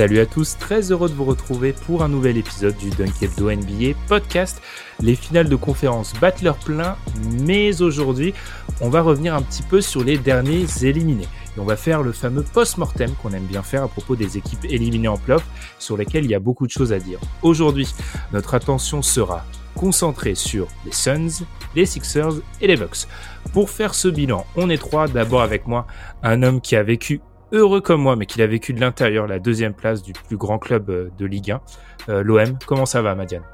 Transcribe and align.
Salut 0.00 0.20
à 0.20 0.24
tous, 0.24 0.56
très 0.56 0.92
heureux 0.92 1.10
de 1.10 1.14
vous 1.14 1.26
retrouver 1.26 1.74
pour 1.74 2.02
un 2.02 2.08
nouvel 2.08 2.38
épisode 2.38 2.74
du 2.78 2.88
Dunk 2.88 3.22
Hebdo 3.22 3.50
NBA 3.50 3.98
podcast. 4.08 4.62
Les 4.98 5.14
finales 5.14 5.50
de 5.50 5.56
conférence 5.56 6.14
battent 6.18 6.40
leur 6.40 6.56
plein, 6.56 6.96
mais 7.42 7.82
aujourd'hui, 7.82 8.32
on 8.80 8.88
va 8.88 9.02
revenir 9.02 9.34
un 9.34 9.42
petit 9.42 9.62
peu 9.62 9.82
sur 9.82 10.02
les 10.02 10.16
derniers 10.16 10.64
éliminés. 10.80 11.28
Et 11.54 11.60
on 11.60 11.66
va 11.66 11.76
faire 11.76 12.00
le 12.00 12.12
fameux 12.12 12.42
post-mortem 12.42 13.10
qu'on 13.16 13.34
aime 13.34 13.44
bien 13.44 13.62
faire 13.62 13.82
à 13.82 13.88
propos 13.88 14.16
des 14.16 14.38
équipes 14.38 14.64
éliminées 14.64 15.06
en 15.06 15.18
playoff, 15.18 15.44
sur 15.78 15.98
lesquelles 15.98 16.24
il 16.24 16.30
y 16.30 16.34
a 16.34 16.40
beaucoup 16.40 16.66
de 16.66 16.72
choses 16.72 16.94
à 16.94 16.98
dire. 16.98 17.18
Aujourd'hui, 17.42 17.92
notre 18.32 18.54
attention 18.54 19.02
sera 19.02 19.44
concentrée 19.74 20.34
sur 20.34 20.66
les 20.86 20.92
Suns, 20.92 21.44
les 21.76 21.84
Sixers 21.84 22.40
et 22.62 22.66
les 22.66 22.76
Bucks. 22.76 23.06
Pour 23.52 23.68
faire 23.68 23.94
ce 23.94 24.08
bilan, 24.08 24.46
on 24.56 24.70
est 24.70 24.78
trois. 24.78 25.08
D'abord 25.08 25.42
avec 25.42 25.66
moi, 25.66 25.86
un 26.22 26.42
homme 26.42 26.62
qui 26.62 26.74
a 26.74 26.82
vécu 26.82 27.20
heureux 27.52 27.80
comme 27.80 28.02
moi, 28.02 28.16
mais 28.16 28.26
qu'il 28.26 28.42
a 28.42 28.46
vécu 28.46 28.72
de 28.72 28.80
l'intérieur 28.80 29.26
la 29.26 29.38
deuxième 29.38 29.74
place 29.74 30.02
du 30.02 30.12
plus 30.12 30.36
grand 30.36 30.58
club 30.58 30.90
euh, 30.90 31.10
de 31.18 31.26
Ligue 31.26 31.52
1, 31.52 31.60
euh, 32.08 32.22
l'OM. 32.22 32.58
Comment 32.66 32.86
ça 32.86 33.02
va, 33.02 33.14
Madiane? 33.14 33.44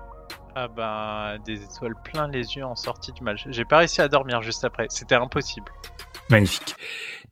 Ah 0.54 0.68
ben, 0.68 1.38
des 1.44 1.62
étoiles 1.62 1.94
plein 2.02 2.28
les 2.28 2.56
yeux 2.56 2.64
en 2.64 2.74
sortie 2.76 3.12
du 3.12 3.22
match. 3.22 3.46
J'ai 3.50 3.64
pas 3.64 3.78
réussi 3.78 4.00
à 4.00 4.08
dormir 4.08 4.40
juste 4.40 4.64
après. 4.64 4.86
C'était 4.88 5.14
impossible. 5.14 5.70
Magnifique. 6.30 6.74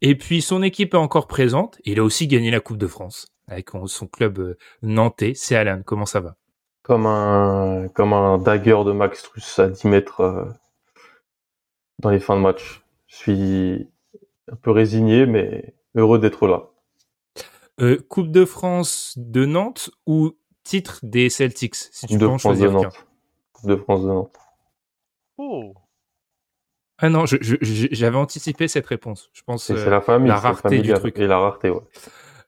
Et 0.03 0.15
puis 0.15 0.43
son 0.43 0.63
équipe 0.63 0.93
est 0.93 0.99
encore 0.99 1.27
présente. 1.27 1.79
Il 1.85 1.99
a 1.99 2.05
aussi 2.05 2.27
gagné 2.27 2.51
la 2.51 2.61
Coupe 2.61 2.77
de 2.77 2.87
France 2.87 3.29
avec 3.49 3.71
son 3.87 4.07
club 4.07 4.39
euh, 4.39 4.59
nantais. 4.83 5.33
C'est 5.35 5.57
Alan. 5.57 5.81
Comment 5.85 6.07
ça 6.07 6.21
va? 6.21 6.37
Comme 6.83 7.07
un 7.07 7.89
comme 7.95 8.13
un 8.13 8.37
dagger 8.37 8.85
de 8.85 8.93
Max 8.93 9.23
Truss 9.23 9.59
à 9.59 9.69
10 9.69 9.87
mètres 9.87 10.55
dans 12.01 12.11
les 12.11 12.21
fins 12.21 12.37
de 12.37 12.43
match. 12.43 12.83
Je 13.07 13.17
suis 13.17 13.89
un 14.53 14.57
peu 14.57 14.71
résigné, 14.71 15.25
mais 15.25 15.75
heureux 15.95 16.19
d'être 16.19 16.47
là. 16.47 16.71
Euh, 17.81 17.99
coupe 18.09 18.31
de 18.31 18.45
France 18.45 19.15
de 19.17 19.45
Nantes 19.47 19.91
ou 20.07 20.33
titre 20.63 21.01
des 21.03 21.29
Celtics, 21.29 21.75
si 21.75 22.07
tu 22.07 22.15
de 22.15 22.19
peux 22.21 22.27
France 22.27 22.43
de 22.43 22.49
choisir. 22.49 22.73
Nantes. 22.73 23.07
Coupe 23.53 23.69
de 23.69 23.77
France 23.77 24.03
de 24.03 24.09
Nantes. 24.09 24.37
Oh 25.39 25.75
Ah 26.99 27.09
non, 27.09 27.25
j'avais 27.27 28.17
anticipé 28.17 28.69
cette 28.69 28.87
réponse. 28.87 29.29
Je 29.33 29.43
pense 29.43 29.71
euh, 29.71 29.91
la 29.91 30.01
famille, 30.01 30.29
la 30.29 30.39
rareté 30.39 30.79
du 30.79 30.93
truc. 30.95 31.19
Et 31.19 31.27
la 31.27 31.39
rareté, 31.39 31.71
ouais. 31.71 31.83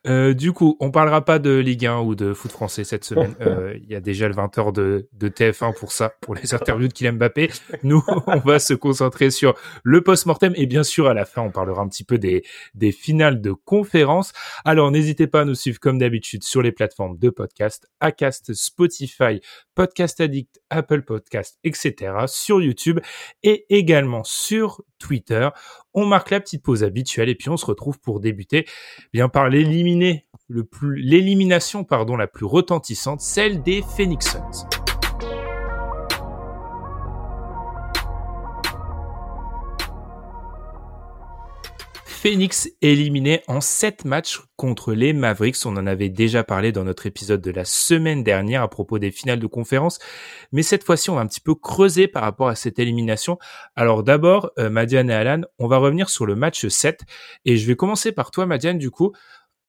Euh, 0.07 0.35
du 0.35 0.53
coup, 0.53 0.77
on 0.81 0.91
parlera 0.91 1.25
pas 1.25 1.39
de 1.39 1.57
Ligue 1.57 1.87
1 1.87 2.01
ou 2.01 2.15
de 2.15 2.33
foot 2.33 2.53
français 2.53 2.85
cette 2.85 3.05
semaine. 3.05 3.35
Euh, 3.47 3.79
Il 3.83 3.91
y 3.91 3.95
a 3.95 4.01
déjà 4.01 4.29
le 4.29 4.35
20h 4.35 4.73
de, 4.73 5.09
de 5.13 5.29
TF1 5.29 5.77
pour 5.79 5.93
ça, 5.93 6.15
pour 6.21 6.35
les 6.35 6.55
interviews 6.55 6.89
de 6.89 6.93
Kylian 6.93 7.15
Mbappé. 7.15 7.51
Nous, 7.83 8.03
on 8.27 8.39
va 8.39 8.59
se 8.59 8.75
concentrer 8.75 9.31
sur 9.31 9.55
le 9.85 10.01
post-mortem 10.01 10.53
et 10.57 10.67
bien 10.67 10.83
sûr, 10.83 11.07
à 11.07 11.15
la 11.15 11.25
fin, 11.25 11.43
on 11.43 11.51
parlera 11.51 11.83
un 11.83 11.89
petit 11.89 12.03
peu 12.05 12.19
des, 12.19 12.43
des 12.75 12.93
finales 12.93 13.41
de 13.41 13.53
conférences. 13.53 14.33
Alors, 14.65 14.91
n'hésitez 14.91 15.27
pas 15.27 15.43
à 15.43 15.45
nous 15.45 15.55
suivre 15.55 15.79
comme 15.79 15.99
d'habitude 15.99 16.43
sur 16.45 16.63
les 16.63 16.73
plateformes 16.73 17.19
de 17.19 17.31
podcast, 17.31 17.89
Acast, 18.01 18.53
Spotify, 18.55 19.41
Podcast 19.77 20.21
Addict, 20.21 20.61
Apple 20.71 21.03
Podcast, 21.03 21.61
etc. 21.63 22.13
sur 22.27 22.61
YouTube 22.61 22.99
et 23.45 23.67
également 23.69 24.25
sur 24.25 24.83
Twitter. 24.99 25.49
On 25.95 26.07
marque 26.07 26.31
la 26.31 26.41
petite 26.41 26.65
pause 26.65 26.83
habituelle 26.83 27.29
et 27.29 27.37
puis 27.37 27.51
on 27.51 27.57
se 27.57 27.67
retrouve 27.67 28.01
pour 28.01 28.19
débuter 28.19 28.67
bien 29.13 29.29
par 29.29 29.49
l'éliminer 29.49 30.27
le 30.49 30.65
plus 30.65 30.97
l'élimination 30.97 31.85
pardon 31.85 32.17
la 32.17 32.27
plus 32.27 32.47
retentissante, 32.47 33.21
celle 33.21 33.63
des 33.63 33.83
Phoenix 33.97 34.33
Suns. 34.33 34.96
Phoenix 42.29 42.69
éliminé 42.83 43.43
en 43.47 43.61
7 43.61 44.05
matchs 44.05 44.41
contre 44.57 44.95
les 44.95 45.13
Mavericks. 45.13 45.65
On 45.65 45.77
en 45.77 45.87
avait 45.87 46.09
déjà 46.09 46.43
parlé 46.43 46.73
dans 46.73 46.83
notre 46.83 47.07
épisode 47.07 47.41
de 47.41 47.53
la 47.53 47.65
semaine 47.65 48.25
dernière 48.25 48.63
à 48.63 48.69
propos 48.69 48.99
des 48.99 49.13
finales 49.13 49.39
de 49.39 49.47
conférence. 49.47 50.01
Mais 50.51 50.65
cette 50.65 50.83
fois-ci, 50.83 51.09
on 51.09 51.15
va 51.15 51.21
un 51.21 51.29
petit 51.29 51.41
peu 51.41 51.55
creuser 51.55 52.09
par 52.09 52.25
rapport 52.25 52.49
à 52.49 52.57
cette 52.57 52.81
élimination. 52.81 53.39
Alors 53.77 54.03
d'abord, 54.03 54.51
euh, 54.59 54.69
Madiane 54.69 55.09
et 55.09 55.15
Alan, 55.15 55.43
on 55.61 55.69
va 55.69 55.77
revenir 55.77 56.11
sur 56.11 56.27
le 56.27 56.35
match 56.35 56.67
7. 56.67 57.03
Et 57.45 57.57
je 57.57 57.65
vais 57.65 57.77
commencer 57.77 58.11
par 58.11 58.33
toi, 58.33 58.45
Madiane, 58.45 58.79
du 58.79 58.91
coup. 58.91 59.13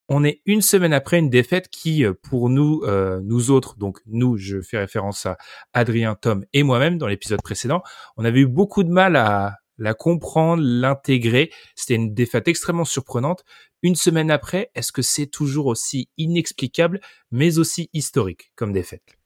On 0.09 0.23
est 0.23 0.41
une 0.47 0.63
semaine 0.63 0.93
après 0.93 1.19
une 1.19 1.29
défaite 1.29 1.69
qui, 1.69 2.03
euh, 2.05 2.13
pour 2.23 2.49
nous, 2.49 2.81
euh, 2.85 3.19
nous 3.23 3.51
autres, 3.51 3.77
donc 3.77 3.99
nous, 4.07 4.35
je 4.35 4.61
fais 4.61 4.79
référence 4.79 5.27
à 5.27 5.37
Adrien, 5.73 6.15
Tom 6.15 6.43
et 6.53 6.63
moi-même 6.63 6.97
dans 6.97 7.07
l'épisode 7.07 7.43
précédent, 7.43 7.83
on 8.15 8.25
avait 8.25 8.39
eu 8.39 8.47
beaucoup 8.47 8.83
de 8.83 8.89
mal 8.89 9.15
à 9.15 9.57
la 9.77 9.93
comprendre, 9.93 10.63
l'intégrer. 10.63 11.51
C'était 11.75 11.95
une 11.95 12.13
défaite 12.13 12.47
extrêmement 12.47 12.85
surprenante. 12.85 13.43
Une 13.83 13.95
semaine 13.95 14.31
après, 14.31 14.71
est-ce 14.75 14.91
que 14.91 15.01
c'est 15.01 15.27
toujours 15.27 15.67
aussi 15.67 16.09
inexplicable, 16.17 16.99
mais 17.31 17.59
aussi 17.59 17.89
historique 17.93 18.51
comme 18.55 18.73
défaite? 18.73 19.17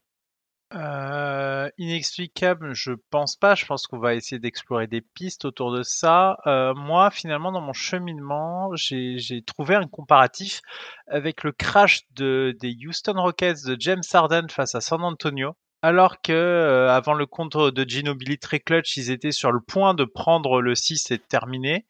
Euh, 0.73 1.69
inexplicable, 1.77 2.73
je 2.73 2.93
pense 3.09 3.35
pas. 3.35 3.55
Je 3.55 3.65
pense 3.65 3.87
qu'on 3.87 3.99
va 3.99 4.15
essayer 4.15 4.39
d'explorer 4.39 4.87
des 4.87 5.01
pistes 5.01 5.43
autour 5.45 5.71
de 5.73 5.83
ça. 5.83 6.37
Euh, 6.47 6.73
moi, 6.73 7.11
finalement, 7.11 7.51
dans 7.51 7.61
mon 7.61 7.73
cheminement, 7.73 8.71
j'ai 8.75 9.41
trouvé 9.45 9.75
un 9.75 9.87
comparatif 9.87 10.61
avec 11.07 11.43
le 11.43 11.51
crash 11.51 12.01
de, 12.11 12.55
des 12.59 12.75
Houston 12.85 13.21
Rockets 13.21 13.65
de 13.65 13.75
James 13.79 14.03
Harden 14.13 14.47
face 14.49 14.75
à 14.75 14.81
San 14.81 15.03
Antonio. 15.03 15.55
Alors 15.81 16.21
que 16.21 16.31
euh, 16.31 16.91
avant 16.91 17.13
le 17.13 17.25
contre 17.25 17.71
de 17.71 17.83
Ginobili 17.87 18.37
très 18.37 18.59
clutch, 18.59 18.97
ils 18.97 19.09
étaient 19.09 19.31
sur 19.31 19.51
le 19.51 19.61
point 19.61 19.93
de 19.93 20.05
prendre 20.05 20.61
le 20.61 20.75
6 20.75 21.11
et 21.11 21.17
de 21.17 21.23
terminer. 21.23 21.85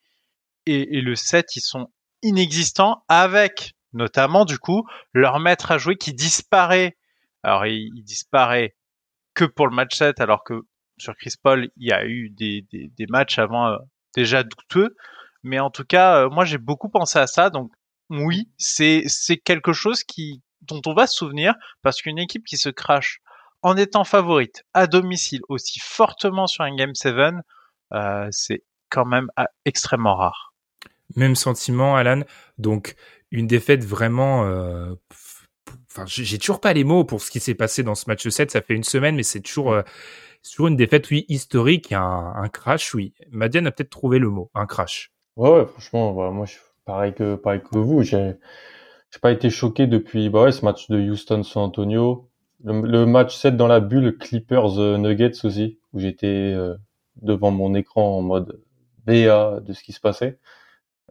Et, 0.65 0.97
et 0.97 1.01
le 1.01 1.15
7, 1.15 1.55
ils 1.55 1.61
sont 1.61 1.91
inexistants 2.21 3.03
avec 3.09 3.73
notamment 3.93 4.45
du 4.45 4.57
coup 4.59 4.87
leur 5.13 5.39
maître 5.39 5.71
à 5.71 5.77
jouer 5.77 5.97
qui 5.97 6.13
disparaît 6.13 6.95
alors, 7.43 7.65
il, 7.65 8.03
disparaît 8.03 8.75
que 9.33 9.45
pour 9.45 9.67
le 9.67 9.75
match 9.75 9.95
7, 9.95 10.19
alors 10.21 10.43
que 10.43 10.61
sur 10.97 11.15
Chris 11.15 11.33
Paul, 11.41 11.69
il 11.77 11.87
y 11.87 11.91
a 11.91 12.05
eu 12.05 12.29
des, 12.29 12.65
des, 12.71 12.89
des 12.89 13.07
matchs 13.07 13.39
avant 13.39 13.67
euh, 13.67 13.77
déjà 14.15 14.43
douteux. 14.43 14.95
Mais 15.43 15.59
en 15.59 15.71
tout 15.71 15.85
cas, 15.85 16.25
euh, 16.25 16.29
moi, 16.29 16.45
j'ai 16.45 16.59
beaucoup 16.59 16.89
pensé 16.89 17.17
à 17.17 17.27
ça. 17.27 17.49
Donc, 17.49 17.71
oui, 18.09 18.49
c'est 18.57 19.03
c'est 19.07 19.37
quelque 19.37 19.73
chose 19.73 20.03
qui 20.03 20.41
dont 20.61 20.81
on 20.85 20.93
va 20.93 21.07
se 21.07 21.15
souvenir 21.15 21.55
parce 21.81 22.01
qu'une 22.01 22.19
équipe 22.19 22.45
qui 22.45 22.57
se 22.57 22.69
crache 22.69 23.19
en 23.61 23.77
étant 23.77 24.03
favorite 24.03 24.63
à 24.73 24.87
domicile 24.87 25.41
aussi 25.49 25.79
fortement 25.79 26.47
sur 26.47 26.63
un 26.63 26.75
Game 26.75 26.95
7, 26.95 27.15
euh, 27.93 28.27
c'est 28.31 28.63
quand 28.89 29.05
même 29.05 29.29
ah, 29.35 29.47
extrêmement 29.65 30.15
rare. 30.15 30.53
Même 31.15 31.35
sentiment, 31.35 31.95
Alan. 31.95 32.21
Donc, 32.57 32.95
une 33.31 33.47
défaite 33.47 33.83
vraiment. 33.85 34.45
euh, 34.45 34.93
Enfin, 35.89 36.05
j'ai 36.05 36.23
j'ai 36.23 36.37
toujours 36.37 36.61
pas 36.61 36.73
les 36.73 36.83
mots 36.83 37.03
pour 37.03 37.21
ce 37.21 37.29
qui 37.31 37.39
s'est 37.39 37.53
passé 37.55 37.83
dans 37.83 37.95
ce 37.95 38.05
match 38.07 38.27
7. 38.27 38.51
Ça 38.51 38.61
fait 38.61 38.73
une 38.75 38.83
semaine, 38.83 39.15
mais 39.15 39.23
c'est 39.23 39.41
toujours, 39.41 39.73
euh, 39.73 39.81
c'est 40.41 40.51
toujours 40.53 40.67
une 40.67 40.77
défaite, 40.77 41.09
oui, 41.11 41.25
historique, 41.27 41.91
un, 41.91 42.33
un 42.35 42.49
crash, 42.49 42.93
oui. 42.95 43.13
Madiane 43.31 43.67
a 43.67 43.71
peut-être 43.71 43.89
trouvé 43.89 44.19
le 44.19 44.29
mot, 44.29 44.49
un 44.55 44.65
crash. 44.65 45.11
Ouais, 45.35 45.49
ouais, 45.51 45.65
franchement, 45.65 46.13
voilà, 46.13 46.31
moi, 46.31 46.45
je 46.45 46.53
suis 46.53 46.61
pareil 46.85 47.13
que, 47.13 47.35
pareil 47.35 47.61
que 47.61 47.77
vous. 47.77 48.03
J'ai, 48.03 48.35
j'ai 49.11 49.19
pas 49.19 49.31
été 49.31 49.49
choqué 49.49 49.87
depuis, 49.87 50.29
bah 50.29 50.43
ouais, 50.45 50.51
ce 50.53 50.65
match 50.65 50.89
de 50.89 50.99
Houston-San 50.99 51.63
Antonio. 51.63 52.30
Le, 52.63 53.05
match 53.05 53.35
7 53.37 53.57
dans 53.57 53.67
la 53.67 53.79
bulle, 53.79 54.17
Clippers-Nuggets 54.17 55.45
aussi, 55.45 55.79
où 55.93 55.99
j'étais 55.99 56.27
euh, 56.27 56.75
devant 57.21 57.51
mon 57.51 57.73
écran 57.73 58.17
en 58.17 58.21
mode 58.21 58.61
BA 59.05 59.59
de 59.61 59.73
ce 59.73 59.83
qui 59.83 59.93
se 59.93 59.99
passait. 59.99 60.37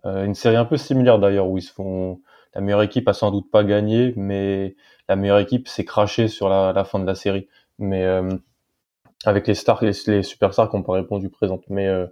Euh, 0.07 0.25
une 0.25 0.35
série 0.35 0.57
un 0.57 0.65
peu 0.65 0.77
similaire 0.77 1.19
d'ailleurs, 1.19 1.49
où 1.49 1.59
ils 1.59 1.63
se 1.63 1.73
font, 1.73 2.21
la 2.55 2.61
meilleure 2.61 2.83
équipe 2.83 3.09
a 3.09 3.13
sans 3.13 3.31
doute 3.31 3.51
pas 3.51 3.65
gagné, 3.65 4.15
mais 4.17 4.77
la 5.09 5.17
meilleure 5.17 5.39
équipe 5.39 5.69
s'est 5.69 5.85
crachée 5.85 6.29
sur 6.29 6.49
la, 6.49 6.85
fin 6.85 6.99
de 6.99 7.07
la 7.07 7.15
série. 7.15 7.49
Mais 7.79 8.05
euh, 8.05 8.31
avec 9.25 9.47
les 9.47 9.55
stars, 9.55 9.83
les, 9.85 9.93
les 10.07 10.23
superstars 10.23 10.71
qui 10.71 10.77
n'ont 10.77 10.83
pas 10.83 10.95
répondu 10.95 11.31
présentes. 11.31 11.65
Mais 11.69 11.89
euh, 11.89 12.07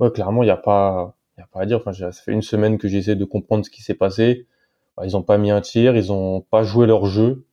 ouais, 0.00 0.10
clairement, 0.10 0.42
il 0.42 0.46
n'y 0.46 0.52
a 0.52 0.56
pas, 0.56 1.16
y 1.38 1.42
a 1.42 1.46
pas 1.46 1.62
à 1.62 1.66
dire. 1.66 1.78
Enfin, 1.78 1.92
ça 1.92 2.12
fait 2.12 2.32
une 2.32 2.42
semaine 2.42 2.78
que 2.78 2.88
j'essaie 2.88 3.16
de 3.16 3.24
comprendre 3.24 3.64
ce 3.64 3.70
qui 3.70 3.82
s'est 3.82 3.94
passé. 3.94 4.46
Bah, 4.96 5.04
ils 5.06 5.12
n'ont 5.12 5.22
pas 5.22 5.38
mis 5.38 5.50
un 5.50 5.60
tir, 5.60 5.96
ils 5.96 6.08
n'ont 6.08 6.40
pas 6.40 6.62
joué 6.62 6.86
leur 6.86 7.06
jeu 7.06 7.46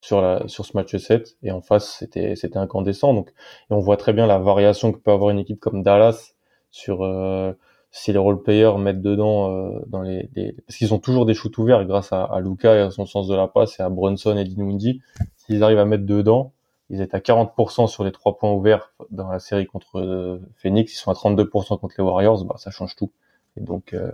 sur 0.00 0.20
la 0.20 0.46
sur 0.48 0.64
ce 0.66 0.76
match 0.76 0.94
7 0.96 1.36
et 1.42 1.50
en 1.50 1.60
face 1.60 1.96
c'était 1.98 2.36
c'était 2.36 2.58
incandescent. 2.58 3.14
Donc 3.14 3.30
et 3.70 3.74
on 3.74 3.80
voit 3.80 3.96
très 3.96 4.12
bien 4.12 4.26
la 4.26 4.38
variation 4.38 4.92
que 4.92 4.98
peut 4.98 5.10
avoir 5.10 5.30
une 5.30 5.38
équipe 5.38 5.60
comme 5.60 5.82
Dallas 5.82 6.34
sur 6.70 7.02
euh, 7.04 7.52
si 7.90 8.12
les 8.12 8.18
role 8.18 8.42
players 8.42 8.78
mettent 8.78 9.02
dedans 9.02 9.50
euh, 9.50 9.80
dans 9.86 10.02
les, 10.02 10.28
parce 10.66 10.76
qu'ils 10.78 10.92
ont 10.92 10.98
toujours 10.98 11.26
des 11.26 11.34
shoots 11.34 11.56
ouverts 11.58 11.84
grâce 11.86 12.12
à, 12.12 12.24
à 12.24 12.40
Luca 12.40 12.74
et 12.74 12.80
à 12.80 12.90
son 12.90 13.06
sens 13.06 13.28
de 13.28 13.34
la 13.34 13.48
passe 13.48 13.80
et 13.80 13.82
à 13.82 13.88
Brunson 13.88 14.36
et 14.36 14.44
Dinwiddie. 14.44 15.00
S'ils 15.36 15.62
arrivent 15.62 15.78
à 15.78 15.86
mettre 15.86 16.04
dedans 16.04 16.52
ils 16.88 17.00
étaient 17.00 17.16
à 17.16 17.20
40% 17.20 17.88
sur 17.88 18.04
les 18.04 18.12
trois 18.12 18.36
points 18.36 18.52
ouverts 18.52 18.92
dans 19.10 19.28
la 19.28 19.40
série 19.40 19.66
contre 19.66 19.98
euh, 19.98 20.38
Phoenix. 20.56 20.92
Ils 20.92 20.96
sont 20.96 21.10
à 21.10 21.14
32% 21.14 21.80
contre 21.80 21.94
les 21.98 22.04
Warriors. 22.04 22.44
Bah 22.44 22.56
ça 22.58 22.70
change 22.70 22.94
tout. 22.94 23.10
Et 23.56 23.60
donc 23.60 23.92
euh, 23.92 24.12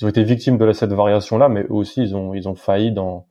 ils 0.00 0.06
ont 0.06 0.08
été 0.08 0.24
victimes 0.24 0.56
de 0.56 0.72
cette 0.72 0.92
variation 0.92 1.36
là 1.36 1.48
mais 1.48 1.62
eux 1.64 1.72
aussi 1.72 2.02
ils 2.02 2.16
ont 2.16 2.32
ils 2.34 2.48
ont 2.48 2.54
failli 2.54 2.92
dans 2.92 3.26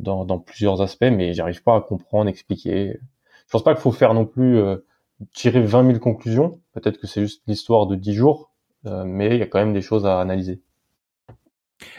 dans, 0.00 0.24
dans 0.24 0.38
plusieurs 0.38 0.82
aspects 0.82 1.10
mais 1.10 1.34
j'arrive 1.34 1.62
pas 1.62 1.76
à 1.76 1.80
comprendre 1.80 2.28
expliquer 2.28 2.98
je 3.46 3.52
pense 3.52 3.64
pas 3.64 3.74
qu'il 3.74 3.82
faut 3.82 3.92
faire 3.92 4.14
non 4.14 4.26
plus 4.26 4.58
euh, 4.58 4.76
tirer 5.34 5.62
20 5.62 5.86
000 5.86 5.98
conclusions 5.98 6.60
peut-être 6.72 6.98
que 6.98 7.06
c'est 7.06 7.22
juste 7.22 7.42
l'histoire 7.46 7.86
de 7.86 7.96
10 7.96 8.14
jours 8.14 8.50
euh, 8.86 9.04
mais 9.04 9.36
il 9.36 9.38
y 9.38 9.42
a 9.42 9.46
quand 9.46 9.58
même 9.58 9.74
des 9.74 9.82
choses 9.82 10.06
à 10.06 10.20
analyser. 10.20 10.62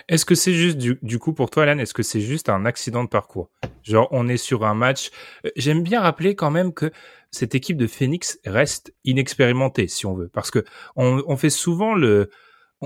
Est-ce 0.07 0.25
que 0.25 0.35
c'est 0.35 0.53
juste 0.53 0.77
du, 0.77 1.19
coup 1.19 1.33
pour 1.33 1.49
toi, 1.49 1.63
Alan, 1.63 1.79
est-ce 1.79 1.93
que 1.93 2.03
c'est 2.03 2.21
juste 2.21 2.49
un 2.49 2.65
accident 2.65 3.03
de 3.03 3.09
parcours? 3.09 3.49
Genre, 3.83 4.07
on 4.11 4.27
est 4.27 4.37
sur 4.37 4.63
un 4.63 4.75
match. 4.75 5.09
Euh, 5.45 5.49
j'aime 5.55 5.81
bien 5.81 6.01
rappeler 6.01 6.35
quand 6.35 6.51
même 6.51 6.73
que 6.73 6.91
cette 7.31 7.55
équipe 7.55 7.77
de 7.77 7.87
Phoenix 7.87 8.39
reste 8.45 8.93
inexpérimentée, 9.05 9.87
si 9.87 10.05
on 10.05 10.13
veut, 10.13 10.27
parce 10.27 10.51
que 10.51 10.63
on, 10.95 11.37
fait 11.37 11.49
souvent 11.49 11.95
le, 11.95 12.29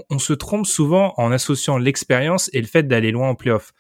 on, 0.10 0.20
se 0.20 0.34
trompe 0.34 0.68
souvent 0.68 1.14
en 1.18 1.32
associant 1.32 1.78
l'expérience 1.78 2.50
et 2.54 2.62
le 2.62 2.68
fait 2.68 2.84
d'aller 2.84 3.12
loin 3.12 3.30
en 3.30 3.36
playoff. 3.36 3.74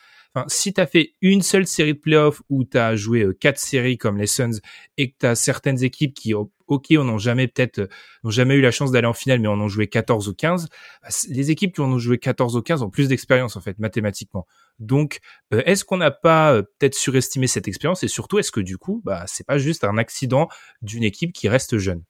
Si 0.47 0.73
tu 0.73 0.81
as 0.81 0.85
fait 0.85 1.13
une 1.21 1.41
seule 1.41 1.65
série 1.65 1.93
de 1.93 1.99
playoffs 1.99 2.41
où 2.49 2.65
tu 2.65 2.77
as 2.77 2.95
joué 2.95 3.23
euh, 3.23 3.33
quatre 3.33 3.57
séries 3.57 3.97
comme 3.97 4.17
les 4.17 4.27
Suns 4.27 4.59
et 4.97 5.11
que 5.11 5.15
tu 5.19 5.25
as 5.25 5.35
certaines 5.35 5.83
équipes 5.83 6.13
qui, 6.13 6.33
ok, 6.33 6.85
on 6.97 7.03
n'a 7.05 7.17
jamais 7.17 7.47
peut-être, 7.47 7.79
euh, 7.79 7.87
n'ont 8.23 8.31
jamais 8.31 8.55
eu 8.55 8.61
la 8.61 8.71
chance 8.71 8.91
d'aller 8.91 9.07
en 9.07 9.13
finale, 9.13 9.39
mais 9.39 9.47
on 9.47 9.53
en 9.53 9.67
joué 9.67 9.87
14 9.87 10.27
ou 10.27 10.33
15, 10.33 10.67
bah, 11.01 11.09
les 11.29 11.51
équipes 11.51 11.75
qui 11.75 11.81
en 11.81 11.91
ont 11.91 11.99
joué 11.99 12.17
14 12.17 12.57
ou 12.57 12.61
15 12.61 12.83
ont 12.83 12.89
plus 12.89 13.07
d'expérience, 13.07 13.55
en 13.55 13.61
fait, 13.61 13.79
mathématiquement. 13.79 14.45
Donc, 14.79 15.19
euh, 15.53 15.61
est-ce 15.65 15.85
qu'on 15.85 15.97
n'a 15.97 16.11
pas 16.11 16.61
peut-être 16.61 16.95
surestimé 16.95 17.47
cette 17.47 17.67
expérience 17.67 18.03
et 18.03 18.07
surtout, 18.07 18.37
est-ce 18.39 18.51
que 18.51 18.61
du 18.61 18.77
coup, 18.77 19.01
bah, 19.05 19.23
c'est 19.27 19.45
pas 19.45 19.57
juste 19.57 19.83
un 19.83 19.97
accident 19.97 20.49
d'une 20.81 21.03
équipe 21.03 21.33
qui 21.33 21.47
reste 21.47 21.77
jeune? 21.77 22.03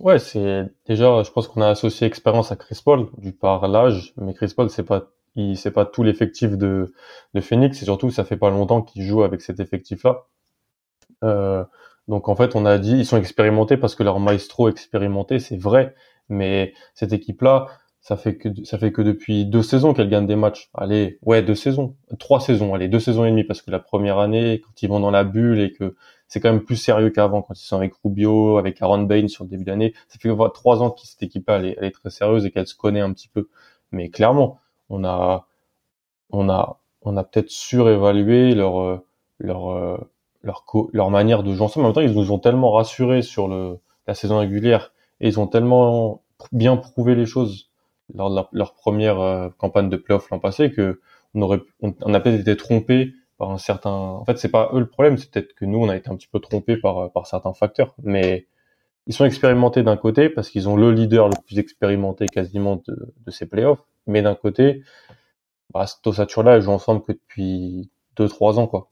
Ouais, 0.00 0.20
c'est 0.20 0.66
déjà, 0.86 1.22
je 1.24 1.30
pense 1.30 1.48
qu'on 1.48 1.60
a 1.60 1.68
associé 1.68 2.06
expérience 2.06 2.52
à 2.52 2.56
Chris 2.56 2.80
Paul 2.84 3.08
du 3.18 3.32
par 3.32 3.66
l'âge, 3.66 4.14
mais 4.16 4.32
Chris 4.32 4.52
Paul 4.54 4.70
c'est 4.70 4.84
pas 4.84 5.10
il 5.38 5.56
c'est 5.56 5.70
pas 5.70 5.86
tout 5.86 6.02
l'effectif 6.02 6.56
de, 6.56 6.92
de 7.34 7.40
Phoenix 7.40 7.80
et 7.80 7.84
surtout 7.84 8.10
ça 8.10 8.24
fait 8.24 8.36
pas 8.36 8.50
longtemps 8.50 8.82
qu'il 8.82 9.02
joue 9.02 9.22
avec 9.22 9.40
cet 9.40 9.60
effectif 9.60 10.04
là 10.04 10.26
euh, 11.24 11.64
donc 12.08 12.28
en 12.28 12.36
fait 12.36 12.56
on 12.56 12.66
a 12.66 12.78
dit 12.78 12.98
ils 12.98 13.06
sont 13.06 13.16
expérimentés 13.16 13.76
parce 13.76 13.94
que 13.94 14.02
leur 14.02 14.20
maestro 14.20 14.68
expérimenté 14.68 15.38
c'est 15.38 15.56
vrai 15.56 15.94
mais 16.28 16.74
cette 16.94 17.12
équipe 17.12 17.42
là 17.42 17.68
ça 18.00 18.16
fait 18.16 18.36
que 18.36 18.48
ça 18.64 18.78
fait 18.78 18.92
que 18.92 19.02
depuis 19.02 19.44
deux 19.44 19.62
saisons 19.62 19.92
qu'elle 19.92 20.08
gagne 20.08 20.26
des 20.26 20.36
matchs. 20.36 20.70
Allez 20.74 21.18
ouais 21.22 21.42
deux 21.42 21.54
saisons 21.54 21.96
trois 22.18 22.40
saisons 22.40 22.74
allez 22.74 22.88
deux 22.88 23.00
saisons 23.00 23.24
et 23.24 23.30
demie 23.30 23.44
parce 23.44 23.62
que 23.62 23.70
la 23.70 23.80
première 23.80 24.18
année 24.18 24.60
quand 24.64 24.82
ils 24.82 24.88
vont 24.88 25.00
dans 25.00 25.10
la 25.10 25.24
bulle 25.24 25.60
et 25.60 25.72
que 25.72 25.94
c'est 26.26 26.40
quand 26.40 26.52
même 26.52 26.64
plus 26.64 26.76
sérieux 26.76 27.10
qu'avant 27.10 27.42
quand 27.42 27.54
ils 27.54 27.66
sont 27.66 27.76
avec 27.76 27.92
Rubio 28.04 28.58
avec 28.58 28.80
Aaron 28.82 29.02
Bain 29.02 29.28
sur 29.28 29.44
le 29.44 29.50
début 29.50 29.64
d'année 29.64 29.94
ça 30.08 30.18
fait 30.18 30.30
trois 30.54 30.82
ans 30.82 30.90
que 30.90 31.00
cette 31.04 31.22
équipe 31.22 31.48
là 31.48 31.56
elle 31.56 31.66
est, 31.66 31.76
elle 31.78 31.84
est 31.86 31.90
très 31.90 32.10
sérieuse 32.10 32.46
et 32.46 32.50
qu'elle 32.50 32.66
se 32.66 32.74
connaît 32.76 33.00
un 33.00 33.12
petit 33.12 33.28
peu. 33.28 33.48
Mais 33.92 34.10
clairement 34.10 34.58
on 34.88 35.04
a 35.04 35.46
on 36.30 36.48
a 36.48 36.80
on 37.02 37.16
a 37.16 37.24
peut-être 37.24 37.50
surévalué 37.50 38.54
leur 38.54 38.80
euh, 38.80 39.04
leur 39.38 39.70
euh, 39.70 39.98
leur 40.42 40.64
leur 40.92 41.10
manière 41.10 41.42
de 41.42 41.54
jouer 41.54 41.64
ensemble. 41.64 41.86
En 41.86 41.88
même 41.88 41.94
temps, 41.94 42.00
ils 42.00 42.12
nous 42.12 42.32
ont 42.32 42.38
tellement 42.38 42.72
rassurés 42.72 43.22
sur 43.22 43.48
le 43.48 43.78
la 44.06 44.14
saison 44.14 44.38
régulière 44.38 44.92
et 45.20 45.28
ils 45.28 45.40
ont 45.40 45.46
tellement 45.46 46.22
bien 46.52 46.76
prouvé 46.76 47.14
les 47.14 47.26
choses 47.26 47.70
lors 48.14 48.30
de 48.30 48.42
leur, 48.52 48.74
première 48.74 49.20
euh, 49.20 49.48
campagne 49.58 49.90
de 49.90 49.96
playoff 49.96 50.30
l'an 50.30 50.38
passé 50.38 50.72
que 50.72 51.00
on 51.34 51.42
aurait 51.42 51.60
on, 51.82 52.14
a 52.14 52.20
peut-être 52.20 52.40
été 52.40 52.56
trompé 52.56 53.12
par 53.36 53.50
un 53.50 53.58
certain 53.58 53.90
en 53.90 54.24
fait 54.24 54.38
c'est 54.38 54.48
pas 54.48 54.70
eux 54.72 54.80
le 54.80 54.88
problème 54.88 55.18
c'est 55.18 55.30
peut-être 55.30 55.54
que 55.54 55.66
nous 55.66 55.78
on 55.78 55.90
a 55.90 55.96
été 55.96 56.08
un 56.08 56.16
petit 56.16 56.28
peu 56.28 56.40
trompé 56.40 56.78
par 56.78 57.12
par 57.12 57.26
certains 57.26 57.52
facteurs 57.52 57.94
mais 58.02 58.46
ils 59.06 59.12
sont 59.12 59.26
expérimentés 59.26 59.82
d'un 59.82 59.98
côté 59.98 60.30
parce 60.30 60.48
qu'ils 60.48 60.68
ont 60.70 60.76
le 60.76 60.90
leader 60.90 61.28
le 61.28 61.36
plus 61.46 61.58
expérimenté 61.58 62.26
quasiment 62.26 62.82
de, 62.86 63.12
de 63.26 63.30
ces 63.30 63.46
playoffs 63.46 63.84
mais 64.08 64.22
d'un 64.22 64.34
côté, 64.34 64.82
cette 65.86 66.36
là 66.36 66.56
elles 66.56 66.62
jouent 66.62 66.72
ensemble 66.72 67.02
que 67.02 67.12
depuis 67.12 67.90
2-3 68.16 68.58
ans, 68.58 68.66
quoi. 68.66 68.90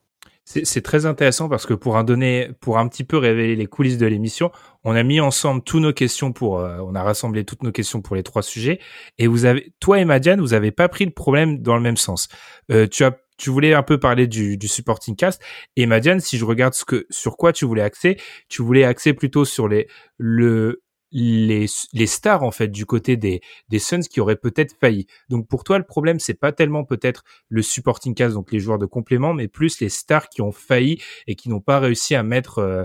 C'est 0.48 0.82
très 0.82 1.06
intéressant 1.06 1.48
parce 1.48 1.66
que 1.66 1.74
pour 1.74 1.96
un 1.96 2.04
donner, 2.04 2.50
pour 2.60 2.78
un 2.78 2.86
petit 2.86 3.02
peu 3.02 3.16
révéler 3.16 3.56
les 3.56 3.66
coulisses 3.66 3.98
de 3.98 4.06
l'émission, 4.06 4.52
on 4.84 4.94
a 4.94 5.02
mis 5.02 5.18
ensemble 5.18 5.60
toutes 5.64 5.82
nos 5.82 5.92
questions 5.92 6.32
pour, 6.32 6.60
euh, 6.60 6.78
on 6.86 6.94
a 6.94 7.02
rassemblé 7.02 7.44
toutes 7.44 7.64
nos 7.64 7.72
questions 7.72 8.00
pour 8.00 8.14
les 8.14 8.22
trois 8.22 8.42
sujets. 8.42 8.78
Et 9.18 9.26
vous 9.26 9.44
avez, 9.44 9.72
toi 9.80 9.98
et 9.98 10.04
Madiane, 10.04 10.40
vous 10.40 10.54
avez 10.54 10.70
pas 10.70 10.88
pris 10.88 11.04
le 11.04 11.10
problème 11.10 11.62
dans 11.62 11.74
le 11.74 11.82
même 11.82 11.96
sens. 11.96 12.28
Euh, 12.70 12.86
tu 12.86 13.02
as, 13.02 13.18
tu 13.38 13.50
voulais 13.50 13.74
un 13.74 13.82
peu 13.82 13.98
parler 13.98 14.28
du, 14.28 14.56
du 14.56 14.68
supporting 14.68 15.16
cast. 15.16 15.42
Et 15.74 15.84
Madiane, 15.86 16.20
si 16.20 16.38
je 16.38 16.44
regarde 16.44 16.74
ce 16.74 16.84
que, 16.84 17.06
sur 17.10 17.36
quoi 17.36 17.52
tu 17.52 17.64
voulais 17.64 17.82
axer, 17.82 18.16
tu 18.48 18.62
voulais 18.62 18.84
axer 18.84 19.14
plutôt 19.14 19.44
sur 19.44 19.66
les, 19.66 19.88
le, 20.16 20.80
les, 21.18 21.64
les 21.94 22.06
stars 22.06 22.42
en 22.42 22.50
fait 22.50 22.68
du 22.68 22.84
côté 22.84 23.16
des, 23.16 23.40
des 23.70 23.78
Suns 23.78 24.02
qui 24.02 24.20
auraient 24.20 24.36
peut-être 24.36 24.76
failli. 24.78 25.06
Donc 25.30 25.48
pour 25.48 25.64
toi 25.64 25.78
le 25.78 25.84
problème 25.84 26.20
c'est 26.20 26.34
pas 26.34 26.52
tellement 26.52 26.84
peut-être 26.84 27.24
le 27.48 27.62
supporting 27.62 28.14
cast 28.14 28.34
donc 28.34 28.52
les 28.52 28.60
joueurs 28.60 28.78
de 28.78 28.84
complément 28.84 29.32
mais 29.32 29.48
plus 29.48 29.80
les 29.80 29.88
stars 29.88 30.28
qui 30.28 30.42
ont 30.42 30.52
failli 30.52 31.02
et 31.26 31.34
qui 31.34 31.48
n'ont 31.48 31.62
pas 31.62 31.80
réussi 31.80 32.14
à 32.14 32.22
mettre 32.22 32.58
euh, 32.58 32.84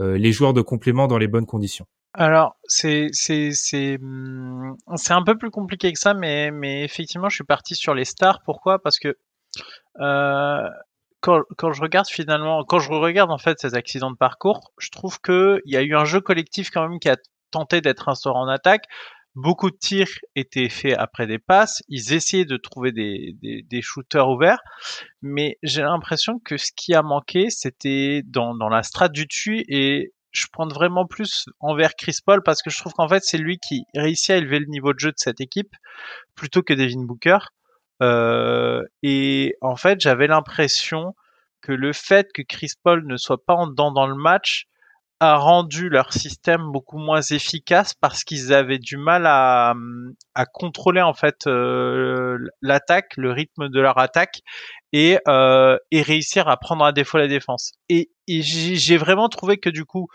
euh, 0.00 0.18
les 0.18 0.32
joueurs 0.32 0.54
de 0.54 0.60
complément 0.60 1.06
dans 1.06 1.18
les 1.18 1.28
bonnes 1.28 1.46
conditions. 1.46 1.86
Alors 2.14 2.56
hmm, 2.82 3.06
c'est 4.96 5.12
un 5.12 5.22
peu 5.22 5.38
plus 5.38 5.50
compliqué 5.52 5.92
que 5.92 6.00
ça 6.00 6.14
mais 6.14 6.50
mais 6.50 6.82
effectivement 6.82 7.28
je 7.28 7.36
suis 7.36 7.44
parti 7.44 7.76
sur 7.76 7.94
les 7.94 8.04
stars 8.04 8.42
pourquoi? 8.44 8.80
Parce 8.80 8.98
que 8.98 9.16
euh, 10.00 10.68
quand, 11.20 11.42
quand, 11.56 11.72
je 11.72 11.82
regarde 11.82 12.06
finalement, 12.06 12.64
quand 12.64 12.78
je 12.78 12.90
regarde 12.90 13.30
en 13.30 13.38
fait 13.38 13.58
ces 13.58 13.74
accidents 13.74 14.12
de 14.12 14.16
parcours, 14.16 14.72
je 14.78 14.90
trouve 14.90 15.20
que 15.20 15.60
il 15.64 15.72
y 15.72 15.76
a 15.76 15.82
eu 15.82 15.96
un 15.96 16.04
jeu 16.04 16.20
collectif 16.20 16.70
quand 16.70 16.88
même 16.88 17.00
qui 17.00 17.08
a 17.08 17.16
tentait 17.50 17.80
d'être 17.80 18.08
instauré 18.08 18.38
en 18.38 18.48
attaque. 18.48 18.84
Beaucoup 19.34 19.70
de 19.70 19.76
tirs 19.76 20.08
étaient 20.34 20.68
faits 20.68 20.96
après 20.98 21.26
des 21.26 21.38
passes. 21.38 21.82
Ils 21.88 22.12
essayaient 22.12 22.44
de 22.44 22.56
trouver 22.56 22.90
des, 22.90 23.36
des, 23.40 23.82
shooters 23.82 24.28
ouverts. 24.28 24.60
Mais 25.22 25.58
j'ai 25.62 25.82
l'impression 25.82 26.40
que 26.40 26.56
ce 26.56 26.72
qui 26.74 26.92
a 26.94 27.02
manqué, 27.02 27.48
c'était 27.50 28.22
dans, 28.24 28.52
la 28.68 28.82
strate 28.82 29.12
du 29.12 29.26
dessus 29.26 29.64
et 29.68 30.12
je 30.32 30.46
prends 30.50 30.66
vraiment 30.66 31.06
plus 31.06 31.46
envers 31.60 31.94
Chris 31.94 32.16
Paul 32.24 32.42
parce 32.42 32.62
que 32.62 32.70
je 32.70 32.78
trouve 32.78 32.92
qu'en 32.92 33.08
fait 33.08 33.22
c'est 33.24 33.38
lui 33.38 33.58
qui 33.58 33.84
réussit 33.94 34.30
à 34.30 34.36
élever 34.36 34.58
le 34.58 34.66
niveau 34.66 34.92
de 34.92 34.98
jeu 34.98 35.10
de 35.10 35.18
cette 35.18 35.40
équipe 35.40 35.74
plutôt 36.34 36.62
que 36.62 36.74
Devin 36.74 37.04
Booker. 37.04 37.38
Euh, 38.02 38.82
et 39.02 39.54
en 39.60 39.76
fait 39.76 40.00
j'avais 40.00 40.26
l'impression 40.26 41.14
que 41.60 41.72
le 41.72 41.92
fait 41.92 42.32
que 42.32 42.42
Chris 42.42 42.72
Paul 42.82 43.06
ne 43.06 43.16
soit 43.16 43.44
pas 43.44 43.54
en 43.54 43.68
dedans 43.68 43.92
dans 43.92 44.06
le 44.06 44.16
match 44.16 44.66
a 45.20 45.36
rendu 45.36 45.88
leur 45.88 46.12
système 46.12 46.70
beaucoup 46.70 46.98
moins 46.98 47.20
efficace 47.20 47.94
parce 47.94 48.22
qu'ils 48.22 48.52
avaient 48.52 48.78
du 48.78 48.96
mal 48.96 49.26
à, 49.26 49.74
à 50.34 50.46
contrôler 50.46 51.02
en 51.02 51.14
fait 51.14 51.46
euh, 51.46 52.38
l'attaque, 52.62 53.16
le 53.16 53.32
rythme 53.32 53.68
de 53.68 53.80
leur 53.80 53.98
attaque 53.98 54.42
et, 54.92 55.18
euh, 55.26 55.76
et 55.90 56.02
réussir 56.02 56.48
à 56.48 56.56
prendre 56.56 56.84
à 56.84 56.92
défaut 56.92 57.18
la 57.18 57.26
défense. 57.26 57.72
Et, 57.88 58.10
j'ai 58.28 58.98
vraiment 58.98 59.30
trouvé 59.30 59.56
que 59.56 59.70
du 59.70 59.86
coup 59.86 60.08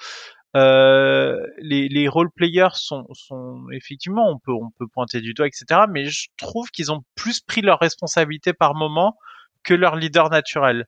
euh, 0.56 1.36
les, 1.58 1.90
les 1.90 2.08
role 2.08 2.30
players 2.30 2.76
sont, 2.76 3.08
sont 3.14 3.64
effectivement 3.72 4.30
on 4.30 4.38
peut 4.38 4.52
on 4.52 4.70
peut 4.78 4.86
pointer 4.88 5.20
du 5.20 5.34
doigt 5.34 5.48
etc. 5.48 5.82
Mais 5.90 6.06
je 6.06 6.28
trouve 6.38 6.70
qu'ils 6.70 6.92
ont 6.92 7.02
plus 7.16 7.40
pris 7.42 7.62
leurs 7.62 7.80
responsabilités 7.80 8.54
par 8.54 8.76
moment 8.76 9.18
que 9.64 9.74
leur 9.74 9.96
leader 9.96 10.30
naturel 10.30 10.86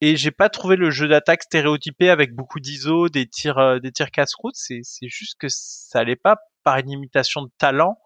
et 0.00 0.16
j'ai 0.16 0.30
pas 0.30 0.48
trouvé 0.48 0.76
le 0.76 0.90
jeu 0.90 1.08
d'attaque 1.08 1.42
stéréotypé 1.42 2.08
avec 2.08 2.34
beaucoup 2.34 2.60
d'ISO, 2.60 3.08
des 3.08 3.26
tirs, 3.26 3.58
euh, 3.58 3.78
des 3.80 3.90
tirs 3.90 4.10
casse-route. 4.10 4.54
C'est, 4.54 4.82
juste 5.02 5.36
que 5.38 5.48
ça 5.48 6.00
allait 6.00 6.16
pas 6.16 6.36
par 6.62 6.78
une 6.78 6.90
imitation 6.90 7.42
de 7.42 7.50
talent. 7.58 7.98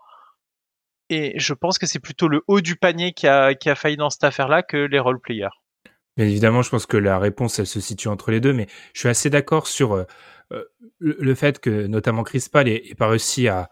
Et 1.10 1.38
je 1.38 1.52
pense 1.52 1.78
que 1.78 1.86
c'est 1.86 2.00
plutôt 2.00 2.28
le 2.28 2.42
haut 2.46 2.62
du 2.62 2.76
panier 2.76 3.12
qui 3.12 3.26
a, 3.28 3.54
qui 3.54 3.68
a 3.68 3.74
failli 3.74 3.96
dans 3.96 4.08
cette 4.08 4.24
affaire-là 4.24 4.62
que 4.62 4.78
les 4.78 4.98
role 4.98 5.20
players. 5.20 5.48
Bien 6.16 6.26
évidemment, 6.26 6.62
je 6.62 6.70
pense 6.70 6.86
que 6.86 6.96
la 6.96 7.18
réponse, 7.18 7.58
elle 7.58 7.66
se 7.66 7.80
situe 7.80 8.08
entre 8.08 8.30
les 8.30 8.40
deux, 8.40 8.52
mais 8.52 8.66
je 8.94 9.00
suis 9.00 9.08
assez 9.08 9.28
d'accord 9.28 9.66
sur 9.66 9.92
euh, 9.92 10.04
euh, 10.52 10.64
le, 10.98 11.34
fait 11.34 11.58
que 11.58 11.86
notamment 11.86 12.22
Chris 12.22 12.46
Paul 12.50 12.64
n'ait 12.64 12.94
pas 12.96 13.08
réussi 13.08 13.48
à, 13.48 13.70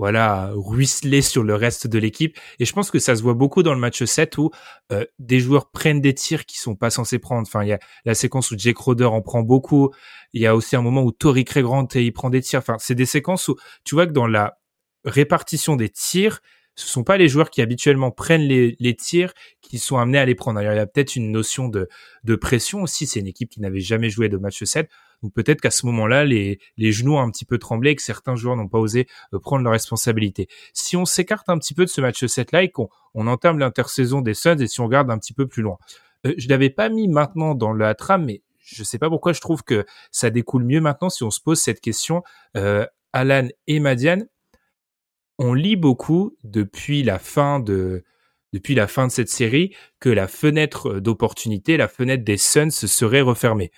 voilà 0.00 0.50
ruisseler 0.54 1.20
sur 1.20 1.42
le 1.42 1.54
reste 1.54 1.86
de 1.86 1.98
l'équipe. 1.98 2.38
Et 2.58 2.64
je 2.64 2.72
pense 2.72 2.90
que 2.90 2.98
ça 2.98 3.14
se 3.16 3.22
voit 3.22 3.34
beaucoup 3.34 3.62
dans 3.62 3.74
le 3.74 3.78
match 3.78 4.02
7 4.02 4.38
où 4.38 4.50
euh, 4.92 5.04
des 5.18 5.40
joueurs 5.40 5.70
prennent 5.70 6.00
des 6.00 6.14
tirs 6.14 6.46
qui 6.46 6.58
sont 6.58 6.74
pas 6.74 6.88
censés 6.88 7.18
prendre. 7.18 7.46
Enfin, 7.46 7.64
il 7.64 7.68
y 7.68 7.74
a 7.74 7.78
la 8.06 8.14
séquence 8.14 8.50
où 8.50 8.54
Jake 8.56 8.78
Roder 8.78 9.04
en 9.04 9.20
prend 9.20 9.42
beaucoup. 9.42 9.90
Il 10.32 10.40
y 10.40 10.46
a 10.46 10.56
aussi 10.56 10.74
un 10.74 10.80
moment 10.80 11.02
où 11.02 11.12
Tori 11.12 11.44
Craig 11.44 11.66
il 11.96 12.12
prend 12.14 12.30
des 12.30 12.40
tirs. 12.40 12.60
Enfin, 12.60 12.76
c'est 12.78 12.94
des 12.94 13.04
séquences 13.04 13.48
où 13.48 13.56
tu 13.84 13.94
vois 13.94 14.06
que 14.06 14.12
dans 14.12 14.26
la 14.26 14.58
répartition 15.04 15.76
des 15.76 15.90
tirs, 15.90 16.40
ce 16.80 16.88
sont 16.88 17.04
pas 17.04 17.16
les 17.16 17.28
joueurs 17.28 17.50
qui 17.50 17.60
habituellement 17.60 18.10
prennent 18.10 18.42
les, 18.42 18.96
tirs 18.96 19.32
qui 19.60 19.78
sont 19.78 19.98
amenés 19.98 20.18
à 20.18 20.24
les 20.24 20.34
prendre. 20.34 20.60
il 20.60 20.64
y 20.64 20.68
a 20.68 20.86
peut-être 20.86 21.14
une 21.14 21.30
notion 21.30 21.68
de, 21.68 21.88
pression 22.36 22.82
aussi. 22.82 23.06
C'est 23.06 23.20
une 23.20 23.26
équipe 23.26 23.50
qui 23.50 23.60
n'avait 23.60 23.80
jamais 23.80 24.08
joué 24.08 24.28
de 24.28 24.36
match 24.36 24.64
7. 24.64 24.88
Donc 25.22 25.34
peut-être 25.34 25.60
qu'à 25.60 25.70
ce 25.70 25.84
moment-là, 25.86 26.24
les, 26.24 26.58
genoux 26.78 27.16
ont 27.16 27.20
un 27.20 27.30
petit 27.30 27.44
peu 27.44 27.58
tremblé 27.58 27.90
et 27.90 27.96
que 27.96 28.02
certains 28.02 28.34
joueurs 28.34 28.56
n'ont 28.56 28.68
pas 28.68 28.78
osé 28.78 29.06
euh, 29.34 29.38
prendre 29.38 29.62
leurs 29.62 29.72
responsabilités. 29.72 30.48
Si 30.72 30.96
on 30.96 31.04
s'écarte 31.04 31.48
un 31.48 31.58
petit 31.58 31.74
peu 31.74 31.84
de 31.84 31.90
ce 31.90 32.00
match 32.00 32.24
7-là 32.24 32.62
et 32.62 32.70
qu'on 32.70 32.88
on 33.14 33.26
entame 33.26 33.58
l'intersaison 33.58 34.22
des 34.22 34.34
Suns 34.34 34.58
et 34.58 34.66
si 34.66 34.80
on 34.80 34.86
regarde 34.86 35.10
un 35.10 35.18
petit 35.18 35.34
peu 35.34 35.46
plus 35.46 35.62
loin. 35.62 35.76
Euh, 36.26 36.34
je 36.38 36.48
l'avais 36.48 36.70
pas 36.70 36.88
mis 36.88 37.08
maintenant 37.08 37.54
dans 37.54 37.74
la 37.74 37.94
trame, 37.94 38.24
mais 38.24 38.42
je 38.58 38.82
sais 38.84 38.98
pas 38.98 39.08
pourquoi 39.08 39.32
je 39.32 39.40
trouve 39.40 39.62
que 39.62 39.84
ça 40.10 40.30
découle 40.30 40.64
mieux 40.64 40.80
maintenant 40.80 41.10
si 41.10 41.22
on 41.24 41.30
se 41.30 41.40
pose 41.40 41.60
cette 41.60 41.80
question. 41.80 42.22
Euh, 42.56 42.86
Alan 43.12 43.48
et 43.66 43.80
Madiane, 43.80 44.26
on 45.40 45.54
lit 45.54 45.76
beaucoup 45.76 46.36
depuis 46.44 47.02
la 47.02 47.18
fin 47.18 47.60
de 47.60 48.04
cette 49.08 49.30
série 49.30 49.74
que 49.98 50.10
la 50.10 50.28
fenêtre 50.28 51.00
d'opportunité, 51.00 51.78
la 51.78 51.88
fenêtre 51.88 52.24
des 52.24 52.36
Suns 52.36 52.70
serait 52.70 53.22
refermée. 53.22 53.72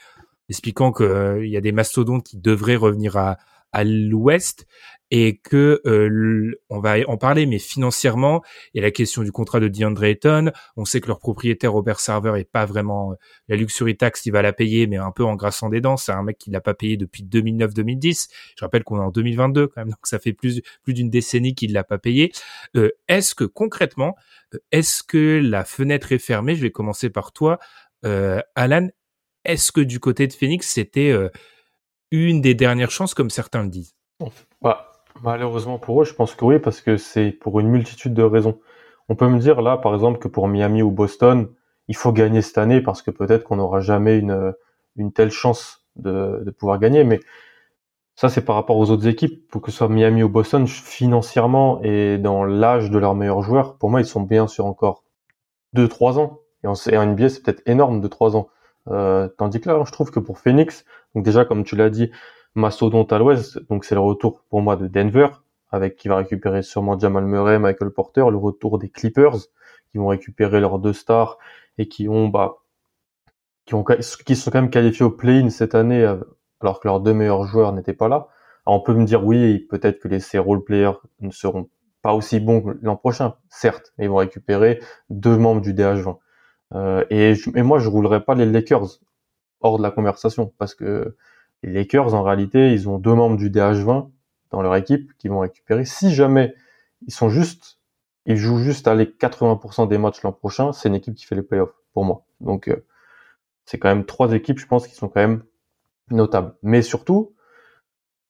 Expliquant 0.48 0.92
qu'il 0.92 1.06
euh, 1.06 1.46
y 1.46 1.56
a 1.56 1.60
des 1.60 1.70
mastodontes 1.70 2.24
qui 2.24 2.36
devraient 2.36 2.76
revenir 2.76 3.16
à, 3.16 3.38
à 3.72 3.84
l'ouest 3.84 4.66
et 5.14 5.36
que 5.36 5.82
euh, 5.84 6.58
on 6.70 6.80
va 6.80 6.94
en 7.06 7.18
parler, 7.18 7.44
mais 7.44 7.58
financièrement, 7.58 8.42
il 8.72 8.78
y 8.78 8.80
a 8.80 8.86
la 8.86 8.90
question 8.90 9.22
du 9.22 9.30
contrat 9.30 9.60
de 9.60 9.68
DeAndre 9.68 10.04
Ayton. 10.04 10.52
On 10.78 10.86
sait 10.86 11.02
que 11.02 11.08
leur 11.08 11.18
propriétaire 11.18 11.70
Robert 11.70 12.00
Server 12.00 12.40
est 12.40 12.50
pas 12.50 12.64
vraiment 12.64 13.14
la 13.46 13.56
luxury 13.56 13.94
tax, 13.94 14.24
il 14.24 14.30
va 14.30 14.40
la 14.40 14.54
payer, 14.54 14.86
mais 14.86 14.96
un 14.96 15.10
peu 15.10 15.22
en 15.22 15.34
grassant 15.36 15.68
des 15.68 15.82
dents. 15.82 15.98
C'est 15.98 16.12
un 16.12 16.22
mec 16.22 16.38
qui 16.38 16.50
l'a 16.50 16.62
pas 16.62 16.72
payé 16.72 16.96
depuis 16.96 17.24
2009-2010. 17.24 18.30
Je 18.56 18.64
rappelle 18.64 18.84
qu'on 18.84 18.96
est 18.96 19.04
en 19.04 19.10
2022 19.10 19.66
quand 19.66 19.82
même, 19.82 19.90
donc 19.90 20.06
ça 20.06 20.18
fait 20.18 20.32
plus 20.32 20.62
plus 20.82 20.94
d'une 20.94 21.10
décennie 21.10 21.54
qu'il 21.54 21.74
l'a 21.74 21.84
pas 21.84 21.98
payé. 21.98 22.32
Euh, 22.76 22.90
est-ce 23.06 23.34
que 23.34 23.44
concrètement, 23.44 24.16
est-ce 24.70 25.02
que 25.02 25.42
la 25.44 25.66
fenêtre 25.66 26.12
est 26.12 26.18
fermée? 26.18 26.54
Je 26.54 26.62
vais 26.62 26.70
commencer 26.70 27.10
par 27.10 27.32
toi, 27.32 27.58
euh, 28.06 28.40
Alan. 28.54 28.88
Est-ce 29.44 29.72
que 29.72 29.80
du 29.80 30.00
côté 30.00 30.26
de 30.26 30.32
Phoenix, 30.32 30.68
c'était 30.68 31.10
euh, 31.10 31.28
une 32.12 32.40
des 32.40 32.54
dernières 32.54 32.90
chances, 32.90 33.14
comme 33.14 33.30
certains 33.30 33.62
le 33.62 33.68
disent 33.68 33.96
bah, 34.60 34.92
Malheureusement 35.22 35.78
pour 35.78 36.02
eux, 36.02 36.04
je 36.04 36.14
pense 36.14 36.34
que 36.34 36.44
oui, 36.44 36.58
parce 36.58 36.80
que 36.80 36.96
c'est 36.96 37.32
pour 37.32 37.58
une 37.60 37.68
multitude 37.68 38.14
de 38.14 38.22
raisons. 38.22 38.60
On 39.08 39.16
peut 39.16 39.28
me 39.28 39.38
dire 39.38 39.60
là, 39.62 39.76
par 39.76 39.94
exemple, 39.94 40.18
que 40.18 40.28
pour 40.28 40.48
Miami 40.48 40.82
ou 40.82 40.90
Boston, 40.90 41.48
il 41.88 41.96
faut 41.96 42.12
gagner 42.12 42.42
cette 42.42 42.58
année 42.58 42.80
parce 42.80 43.02
que 43.02 43.10
peut-être 43.10 43.44
qu'on 43.44 43.56
n'aura 43.56 43.80
jamais 43.80 44.18
une, 44.18 44.54
telle 45.14 45.30
chance 45.30 45.86
de, 45.96 46.42
de 46.44 46.50
pouvoir 46.50 46.78
gagner. 46.78 47.04
Mais 47.04 47.20
ça, 48.14 48.28
c'est 48.28 48.44
par 48.44 48.56
rapport 48.56 48.76
aux 48.76 48.90
autres 48.90 49.06
équipes. 49.06 49.48
Pour 49.48 49.62
que 49.62 49.70
ce 49.70 49.78
soit 49.78 49.88
Miami 49.88 50.22
ou 50.22 50.28
Boston, 50.28 50.66
financièrement 50.66 51.80
et 51.82 52.18
dans 52.18 52.44
l'âge 52.44 52.90
de 52.90 52.98
leurs 52.98 53.14
meilleurs 53.14 53.42
joueurs, 53.42 53.76
pour 53.78 53.90
moi, 53.90 54.00
ils 54.00 54.06
sont 54.06 54.22
bien 54.22 54.46
sur 54.46 54.66
encore 54.66 55.04
2-3 55.76 56.18
ans. 56.18 56.40
Et 56.64 56.66
en, 56.66 56.74
et 56.90 56.96
en 56.96 57.06
NBA, 57.06 57.28
c'est 57.30 57.42
peut-être 57.42 57.62
énorme 57.66 58.00
de 58.00 58.08
3 58.08 58.36
ans. 58.36 58.48
Euh, 58.88 59.28
tandis 59.38 59.60
que 59.60 59.68
là, 59.68 59.82
je 59.84 59.92
trouve 59.92 60.10
que 60.10 60.20
pour 60.20 60.38
Phoenix, 60.38 60.84
donc 61.14 61.24
déjà 61.24 61.44
comme 61.44 61.64
tu 61.64 61.76
l'as 61.76 61.90
dit, 61.90 62.10
mastodonte 62.54 63.12
à 63.12 63.18
l'ouest, 63.18 63.58
donc 63.68 63.84
c'est 63.84 63.94
le 63.94 64.00
retour 64.00 64.42
pour 64.48 64.62
moi 64.62 64.76
de 64.76 64.86
Denver, 64.86 65.28
avec 65.70 65.96
qui 65.96 66.08
va 66.08 66.16
récupérer 66.16 66.62
sûrement 66.62 66.98
Jamal 66.98 67.24
Murray, 67.24 67.58
Michael 67.58 67.90
Porter, 67.90 68.24
le 68.30 68.36
retour 68.36 68.78
des 68.78 68.90
Clippers, 68.90 69.36
qui 69.90 69.98
vont 69.98 70.08
récupérer 70.08 70.60
leurs 70.60 70.78
deux 70.78 70.92
stars 70.92 71.38
et 71.78 71.88
qui 71.88 72.08
ont 72.08 72.28
bah 72.28 72.58
qui 73.64 73.74
ont 73.74 73.84
qui 74.26 74.36
sont 74.36 74.50
quand 74.50 74.60
même 74.60 74.70
qualifiés 74.70 75.04
au 75.04 75.10
play-in 75.10 75.50
cette 75.50 75.74
année 75.74 76.02
euh, 76.02 76.16
alors 76.60 76.80
que 76.80 76.88
leurs 76.88 77.00
deux 77.00 77.14
meilleurs 77.14 77.44
joueurs 77.44 77.72
n'étaient 77.72 77.94
pas 77.94 78.08
là. 78.08 78.28
Alors 78.66 78.80
on 78.80 78.82
peut 78.82 78.94
me 78.94 79.04
dire 79.04 79.24
oui, 79.24 79.60
peut-être 79.70 80.00
que 80.00 80.08
les 80.08 80.20
ces 80.20 80.38
role 80.38 80.64
players 80.64 80.98
ne 81.20 81.30
seront 81.30 81.68
pas 82.02 82.14
aussi 82.14 82.40
bons 82.40 82.74
l'an 82.82 82.96
prochain, 82.96 83.36
certes, 83.48 83.92
ils 83.98 84.08
vont 84.08 84.16
récupérer 84.16 84.80
deux 85.08 85.36
membres 85.38 85.60
du 85.60 85.72
DH20. 85.72 86.18
Euh, 86.74 87.04
et, 87.10 87.34
moi, 87.62 87.78
je 87.78 87.88
roulerais 87.88 88.24
pas 88.24 88.34
les 88.34 88.46
Lakers 88.46 88.98
hors 89.62 89.78
de 89.78 89.82
la 89.82 89.90
conversation 89.90 90.52
parce 90.58 90.74
que 90.74 91.16
les 91.62 91.72
Lakers, 91.72 92.14
en 92.14 92.22
réalité, 92.22 92.72
ils 92.72 92.88
ont 92.88 92.98
deux 92.98 93.14
membres 93.14 93.36
du 93.36 93.50
DH20 93.50 94.10
dans 94.50 94.62
leur 94.62 94.74
équipe 94.76 95.12
qui 95.18 95.28
vont 95.28 95.40
récupérer. 95.40 95.84
Si 95.84 96.12
jamais 96.12 96.54
ils 97.06 97.12
sont 97.12 97.28
juste, 97.28 97.78
ils 98.26 98.36
jouent 98.36 98.58
juste 98.58 98.88
à 98.88 98.94
les 98.94 99.06
80% 99.06 99.88
des 99.88 99.98
matchs 99.98 100.22
l'an 100.22 100.32
prochain, 100.32 100.72
c'est 100.72 100.88
une 100.88 100.94
équipe 100.94 101.14
qui 101.14 101.24
fait 101.24 101.34
les 101.34 101.42
playoffs 101.42 101.74
pour 101.92 102.04
moi. 102.04 102.24
Donc 102.40 102.68
euh, 102.68 102.84
c'est 103.64 103.78
quand 103.78 103.88
même 103.88 104.04
trois 104.04 104.32
équipes, 104.32 104.58
je 104.58 104.66
pense, 104.66 104.86
qui 104.86 104.94
sont 104.94 105.08
quand 105.08 105.20
même 105.20 105.42
notables. 106.10 106.54
Mais 106.62 106.82
surtout, 106.82 107.34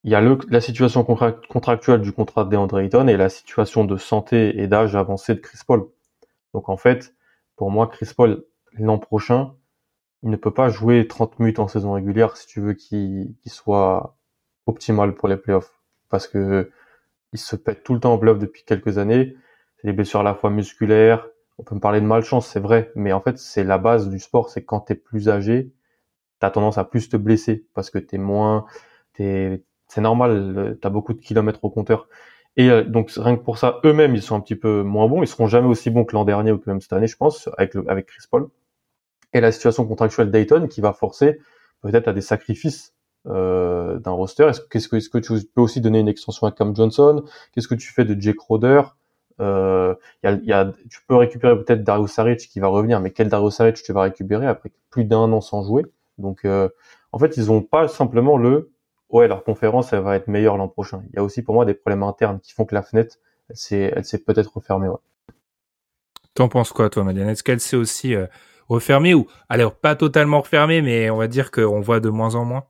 il 0.04 0.10
y 0.10 0.14
a 0.14 0.20
le, 0.20 0.38
la 0.48 0.60
situation 0.60 1.04
contractuelle 1.04 2.00
du 2.00 2.12
contrat 2.12 2.44
de 2.44 2.50
DeAndre 2.50 2.80
Ayton 2.80 3.06
et 3.08 3.16
la 3.16 3.28
situation 3.28 3.84
de 3.84 3.96
santé 3.96 4.60
et 4.60 4.66
d'âge 4.66 4.96
avancé 4.96 5.34
de 5.34 5.40
Chris 5.40 5.58
Paul. 5.66 5.88
Donc 6.54 6.68
en 6.68 6.76
fait, 6.76 7.14
pour 7.56 7.70
moi, 7.70 7.86
Chris 7.86 8.10
Paul, 8.16 8.44
l'an 8.72 8.98
prochain, 8.98 9.54
il 10.22 10.30
ne 10.30 10.36
peut 10.36 10.52
pas 10.52 10.68
jouer 10.68 11.06
30 11.06 11.38
minutes 11.40 11.58
en 11.58 11.68
saison 11.68 11.92
régulière 11.92 12.36
si 12.36 12.46
tu 12.46 12.60
veux 12.60 12.74
qu'il 12.74 13.34
soit 13.46 14.16
optimal 14.66 15.14
pour 15.14 15.28
les 15.28 15.36
playoffs. 15.36 15.72
Parce 16.08 16.28
que 16.28 16.70
il 17.32 17.38
se 17.38 17.56
pète 17.56 17.82
tout 17.82 17.94
le 17.94 18.00
temps 18.00 18.14
en 18.14 18.18
bluff 18.18 18.38
depuis 18.38 18.64
quelques 18.64 18.98
années. 18.98 19.36
C'est 19.76 19.88
des 19.88 19.92
blessures 19.92 20.20
à 20.20 20.22
la 20.22 20.34
fois 20.34 20.50
musculaires. 20.50 21.28
On 21.58 21.64
peut 21.64 21.74
me 21.74 21.80
parler 21.80 22.00
de 22.00 22.06
malchance, 22.06 22.46
c'est 22.46 22.60
vrai. 22.60 22.92
Mais 22.94 23.12
en 23.12 23.20
fait, 23.20 23.38
c'est 23.38 23.64
la 23.64 23.78
base 23.78 24.08
du 24.08 24.18
sport. 24.18 24.50
C'est 24.50 24.64
quand 24.64 24.80
t'es 24.80 24.94
plus 24.94 25.28
âgé, 25.28 25.72
t'as 26.40 26.50
tendance 26.50 26.78
à 26.78 26.84
plus 26.84 27.08
te 27.08 27.16
blesser 27.16 27.66
parce 27.74 27.90
que 27.90 27.98
t'es 27.98 28.18
moins, 28.18 28.66
c'est 29.16 29.62
normal. 29.98 30.78
T'as 30.80 30.90
beaucoup 30.90 31.14
de 31.14 31.20
kilomètres 31.20 31.64
au 31.64 31.70
compteur. 31.70 32.08
Et 32.56 32.70
euh, 32.70 32.84
donc 32.84 33.10
rien 33.16 33.36
que 33.36 33.42
pour 33.42 33.58
ça, 33.58 33.80
eux-mêmes, 33.84 34.14
ils 34.14 34.22
sont 34.22 34.36
un 34.36 34.40
petit 34.40 34.56
peu 34.56 34.82
moins 34.82 35.08
bons. 35.08 35.22
Ils 35.22 35.26
seront 35.26 35.46
jamais 35.46 35.68
aussi 35.68 35.90
bons 35.90 36.04
que 36.04 36.14
l'an 36.14 36.24
dernier 36.24 36.52
ou 36.52 36.58
que 36.58 36.68
même 36.68 36.80
cette 36.80 36.92
année, 36.92 37.06
je 37.06 37.16
pense, 37.16 37.48
avec, 37.56 37.74
le, 37.74 37.84
avec 37.90 38.06
Chris 38.06 38.24
Paul. 38.30 38.48
Et 39.32 39.40
la 39.40 39.52
situation 39.52 39.86
contractuelle 39.86 40.30
Dayton 40.30 40.66
qui 40.68 40.80
va 40.80 40.92
forcer 40.92 41.38
peut-être 41.80 42.08
à 42.08 42.12
des 42.12 42.20
sacrifices 42.20 42.94
euh, 43.28 43.98
d'un 43.98 44.10
roster. 44.10 44.44
Est-ce, 44.44 44.60
qu'est-ce 44.60 44.88
que, 44.88 44.96
est-ce 44.96 45.08
que 45.08 45.18
tu 45.18 45.32
peux 45.54 45.60
aussi 45.60 45.80
donner 45.80 46.00
une 46.00 46.08
extension 46.08 46.46
à 46.46 46.52
Cam 46.52 46.74
Johnson? 46.74 47.24
Qu'est-ce 47.52 47.68
que 47.68 47.74
tu 47.74 47.92
fais 47.92 48.04
de 48.04 48.20
Jake 48.20 48.40
Roder 48.40 48.82
euh, 49.40 49.94
Tu 50.24 51.00
peux 51.06 51.16
récupérer 51.16 51.56
peut-être 51.56 51.84
Dario 51.84 52.06
Saric 52.06 52.40
qui 52.40 52.58
va 52.58 52.66
revenir, 52.66 53.00
mais 53.00 53.10
quel 53.10 53.28
Dario 53.28 53.50
Saric 53.50 53.76
tu 53.82 53.92
vas 53.92 54.02
récupérer 54.02 54.46
après 54.46 54.72
plus 54.90 55.04
d'un 55.04 55.30
an 55.32 55.40
sans 55.40 55.62
jouer? 55.62 55.84
Donc 56.18 56.44
euh, 56.44 56.68
en 57.12 57.18
fait, 57.18 57.36
ils 57.36 57.52
ont 57.52 57.62
pas 57.62 57.86
simplement 57.86 58.36
le 58.36 58.72
ouais, 59.10 59.28
leur 59.28 59.44
conférence, 59.44 59.92
elle 59.92 60.00
va 60.00 60.16
être 60.16 60.26
meilleure 60.26 60.56
l'an 60.56 60.68
prochain. 60.68 61.02
Il 61.10 61.16
y 61.16 61.18
a 61.18 61.22
aussi 61.22 61.42
pour 61.42 61.54
moi 61.54 61.64
des 61.64 61.74
problèmes 61.74 62.02
internes 62.02 62.40
qui 62.40 62.52
font 62.52 62.64
que 62.64 62.74
la 62.74 62.82
fenêtre, 62.82 63.16
elle 63.50 63.56
s'est, 64.04 64.18
peut-être 64.18 64.56
refermée. 64.56 64.88
T'en 66.34 66.48
penses 66.48 66.72
quoi, 66.72 66.90
toi, 66.90 67.04
Madiane 67.04 67.28
Est-ce 67.28 67.44
qu'elle 67.44 67.60
s'est 67.60 67.76
aussi 67.76 68.16
refermée 68.68 69.14
ou 69.14 69.28
alors 69.48 69.78
pas 69.78 69.96
totalement 69.96 70.40
refermée, 70.40 70.82
mais 70.82 71.10
on 71.10 71.16
va 71.16 71.28
dire 71.28 71.50
qu'on 71.50 71.80
voit 71.80 72.00
de 72.00 72.08
moins 72.08 72.34
en 72.34 72.44
moins? 72.44 72.64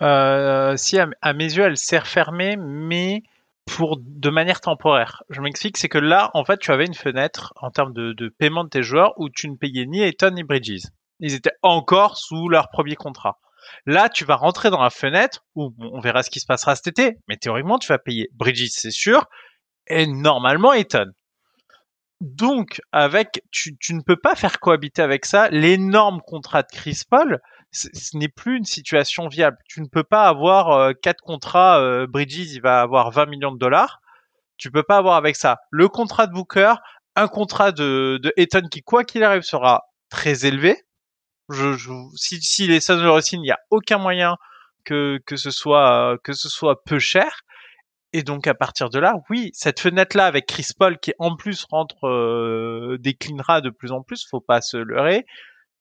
Euh, 0.00 0.76
Si, 0.76 0.98
à, 0.98 1.32
mes 1.32 1.52
yeux, 1.52 1.64
elle 1.64 1.76
s'est 1.76 1.98
refermée, 1.98 2.56
mais 2.56 3.22
pour 3.66 3.98
de 4.00 4.30
manière 4.30 4.60
temporaire. 4.60 5.22
Je 5.30 5.40
m'explique, 5.40 5.76
c'est 5.76 5.88
que 5.88 5.98
là, 5.98 6.30
en 6.34 6.44
fait, 6.44 6.58
tu 6.58 6.72
avais 6.72 6.86
une 6.86 6.94
fenêtre 6.94 7.52
en 7.56 7.70
termes 7.70 7.92
de, 7.92 8.28
paiement 8.38 8.64
de 8.64 8.68
tes 8.68 8.82
joueurs 8.82 9.12
où 9.18 9.28
tu 9.28 9.48
ne 9.48 9.56
payais 9.56 9.86
ni 9.86 10.02
Ayton 10.02 10.32
ni 10.32 10.42
Bridges. 10.42 10.86
Ils 11.20 11.34
étaient 11.34 11.52
encore 11.62 12.16
sous 12.16 12.48
leur 12.48 12.68
premier 12.70 12.96
contrat. 12.96 13.38
Là, 13.86 14.08
tu 14.08 14.24
vas 14.24 14.34
rentrer 14.34 14.70
dans 14.70 14.82
la 14.82 14.90
fenêtre 14.90 15.44
où 15.54 15.72
on 15.78 16.00
verra 16.00 16.24
ce 16.24 16.30
qui 16.30 16.40
se 16.40 16.46
passera 16.46 16.74
cet 16.74 16.88
été, 16.88 17.18
mais 17.28 17.36
théoriquement, 17.36 17.78
tu 17.78 17.88
vas 17.88 17.98
payer 17.98 18.28
Bridget, 18.34 18.66
c'est 18.70 18.90
sûr, 18.90 19.26
et 19.86 20.06
normalement 20.08 20.72
Eton. 20.72 21.06
Donc, 22.22 22.80
avec, 22.92 23.42
tu, 23.50 23.74
ne 23.90 24.00
peux 24.00 24.16
pas 24.16 24.36
faire 24.36 24.60
cohabiter 24.60 25.02
avec 25.02 25.26
ça 25.26 25.48
l'énorme 25.48 26.20
contrat 26.24 26.62
de 26.62 26.68
Chris 26.72 27.02
Paul. 27.10 27.40
Ce 27.72 27.88
n'est 28.16 28.28
plus 28.28 28.58
une 28.58 28.64
situation 28.64 29.26
viable. 29.26 29.56
Tu 29.68 29.80
ne 29.80 29.88
peux 29.88 30.04
pas 30.04 30.28
avoir 30.28 30.70
euh, 30.70 30.92
quatre 30.92 31.20
contrats. 31.20 31.80
Euh, 31.80 32.06
Bridges, 32.06 32.52
il 32.52 32.62
va 32.62 32.80
avoir 32.80 33.10
20 33.10 33.26
millions 33.26 33.50
de 33.50 33.58
dollars. 33.58 34.00
Tu 34.56 34.70
peux 34.70 34.84
pas 34.84 34.98
avoir 34.98 35.16
avec 35.16 35.34
ça 35.34 35.58
le 35.72 35.88
contrat 35.88 36.28
de 36.28 36.32
Booker, 36.32 36.74
un 37.16 37.26
contrat 37.26 37.72
de, 37.72 38.20
de 38.22 38.32
Eton 38.36 38.68
qui, 38.70 38.82
quoi 38.82 39.02
qu'il 39.02 39.24
arrive, 39.24 39.42
sera 39.42 39.82
très 40.08 40.46
élevé. 40.46 40.76
Je, 41.48 41.72
je, 41.72 41.90
si, 42.14 42.40
si 42.40 42.68
les 42.68 42.78
Suns 42.78 43.02
le 43.02 43.20
il 43.32 43.40
n'y 43.40 43.50
a 43.50 43.58
aucun 43.70 43.98
moyen 43.98 44.36
que, 44.84 45.18
que 45.26 45.34
ce 45.34 45.50
soit 45.50 46.18
que 46.22 46.34
ce 46.34 46.48
soit 46.48 46.84
peu 46.84 47.00
cher. 47.00 47.40
Et 48.12 48.22
donc 48.22 48.46
à 48.46 48.54
partir 48.54 48.90
de 48.90 48.98
là, 48.98 49.16
oui, 49.30 49.50
cette 49.54 49.80
fenêtre 49.80 50.16
là 50.16 50.26
avec 50.26 50.46
Chris 50.46 50.68
Paul 50.78 50.98
qui 50.98 51.12
en 51.18 51.36
plus 51.36 51.64
rentre 51.70 52.06
euh, 52.06 52.98
déclinera 53.00 53.60
de 53.60 53.70
plus 53.70 53.92
en 53.92 54.02
plus, 54.02 54.26
faut 54.28 54.40
pas 54.40 54.60
se 54.60 54.76
leurrer. 54.76 55.26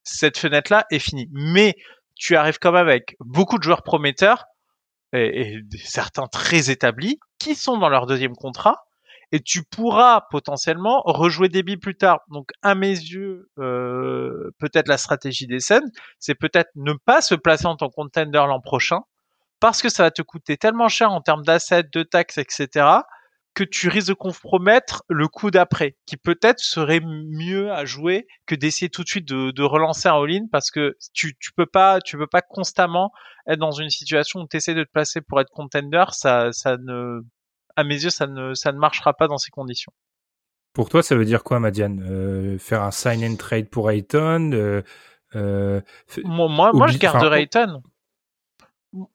Cette 0.04 0.38
fenêtre 0.38 0.72
là 0.72 0.86
est 0.92 1.00
finie. 1.00 1.30
Mais 1.32 1.76
tu 2.16 2.36
arrives 2.36 2.60
quand 2.60 2.72
même 2.72 2.88
avec 2.88 3.16
beaucoup 3.20 3.58
de 3.58 3.64
joueurs 3.64 3.84
prometteurs 3.84 4.46
et, 5.14 5.42
et 5.42 5.60
certains 5.84 6.28
très 6.28 6.70
établis 6.70 7.20
qui 7.38 7.56
sont 7.56 7.78
dans 7.78 7.90
leur 7.90 8.06
deuxième 8.06 8.36
contrat 8.36 8.86
et 9.32 9.40
tu 9.40 9.64
pourras 9.64 10.22
potentiellement 10.30 11.02
rejouer 11.06 11.50
des 11.50 11.64
billes 11.64 11.78
plus 11.78 11.96
tard. 11.96 12.20
Donc 12.30 12.52
à 12.62 12.76
mes 12.76 12.90
yeux, 12.90 13.50
euh, 13.60 14.52
peut-être 14.60 14.88
la 14.88 14.98
stratégie 14.98 15.48
des 15.48 15.60
scènes, 15.60 15.90
c'est 16.20 16.36
peut-être 16.36 16.70
ne 16.76 16.94
pas 16.94 17.22
se 17.22 17.36
placer 17.36 17.66
en 17.66 17.76
tant 17.76 17.90
que 17.90 17.96
contender 17.96 18.38
l'an 18.38 18.60
prochain 18.60 19.00
parce 19.62 19.82
que 19.82 19.88
ça 19.88 20.04
va 20.04 20.12
te 20.12 20.22
coûter 20.22 20.58
tellement 20.58 20.90
cher 20.90 21.12
en 21.12 21.22
termes 21.22 21.44
d'assets, 21.44 21.84
de 21.84 22.04
taxes, 22.04 22.38
etc 22.38 23.02
que 23.54 23.64
tu 23.64 23.90
risques 23.90 24.10
de 24.10 24.14
compromettre 24.14 25.04
le 25.10 25.28
coup 25.28 25.52
d'après, 25.52 25.98
qui 26.06 26.16
peut-être 26.18 26.60
serait 26.60 27.02
mieux 27.02 27.72
à 27.72 27.86
jouer 27.86 28.28
que 28.46 28.56
d'essayer 28.56 28.90
tout 28.90 29.04
de 29.04 29.10
suite 29.10 29.28
de, 29.28 29.52
de 29.52 29.64
relancer 29.64 30.08
un 30.08 30.16
all-in 30.16 30.46
parce 30.52 30.72
que 30.72 30.96
tu, 31.14 31.36
tu 31.38 31.52
peux 31.54 31.66
pas 31.66 32.00
tu 32.00 32.18
peux 32.18 32.28
pas 32.28 32.42
constamment 32.42 33.12
être 33.48 33.60
dans 33.60 33.72
une 33.72 33.90
situation 33.90 34.42
où 34.42 34.48
tu 34.48 34.58
essaies 34.58 34.74
de 34.74 34.84
te 34.84 34.92
placer 34.92 35.22
pour 35.22 35.42
être 35.42 35.50
contender, 35.50 36.06
ça 36.12 36.52
ça 36.52 36.78
ne 36.78 37.22
à 37.76 37.84
mes 37.84 38.04
yeux 38.04 38.10
ça 38.10 38.28
ne 38.28 38.54
ça 38.54 38.72
ne 38.72 38.78
marchera 38.78 39.14
pas 39.14 39.28
dans 39.28 39.38
ces 39.38 39.52
conditions. 39.52 39.92
Pour 40.74 40.88
toi, 40.88 41.04
ça 41.04 41.16
veut 41.18 41.26
dire 41.26 41.44
quoi, 41.44 41.60
Madiane? 41.60 42.02
Euh, 42.10 42.58
Faire 42.58 42.82
un 42.82 42.92
sign 42.92 43.26
and 43.26 43.36
trade 43.36 43.70
pour 43.70 43.92
Ayton 43.92 44.52
euh, 44.54 44.82
euh, 45.36 45.82
Moi, 46.24 46.48
moi, 46.48 46.72
moi 46.74 46.88
je 46.88 46.98
garderais 46.98 47.42
Ayton 47.42 47.84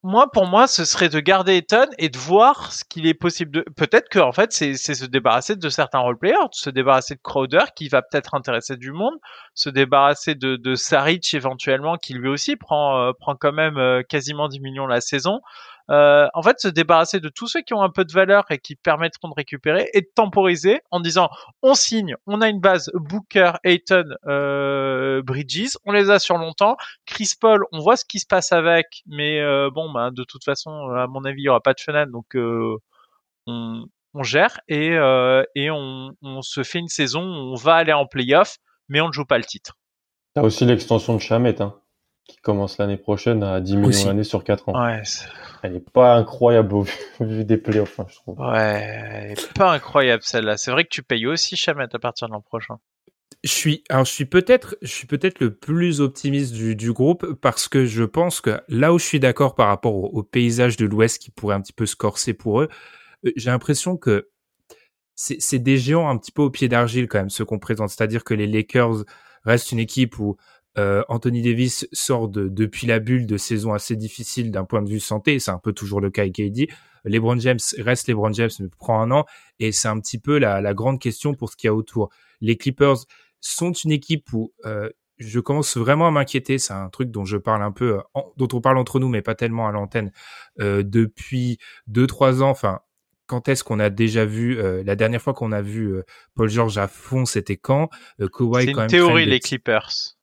moi, 0.03 0.31
pour 0.33 0.47
moi, 0.47 0.67
ce 0.67 0.87
serait 0.87 1.11
de 1.11 1.21
garder 1.21 1.57
Eton 1.59 1.87
et 1.99 2.09
de 2.09 2.17
voir 2.17 2.73
ce 2.73 2.83
qu'il 2.83 3.07
est 3.07 3.15
possible 3.15 3.51
de. 3.51 3.65
Peut-être 3.77 4.09
que, 4.09 4.19
en 4.19 4.33
fait, 4.33 4.53
c'est 4.53 4.75
se 4.75 5.05
débarrasser 5.05 5.55
de 5.55 5.69
certains 5.69 5.99
roleplayers, 5.99 6.49
se 6.53 6.71
débarrasser 6.71 7.15
de 7.15 7.21
Crowder 7.23 7.65
qui 7.75 7.89
va 7.89 8.01
peut-être 8.01 8.35
intéresser 8.35 8.77
du 8.77 8.93
monde, 8.93 9.15
se 9.55 9.69
débarrasser 9.69 10.35
de, 10.35 10.57
de 10.57 10.75
Saric 10.75 11.35
éventuellement 11.35 11.97
qui 11.97 12.15
lui 12.15 12.29
aussi 12.29 12.57
prend 12.57 12.99
euh, 12.99 13.13
prend 13.21 13.37
quand 13.37 13.53
même 13.53 13.77
euh, 13.77 14.03
quasiment 14.03 14.49
10 14.49 14.61
millions 14.61 14.87
la 14.87 15.03
saison. 15.03 15.41
Euh, 15.91 16.27
en 16.35 16.43
fait, 16.43 16.59
se 16.59 16.69
débarrasser 16.69 17.21
de 17.21 17.29
tous 17.29 17.47
ceux 17.47 17.63
qui 17.63 17.73
ont 17.75 17.83
un 17.83 17.91
peu 17.91 18.05
de 18.05 18.13
valeur 18.13 18.45
et 18.51 18.59
qui 18.59 18.75
permettront 18.75 19.29
de 19.29 19.35
récupérer 19.35 19.89
et 19.95 20.01
de 20.01 20.09
temporiser 20.15 20.81
en 20.91 21.01
disant 21.01 21.29
on 21.63 21.75
signe, 21.75 22.17
on 22.27 22.41
a 22.41 22.49
une 22.49 22.61
base 22.61 22.91
Booker, 22.95 23.53
Ayton, 23.65 24.05
euh, 24.27 25.23
Bridges, 25.23 25.77
on 25.85 25.93
les 25.93 26.11
a 26.11 26.19
sur 26.19 26.39
longtemps. 26.39 26.77
Chris 27.07 27.33
Paul, 27.41 27.65
on 27.73 27.81
voit 27.81 27.97
ce 27.97 28.05
qui 28.05 28.19
se 28.19 28.27
passe 28.27 28.53
avec, 28.53 29.03
mais 29.07 29.41
euh, 29.41 29.71
bon, 29.73 29.91
bah, 29.93 30.11
de 30.11 30.25
toute 30.25 30.45
façon, 30.45 30.91
à 30.91 31.07
mon 31.07 31.25
avis, 31.25 31.43
il 31.43 31.45
y 31.45 31.49
aura 31.49 31.61
pas 31.61 31.75
de 31.75 31.81
fenêtre, 31.81 32.11
donc 32.11 32.35
euh, 32.35 32.77
on, 33.47 33.85
on, 34.15 34.23
gère 34.23 34.59
et, 34.69 34.91
euh, 34.93 35.45
et 35.55 35.71
on, 35.71 36.11
on, 36.23 36.43
se 36.43 36.65
fait 36.65 36.79
une 36.79 36.89
saison 36.89 37.23
où 37.23 37.53
on 37.53 37.55
va 37.55 37.75
aller 37.75 37.93
en 37.93 38.07
playoff, 38.07 38.57
mais 38.89 39.01
on 39.01 39.09
ne 39.09 39.13
joue 39.13 39.25
pas 39.25 39.39
le 39.39 39.45
titre. 39.45 39.77
T'as 40.35 40.43
aussi 40.43 40.65
l'extension 40.65 41.15
de 41.15 41.21
Chamet, 41.21 41.63
hein, 41.63 41.75
qui 42.29 42.37
commence 42.39 42.79
l'année 42.79 42.97
prochaine 42.97 43.43
à 43.43 43.61
10 43.61 43.77
millions 43.77 44.05
d'années 44.05 44.25
sur 44.25 44.45
4 44.45 44.69
ans. 44.69 44.85
Ouais, 44.85 45.03
elle 45.63 45.77
est 45.77 45.91
pas 45.91 46.17
incroyable 46.17 46.75
au 46.75 46.87
vu 47.21 47.45
des 47.45 47.57
playoffs, 47.57 48.01
hein, 48.01 48.07
je 48.09 48.17
trouve. 48.17 48.39
Ouais, 48.41 49.35
pas 49.55 49.73
incroyable 49.73 50.23
celle-là. 50.25 50.57
C'est 50.57 50.71
vrai 50.71 50.85
que 50.85 50.91
tu 50.91 51.03
payes 51.03 51.27
aussi 51.27 51.57
Chamet 51.57 51.87
à 51.93 51.99
partir 51.99 52.29
de 52.29 52.33
l'an 52.33 52.41
prochain. 52.41 52.77
Je 53.45 53.51
suis, 53.51 53.85
alors 53.91 54.05
je 54.05 54.13
suis 54.13 54.25
peut-être, 54.25 54.77
je 54.83 54.89
suis 54.89 55.07
peut-être 55.07 55.41
le 55.41 55.55
plus 55.55 56.01
optimiste 56.01 56.53
du, 56.53 56.75
du, 56.75 56.93
groupe 56.93 57.35
parce 57.35 57.69
que 57.69 57.85
je 57.85 58.03
pense 58.03 58.41
que 58.41 58.61
là 58.69 58.93
où 58.93 58.99
je 58.99 59.05
suis 59.05 59.21
d'accord 59.21 59.55
par 59.55 59.69
rapport 59.69 59.95
au, 59.95 60.07
au 60.07 60.23
paysage 60.23 60.77
de 60.77 60.87
l'Ouest 60.87 61.21
qui 61.21 61.31
pourrait 61.31 61.55
un 61.55 61.61
petit 61.61 61.73
peu 61.73 61.87
se 61.87 61.95
corser 61.95 62.35
pour 62.35 62.63
eux, 62.63 62.69
euh, 63.25 63.33
j'ai 63.37 63.51
l'impression 63.51 63.97
que 63.97 64.31
c'est 65.17 65.59
des 65.59 65.79
géants 65.79 66.09
un 66.11 66.19
petit 66.19 66.33
peu 66.33 66.43
au 66.43 66.51
pied 66.51 66.69
d'argile 66.69 67.09
quand 67.09 67.19
même 67.19 67.31
ceux 67.31 67.45
qu'on 67.45 67.59
présente. 67.59 67.89
C'est-à-dire 67.89 68.23
que 68.23 68.35
les 68.35 68.47
Lakers 68.47 69.05
restent 69.45 69.73
une 69.73 69.79
équipe 69.79 70.19
où 70.19 70.37
euh, 70.79 71.03
Anthony 71.09 71.43
Davis 71.43 71.89
sort 71.93 72.29
de, 72.29 72.49
depuis 72.49 72.87
la 72.87 72.99
bulle 72.99 73.27
de 73.27 73.37
saison 73.37 73.73
assez 73.73 73.97
difficile 73.97 74.51
d'un 74.51 74.65
point 74.65 74.83
de 74.83 74.89
vue 74.89 75.01
santé, 75.01 75.39
c'est 75.39 75.51
un 75.51 75.59
peu 75.59 75.73
toujours 75.73 76.01
le 76.01 76.11
cas 76.11 76.23
avec 76.23 76.35
KD. 76.35 76.69
LeBron 77.05 77.39
James 77.39 77.59
reste 77.79 78.09
LeBron 78.09 78.33
James, 78.33 78.51
mais 78.61 78.69
prend 78.79 79.01
un 79.01 79.11
an, 79.11 79.27
et 79.61 79.73
c'est 79.73 79.89
un 79.89 79.99
petit 80.01 80.19
peu 80.19 80.39
la, 80.39 80.61
la, 80.61 80.75
grande 80.75 81.01
question 81.01 81.35
pour 81.35 81.51
ce 81.51 81.57
qu'il 81.57 81.69
y 81.69 81.71
a 81.71 81.75
autour. 81.75 82.11
Les 82.41 82.57
Clippers 82.57 82.97
sont 83.41 83.73
une 83.73 83.93
équipe 83.93 84.33
où 84.33 84.53
euh, 84.65 84.91
je 85.19 85.41
commence 85.41 85.77
vraiment 85.77 86.09
à 86.09 86.11
m'inquiéter. 86.11 86.59
C'est 86.59 86.73
un 86.73 86.89
truc 86.89 87.11
dont 87.11 87.25
je 87.25 87.37
parle 87.37 87.63
un 87.63 87.73
peu, 87.73 87.99
euh, 87.99 88.21
dont 88.37 88.49
on 88.53 88.61
parle 88.61 88.79
entre 88.79 88.99
nous, 88.99 89.09
mais 89.09 89.23
pas 89.23 89.35
tellement 89.35 89.69
à 89.69 89.73
l'antenne 89.73 90.13
euh, 90.61 90.83
depuis 90.83 91.59
deux 91.87 92.07
trois 92.07 92.43
ans. 92.43 92.51
Enfin, 92.51 92.81
quand 93.27 93.49
est-ce 93.49 93.65
qu'on 93.65 93.81
a 93.81 93.91
déjà 93.91 94.25
vu 94.25 94.59
euh, 94.59 94.83
la 94.85 94.97
dernière 94.97 95.21
fois 95.21 95.35
qu'on 95.35 95.53
a 95.53 95.63
vu 95.63 95.93
euh, 95.93 96.05
Paul 96.35 96.49
George 96.49 96.79
à 96.79 96.89
fond 96.89 97.25
c'était 97.25 97.57
quand? 97.57 97.91
Euh, 98.21 98.29
Kawhi 98.29 98.67
C'est 98.67 98.73
une 98.73 98.87
théorie 98.87 99.27
les 99.27 99.41
Clippers 99.41 100.16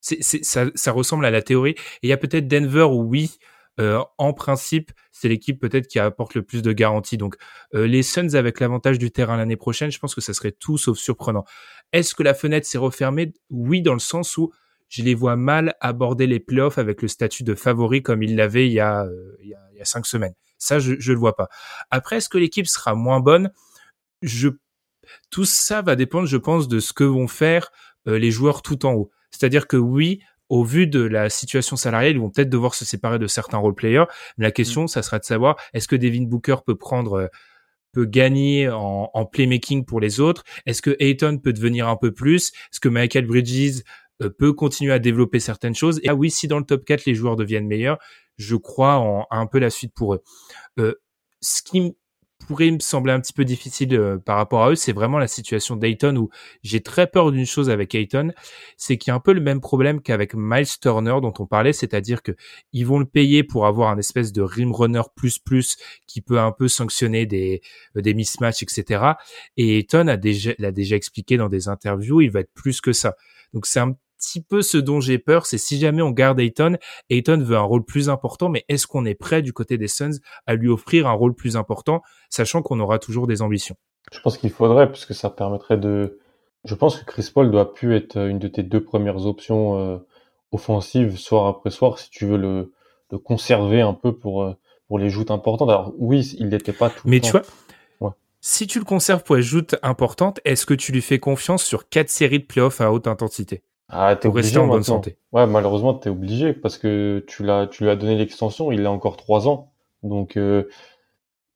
c'est, 0.00 0.22
ça, 0.22 0.66
ça, 0.74 0.92
ressemble 0.92 1.24
à 1.24 1.30
la 1.30 1.42
théorie. 1.42 1.72
Et 1.72 1.76
il 2.04 2.08
y 2.08 2.12
a 2.12 2.16
peut-être 2.16 2.48
Denver 2.48 2.84
où 2.84 3.02
oui, 3.02 3.38
euh, 3.80 4.02
en 4.18 4.32
principe, 4.32 4.92
c'est 5.12 5.28
l'équipe 5.28 5.60
peut-être 5.60 5.86
qui 5.86 5.98
apporte 5.98 6.34
le 6.34 6.42
plus 6.42 6.62
de 6.62 6.72
garanties. 6.72 7.16
Donc 7.16 7.36
euh, 7.74 7.86
les 7.86 8.02
Suns 8.02 8.34
avec 8.34 8.60
l'avantage 8.60 8.98
du 8.98 9.10
terrain 9.10 9.36
l'année 9.36 9.56
prochaine, 9.56 9.90
je 9.90 9.98
pense 9.98 10.14
que 10.14 10.20
ça 10.20 10.34
serait 10.34 10.52
tout 10.52 10.78
sauf 10.78 10.98
surprenant. 10.98 11.44
Est-ce 11.92 12.14
que 12.14 12.22
la 12.22 12.34
fenêtre 12.34 12.66
s'est 12.66 12.78
refermée? 12.78 13.32
Oui, 13.50 13.82
dans 13.82 13.94
le 13.94 14.00
sens 14.00 14.36
où 14.36 14.52
je 14.88 15.02
les 15.02 15.14
vois 15.14 15.36
mal 15.36 15.74
aborder 15.80 16.26
les 16.26 16.40
playoffs 16.40 16.78
avec 16.78 17.02
le 17.02 17.08
statut 17.08 17.44
de 17.44 17.54
favori 17.54 18.02
comme 18.02 18.22
ils 18.22 18.34
l'avaient 18.36 18.68
il 18.68 18.80
euh, 18.80 19.36
il, 19.42 19.48
y 19.48 19.80
a, 19.80 19.84
cinq 19.84 20.06
semaines. 20.06 20.34
Ça, 20.58 20.80
je, 20.80 20.94
je 20.98 21.12
le 21.12 21.18
vois 21.18 21.36
pas. 21.36 21.48
Après, 21.90 22.16
est-ce 22.16 22.28
que 22.28 22.38
l'équipe 22.38 22.66
sera 22.66 22.94
moins 22.94 23.20
bonne? 23.20 23.52
Je 24.22 24.48
tout 25.30 25.44
ça 25.44 25.82
va 25.82 25.96
dépendre, 25.96 26.26
je 26.26 26.36
pense, 26.36 26.68
de 26.68 26.80
ce 26.80 26.92
que 26.92 27.04
vont 27.04 27.28
faire 27.28 27.70
euh, 28.06 28.18
les 28.18 28.30
joueurs 28.30 28.62
tout 28.62 28.86
en 28.86 28.94
haut. 28.94 29.10
C'est-à-dire 29.30 29.66
que 29.66 29.76
oui, 29.76 30.20
au 30.48 30.64
vu 30.64 30.86
de 30.86 31.00
la 31.00 31.28
situation 31.30 31.76
salariale, 31.76 32.12
ils 32.12 32.20
vont 32.20 32.30
peut-être 32.30 32.50
devoir 32.50 32.74
se 32.74 32.84
séparer 32.84 33.18
de 33.18 33.26
certains 33.26 33.58
role-players. 33.58 34.06
Mais 34.36 34.44
la 34.44 34.50
question, 34.50 34.84
mm. 34.84 34.88
ça 34.88 35.02
sera 35.02 35.18
de 35.18 35.24
savoir 35.24 35.56
est-ce 35.74 35.88
que 35.88 35.96
Devin 35.96 36.24
Booker 36.24 36.56
peut 36.64 36.76
prendre, 36.76 37.14
euh, 37.14 37.26
peut 37.92 38.06
gagner 38.06 38.68
en, 38.68 39.10
en 39.12 39.26
playmaking 39.26 39.84
pour 39.84 40.00
les 40.00 40.20
autres? 40.20 40.44
Est-ce 40.66 40.82
que 40.82 40.96
Ayton 41.00 41.38
peut 41.38 41.52
devenir 41.52 41.88
un 41.88 41.96
peu 41.96 42.12
plus? 42.12 42.52
Est-ce 42.72 42.80
que 42.80 42.88
Michael 42.88 43.26
Bridges 43.26 43.82
euh, 44.22 44.30
peut 44.30 44.52
continuer 44.52 44.92
à 44.92 44.98
développer 44.98 45.40
certaines 45.40 45.74
choses? 45.74 46.00
Et 46.02 46.08
ah 46.08 46.14
oui, 46.14 46.30
si 46.30 46.48
dans 46.48 46.58
le 46.58 46.64
top 46.64 46.84
4 46.84 47.04
les 47.04 47.14
joueurs 47.14 47.36
deviennent 47.36 47.66
meilleurs, 47.66 47.98
je 48.36 48.56
crois 48.56 48.96
en, 48.96 49.26
un 49.30 49.46
peu 49.46 49.58
la 49.58 49.70
suite 49.70 49.92
pour 49.94 50.14
eux. 50.14 50.22
Euh, 50.78 50.94
ce 51.40 51.62
qui 51.62 51.94
pourrait 52.48 52.70
me 52.70 52.78
sembler 52.78 53.12
un 53.12 53.20
petit 53.20 53.34
peu 53.34 53.44
difficile 53.44 53.94
euh, 53.94 54.16
par 54.16 54.38
rapport 54.38 54.64
à 54.64 54.70
eux, 54.70 54.74
c'est 54.74 54.94
vraiment 54.94 55.18
la 55.18 55.28
situation 55.28 55.76
d'Ayton 55.76 56.16
où 56.16 56.30
j'ai 56.62 56.80
très 56.80 57.06
peur 57.06 57.30
d'une 57.30 57.44
chose 57.44 57.68
avec 57.68 57.94
Ayton, 57.94 58.32
c'est 58.78 58.96
qu'il 58.96 59.10
y 59.10 59.12
a 59.12 59.14
un 59.14 59.20
peu 59.20 59.34
le 59.34 59.42
même 59.42 59.60
problème 59.60 60.00
qu'avec 60.00 60.32
Miles 60.34 60.78
Turner 60.80 61.18
dont 61.20 61.34
on 61.38 61.46
parlait, 61.46 61.74
c'est-à-dire 61.74 62.22
que 62.22 62.32
ils 62.72 62.86
vont 62.86 62.98
le 62.98 63.04
payer 63.04 63.44
pour 63.44 63.66
avoir 63.66 63.90
un 63.90 63.98
espèce 63.98 64.32
de 64.32 64.40
rim 64.40 64.72
runner 64.72 65.02
plus 65.14 65.38
plus 65.38 65.76
qui 66.06 66.22
peut 66.22 66.40
un 66.40 66.50
peu 66.50 66.68
sanctionner 66.68 67.26
des 67.26 67.60
euh, 67.96 68.00
des 68.00 68.14
mismatchs, 68.14 68.62
etc. 68.62 69.12
Et 69.58 69.78
Ayton 69.78 70.08
a 70.08 70.16
déjà 70.16 70.52
l'a 70.58 70.72
déjà 70.72 70.96
expliqué 70.96 71.36
dans 71.36 71.50
des 71.50 71.68
interviews, 71.68 72.22
il 72.22 72.30
va 72.30 72.40
être 72.40 72.52
plus 72.54 72.80
que 72.80 72.94
ça. 72.94 73.14
Donc 73.52 73.66
c'est 73.66 73.80
un 73.80 73.94
petit 74.18 74.42
peu 74.42 74.62
ce 74.62 74.76
dont 74.76 75.00
j'ai 75.00 75.18
peur, 75.18 75.46
c'est 75.46 75.58
si 75.58 75.78
jamais 75.78 76.02
on 76.02 76.10
garde 76.10 76.38
Ayton, 76.40 76.76
Ayton 77.08 77.38
veut 77.42 77.56
un 77.56 77.62
rôle 77.62 77.84
plus 77.84 78.08
important, 78.10 78.48
mais 78.48 78.64
est-ce 78.68 78.86
qu'on 78.86 79.04
est 79.04 79.14
prêt 79.14 79.40
du 79.42 79.52
côté 79.52 79.78
des 79.78 79.88
Suns 79.88 80.18
à 80.46 80.54
lui 80.54 80.68
offrir 80.68 81.06
un 81.06 81.12
rôle 81.12 81.34
plus 81.34 81.56
important, 81.56 82.02
sachant 82.28 82.62
qu'on 82.62 82.80
aura 82.80 82.98
toujours 82.98 83.26
des 83.26 83.40
ambitions? 83.40 83.76
Je 84.12 84.20
pense 84.20 84.36
qu'il 84.38 84.50
faudrait, 84.50 84.90
puisque 84.90 85.14
ça 85.14 85.30
permettrait 85.30 85.78
de... 85.78 86.18
Je 86.64 86.74
pense 86.74 86.96
que 86.98 87.04
Chris 87.04 87.30
Paul 87.32 87.50
doit 87.50 87.72
plus 87.72 87.94
être 87.94 88.18
une 88.18 88.38
de 88.38 88.48
tes 88.48 88.62
deux 88.62 88.82
premières 88.82 89.26
options 89.26 89.78
euh, 89.78 89.98
offensives 90.50 91.16
soir 91.16 91.46
après 91.46 91.70
soir, 91.70 91.98
si 91.98 92.10
tu 92.10 92.26
veux 92.26 92.36
le, 92.38 92.72
le 93.10 93.18
conserver 93.18 93.80
un 93.80 93.94
peu 93.94 94.16
pour, 94.16 94.42
euh, 94.42 94.54
pour 94.88 94.98
les 94.98 95.08
joutes 95.08 95.30
importantes. 95.30 95.70
Alors 95.70 95.92
oui, 95.98 96.34
il 96.38 96.48
n'était 96.48 96.72
pas 96.72 96.90
tout 96.90 97.06
mais 97.06 97.16
le 97.16 97.22
tu 97.22 97.32
temps. 97.32 97.40
vois, 98.00 98.16
si 98.40 98.66
tu 98.66 98.78
le 98.78 98.84
conserves 98.84 99.24
pour 99.24 99.36
les 99.36 99.42
joutes 99.42 99.76
importantes, 99.82 100.40
est-ce 100.44 100.64
que 100.64 100.74
tu 100.74 100.92
lui 100.92 101.02
fais 101.02 101.18
confiance 101.18 101.64
sur 101.64 101.88
quatre 101.88 102.08
séries 102.08 102.38
de 102.38 102.44
playoffs 102.44 102.80
à 102.80 102.92
haute 102.92 103.08
intensité? 103.08 103.62
Ah, 103.88 104.16
t'es 104.16 104.28
obligé 104.28 104.58
en 104.58 104.66
bonne 104.66 104.82
santé. 104.82 105.16
Ouais, 105.32 105.46
malheureusement, 105.46 105.94
t'es 105.94 106.10
obligé 106.10 106.52
parce 106.52 106.78
que 106.78 107.24
tu 107.26 107.42
l'as, 107.44 107.66
tu 107.66 107.84
lui 107.84 107.90
as 107.90 107.96
donné 107.96 108.16
l'extension, 108.16 108.70
il 108.72 108.84
a 108.86 108.90
encore 108.90 109.16
trois 109.16 109.48
ans. 109.48 109.72
Donc, 110.02 110.36
euh, 110.36 110.68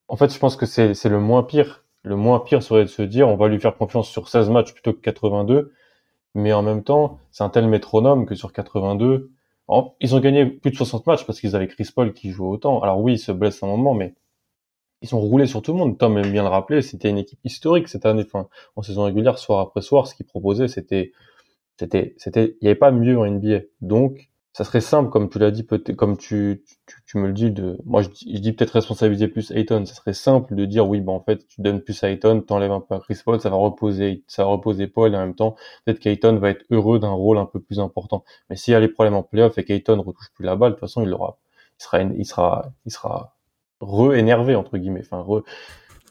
en 0.09 0.17
fait, 0.17 0.33
je 0.33 0.39
pense 0.39 0.57
que 0.57 0.67
c'est, 0.67 0.95
c'est 0.95 1.09
le 1.09 1.21
moins 1.21 1.43
pire. 1.43 1.85
Le 2.03 2.17
moins 2.17 2.41
pire 2.41 2.63
serait 2.63 2.83
de 2.85 2.89
se 2.89 3.03
dire, 3.03 3.29
on 3.29 3.37
va 3.37 3.49
lui 3.49 3.61
faire 3.61 3.77
confiance 3.77 4.09
sur 4.09 4.29
16 4.29 4.51
matchs 4.51 4.73
plutôt 4.73 4.93
que 4.93 5.01
82. 5.01 5.73
Mais 6.35 6.53
en 6.53 6.63
même 6.63 6.83
temps, 6.85 7.19
c'est 7.31 7.45
un 7.45 7.51
tel 7.51 7.69
métronome 7.69 8.27
que 8.27 8.35
sur 8.35 8.53
82, 8.53 9.31
en- 9.69 9.95
ils 10.01 10.15
ont 10.15 10.21
gagné 10.21 10.47
plus 10.47 10.71
de 10.73 10.77
60 10.77 11.07
matchs 11.07 11.27
parce 11.27 11.41
qu'ils 11.41 11.57
avaient 11.57 11.69
Chris 11.69 11.89
Paul 11.95 12.13
qui 12.15 12.31
jouait 12.31 12.49
autant. 12.49 12.81
Alors 12.83 13.01
oui, 13.01 13.15
il 13.15 13.19
se 13.19 13.33
blesse 13.33 13.63
un 13.63 13.69
moment, 13.69 13.95
mais 13.95 14.15
ils 15.03 15.15
ont 15.15 15.21
roulé 15.21 15.47
sur 15.47 15.63
tout 15.63 15.73
le 15.73 15.79
monde. 15.79 15.99
Tom 15.99 16.17
aime 16.19 16.31
bien 16.33 16.43
le 16.43 16.49
rappeler, 16.49 16.83
c'était 16.83 17.11
une 17.11 17.19
équipe 17.19 17.41
historique 17.45 17.89
cette 17.89 18.07
année. 18.07 18.25
Enfin, 18.27 18.49
en 18.77 18.83
saison 18.83 19.05
régulière, 19.05 19.39
soir 19.39 19.61
après 19.61 19.83
soir, 19.83 20.07
ce 20.07 20.15
qu'ils 20.15 20.27
proposaient, 20.27 20.69
c'était 20.69 21.13
c'était, 21.83 22.15
c'était, 22.17 22.57
il 22.61 22.65
n'y 22.65 22.69
avait 22.69 22.79
pas 22.79 22.93
mieux 22.93 23.19
en 23.19 23.27
NBA. 23.27 23.63
Donc, 23.81 24.31
ça 24.53 24.63
serait 24.63 24.81
simple, 24.81 25.11
comme 25.11 25.29
tu 25.29 25.41
l'as 25.41 25.51
dit, 25.51 25.67
comme 25.97 26.17
tu, 26.17 26.63
tu, 26.87 26.97
tu, 27.07 27.19
me 27.19 27.27
le 27.27 27.33
dis, 27.33 27.51
de, 27.51 27.77
moi 27.85 28.03
je, 28.03 28.09
dis- 28.11 28.53
peut-être 28.53 28.71
responsabiliser 28.71 29.27
plus 29.27 29.51
Ayton. 29.51 29.85
Ça 29.85 29.95
serait 29.95 30.13
simple 30.13 30.55
de 30.55 30.65
dire 30.65 30.87
oui, 30.87 31.01
ben 31.01 31.13
en 31.13 31.21
fait, 31.21 31.45
tu 31.49 31.61
donnes 31.61 31.81
plus 31.81 32.05
à 32.05 32.11
Ayton, 32.11 32.41
t'enlèves 32.41 32.71
un 32.71 32.81
peu 32.81 32.95
à 32.95 33.01
Chris 33.01 33.19
Paul, 33.25 33.41
ça 33.41 33.51
va 33.51 33.57
reposer, 33.57 34.23
ça 34.29 34.45
va 34.45 34.51
reposer 34.51 34.87
Paul 34.87 35.13
et 35.13 35.17
en 35.17 35.21
même 35.21 35.35
temps, 35.35 35.57
peut-être 35.85 35.99
qu'Ayton 35.99 36.37
va 36.37 36.51
être 36.51 36.65
heureux 36.71 37.01
d'un 37.01 37.11
rôle 37.11 37.39
un 37.39 37.47
peu 37.47 37.61
plus 37.61 37.81
important. 37.81 38.23
Mais 38.49 38.57
s'il 38.57 38.73
y 38.73 38.75
a 38.77 38.81
les 38.81 38.89
problèmes 38.89 39.15
en 39.15 39.25
playoff 39.25 39.59
et 39.59 39.65
qu'Ayton 39.65 40.01
retouche 40.03 40.31
plus 40.35 40.45
la 40.45 40.55
balle, 40.55 40.73
de 40.73 40.75
toute 40.77 40.81
façon, 40.81 41.03
il 41.03 41.13
aura, 41.13 41.39
il 41.81 41.83
sera, 41.83 42.01
il 42.01 42.27
sera, 42.27 42.73
il 42.87 42.93
sera 42.93 43.35
re-énervé 43.81 44.55
entre 44.55 44.79
guillemets. 44.79 45.03
Enfin, 45.11 45.27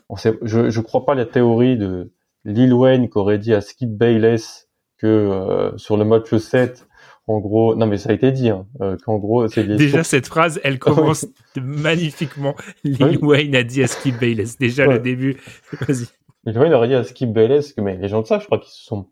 on 0.09 0.17
sait, 0.17 0.37
je 0.41 0.69
je 0.69 0.81
crois 0.81 1.05
pas 1.05 1.15
la 1.15 1.25
théorie 1.25 1.77
de 1.77 2.11
Lil 2.43 2.73
Wayne 2.73 3.09
qui 3.09 3.17
aurait 3.17 3.37
dit 3.39 3.53
à 3.53 3.61
Skip 3.61 3.95
Bayless 3.95 4.67
que 5.01 5.07
euh, 5.07 5.75
sur 5.77 5.97
le 5.97 6.05
match 6.05 6.33
7 6.35 6.87
en 7.27 7.39
gros, 7.39 7.75
non 7.75 7.85
mais 7.85 7.97
ça 7.97 8.09
a 8.09 8.13
été 8.13 8.31
dit, 8.31 8.49
hein, 8.49 8.65
euh, 8.81 8.97
qu'en 9.03 9.17
gros, 9.17 9.47
c'est 9.47 9.63
déjà 9.63 10.03
cette 10.03 10.27
phrase, 10.27 10.59
elle 10.63 10.79
commence 10.79 11.27
magnifiquement. 11.55 12.55
Lil 12.83 13.19
Wayne 13.23 13.55
a 13.55 13.63
dit 13.63 13.83
à 13.83 13.87
Skip 13.87 14.19
Bayless. 14.19 14.57
Déjà 14.57 14.85
le 14.85 14.99
début. 14.99 15.37
Vas-y. 15.87 16.07
Lil 16.45 16.57
Wayne 16.57 16.73
aurait 16.73 16.87
dit 16.87 16.95
à 16.95 17.03
Skip 17.03 17.31
Bayless 17.31 17.73
que 17.73 17.81
mais 17.81 17.95
les 17.97 18.09
gens 18.09 18.21
de 18.21 18.27
ça, 18.27 18.39
je 18.39 18.45
crois 18.45 18.59
qu'ils 18.59 18.73
se 18.73 18.83
sont 18.83 19.07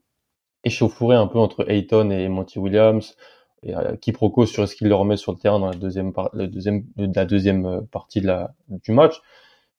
échauffourés 0.64 1.16
un 1.16 1.28
peu 1.28 1.40
entre 1.40 1.70
Ayton 1.70 2.10
et 2.10 2.28
Monty 2.28 2.60
Williams, 2.60 3.16
et 3.64 3.76
euh, 3.76 3.96
quiproquo 3.96 4.46
sur 4.46 4.68
ce 4.68 4.76
qu'il 4.76 4.90
leur 4.90 5.06
met 5.06 5.18
sur 5.18 5.32
le 5.32 5.38
terrain 5.38 5.60
dans 5.60 5.68
la 5.68 5.76
deuxième, 5.76 6.12
le 6.34 6.48
deuxième, 6.48 6.86
la 6.98 7.26
deuxième 7.26 7.86
partie 7.92 8.22
de 8.22 8.28
la, 8.28 8.54
du 8.68 8.92
match. 8.92 9.22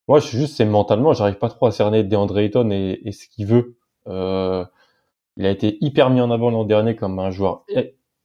Moi, 0.08 0.18
je 0.20 0.26
suis 0.26 0.38
juste, 0.38 0.56
c'est 0.56 0.64
mentalement, 0.64 1.12
j'arrive 1.12 1.36
pas 1.36 1.48
trop 1.48 1.66
à 1.66 1.72
cerner 1.72 2.04
DeAndre 2.04 2.38
Ayton 2.38 2.70
et, 2.70 3.00
et 3.04 3.12
ce 3.12 3.28
qu'il 3.28 3.46
veut. 3.46 3.76
Euh, 4.06 4.64
il 5.36 5.46
a 5.46 5.50
été 5.50 5.78
hyper 5.80 6.10
mis 6.10 6.20
en 6.20 6.30
avant 6.30 6.50
l'an 6.50 6.64
dernier 6.64 6.96
comme 6.96 7.18
un 7.18 7.30
joueur 7.30 7.64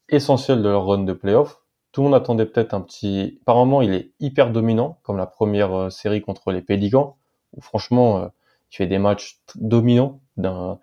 essentiel 0.10 0.62
de 0.62 0.70
leur 0.70 0.86
run 0.86 1.04
de 1.04 1.13
playoff. 1.13 1.62
Tout 1.91 2.02
le 2.02 2.10
monde 2.10 2.15
attendait 2.15 2.46
peut-être 2.46 2.74
un 2.74 2.82
petit. 2.82 3.39
Par 3.46 3.56
moment, 3.56 3.82
il 3.82 3.94
est 3.94 4.12
hyper 4.20 4.52
dominant, 4.52 5.00
comme 5.04 5.18
la 5.18 5.26
première 5.26 5.74
euh, 5.74 5.89
série 5.89 6.22
contre 6.22 6.52
les 6.52 6.62
Pélicans, 6.62 7.18
où 7.54 7.62
franchement, 7.62 8.18
euh, 8.18 8.28
il 8.72 8.76
fait 8.76 8.88
des 8.88 8.98
matchs 8.98 9.39
dominants 9.56 10.20
d'un 10.36 10.80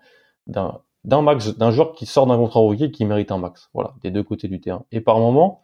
max, 1.05 1.55
d'un 1.55 1.71
joueur 1.71 1.93
qui 1.93 2.07
sort 2.07 2.25
d'un 2.25 2.37
contrat 2.37 2.61
rookie 2.61 2.91
qui 2.91 3.05
mérite 3.05 3.31
un 3.31 3.37
max. 3.37 3.69
Voilà, 3.73 3.93
des 4.01 4.09
deux 4.09 4.23
côtés 4.23 4.47
du 4.47 4.59
terrain. 4.59 4.85
Et 4.91 5.01
par 5.01 5.19
moment, 5.19 5.61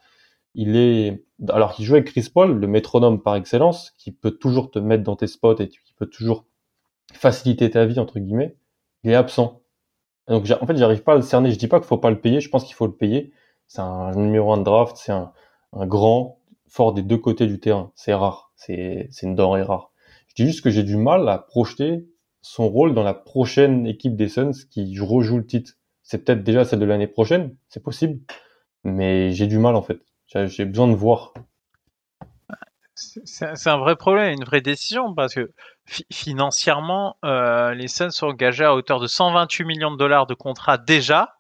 il 0.54 0.76
est, 0.76 1.26
alors 1.50 1.74
qu'il 1.74 1.86
joue 1.86 1.96
avec 1.96 2.08
Chris 2.08 2.30
Paul, 2.32 2.60
le 2.60 2.68
métronome 2.68 3.22
par 3.22 3.36
excellence, 3.36 3.92
qui 3.98 4.12
peut 4.12 4.32
toujours 4.32 4.70
te 4.70 4.78
mettre 4.78 5.04
dans 5.04 5.16
tes 5.16 5.28
spots 5.28 5.58
et 5.58 5.70
qui 5.70 5.94
peut 5.96 6.08
toujours 6.08 6.46
faciliter 7.14 7.70
ta 7.72 7.86
vie 7.86 8.00
entre 8.00 8.20
guillemets, 8.20 8.56
il 9.04 9.12
est 9.12 9.16
absent. 9.16 9.62
Donc 10.30 10.50
en 10.62 10.66
fait, 10.66 10.78
j'arrive 10.78 11.04
pas 11.04 11.14
à 11.14 11.16
le 11.16 11.22
cerner. 11.22 11.52
Je 11.52 11.58
dis 11.58 11.68
pas 11.68 11.80
qu'il 11.80 11.88
faut 11.88 11.98
pas 11.98 12.12
le 12.12 12.20
payer. 12.20 12.40
Je 12.40 12.50
pense 12.50 12.64
qu'il 12.64 12.76
faut 12.76 12.88
le 12.88 12.96
payer. 12.96 13.34
C'est 13.68 13.82
un 13.82 14.12
numéro 14.12 14.54
un 14.54 14.58
de 14.58 14.64
draft. 14.64 14.98
C'est 14.98 15.12
un, 15.12 15.32
un 15.74 15.86
grand 15.86 16.40
fort 16.68 16.94
des 16.94 17.02
deux 17.02 17.18
côtés 17.18 17.48
du 17.48 17.60
terrain. 17.60 17.92
C'est 17.96 18.14
rare. 18.14 18.52
C'est 18.56 19.10
une 19.24 19.36
denrée 19.36 19.64
rare. 19.64 19.92
Je 20.28 20.36
dis 20.36 20.46
juste 20.46 20.62
que 20.62 20.70
j'ai 20.70 20.84
du 20.84 20.98
mal 20.98 21.28
à 21.28 21.38
projeter 21.40 22.08
son 22.42 22.70
rôle 22.70 22.94
dans 22.94 23.04
la 23.04 23.14
prochaine 23.14 23.86
équipe 23.86 24.16
des 24.16 24.30
Suns 24.30 24.52
qui 24.70 24.98
rejoue 25.00 25.38
le 25.38 25.46
titre. 25.46 25.74
C'est 26.04 26.24
peut-être 26.24 26.44
déjà 26.44 26.66
celle 26.66 26.80
de 26.80 26.86
l'année 26.86 27.08
prochaine, 27.08 27.56
c'est 27.68 27.84
possible, 27.84 28.20
mais 28.84 29.32
j'ai 29.32 29.48
du 29.48 29.60
mal 29.60 29.76
en 29.76 29.82
fait. 29.82 30.00
J'ai 30.28 30.66
besoin 30.66 30.88
de 30.88 30.96
voir. 30.96 31.34
C'est 32.96 33.70
un 33.70 33.78
vrai 33.78 33.96
problème, 33.96 34.34
une 34.34 34.44
vraie 34.44 34.62
décision, 34.62 35.14
parce 35.14 35.34
que 35.34 35.52
financièrement, 36.12 37.18
euh, 37.26 37.74
les 37.74 37.88
Suns 37.88 38.12
sont 38.12 38.28
engagés 38.28 38.66
à 38.66 38.74
hauteur 38.74 39.00
de 39.00 39.08
128 39.08 39.66
millions 39.66 39.92
de 39.92 39.98
dollars 39.98 40.28
de 40.28 40.34
contrat 40.34 40.78
déjà. 40.78 41.36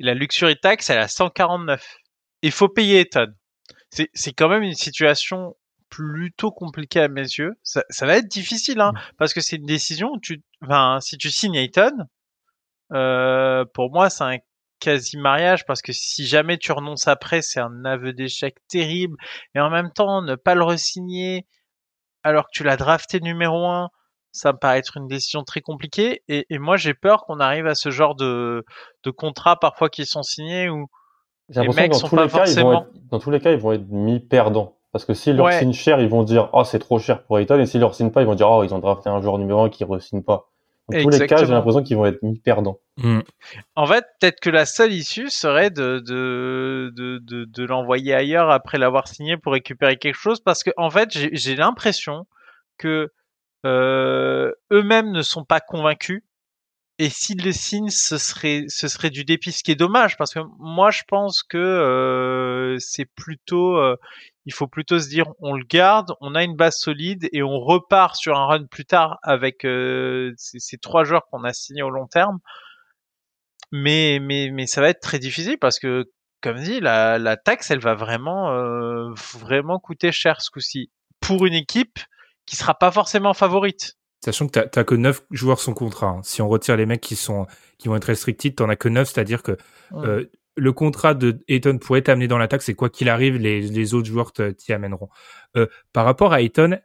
Et 0.00 0.04
la 0.04 0.14
luxury 0.14 0.56
tax, 0.56 0.90
elle 0.90 0.98
est 0.98 1.02
à 1.02 1.08
149. 1.08 1.96
Il 2.42 2.52
faut 2.52 2.68
payer 2.68 3.00
Eton. 3.00 3.32
C'est 3.90 4.32
quand 4.32 4.48
même 4.48 4.62
une 4.62 4.74
situation 4.74 5.54
plutôt 5.90 6.50
compliqué 6.50 7.00
à 7.00 7.08
mes 7.08 7.22
yeux. 7.22 7.52
Ça, 7.62 7.84
ça 7.90 8.06
va 8.06 8.16
être 8.16 8.28
difficile, 8.28 8.80
hein, 8.80 8.92
mmh. 8.92 9.00
parce 9.18 9.34
que 9.34 9.40
c'est 9.40 9.56
une 9.56 9.66
décision. 9.66 10.12
Où 10.12 10.20
tu, 10.20 10.42
enfin, 10.62 10.98
si 11.00 11.18
tu 11.18 11.30
signes 11.30 11.56
Ayton, 11.56 11.92
euh, 12.92 13.64
pour 13.74 13.92
moi, 13.92 14.08
c'est 14.08 14.24
un 14.24 14.38
quasi 14.80 15.16
mariage 15.16 15.64
parce 15.64 15.80
que 15.80 15.92
si 15.92 16.26
jamais 16.26 16.58
tu 16.58 16.72
renonces 16.72 17.06
après, 17.06 17.40
c'est 17.40 17.60
un 17.60 17.84
aveu 17.84 18.12
d'échec 18.12 18.56
terrible. 18.68 19.16
Et 19.54 19.60
en 19.60 19.70
même 19.70 19.92
temps, 19.92 20.22
ne 20.22 20.34
pas 20.34 20.54
le 20.54 20.64
resigner 20.64 21.46
alors 22.22 22.44
que 22.44 22.50
tu 22.52 22.64
l'as 22.64 22.76
drafté 22.76 23.20
numéro 23.20 23.66
un, 23.66 23.88
ça 24.32 24.52
me 24.52 24.58
paraît 24.58 24.78
être 24.78 24.96
une 24.96 25.06
décision 25.06 25.44
très 25.44 25.60
compliquée. 25.60 26.22
Et, 26.28 26.46
et 26.48 26.58
moi, 26.58 26.76
j'ai 26.76 26.94
peur 26.94 27.24
qu'on 27.24 27.38
arrive 27.40 27.66
à 27.66 27.74
ce 27.74 27.90
genre 27.90 28.14
de, 28.14 28.64
de 29.04 29.10
contrats 29.10 29.56
parfois 29.56 29.88
qui 29.90 30.06
sont 30.06 30.22
signés 30.22 30.68
où 30.68 30.86
les 31.50 31.68
mecs 31.68 31.94
sont 31.94 32.08
pas 32.08 32.28
forcément. 32.28 32.86
dans 33.10 33.18
tous 33.18 33.30
les 33.30 33.40
cas, 33.40 33.52
ils 33.52 33.58
vont 33.58 33.72
être 33.72 33.88
mis 33.88 34.20
perdants. 34.20 34.78
Parce 34.92 35.06
que 35.06 35.14
s'ils 35.14 35.36
leur 35.36 35.50
signent 35.52 35.72
cher, 35.72 36.00
ils 36.00 36.08
vont 36.08 36.22
dire 36.22 36.50
oh 36.52 36.64
c'est 36.64 36.78
trop 36.78 36.98
cher 36.98 37.24
pour 37.24 37.38
Ayton 37.38 37.58
et 37.58 37.64
s'ils 37.64 37.80
leur 37.80 37.94
signent 37.94 38.10
pas, 38.10 38.20
ils 38.20 38.26
vont 38.26 38.34
dire 38.34 38.50
oh 38.50 38.62
ils 38.62 38.74
ont 38.74 38.78
drafté 38.78 39.08
un 39.08 39.22
joueur 39.22 39.38
numéro 39.38 39.62
un 39.62 39.70
qui 39.70 39.86
ne 39.86 39.98
signe 39.98 40.22
pas. 40.22 40.51
Dans 40.88 41.02
tous 41.02 41.10
les 41.10 41.26
cas, 41.26 41.36
j'ai 41.36 41.46
l'impression 41.46 41.82
qu'ils 41.82 41.96
vont 41.96 42.06
être 42.06 42.22
mis 42.22 42.38
perdants. 42.38 42.78
Mm. 42.98 43.20
En 43.76 43.86
fait, 43.86 44.04
peut-être 44.20 44.40
que 44.40 44.50
la 44.50 44.66
seule 44.66 44.92
issue 44.92 45.30
serait 45.30 45.70
de 45.70 46.00
de 46.00 46.92
de, 46.94 47.18
de, 47.18 47.44
de 47.44 47.64
l'envoyer 47.64 48.14
ailleurs 48.14 48.50
après 48.50 48.78
l'avoir 48.78 49.08
signé 49.08 49.36
pour 49.36 49.52
récupérer 49.52 49.96
quelque 49.96 50.18
chose, 50.18 50.40
parce 50.40 50.64
que 50.64 50.70
en 50.76 50.90
fait, 50.90 51.08
j'ai 51.12 51.56
l'impression 51.56 52.26
que 52.78 53.12
euh, 53.64 54.52
eux-mêmes 54.72 55.12
ne 55.12 55.22
sont 55.22 55.44
pas 55.44 55.60
convaincus 55.60 56.22
et 56.98 57.08
s'ils 57.08 57.42
le 57.42 57.52
signent, 57.52 57.90
ce 57.90 58.18
serait, 58.18 58.64
ce 58.68 58.86
serait 58.86 59.10
du 59.10 59.24
dépit, 59.24 59.50
ce 59.50 59.62
qui 59.62 59.70
est 59.70 59.76
dommage 59.76 60.16
parce 60.16 60.34
que 60.34 60.40
moi 60.58 60.90
je 60.90 61.02
pense 61.08 61.42
que 61.42 61.58
euh, 61.58 62.76
c'est 62.78 63.06
plutôt, 63.06 63.76
euh, 63.76 63.96
il 64.44 64.52
faut 64.52 64.66
plutôt 64.66 64.98
se 64.98 65.08
dire, 65.08 65.26
on 65.40 65.54
le 65.54 65.64
garde, 65.64 66.12
on 66.20 66.34
a 66.34 66.42
une 66.42 66.56
base 66.56 66.76
solide 66.76 67.28
et 67.32 67.42
on 67.42 67.60
repart 67.60 68.16
sur 68.16 68.36
un 68.36 68.46
run 68.46 68.66
plus 68.66 68.84
tard 68.84 69.18
avec 69.22 69.64
euh, 69.64 70.32
ces, 70.36 70.58
ces, 70.58 70.78
trois 70.78 71.04
joueurs 71.04 71.26
qu'on 71.30 71.44
a 71.44 71.52
signés 71.52 71.82
au 71.82 71.90
long 71.90 72.06
terme. 72.06 72.38
Mais, 73.70 74.18
mais, 74.20 74.50
mais 74.50 74.66
ça 74.66 74.80
va 74.80 74.88
être 74.88 75.00
très 75.00 75.18
difficile 75.18 75.58
parce 75.58 75.78
que, 75.78 76.10
comme 76.42 76.58
dit, 76.58 76.80
la, 76.80 77.18
la 77.18 77.36
taxe, 77.36 77.70
elle 77.70 77.78
va 77.78 77.94
vraiment, 77.94 78.50
euh, 78.50 79.12
vraiment 79.38 79.78
coûter 79.78 80.12
cher 80.12 80.40
ce 80.42 80.50
coup-ci 80.50 80.90
pour 81.20 81.46
une 81.46 81.54
équipe 81.54 81.98
qui 82.44 82.56
sera 82.56 82.74
pas 82.74 82.90
forcément 82.90 83.32
favorite. 83.34 83.96
Sachant 84.24 84.46
que 84.46 84.60
t'as 84.60 84.84
que 84.84 84.94
9 84.94 85.22
joueurs 85.30 85.60
sans 85.60 85.74
contrat. 85.74 86.08
Hein. 86.08 86.20
Si 86.22 86.42
on 86.42 86.48
retire 86.48 86.76
les 86.76 86.86
mecs 86.86 87.00
qui 87.00 87.16
sont 87.16 87.46
qui 87.78 87.88
vont 87.88 87.96
être 87.96 88.04
restricted, 88.04 88.54
t'en 88.54 88.68
as 88.68 88.76
que 88.76 88.88
9, 88.88 89.08
c'est-à-dire 89.08 89.42
que 89.42 89.56
euh, 89.94 90.26
le 90.56 90.72
contrat 90.72 91.14
de 91.14 91.42
Ayton 91.48 91.78
pourrait 91.78 92.02
t'amener 92.02 92.28
dans 92.28 92.38
l'attaque, 92.38 92.62
c'est 92.62 92.74
quoi 92.74 92.90
qu'il 92.90 93.08
arrive, 93.08 93.36
les, 93.36 93.94
autres 93.94 94.08
joueurs 94.08 94.32
t'y 94.32 94.72
amèneront. 94.72 95.08
Euh, 95.56 95.66
par 95.92 96.04
rapport 96.04 96.32
à 96.32 96.42
Ayton, 96.42 96.78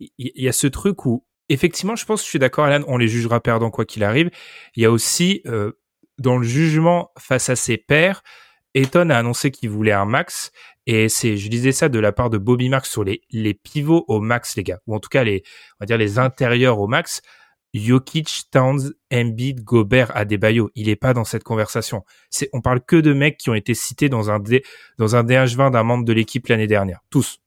il 0.00 0.10
y, 0.18 0.48
a 0.48 0.52
ce 0.52 0.66
truc 0.66 1.06
où 1.06 1.24
effectivement, 1.48 1.96
je 1.96 2.04
pense, 2.04 2.22
je 2.22 2.28
suis 2.28 2.38
d'accord, 2.38 2.64
Alan, 2.64 2.84
on 2.88 2.96
les 2.96 3.08
jugera 3.08 3.40
perdants 3.40 3.70
quoi 3.70 3.84
qu'il 3.84 4.04
arrive. 4.04 4.30
Il 4.74 4.82
y 4.82 4.86
a 4.86 4.90
aussi 4.90 5.42
euh, 5.46 5.72
dans 6.18 6.38
le 6.38 6.46
jugement 6.46 7.12
face 7.18 7.48
à 7.48 7.56
ses 7.56 7.76
pairs, 7.76 8.22
Ayton 8.74 9.10
a 9.10 9.16
annoncé 9.16 9.50
qu'il 9.50 9.70
voulait 9.70 9.92
un 9.92 10.06
max 10.06 10.50
et 10.86 11.08
c'est, 11.08 11.36
je 11.36 11.48
disais 11.48 11.72
ça 11.72 11.88
de 11.88 11.98
la 11.98 12.12
part 12.12 12.30
de 12.30 12.38
Bobby 12.38 12.68
Marks 12.68 12.86
sur 12.86 13.04
les, 13.04 13.22
les 13.30 13.54
pivots 13.54 14.04
au 14.08 14.20
max, 14.20 14.56
les 14.56 14.64
gars. 14.64 14.80
Ou 14.86 14.94
en 14.94 15.00
tout 15.00 15.08
cas, 15.08 15.22
les, 15.24 15.42
on 15.74 15.76
va 15.80 15.86
dire 15.86 15.98
les 15.98 16.18
intérieurs 16.18 16.80
au 16.80 16.88
max. 16.88 17.22
Jokic, 17.74 18.44
Towns, 18.50 18.92
Embiid, 19.12 19.62
Gobert, 19.62 20.14
Adebayo. 20.16 20.70
Il 20.74 20.88
est 20.88 20.96
pas 20.96 21.14
dans 21.14 21.24
cette 21.24 21.44
conversation. 21.44 22.04
C'est, 22.30 22.48
on 22.52 22.60
parle 22.60 22.80
que 22.84 22.96
de 22.96 23.12
mecs 23.12 23.38
qui 23.38 23.50
ont 23.50 23.54
été 23.54 23.74
cités 23.74 24.08
dans 24.08 24.30
un 24.30 24.38
D, 24.38 24.62
dans 24.98 25.16
un 25.16 25.24
DH20 25.24 25.72
d'un 25.72 25.82
membre 25.82 26.04
de 26.04 26.12
l'équipe 26.12 26.46
l'année 26.48 26.66
dernière. 26.66 27.00
Tous. 27.10 27.40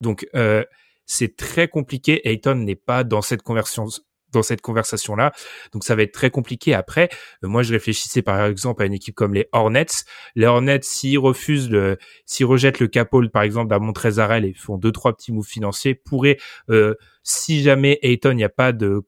Donc, 0.00 0.26
euh, 0.34 0.64
c'est 1.06 1.36
très 1.36 1.68
compliqué. 1.68 2.28
Ayton 2.28 2.54
n'est 2.54 2.76
pas 2.76 3.04
dans 3.04 3.22
cette 3.22 3.42
conversion, 3.42 3.86
dans 4.32 4.42
cette 4.42 4.60
conversation-là. 4.60 5.32
Donc 5.72 5.84
ça 5.84 5.94
va 5.94 6.02
être 6.02 6.12
très 6.12 6.30
compliqué 6.30 6.74
après. 6.74 7.08
Euh, 7.44 7.48
moi, 7.48 7.62
je 7.62 7.72
réfléchissais 7.72 8.22
par 8.22 8.44
exemple 8.44 8.82
à 8.82 8.86
une 8.86 8.92
équipe 8.92 9.14
comme 9.14 9.34
les 9.34 9.48
Hornets. 9.52 10.04
Les 10.34 10.46
Hornets, 10.46 10.80
s'ils 10.82 11.18
refusent 11.18 11.70
le, 11.70 11.98
s'ils 12.26 12.46
rejettent 12.46 12.80
le 12.80 12.88
capole 12.88 13.30
par 13.30 13.42
exemple 13.42 13.68
d'Amon 13.68 13.92
Trezarel 13.92 14.44
et 14.44 14.54
font 14.54 14.78
deux 14.78 14.92
trois 14.92 15.16
petits 15.16 15.32
moves 15.32 15.46
financiers, 15.46 15.94
pourraient, 15.94 16.38
euh, 16.70 16.94
si 17.22 17.62
jamais 17.62 17.98
Ayton, 18.02 18.32
il 18.32 18.36
n'y 18.36 18.44
a 18.44 18.48
pas 18.48 18.72
de, 18.72 19.02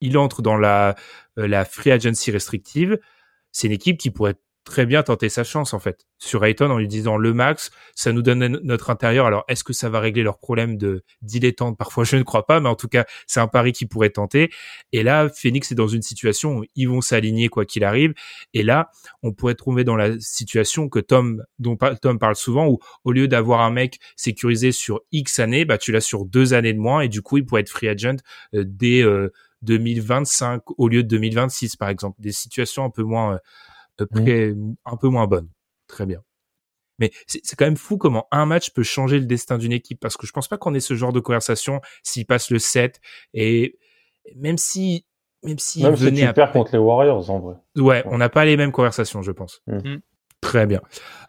il 0.00 0.18
entre 0.18 0.42
dans 0.42 0.56
la 0.56 0.94
euh, 1.38 1.48
la 1.48 1.64
free 1.64 1.90
agency 1.90 2.30
restrictive, 2.30 2.98
c'est 3.52 3.66
une 3.66 3.72
équipe 3.72 3.98
qui 3.98 4.10
pourrait 4.10 4.36
très 4.64 4.86
bien 4.86 5.02
tenter 5.02 5.28
sa 5.28 5.44
chance 5.44 5.74
en 5.74 5.78
fait 5.78 6.06
sur 6.18 6.44
Ayton 6.44 6.70
en 6.70 6.78
lui 6.78 6.88
disant 6.88 7.18
le 7.18 7.34
max, 7.34 7.70
ça 7.94 8.12
nous 8.12 8.22
donne 8.22 8.46
notre 8.62 8.88
intérieur. 8.88 9.26
Alors 9.26 9.44
est-ce 9.46 9.62
que 9.62 9.74
ça 9.74 9.90
va 9.90 10.00
régler 10.00 10.22
leur 10.22 10.38
problème 10.38 10.78
de 10.78 11.04
dilettante? 11.20 11.76
Parfois 11.76 12.04
je 12.04 12.16
ne 12.16 12.22
crois 12.22 12.46
pas, 12.46 12.60
mais 12.60 12.68
en 12.68 12.74
tout 12.74 12.88
cas 12.88 13.04
c'est 13.26 13.40
un 13.40 13.46
pari 13.46 13.72
qui 13.72 13.84
pourrait 13.84 14.10
tenter. 14.10 14.50
Et 14.92 15.02
là 15.02 15.28
Phoenix 15.28 15.70
est 15.70 15.74
dans 15.74 15.86
une 15.86 16.02
situation 16.02 16.58
où 16.58 16.64
ils 16.74 16.88
vont 16.88 17.02
s'aligner 17.02 17.48
quoi 17.48 17.66
qu'il 17.66 17.84
arrive. 17.84 18.14
Et 18.54 18.62
là 18.62 18.90
on 19.22 19.32
pourrait 19.32 19.54
trouver 19.54 19.84
dans 19.84 19.96
la 19.96 20.18
situation 20.18 20.88
que 20.88 20.98
Tom 20.98 21.44
dont 21.58 21.76
Tom 22.00 22.18
parle 22.18 22.36
souvent 22.36 22.66
où 22.66 22.78
au 23.04 23.12
lieu 23.12 23.28
d'avoir 23.28 23.60
un 23.60 23.70
mec 23.70 23.98
sécurisé 24.16 24.72
sur 24.72 25.02
X 25.12 25.40
années, 25.40 25.66
bah 25.66 25.76
tu 25.76 25.92
l'as 25.92 26.00
sur 26.00 26.24
deux 26.24 26.54
années 26.54 26.72
de 26.72 26.78
moins 26.78 27.02
et 27.02 27.08
du 27.08 27.20
coup 27.20 27.36
il 27.36 27.44
pourrait 27.44 27.60
être 27.60 27.68
free 27.68 27.88
agent 27.88 28.16
euh, 28.54 28.64
dès 28.66 29.02
2025 29.64 30.56
euh, 30.56 30.74
au 30.78 30.88
lieu 30.88 31.02
de 31.02 31.08
2026 31.08 31.76
par 31.76 31.88
exemple. 31.88 32.20
Des 32.20 32.32
situations 32.32 32.84
un 32.84 32.90
peu 32.90 33.02
moins 33.02 33.38
euh, 34.00 34.54
un 34.84 34.96
peu 34.96 35.08
moins 35.08 35.26
bonne. 35.26 35.48
Très 35.86 36.06
bien. 36.06 36.20
Mais 36.98 37.10
c'est 37.26 37.56
quand 37.56 37.64
même 37.64 37.76
fou 37.76 37.98
comment 37.98 38.28
un 38.30 38.46
match 38.46 38.70
peut 38.70 38.84
changer 38.84 39.18
le 39.18 39.26
destin 39.26 39.58
d'une 39.58 39.72
équipe 39.72 39.98
parce 40.00 40.16
que 40.16 40.26
je 40.26 40.32
pense 40.32 40.46
pas 40.46 40.58
qu'on 40.58 40.74
ait 40.74 40.80
ce 40.80 40.94
genre 40.94 41.12
de 41.12 41.18
conversation 41.18 41.80
s'il 42.04 42.24
passe 42.24 42.50
le 42.50 42.60
7 42.60 43.00
et 43.32 43.78
même 44.36 44.58
si 44.58 45.04
même 45.42 45.58
si 45.58 45.82
même 45.82 45.96
si 45.96 46.12
tu 46.12 46.32
perds 46.32 46.52
contre 46.52 46.72
les 46.72 46.78
Warriors 46.78 47.30
en 47.30 47.40
vrai. 47.40 47.56
Ouais, 47.76 48.02
on 48.06 48.18
n'a 48.18 48.28
pas 48.28 48.44
les 48.44 48.56
mêmes 48.56 48.72
conversations, 48.72 49.22
je 49.22 49.32
pense. 49.32 49.60
Mm. 49.66 49.76
Mm. 49.76 50.00
Très 50.40 50.66
bien. 50.66 50.80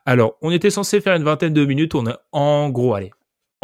Alors, 0.06 0.38
on 0.42 0.52
était 0.52 0.70
censé 0.70 1.02
faire 1.02 1.16
une 1.16 1.24
vingtaine 1.24 1.54
de 1.54 1.66
minutes, 1.66 1.96
on 1.96 2.06
a 2.06 2.20
en 2.32 2.70
gros 2.70 2.94
allez, 2.94 3.12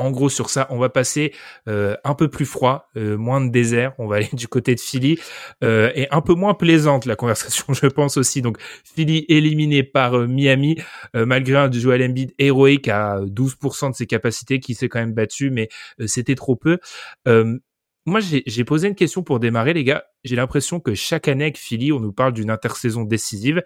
en 0.01 0.11
gros 0.11 0.29
sur 0.29 0.49
ça. 0.49 0.67
On 0.69 0.77
va 0.77 0.89
passer 0.89 1.33
euh, 1.67 1.95
un 2.03 2.15
peu 2.15 2.27
plus 2.27 2.45
froid, 2.45 2.89
euh, 2.97 3.17
moins 3.17 3.39
de 3.39 3.49
désert. 3.51 3.93
On 3.99 4.07
va 4.07 4.17
aller 4.17 4.29
du 4.33 4.47
côté 4.47 4.75
de 4.75 4.79
Philly 4.79 5.19
euh, 5.63 5.91
et 5.95 6.07
un 6.11 6.21
peu 6.21 6.33
moins 6.33 6.53
plaisante 6.53 7.05
la 7.05 7.15
conversation, 7.15 7.73
je 7.73 7.87
pense 7.87 8.17
aussi. 8.17 8.41
Donc 8.41 8.57
Philly 8.83 9.25
éliminé 9.29 9.83
par 9.83 10.27
Miami 10.27 10.77
malgré 11.13 11.55
un 11.55 11.71
Joel 11.71 12.03
Embiid 12.03 12.33
héroïque 12.37 12.87
à 12.87 13.21
12% 13.21 13.91
de 13.91 13.95
ses 13.95 14.07
capacités 14.07 14.59
qui 14.59 14.75
s'est 14.75 14.89
quand 14.89 14.99
même 14.99 15.13
battu, 15.13 15.49
mais 15.49 15.69
c'était 16.05 16.35
trop 16.35 16.55
peu. 16.55 16.79
moi, 18.05 18.19
j'ai 18.19 18.63
posé 18.63 18.87
une 18.87 18.95
question 18.95 19.23
pour 19.23 19.39
démarrer, 19.39 19.73
les 19.73 19.83
gars. 19.83 20.05
J'ai 20.23 20.35
l'impression 20.35 20.79
que 20.79 20.93
chaque 20.95 21.27
année 21.27 21.45
avec 21.45 21.57
Philly, 21.57 21.91
on 21.91 21.99
nous 21.99 22.13
parle 22.13 22.33
d'une 22.33 22.49
intersaison 22.49 23.03
décisive. 23.03 23.61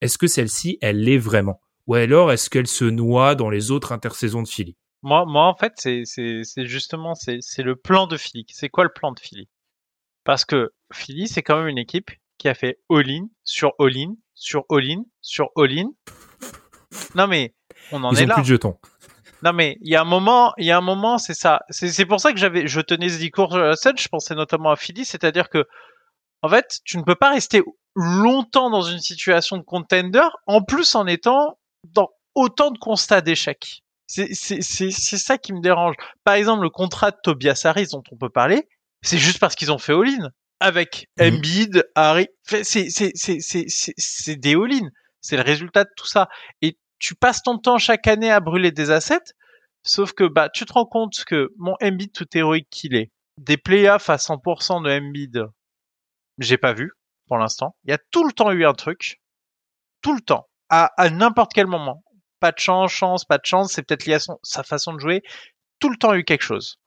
Est-ce 0.00 0.18
que 0.18 0.26
celle-ci, 0.26 0.78
elle 0.80 1.02
l'est 1.02 1.18
vraiment? 1.18 1.60
Ou 1.86 1.94
alors, 1.94 2.32
est-ce 2.32 2.50
qu'elle 2.50 2.66
se 2.66 2.84
noie 2.84 3.34
dans 3.34 3.50
les 3.50 3.70
autres 3.70 3.92
intersaisons 3.92 4.42
de 4.42 4.48
Philly? 4.48 4.76
Moi, 5.02 5.24
moi, 5.26 5.46
en 5.46 5.54
fait, 5.54 5.72
c'est, 5.76 6.02
c'est, 6.04 6.42
c'est 6.44 6.66
justement, 6.66 7.14
c'est, 7.14 7.38
c'est 7.40 7.62
le 7.62 7.76
plan 7.76 8.06
de 8.06 8.16
Philly. 8.16 8.44
C'est 8.50 8.68
quoi 8.68 8.84
le 8.84 8.92
plan 8.92 9.12
de 9.12 9.20
Philly? 9.20 9.48
Parce 10.24 10.44
que 10.44 10.72
Philly, 10.92 11.28
c'est 11.28 11.42
quand 11.42 11.56
même 11.58 11.68
une 11.68 11.78
équipe 11.78 12.10
qui 12.38 12.48
a 12.48 12.54
fait 12.54 12.78
all-in 12.90 13.26
sur 13.44 13.72
all-in 13.78 14.14
sur 14.34 14.64
all-in 14.70 15.02
sur 15.20 15.48
all-in. 15.56 15.90
Non 17.14 17.26
mais 17.26 17.54
on 17.92 18.02
en 18.02 18.12
Ils 18.12 18.20
est 18.20 18.24
ont 18.24 18.28
là. 18.28 18.34
plus 18.34 18.42
de 18.42 18.46
jetons. 18.48 18.78
Non 19.42 19.52
mais 19.52 19.78
il 19.80 19.90
y 19.90 19.96
a 19.96 20.02
un 20.02 20.04
moment, 20.06 20.52
il 20.58 20.66
y 20.66 20.70
a 20.70 20.78
un 20.78 20.82
moment, 20.82 21.18
c'est 21.18 21.34
ça. 21.34 21.60
C'est, 21.70 21.88
c'est 21.88 22.06
pour 22.06 22.20
ça 22.20 22.32
que 22.32 22.38
j'avais, 22.38 22.66
je 22.66 22.80
tenais 22.80 23.08
ce 23.08 23.18
discours 23.18 23.54
à 23.54 23.68
la 23.68 23.76
scène. 23.76 23.96
Je 23.98 24.08
pensais 24.08 24.34
notamment 24.34 24.70
à 24.70 24.76
Philly, 24.76 25.04
c'est-à-dire 25.04 25.48
que 25.48 25.66
en 26.42 26.48
fait, 26.48 26.80
tu 26.84 26.96
ne 26.98 27.02
peux 27.02 27.14
pas 27.14 27.30
rester 27.30 27.62
longtemps 27.94 28.70
dans 28.70 28.82
une 28.82 29.00
situation 29.00 29.56
de 29.58 29.62
contender, 29.62 30.26
en 30.46 30.62
plus 30.62 30.94
en 30.94 31.06
étant 31.06 31.58
dans 31.84 32.10
autant 32.34 32.70
de 32.70 32.78
constats 32.78 33.20
d'échec. 33.20 33.82
C'est 34.10 35.18
ça 35.18 35.38
qui 35.38 35.52
me 35.52 35.60
dérange. 35.60 35.94
Par 36.24 36.34
exemple, 36.34 36.62
le 36.62 36.70
contrat 36.70 37.12
de 37.12 37.16
Tobias 37.22 37.62
Harris 37.64 37.88
dont 37.92 38.02
on 38.10 38.16
peut 38.16 38.28
parler, 38.28 38.68
c'est 39.02 39.18
juste 39.18 39.38
parce 39.38 39.54
qu'ils 39.54 39.70
ont 39.70 39.78
fait 39.78 39.92
all-in. 39.92 40.30
Avec 40.58 41.08
mmh. 41.18 41.22
Embiid, 41.22 41.84
Harry, 41.94 42.28
c'est 42.44 44.36
des 44.36 44.54
all-in. 44.54 44.88
C'est 45.20 45.36
le 45.36 45.42
résultat 45.42 45.84
de 45.84 45.90
tout 45.96 46.06
ça. 46.06 46.28
Et 46.60 46.76
tu 46.98 47.14
passes 47.14 47.42
ton 47.42 47.58
temps 47.58 47.78
chaque 47.78 48.08
année 48.08 48.30
à 48.30 48.40
brûler 48.40 48.72
des 48.72 48.90
assets, 48.90 49.32
sauf 49.82 50.12
que 50.12 50.24
bah 50.24 50.48
tu 50.50 50.66
te 50.66 50.72
rends 50.72 50.86
compte 50.86 51.24
que 51.24 51.50
mon 51.56 51.76
Embiid 51.82 52.12
tout 52.12 52.26
héroïque 52.34 52.68
qu'il 52.70 52.94
est, 52.94 53.10
des 53.38 53.56
playoffs 53.56 54.10
à 54.10 54.16
100% 54.16 54.84
de 54.84 54.90
Embiid, 54.90 55.46
j'ai 56.38 56.58
pas 56.58 56.72
vu 56.72 56.92
pour 57.26 57.38
l'instant. 57.38 57.76
Il 57.84 57.90
y 57.90 57.94
a 57.94 57.98
tout 58.10 58.24
le 58.24 58.32
temps 58.32 58.50
eu 58.50 58.66
un 58.66 58.74
truc, 58.74 59.20
tout 60.02 60.14
le 60.14 60.20
temps, 60.20 60.48
à, 60.68 60.90
à 61.00 61.10
n'importe 61.10 61.52
quel 61.54 61.66
moment 61.66 62.02
pas 62.40 62.52
de 62.52 62.58
chance, 62.58 62.90
chance, 62.90 63.24
pas 63.24 63.38
de 63.38 63.44
chance, 63.44 63.72
c'est 63.72 63.82
peut-être 63.82 64.06
lié 64.06 64.14
à 64.14 64.18
sa 64.42 64.62
façon 64.62 64.92
de 64.94 64.98
jouer. 64.98 65.22
Tout 65.78 65.90
le 65.90 65.96
temps 65.96 66.14
eu 66.14 66.24
quelque 66.24 66.42
chose. 66.42 66.78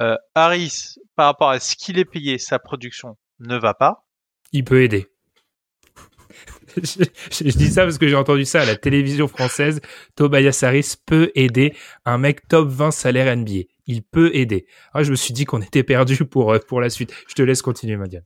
Euh, 0.00 0.16
Harris, 0.34 0.96
par 1.16 1.26
rapport 1.26 1.50
à 1.50 1.60
ce 1.60 1.76
qu'il 1.76 1.98
est 1.98 2.04
payé, 2.04 2.38
sa 2.38 2.58
production 2.58 3.16
ne 3.38 3.56
va 3.56 3.74
pas. 3.74 4.04
Il 4.52 4.64
peut 4.64 4.82
aider. 4.82 5.06
je, 6.76 7.42
dis 7.42 7.70
ça 7.70 7.82
parce 7.82 7.98
que 7.98 8.06
j'ai 8.06 8.16
entendu 8.16 8.44
ça 8.44 8.62
à 8.62 8.64
la 8.64 8.76
télévision 8.76 9.28
française. 9.28 9.80
Tobias 10.14 10.60
Harris 10.62 10.94
peut 11.04 11.30
aider 11.34 11.74
un 12.04 12.18
mec 12.18 12.46
top 12.48 12.68
20 12.68 12.90
salaire 12.92 13.36
NBA. 13.36 13.62
Il 13.86 14.02
peut 14.02 14.30
aider. 14.34 14.66
Ah, 14.94 15.02
je 15.02 15.10
me 15.10 15.16
suis 15.16 15.34
dit 15.34 15.44
qu'on 15.44 15.60
était 15.60 15.82
perdu 15.82 16.24
pour, 16.24 16.52
euh, 16.52 16.58
pour 16.58 16.80
la 16.80 16.90
suite. 16.90 17.12
Je 17.28 17.34
te 17.34 17.42
laisse 17.42 17.62
continuer, 17.62 17.96
Madiane. 17.96 18.24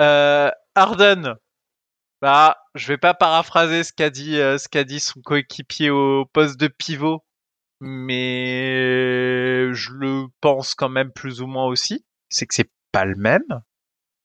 Euh, 0.00 0.50
Arden, 0.74 1.36
bah, 2.20 2.58
je 2.74 2.88
vais 2.88 2.98
pas 2.98 3.14
paraphraser 3.14 3.84
ce 3.84 3.92
qu'a 3.92 4.10
dit 4.10 4.38
euh, 4.38 4.58
ce 4.58 4.68
qu'a 4.68 4.84
dit 4.84 5.00
son 5.00 5.20
coéquipier 5.20 5.90
au 5.90 6.26
poste 6.26 6.58
de 6.58 6.68
pivot, 6.68 7.24
mais 7.80 9.72
je 9.72 9.92
le 9.92 10.26
pense 10.40 10.74
quand 10.74 10.88
même 10.88 11.12
plus 11.12 11.42
ou 11.42 11.46
moins 11.46 11.66
aussi. 11.66 12.04
C'est 12.28 12.46
que 12.46 12.54
c'est 12.54 12.70
pas 12.92 13.04
le 13.04 13.16
même. 13.16 13.62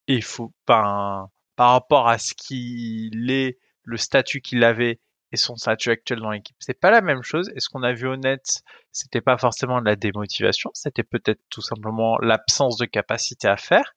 il 0.08 0.22
faut 0.22 0.52
pas 0.66 1.28
par 1.56 1.72
rapport 1.72 2.08
à 2.08 2.18
ce 2.18 2.34
qu'il 2.34 3.30
est, 3.30 3.58
le 3.82 3.96
statut 3.96 4.40
qu'il 4.40 4.62
avait 4.64 5.00
et 5.32 5.36
son 5.36 5.56
statut 5.56 5.90
actuel 5.90 6.20
dans 6.20 6.30
l'équipe, 6.30 6.56
c'est 6.60 6.78
pas 6.78 6.90
la 6.90 7.00
même 7.00 7.22
chose. 7.22 7.50
Et 7.54 7.60
ce 7.60 7.68
qu'on 7.68 7.82
a 7.82 7.92
vu 7.92 8.08
net, 8.18 8.62
c'était 8.92 9.20
pas 9.20 9.38
forcément 9.38 9.80
de 9.80 9.86
la 9.86 9.96
démotivation, 9.96 10.70
c'était 10.74 11.02
peut-être 11.02 11.40
tout 11.50 11.62
simplement 11.62 12.18
l'absence 12.18 12.76
de 12.76 12.84
capacité 12.84 13.48
à 13.48 13.56
faire, 13.56 13.94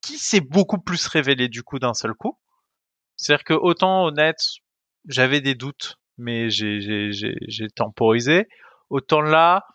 qui 0.00 0.18
s'est 0.18 0.40
beaucoup 0.40 0.78
plus 0.78 1.06
révélé 1.06 1.48
du 1.48 1.62
coup 1.62 1.78
d'un 1.78 1.94
seul 1.94 2.14
coup. 2.14 2.38
C'est-à-dire 3.16 3.44
que 3.44 3.54
autant 3.54 4.04
honnête, 4.04 4.40
j'avais 5.08 5.40
des 5.40 5.54
doutes, 5.54 5.96
mais 6.18 6.50
j'ai 6.50 7.68
temporisé. 7.74 8.48
Autant 8.90 9.20
là, 9.20 9.66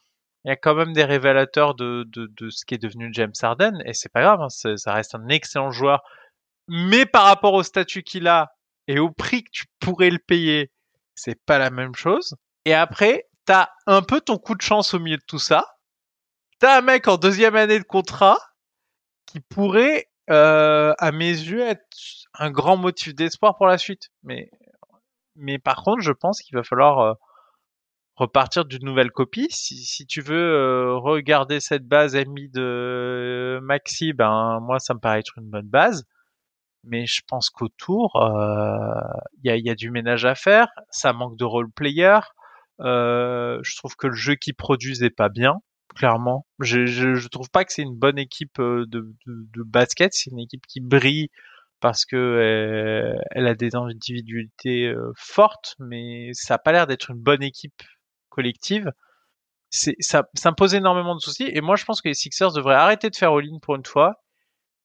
il 0.43 0.49
y 0.49 0.51
a 0.51 0.56
quand 0.56 0.75
même 0.75 0.93
des 0.93 1.04
révélateurs 1.04 1.75
de, 1.75 2.04
de, 2.08 2.27
de 2.38 2.49
ce 2.49 2.65
qui 2.65 2.75
est 2.75 2.82
devenu 2.82 3.10
James 3.13 3.34
Harden, 3.41 3.82
et 3.86 3.93
c'est 3.93 4.12
pas 4.12 4.21
grave, 4.21 4.41
hein, 4.41 4.49
ça 4.49 4.93
reste 4.93 5.15
un 5.15 5.27
excellent 5.27 5.71
joueur. 5.71 6.01
Mais 6.67 7.06
par 7.06 7.25
rapport 7.25 7.54
au 7.54 7.63
statut 7.63 8.04
qu'il 8.04 8.27
a 8.27 8.51
et 8.88 8.99
au 8.99 9.12
prix 9.12 9.43
que 9.43 9.51
tu 9.51 9.65
pourrais 9.80 10.10
le 10.10 10.19
payer, 10.19 10.71
c'est 11.15 11.39
pas 11.45 11.58
la 11.58 11.69
même 11.69 11.95
chose. 11.95 12.36
Et 12.65 12.73
après, 12.73 13.25
t'as 13.45 13.67
un 13.86 14.01
peu 14.01 14.21
ton 14.21 14.38
coup 14.38 14.56
de 14.56 14.62
chance 14.62 14.93
au 14.93 14.99
milieu 14.99 15.17
de 15.17 15.23
tout 15.27 15.39
ça. 15.39 15.65
T'as 16.60 16.77
un 16.77 16.82
mec 16.82 17.08
en 17.08 17.17
deuxième 17.17 17.56
année 17.56 17.80
de 17.80 17.84
contrat 17.84 18.38
qui 19.25 19.39
pourrait, 19.39 20.08
euh, 20.30 20.93
à 20.97 21.12
mes 21.12 21.32
yeux, 21.32 21.62
être 21.62 21.86
un 22.39 22.52
grand 22.52 22.78
motif 22.78 23.15
d'espoir 23.15 23.58
pour 23.58 23.67
la 23.67 23.78
suite. 23.78 24.10
Mais, 24.24 24.50
mais 25.36 25.60
par 25.60 25.84
contre, 25.84 26.02
je 26.02 26.12
pense 26.12 26.41
qu'il 26.41 26.56
va 26.56 26.63
falloir 26.63 27.00
euh, 27.00 27.13
repartir 28.15 28.65
d'une 28.65 28.86
nouvelle 28.86 29.12
copie. 29.12 29.48
Si, 29.50 29.78
si 29.78 30.06
tu 30.06 30.22
veux 30.22 30.36
euh, 30.36 30.98
regarder 30.98 31.60
cette 31.60 31.88
base 31.88 32.15
amie 32.15 32.50
de 32.50 32.62
euh, 32.62 33.62
Maxi, 33.62 34.13
ben 34.13 34.60
moi 34.62 34.80
ça 34.80 34.94
me 34.94 35.00
paraît 35.00 35.20
être 35.20 35.38
une 35.38 35.50
bonne 35.50 35.70
base. 35.70 36.06
Mais 36.84 37.06
je 37.06 37.22
pense 37.28 37.52
qu'autour, 37.52 38.12
il 39.44 39.48
y 39.48 39.52
a, 39.52 39.58
y, 39.58 39.70
a, 39.70 39.76
du 39.76 39.91
ménage 39.91 40.26
à 40.26 40.34
faire. 40.34 40.67
Ça 40.89 41.13
manque 41.13 41.38
de 41.38 41.46
role 41.46 41.70
player. 41.72 42.20
je 42.80 43.76
trouve 43.78 43.96
que 43.96 44.08
le 44.08 44.15
jeu 44.15 44.36
qui 44.36 44.54
produisent 44.54 45.04
est 45.04 45.12
pas 45.12 45.30
bien 45.30 45.62
clairement. 45.96 46.48
Je, 46.60 46.86
je, 46.88 47.15
je 47.15 47.28
trouve 47.28 47.52
pas 47.52 47.65
que 47.65 47.74
c'est 47.74 47.84
une 47.84 47.96
bonne 47.96 48.17
équipe 48.17 48.60
de, 48.60 48.86
de, 48.88 49.13
de 49.28 49.63
basket. 49.63 50.13
C'est 50.13 50.32
une 50.32 50.39
équipe 50.39 50.65
qui 50.65 50.80
brille 50.82 51.30
parce 51.82 52.06
que 52.06 52.15
euh, 52.15 53.20
elle 53.32 53.48
a 53.48 53.56
des 53.56 53.76
individualités 53.76 54.88
euh, 54.88 55.12
fortes, 55.17 55.76
mais 55.80 56.30
ça 56.34 56.54
a 56.54 56.58
pas 56.60 56.72
l'air 56.72 56.88
d'être 56.88 57.10
une 57.10 57.20
bonne 57.20 57.44
équipe 57.44 57.82
collective. 58.30 58.91
Ça, 59.72 60.24
ça 60.34 60.52
me 60.52 60.56
pose 60.56 60.76
énormément 60.76 61.15
de 61.15 61.20
soucis. 61.20 61.50
Et 61.52 61.62
moi, 61.62 61.76
je 61.76 61.86
pense 61.86 62.02
que 62.02 62.08
les 62.08 62.13
Sixers 62.13 62.54
devraient 62.54 62.76
arrêter 62.76 63.10
de 63.10 63.15
faire 63.15 63.32
all-in 63.32 63.58
pour 63.62 63.76
une 63.76 63.86
fois 63.86 64.15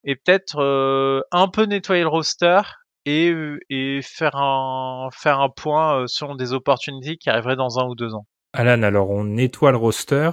et 0.04 0.16
peut-être 0.16 0.60
euh, 0.60 1.20
un 1.32 1.48
peu 1.48 1.64
nettoyer 1.64 2.02
le 2.02 2.08
roster 2.08 2.62
et, 3.04 3.32
et 3.68 4.00
faire 4.02 4.36
un 4.36 5.08
faire 5.12 5.40
un 5.40 5.50
point 5.50 6.06
selon 6.06 6.34
des 6.34 6.52
opportunités 6.52 7.16
qui 7.16 7.30
arriveraient 7.30 7.56
dans 7.56 7.78
un 7.78 7.86
ou 7.86 7.94
deux 7.94 8.14
ans. 8.14 8.26
Alan, 8.52 8.82
alors 8.82 9.10
on 9.10 9.24
nettoie 9.24 9.72
le 9.72 9.76
roster 9.76 10.30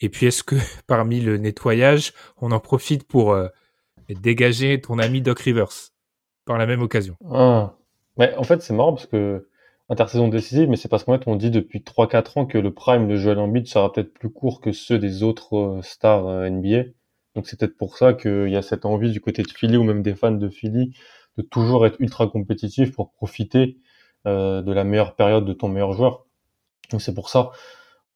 et 0.00 0.08
puis 0.08 0.26
est-ce 0.26 0.42
que 0.42 0.56
parmi 0.86 1.20
le 1.20 1.38
nettoyage, 1.38 2.12
on 2.36 2.52
en 2.52 2.60
profite 2.60 3.06
pour 3.06 3.36
dégager 4.08 4.80
ton 4.80 4.98
ami 4.98 5.22
Doc 5.22 5.40
Rivers? 5.40 5.91
Par 6.44 6.58
la 6.58 6.66
même 6.66 6.82
occasion. 6.82 7.16
Ah. 7.30 7.74
Mais 8.18 8.34
en 8.36 8.42
fait, 8.42 8.62
c'est 8.62 8.74
marrant 8.74 8.92
parce 8.92 9.06
que 9.06 9.48
intersaison 9.88 10.28
décisive, 10.28 10.68
mais 10.68 10.76
c'est 10.76 10.88
parce 10.88 11.04
qu'en 11.04 11.18
fait, 11.18 11.28
on 11.28 11.36
dit 11.36 11.50
depuis 11.50 11.80
3-4 11.80 12.38
ans 12.38 12.46
que 12.46 12.58
le 12.58 12.72
prime 12.72 13.08
de 13.08 13.16
Joel 13.16 13.38
Embiid 13.38 13.66
sera 13.66 13.92
peut-être 13.92 14.12
plus 14.12 14.30
court 14.30 14.60
que 14.60 14.72
ceux 14.72 14.98
des 14.98 15.22
autres 15.22 15.56
euh, 15.56 15.82
stars 15.82 16.26
euh, 16.26 16.48
NBA. 16.48 16.84
Donc 17.34 17.46
c'est 17.46 17.58
peut-être 17.58 17.76
pour 17.76 17.96
ça 17.96 18.12
qu'il 18.12 18.48
y 18.48 18.56
a 18.56 18.62
cette 18.62 18.84
envie 18.84 19.10
du 19.10 19.20
côté 19.20 19.42
de 19.42 19.50
Philly 19.50 19.76
ou 19.76 19.84
même 19.84 20.02
des 20.02 20.14
fans 20.14 20.32
de 20.32 20.48
Philly 20.48 20.94
de 21.38 21.42
toujours 21.42 21.86
être 21.86 21.98
ultra 22.00 22.26
compétitif 22.26 22.92
pour 22.92 23.12
profiter 23.12 23.78
euh, 24.26 24.62
de 24.62 24.72
la 24.72 24.84
meilleure 24.84 25.14
période 25.14 25.44
de 25.46 25.52
ton 25.52 25.68
meilleur 25.68 25.92
joueur. 25.92 26.26
Donc 26.90 27.00
c'est 27.00 27.14
pour 27.14 27.30
ça. 27.30 27.52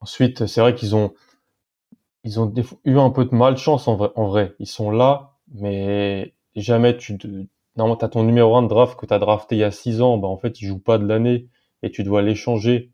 Ensuite, 0.00 0.46
c'est 0.46 0.60
vrai 0.60 0.74
qu'ils 0.74 0.94
ont 0.94 1.14
ils 2.24 2.40
ont 2.40 2.52
eu 2.84 2.98
un 2.98 3.10
peu 3.10 3.24
de 3.24 3.34
malchance 3.34 3.88
en 3.88 3.96
vrai, 3.96 4.10
en 4.16 4.26
vrai. 4.26 4.54
Ils 4.58 4.66
sont 4.66 4.90
là, 4.90 5.36
mais 5.54 6.34
jamais 6.56 6.96
tu 6.96 7.16
normalement, 7.76 7.96
tu 7.96 8.04
as 8.04 8.08
ton 8.08 8.24
numéro 8.24 8.56
1 8.56 8.62
de 8.62 8.68
draft 8.68 8.98
que 8.98 9.06
tu 9.06 9.14
as 9.14 9.18
drafté 9.18 9.56
il 9.56 9.60
y 9.60 9.64
a 9.64 9.70
6 9.70 10.00
ans, 10.00 10.18
bah, 10.18 10.28
en 10.28 10.36
fait, 10.36 10.60
il 10.60 10.66
joue 10.66 10.78
pas 10.78 10.98
de 10.98 11.06
l'année 11.06 11.48
et 11.82 11.90
tu 11.90 12.04
dois 12.04 12.22
l'échanger 12.22 12.90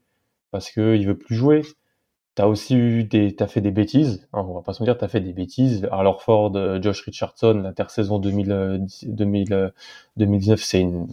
parce 0.51 0.71
qu'il 0.71 1.07
veut 1.07 1.19
plus 1.19 1.35
jouer. 1.35 1.63
T'as 2.35 2.47
aussi 2.47 2.75
eu 2.75 3.05
des, 3.05 3.37
t'as 3.37 3.47
fait 3.47 3.61
des 3.61 3.71
bêtises, 3.71 4.27
hein, 4.33 4.43
on 4.49 4.55
va 4.55 4.63
pas 4.63 4.73
se 4.73 4.83
dire, 4.83 4.97
t'as 4.97 5.09
fait 5.09 5.21
des 5.21 5.35
bêtises. 5.35 5.87
Alors 5.93 6.23
Ford, 6.23 6.57
euh, 6.57 6.81
Josh 6.81 7.03
Richardson, 7.03 7.61
l'intersaison 7.63 8.19
2000, 8.19 8.87
2000, 9.03 9.73
2019, 10.17 10.63
c'est 10.63 10.81
une, 10.81 11.07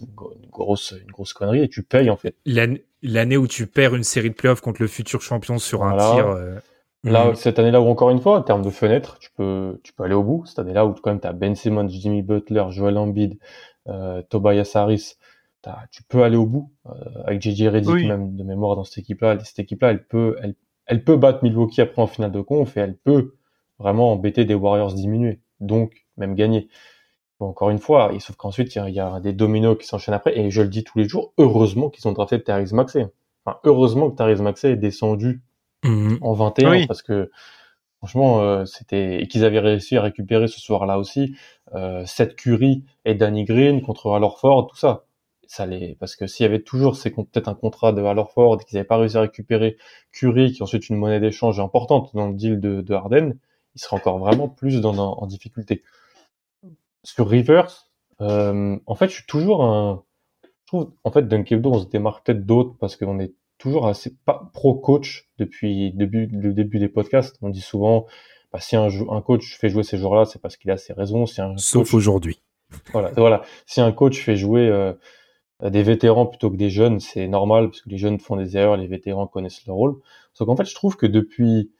grosse, 0.50 0.92
une 0.92 1.12
grosse 1.12 1.34
connerie 1.34 1.62
et 1.62 1.68
tu 1.68 1.82
payes 1.82 2.08
en 2.08 2.16
fait. 2.16 2.36
L'année 3.02 3.36
où 3.36 3.46
tu 3.46 3.66
perds 3.66 3.94
une 3.94 4.02
série 4.02 4.30
de 4.30 4.34
playoffs 4.34 4.62
contre 4.62 4.80
le 4.80 4.88
futur 4.88 5.20
champion 5.20 5.58
sur 5.58 5.84
un 5.84 5.96
tir. 5.98 6.26
Euh, 6.26 6.54
Là, 7.04 7.30
mm. 7.30 7.34
cette 7.34 7.58
année-là 7.58 7.80
encore 7.80 8.10
une 8.10 8.20
fois, 8.20 8.38
en 8.38 8.42
termes 8.42 8.62
de 8.62 8.70
fenêtre, 8.70 9.18
tu 9.18 9.30
peux, 9.36 9.80
tu 9.82 9.92
peux 9.92 10.04
aller 10.04 10.14
au 10.14 10.22
bout. 10.22 10.44
Cette 10.46 10.58
année-là 10.58 10.86
où 10.86 10.92
quand 10.92 11.10
même 11.10 11.20
t'as 11.20 11.32
Ben 11.32 11.54
Simmons, 11.54 11.88
Jimmy 11.88 12.22
Butler, 12.22 12.64
Joel 12.70 12.98
Embiid, 12.98 13.38
euh, 13.88 14.22
Tobias 14.28 14.70
Harris, 14.74 15.14
tu 15.90 16.02
peux 16.04 16.22
aller 16.22 16.36
au 16.36 16.46
bout. 16.46 16.70
Euh, 16.86 16.90
avec 17.24 17.42
JJ 17.42 17.68
Redick 17.68 18.06
même 18.06 18.36
de 18.36 18.44
mémoire 18.44 18.76
dans 18.76 18.84
cette 18.84 18.98
équipe-là, 18.98 19.38
cette 19.44 19.58
équipe-là, 19.58 19.90
elle 19.90 20.04
peut, 20.06 20.36
elle, 20.42 20.54
elle 20.86 21.04
peut 21.04 21.16
battre 21.16 21.42
Milwaukee 21.42 21.80
après 21.80 22.02
en 22.02 22.06
finale 22.06 22.32
de 22.32 22.40
conf 22.40 22.76
et 22.76 22.80
elle 22.80 22.96
peut 22.96 23.34
vraiment 23.78 24.12
embêter 24.12 24.44
des 24.44 24.54
Warriors 24.54 24.92
diminués, 24.92 25.40
donc 25.60 26.06
même 26.16 26.34
gagner. 26.34 26.68
Bon, 27.38 27.46
encore 27.46 27.70
une 27.70 27.78
fois, 27.78 28.12
et 28.12 28.20
sauf 28.20 28.36
qu'ensuite 28.36 28.74
il 28.74 28.90
y, 28.90 29.00
a 29.00 29.20
des 29.20 29.32
dominos 29.32 29.78
qui 29.78 29.86
s'enchaînent 29.86 30.14
après, 30.14 30.38
et 30.38 30.50
je 30.50 30.60
le 30.60 30.68
dis 30.68 30.84
tous 30.84 30.98
les 30.98 31.08
jours, 31.08 31.32
heureusement 31.38 31.88
qu'ils 31.88 32.06
ont 32.06 32.12
drafté 32.12 32.42
Therese 32.42 32.72
Maxey. 32.72 33.08
Enfin, 33.44 33.58
heureusement 33.64 34.10
que 34.10 34.16
Therese 34.16 34.42
Maxey 34.42 34.72
est 34.72 34.76
descendu 34.76 35.42
mhm. 35.84 36.18
en 36.20 36.32
21 36.32 36.86
parce 36.86 37.02
que 37.02 37.30
franchement 37.98 38.40
euh, 38.40 38.64
c'était 38.64 39.22
et 39.22 39.28
qu'ils 39.28 39.44
avaient 39.44 39.60
réussi 39.60 39.96
à 39.96 40.02
récupérer 40.02 40.48
ce 40.48 40.60
soir-là 40.60 40.98
aussi 40.98 41.34
euh, 41.74 42.04
Seth 42.06 42.34
Curry 42.36 42.84
et 43.04 43.14
Danny 43.14 43.44
Green 43.44 43.82
contre 43.82 44.10
Al 44.12 44.24
Ford, 44.38 44.66
tout 44.66 44.76
ça. 44.76 45.04
Ça 45.46 45.66
les 45.66 45.96
parce 45.96 46.16
que 46.16 46.26
s'il 46.26 46.44
y 46.44 46.48
avait 46.48 46.62
toujours 46.62 46.96
c'est 46.96 47.10
peut-être 47.10 47.48
un 47.48 47.54
contrat 47.54 47.92
de 47.92 48.02
Al 48.02 48.24
Ford 48.32 48.58
et 48.60 48.64
qu'ils 48.64 48.76
n'avaient 48.76 48.86
pas 48.86 48.96
réussi 48.96 49.16
à 49.16 49.22
récupérer 49.22 49.76
Curry 50.12 50.52
qui 50.52 50.58
est 50.58 50.62
ensuite 50.62 50.88
une 50.88 50.96
monnaie 50.96 51.20
d'échange 51.20 51.60
importante 51.60 52.10
dans 52.14 52.28
le 52.28 52.34
deal 52.34 52.60
de, 52.60 52.80
de 52.80 52.94
Harden 52.94 53.36
il 53.74 53.80
serait 53.80 53.96
encore 53.96 54.18
vraiment 54.18 54.48
plus 54.48 54.80
dans, 54.80 54.96
en 54.96 55.26
difficulté. 55.26 55.82
Sur 57.04 57.28
Rivers 57.28 57.88
euh, 58.20 58.78
en 58.86 58.94
fait 58.94 59.08
je 59.08 59.14
suis 59.14 59.26
toujours 59.26 59.64
un 59.64 60.04
je 60.42 60.48
trouve 60.66 60.92
en 61.04 61.10
fait 61.10 61.26
Dunkebdo 61.26 61.70
on 61.72 61.80
se 61.80 61.86
démarque 61.88 62.24
peut-être 62.24 62.46
d'autres 62.46 62.76
parce 62.78 62.96
qu'on 62.96 63.18
est 63.18 63.34
toujours 63.60 63.86
assez 63.86 64.16
pas 64.24 64.50
pro 64.52 64.74
coach 64.74 65.28
depuis 65.38 65.92
début, 65.92 66.26
le 66.26 66.52
début 66.52 66.78
des 66.78 66.88
podcasts. 66.88 67.36
On 67.42 67.50
dit 67.50 67.60
souvent, 67.60 68.06
bah, 68.52 68.58
si 68.58 68.74
un, 68.74 68.88
un 69.10 69.20
coach 69.20 69.58
fait 69.58 69.68
jouer 69.68 69.84
ces 69.84 69.98
joueurs-là, 69.98 70.24
c'est 70.24 70.40
parce 70.40 70.56
qu'il 70.56 70.70
a 70.70 70.76
ses 70.76 70.92
raisons. 70.92 71.26
Si 71.26 71.40
un 71.40 71.56
Sauf 71.56 71.94
aujourd'hui. 71.94 72.42
Voilà, 72.92 73.10
voilà. 73.16 73.42
Si 73.66 73.80
un 73.80 73.92
coach 73.92 74.20
fait 74.20 74.36
jouer 74.36 74.68
euh, 74.68 74.94
des 75.62 75.82
vétérans 75.82 76.26
plutôt 76.26 76.50
que 76.50 76.56
des 76.56 76.70
jeunes, 76.70 77.00
c'est 77.00 77.28
normal 77.28 77.68
parce 77.68 77.82
que 77.82 77.90
les 77.90 77.98
jeunes 77.98 78.18
font 78.18 78.36
des 78.36 78.56
erreurs, 78.56 78.76
les 78.76 78.86
vétérans 78.86 79.26
connaissent 79.26 79.64
leur 79.66 79.76
rôle. 79.76 79.96
Donc 80.38 80.48
en 80.48 80.56
fait, 80.56 80.64
je 80.64 80.74
trouve 80.74 80.96
que 80.96 81.06
depuis 81.06 81.70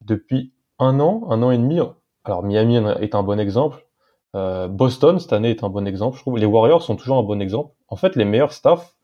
depuis 0.00 0.52
un 0.78 0.98
an, 0.98 1.22
un 1.30 1.42
an 1.42 1.52
et 1.52 1.58
demi, 1.58 1.78
alors 2.24 2.42
Miami 2.42 2.76
est 3.00 3.14
un 3.14 3.22
bon 3.22 3.38
exemple. 3.38 3.86
Euh, 4.34 4.66
Boston 4.66 5.20
cette 5.20 5.32
année 5.32 5.50
est 5.50 5.62
un 5.62 5.68
bon 5.68 5.86
exemple. 5.86 6.16
Je 6.16 6.22
trouve 6.22 6.38
les 6.38 6.46
Warriors 6.46 6.82
sont 6.82 6.96
toujours 6.96 7.18
un 7.18 7.22
bon 7.22 7.40
exemple. 7.40 7.74
En 7.88 7.96
fait, 7.96 8.16
les 8.16 8.24
meilleurs 8.24 8.52
staffs, 8.52 8.96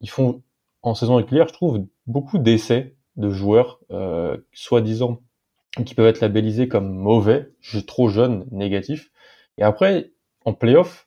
ils 0.00 0.10
font 0.10 0.42
en 0.82 0.94
saison 0.94 1.16
régulière, 1.16 1.48
je 1.48 1.52
trouve 1.52 1.86
beaucoup 2.06 2.38
d'essais 2.38 2.96
de 3.16 3.30
joueurs 3.30 3.80
euh, 3.90 4.36
soi-disant 4.52 5.20
qui 5.84 5.94
peuvent 5.94 6.06
être 6.06 6.20
labellisés 6.20 6.68
comme 6.68 6.90
mauvais, 6.90 7.50
trop 7.86 8.08
jeunes, 8.08 8.46
négatifs. 8.50 9.10
Et 9.58 9.62
après, 9.62 10.12
en 10.44 10.54
playoff, 10.54 11.06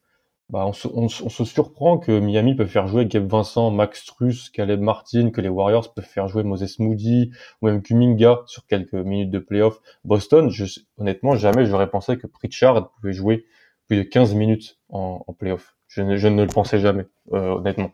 bah, 0.50 0.66
on, 0.66 0.74
se, 0.74 0.88
on, 0.90 1.08
se 1.08 1.46
surprend 1.46 1.98
que 1.98 2.20
Miami 2.20 2.56
peut 2.56 2.66
faire 2.66 2.86
jouer 2.86 3.06
Gabe 3.06 3.28
Vincent, 3.28 3.72
Max 3.72 4.06
Truss, 4.06 4.50
Caleb 4.50 4.82
Martin, 4.82 5.32
que 5.32 5.40
les 5.40 5.48
Warriors 5.48 5.94
peuvent 5.94 6.06
faire 6.06 6.28
jouer 6.28 6.44
Moses 6.44 6.78
Moody 6.80 7.32
ou 7.62 7.68
même 7.68 7.82
Kuminga 7.82 8.42
sur 8.48 8.66
quelques 8.68 8.94
minutes 8.94 9.32
de 9.32 9.40
playoff. 9.40 9.80
Boston, 10.04 10.50
je, 10.50 10.66
honnêtement, 10.98 11.36
jamais 11.36 11.66
j'aurais 11.66 11.90
pensé 11.90 12.18
que 12.18 12.28
Pritchard 12.28 12.92
pouvait 12.92 13.14
jouer 13.14 13.46
plus 13.88 13.98
de 13.98 14.04
15 14.04 14.36
minutes 14.36 14.78
en, 14.90 15.24
en 15.26 15.34
playoff. 15.34 15.78
Je 15.88 16.02
ne, 16.02 16.18
je 16.18 16.28
ne 16.28 16.44
le 16.44 16.50
pensais 16.50 16.80
jamais, 16.80 17.06
euh, 17.32 17.56
honnêtement. 17.56 17.92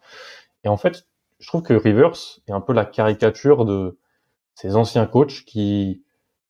Et 0.63 0.67
en 0.67 0.77
fait, 0.77 1.07
je 1.39 1.47
trouve 1.47 1.61
que 1.61 1.73
Rivers 1.73 2.39
est 2.47 2.51
un 2.51 2.61
peu 2.61 2.73
la 2.73 2.85
caricature 2.85 3.65
de 3.65 3.99
ces 4.55 4.75
anciens 4.75 5.05
coachs 5.05 5.43
qui, 5.45 6.03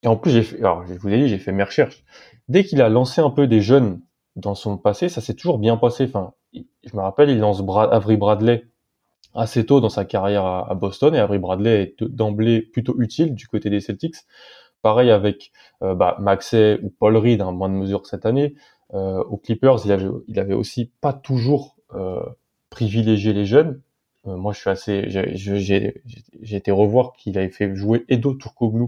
et 0.04 0.08
en 0.08 0.16
plus 0.16 0.32
j'ai 0.32 0.44
fait, 0.44 0.58
alors 0.60 0.86
je 0.86 0.94
vous 0.94 1.10
ai 1.10 1.18
dit, 1.18 1.28
j'ai 1.28 1.40
fait 1.40 1.52
mes 1.52 1.64
recherches. 1.64 2.04
Dès 2.48 2.64
qu'il 2.64 2.82
a 2.82 2.90
lancé 2.90 3.22
un 3.22 3.30
peu 3.30 3.48
des 3.48 3.62
jeunes 3.62 4.02
dans 4.36 4.56
son 4.56 4.78
passé, 4.78 5.10
ça 5.10 5.20
s'est 5.20 5.34
toujours 5.34 5.60
bien 5.60 5.78
passé. 5.78 6.06
Enfin, 6.06 6.34
je 6.54 6.96
me 6.96 7.02
rappelle, 7.02 7.30
il 7.30 7.40
lance 7.40 7.62
Avery 7.92 8.18
Bradley 8.18 8.66
assez 9.34 9.66
tôt 9.66 9.82
dans 9.82 9.90
sa 9.90 10.06
carrière 10.06 10.46
à, 10.46 10.74
Boston 10.76 11.14
et 11.14 11.20
Avery 11.20 11.40
Bradley 11.40 11.82
est 11.82 12.04
d'emblée 12.04 12.62
plutôt 12.62 12.96
utile 13.00 13.36
du 13.36 13.48
côté 13.48 13.70
des 13.70 13.82
Celtics. 13.82 14.16
Pareil 14.82 15.12
avec 15.12 15.52
euh, 15.84 15.96
bah, 15.96 16.16
Maxey 16.20 16.80
ou 16.82 16.90
Paul 16.90 17.18
Reed, 17.18 17.42
hein, 17.42 17.52
moins 17.52 17.70
de 17.70 17.74
mesure 17.74 18.06
cette 18.06 18.26
année. 18.26 18.56
Euh, 18.94 19.24
aux 19.24 19.38
Clippers, 19.38 19.80
il 19.86 19.92
avait, 19.92 20.08
il 20.28 20.40
avait 20.40 20.54
aussi 20.54 20.92
pas 21.02 21.14
toujours 21.14 21.76
euh, 21.94 22.22
privilégié 22.70 23.34
les 23.34 23.46
jeunes. 23.46 23.82
Euh, 24.28 24.36
moi, 24.36 24.54
je 24.54 24.60
suis 24.60 24.70
assez, 24.70 25.10
j'ai 25.10 26.56
été 26.56 26.72
revoir 26.72 27.14
qu'il 27.14 27.38
avait 27.38 27.50
fait 27.50 27.76
jouer 27.76 28.06
Edo 28.10 28.34
Turkoglu 28.34 28.88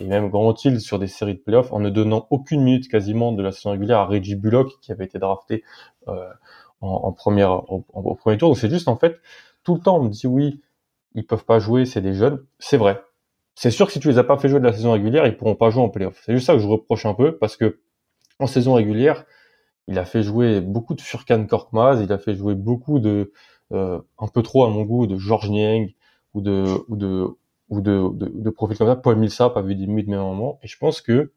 et 0.00 0.06
même 0.06 0.28
Grand 0.30 0.54
Hill 0.64 0.80
sur 0.80 0.98
des 0.98 1.06
séries 1.06 1.34
de 1.34 1.40
playoffs 1.40 1.72
en 1.72 1.80
ne 1.80 1.90
donnant 1.90 2.26
aucune 2.30 2.62
minute 2.62 2.88
quasiment 2.88 3.32
de 3.32 3.42
la 3.42 3.52
saison 3.52 3.72
régulière 3.72 3.98
à 3.98 4.06
Reggie 4.06 4.36
Bullock 4.36 4.80
qui 4.80 4.90
avait 4.90 5.04
été 5.04 5.18
drafté 5.18 5.64
euh, 6.08 6.28
en, 6.80 7.08
au, 7.08 7.12
premier 7.12 7.42
tour. 8.38 8.48
Donc 8.48 8.58
c'est 8.58 8.70
juste 8.70 8.88
en 8.88 8.96
fait 8.96 9.20
tout 9.64 9.74
le 9.74 9.80
temps 9.80 9.98
on 9.98 10.04
me 10.04 10.08
dit 10.08 10.26
oui 10.26 10.60
ils 11.14 11.26
peuvent 11.26 11.44
pas 11.44 11.58
jouer, 11.58 11.84
c'est 11.84 12.00
des 12.00 12.14
jeunes. 12.14 12.44
C'est 12.58 12.76
vrai. 12.76 13.02
C'est 13.54 13.70
sûr 13.70 13.86
que 13.86 13.92
si 13.92 14.00
tu 14.00 14.08
les 14.08 14.18
as 14.18 14.24
pas 14.24 14.38
fait 14.38 14.48
jouer 14.48 14.60
de 14.60 14.64
la 14.64 14.72
saison 14.72 14.92
régulière, 14.92 15.26
ils 15.26 15.36
pourront 15.36 15.54
pas 15.54 15.70
jouer 15.70 15.82
en 15.82 15.90
playoff. 15.90 16.20
C'est 16.24 16.32
juste 16.32 16.46
ça 16.46 16.54
que 16.54 16.58
je 16.58 16.66
reproche 16.66 17.04
un 17.04 17.14
peu 17.14 17.36
parce 17.36 17.56
que 17.56 17.80
en 18.38 18.46
saison 18.46 18.74
régulière, 18.74 19.24
il 19.88 19.98
a 19.98 20.04
fait 20.04 20.22
jouer 20.22 20.60
beaucoup 20.60 20.94
de 20.94 21.00
Furkan 21.00 21.44
Korkmaz, 21.44 22.00
il 22.02 22.12
a 22.12 22.18
fait 22.18 22.34
jouer 22.34 22.54
beaucoup 22.54 22.98
de 22.98 23.32
un 23.70 24.28
peu 24.32 24.42
trop 24.42 24.64
à 24.64 24.68
mon 24.68 24.82
goût 24.82 25.06
de 25.06 25.16
George 25.16 25.50
Niang 25.50 25.94
ou 26.34 26.40
de 26.40 26.64
ou 26.88 26.96
de 26.96 27.26
ou 27.68 27.80
de, 27.80 28.08
de, 28.12 28.32
de 28.34 28.50
profils 28.50 28.76
comme 28.76 28.88
ça. 28.88 28.96
Paul 28.96 29.16
Millsap 29.16 29.56
a 29.56 29.62
vu 29.62 29.74
des 29.74 29.86
minutes 29.86 30.08
même 30.08 30.20
moment 30.20 30.58
et 30.62 30.68
je 30.68 30.76
pense 30.78 31.00
que 31.00 31.32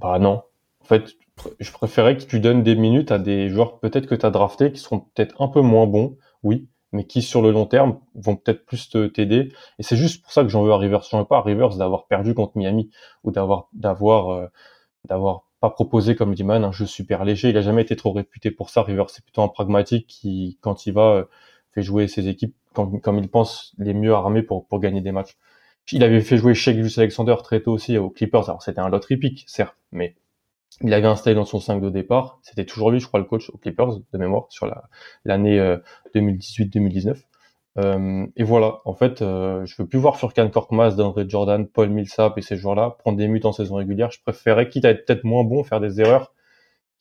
bah 0.00 0.18
non. 0.18 0.42
En 0.82 0.86
fait, 0.86 1.14
je 1.60 1.72
préférais 1.72 2.16
que 2.16 2.24
tu 2.24 2.40
donnes 2.40 2.62
des 2.62 2.74
minutes 2.74 3.10
à 3.12 3.18
des 3.18 3.48
joueurs 3.48 3.78
peut-être 3.80 4.06
que 4.06 4.14
tu 4.14 4.26
as 4.26 4.30
drafté 4.30 4.72
qui 4.72 4.80
seront 4.80 5.00
peut-être 5.00 5.40
un 5.40 5.48
peu 5.48 5.60
moins 5.60 5.86
bons, 5.86 6.16
oui, 6.42 6.68
mais 6.92 7.04
qui 7.06 7.22
sur 7.22 7.42
le 7.42 7.50
long 7.50 7.66
terme 7.66 7.98
vont 8.14 8.36
peut-être 8.36 8.64
plus 8.66 8.88
t'aider. 9.14 9.52
Et 9.78 9.82
c'est 9.82 9.96
juste 9.96 10.22
pour 10.22 10.32
ça 10.32 10.42
que 10.42 10.48
j'en 10.48 10.62
veux 10.62 10.72
à 10.72 10.78
Rivers. 10.78 11.02
J'en 11.10 11.20
veux 11.20 11.24
pas 11.26 11.38
à 11.38 11.42
Rivers 11.42 11.76
d'avoir 11.76 12.06
perdu 12.06 12.34
contre 12.34 12.56
Miami 12.56 12.90
ou 13.24 13.30
d'avoir 13.30 13.68
d'avoir 13.72 14.30
euh, 14.30 14.46
d'avoir 15.06 15.44
pas 15.60 15.70
proposé 15.70 16.16
comme 16.16 16.34
dit 16.34 16.44
Man 16.44 16.64
un 16.64 16.72
jeu 16.72 16.86
super 16.86 17.24
léger. 17.24 17.50
Il 17.50 17.56
a 17.56 17.62
jamais 17.62 17.82
été 17.82 17.96
trop 17.96 18.12
réputé 18.12 18.50
pour 18.50 18.70
ça. 18.70 18.82
Rivers 18.82 19.10
c'est 19.10 19.24
plutôt 19.24 19.42
un 19.42 19.48
pragmatique 19.48 20.06
qui 20.06 20.58
quand 20.60 20.86
il 20.86 20.92
va 20.92 21.14
euh, 21.14 21.24
fait 21.74 21.82
jouer 21.82 22.08
ses 22.08 22.28
équipes 22.28 22.54
comme, 22.72 23.00
comme 23.00 23.18
il 23.18 23.28
pense 23.28 23.74
les 23.78 23.94
mieux 23.94 24.12
armés 24.12 24.42
pour, 24.42 24.66
pour 24.66 24.80
gagner 24.80 25.00
des 25.00 25.12
matchs. 25.12 25.36
Il 25.92 26.02
avait 26.02 26.20
fait 26.20 26.38
jouer 26.38 26.54
Shea 26.54 26.72
Alexander 26.96 27.34
très 27.42 27.60
tôt 27.60 27.72
aussi 27.72 27.98
aux 27.98 28.10
Clippers. 28.10 28.48
Alors 28.48 28.62
c'était 28.62 28.80
un 28.80 28.88
lot 28.88 29.04
épique, 29.10 29.44
certes, 29.46 29.76
mais 29.92 30.16
il 30.80 30.92
avait 30.92 31.06
installé 31.06 31.34
dans 31.36 31.44
son 31.44 31.60
5 31.60 31.80
de 31.80 31.90
départ. 31.90 32.38
C'était 32.42 32.64
toujours 32.64 32.90
lui, 32.90 33.00
je 33.00 33.06
crois, 33.06 33.20
le 33.20 33.26
coach 33.26 33.50
aux 33.50 33.58
Clippers 33.58 33.98
de 34.12 34.18
mémoire 34.18 34.46
sur 34.48 34.68
l'année 35.24 35.58
2018-2019. 36.14 37.08
Euh, 37.10 37.14
euh, 37.76 38.26
et 38.36 38.44
voilà, 38.44 38.80
en 38.84 38.94
fait, 38.94 39.20
euh, 39.22 39.64
je 39.66 39.74
veux 39.80 39.88
plus 39.88 39.98
voir 39.98 40.16
Furkan 40.16 40.48
Korkmaz, 40.48 40.96
DeAndre 40.96 41.28
Jordan, 41.28 41.66
Paul 41.66 41.90
Millsap 41.90 42.38
et 42.38 42.42
ces 42.42 42.56
joueurs-là 42.56 42.96
prendre 42.98 43.18
des 43.18 43.28
mutes 43.28 43.44
en 43.46 43.52
saison 43.52 43.76
régulière. 43.76 44.10
Je 44.10 44.20
préférais, 44.22 44.68
quitte 44.68 44.84
à 44.84 44.90
être 44.90 45.04
peut-être 45.06 45.24
moins 45.24 45.44
bon, 45.44 45.64
faire 45.64 45.80
des 45.80 46.00
erreurs 46.00 46.32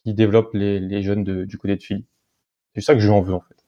qui 0.03 0.13
développent 0.13 0.53
les, 0.53 0.79
les 0.79 1.01
jeunes 1.01 1.23
de, 1.23 1.45
du 1.45 1.57
côté 1.57 1.75
de 1.75 1.83
Philly. 1.83 2.05
C'est 2.75 2.81
ça 2.81 2.93
que 2.95 2.99
j'en 2.99 3.21
veux 3.21 3.33
en 3.33 3.41
fait. 3.41 3.62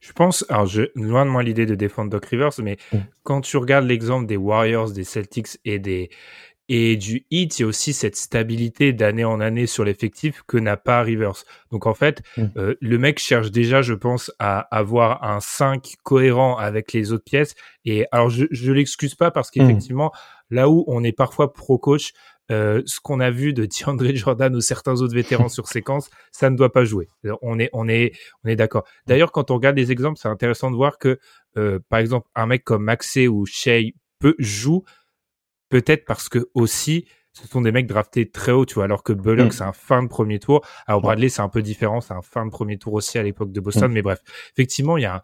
Je 0.00 0.12
pense, 0.12 0.46
alors 0.48 0.66
je, 0.66 0.84
loin 0.94 1.26
de 1.26 1.30
moi 1.30 1.42
l'idée 1.42 1.66
de 1.66 1.74
défendre 1.74 2.10
Doc 2.10 2.24
Rivers, 2.26 2.52
mais 2.62 2.78
mm. 2.92 2.98
quand 3.22 3.42
tu 3.42 3.56
regardes 3.58 3.86
l'exemple 3.86 4.26
des 4.26 4.36
Warriors, 4.36 4.90
des 4.92 5.04
Celtics 5.04 5.58
et 5.64 5.78
des 5.78 6.10
et 6.72 6.96
du 6.96 7.26
Heat, 7.32 7.58
il 7.58 7.62
y 7.62 7.64
a 7.64 7.66
aussi 7.66 7.92
cette 7.92 8.14
stabilité 8.14 8.92
d'année 8.92 9.24
en 9.24 9.40
année 9.40 9.66
sur 9.66 9.82
l'effectif 9.82 10.44
que 10.46 10.56
n'a 10.56 10.76
pas 10.76 11.02
Rivers. 11.02 11.42
Donc 11.72 11.84
en 11.84 11.94
fait, 11.94 12.22
mm. 12.36 12.44
euh, 12.56 12.74
le 12.80 12.96
mec 12.96 13.18
cherche 13.18 13.50
déjà, 13.50 13.82
je 13.82 13.92
pense, 13.92 14.32
à 14.38 14.60
avoir 14.74 15.24
un 15.24 15.40
5 15.40 15.96
cohérent 16.04 16.56
avec 16.56 16.92
les 16.92 17.12
autres 17.12 17.24
pièces. 17.24 17.56
Et 17.84 18.06
alors 18.12 18.30
je, 18.30 18.46
je 18.52 18.70
l'excuse 18.70 19.16
pas 19.16 19.32
parce 19.32 19.48
mm. 19.48 19.52
qu'effectivement, 19.52 20.12
là 20.48 20.70
où 20.70 20.84
on 20.86 21.02
est 21.02 21.12
parfois 21.12 21.52
pro 21.52 21.76
coach, 21.76 22.12
euh, 22.50 22.82
ce 22.86 23.00
qu'on 23.00 23.20
a 23.20 23.30
vu 23.30 23.52
de 23.52 23.66
DeAndre 23.66 24.04
Jordan 24.14 24.54
ou 24.54 24.60
certains 24.60 25.00
autres 25.00 25.14
vétérans 25.14 25.48
sur 25.48 25.68
séquence, 25.68 26.10
ça 26.32 26.50
ne 26.50 26.56
doit 26.56 26.72
pas 26.72 26.84
jouer. 26.84 27.08
On 27.42 27.58
est, 27.58 27.70
on 27.72 27.88
est, 27.88 28.12
on 28.44 28.48
est 28.48 28.56
d'accord. 28.56 28.84
D'ailleurs, 29.06 29.32
quand 29.32 29.50
on 29.50 29.54
regarde 29.54 29.76
les 29.76 29.92
exemples, 29.92 30.18
c'est 30.20 30.28
intéressant 30.28 30.70
de 30.70 30.76
voir 30.76 30.98
que, 30.98 31.18
euh, 31.56 31.78
par 31.88 32.00
exemple, 32.00 32.28
un 32.34 32.46
mec 32.46 32.64
comme 32.64 32.84
Maxé 32.84 33.28
ou 33.28 33.46
Shea 33.46 33.92
peut 34.18 34.34
joue 34.38 34.84
peut-être 35.68 36.04
parce 36.04 36.28
que 36.28 36.50
aussi 36.54 37.06
ce 37.32 37.46
sont 37.46 37.60
des 37.60 37.72
mecs 37.72 37.86
draftés 37.86 38.28
très 38.28 38.52
haut, 38.52 38.66
tu 38.66 38.74
vois, 38.74 38.84
alors 38.84 39.02
que 39.02 39.12
Bullock, 39.12 39.48
mm. 39.48 39.52
c'est 39.52 39.64
un 39.64 39.72
fin 39.72 40.02
de 40.02 40.08
premier 40.08 40.38
tour. 40.38 40.66
Alors 40.86 41.00
Bradley, 41.00 41.28
c'est 41.28 41.42
un 41.42 41.48
peu 41.48 41.62
différent, 41.62 42.00
c'est 42.00 42.14
un 42.14 42.22
fin 42.22 42.44
de 42.44 42.50
premier 42.50 42.76
tour 42.76 42.94
aussi 42.94 43.18
à 43.18 43.22
l'époque 43.22 43.52
de 43.52 43.60
Boston, 43.60 43.90
mm. 43.90 43.94
mais 43.94 44.02
bref, 44.02 44.18
effectivement, 44.52 44.96
il 44.96 45.02
y 45.02 45.06
a 45.06 45.16
un, 45.16 45.20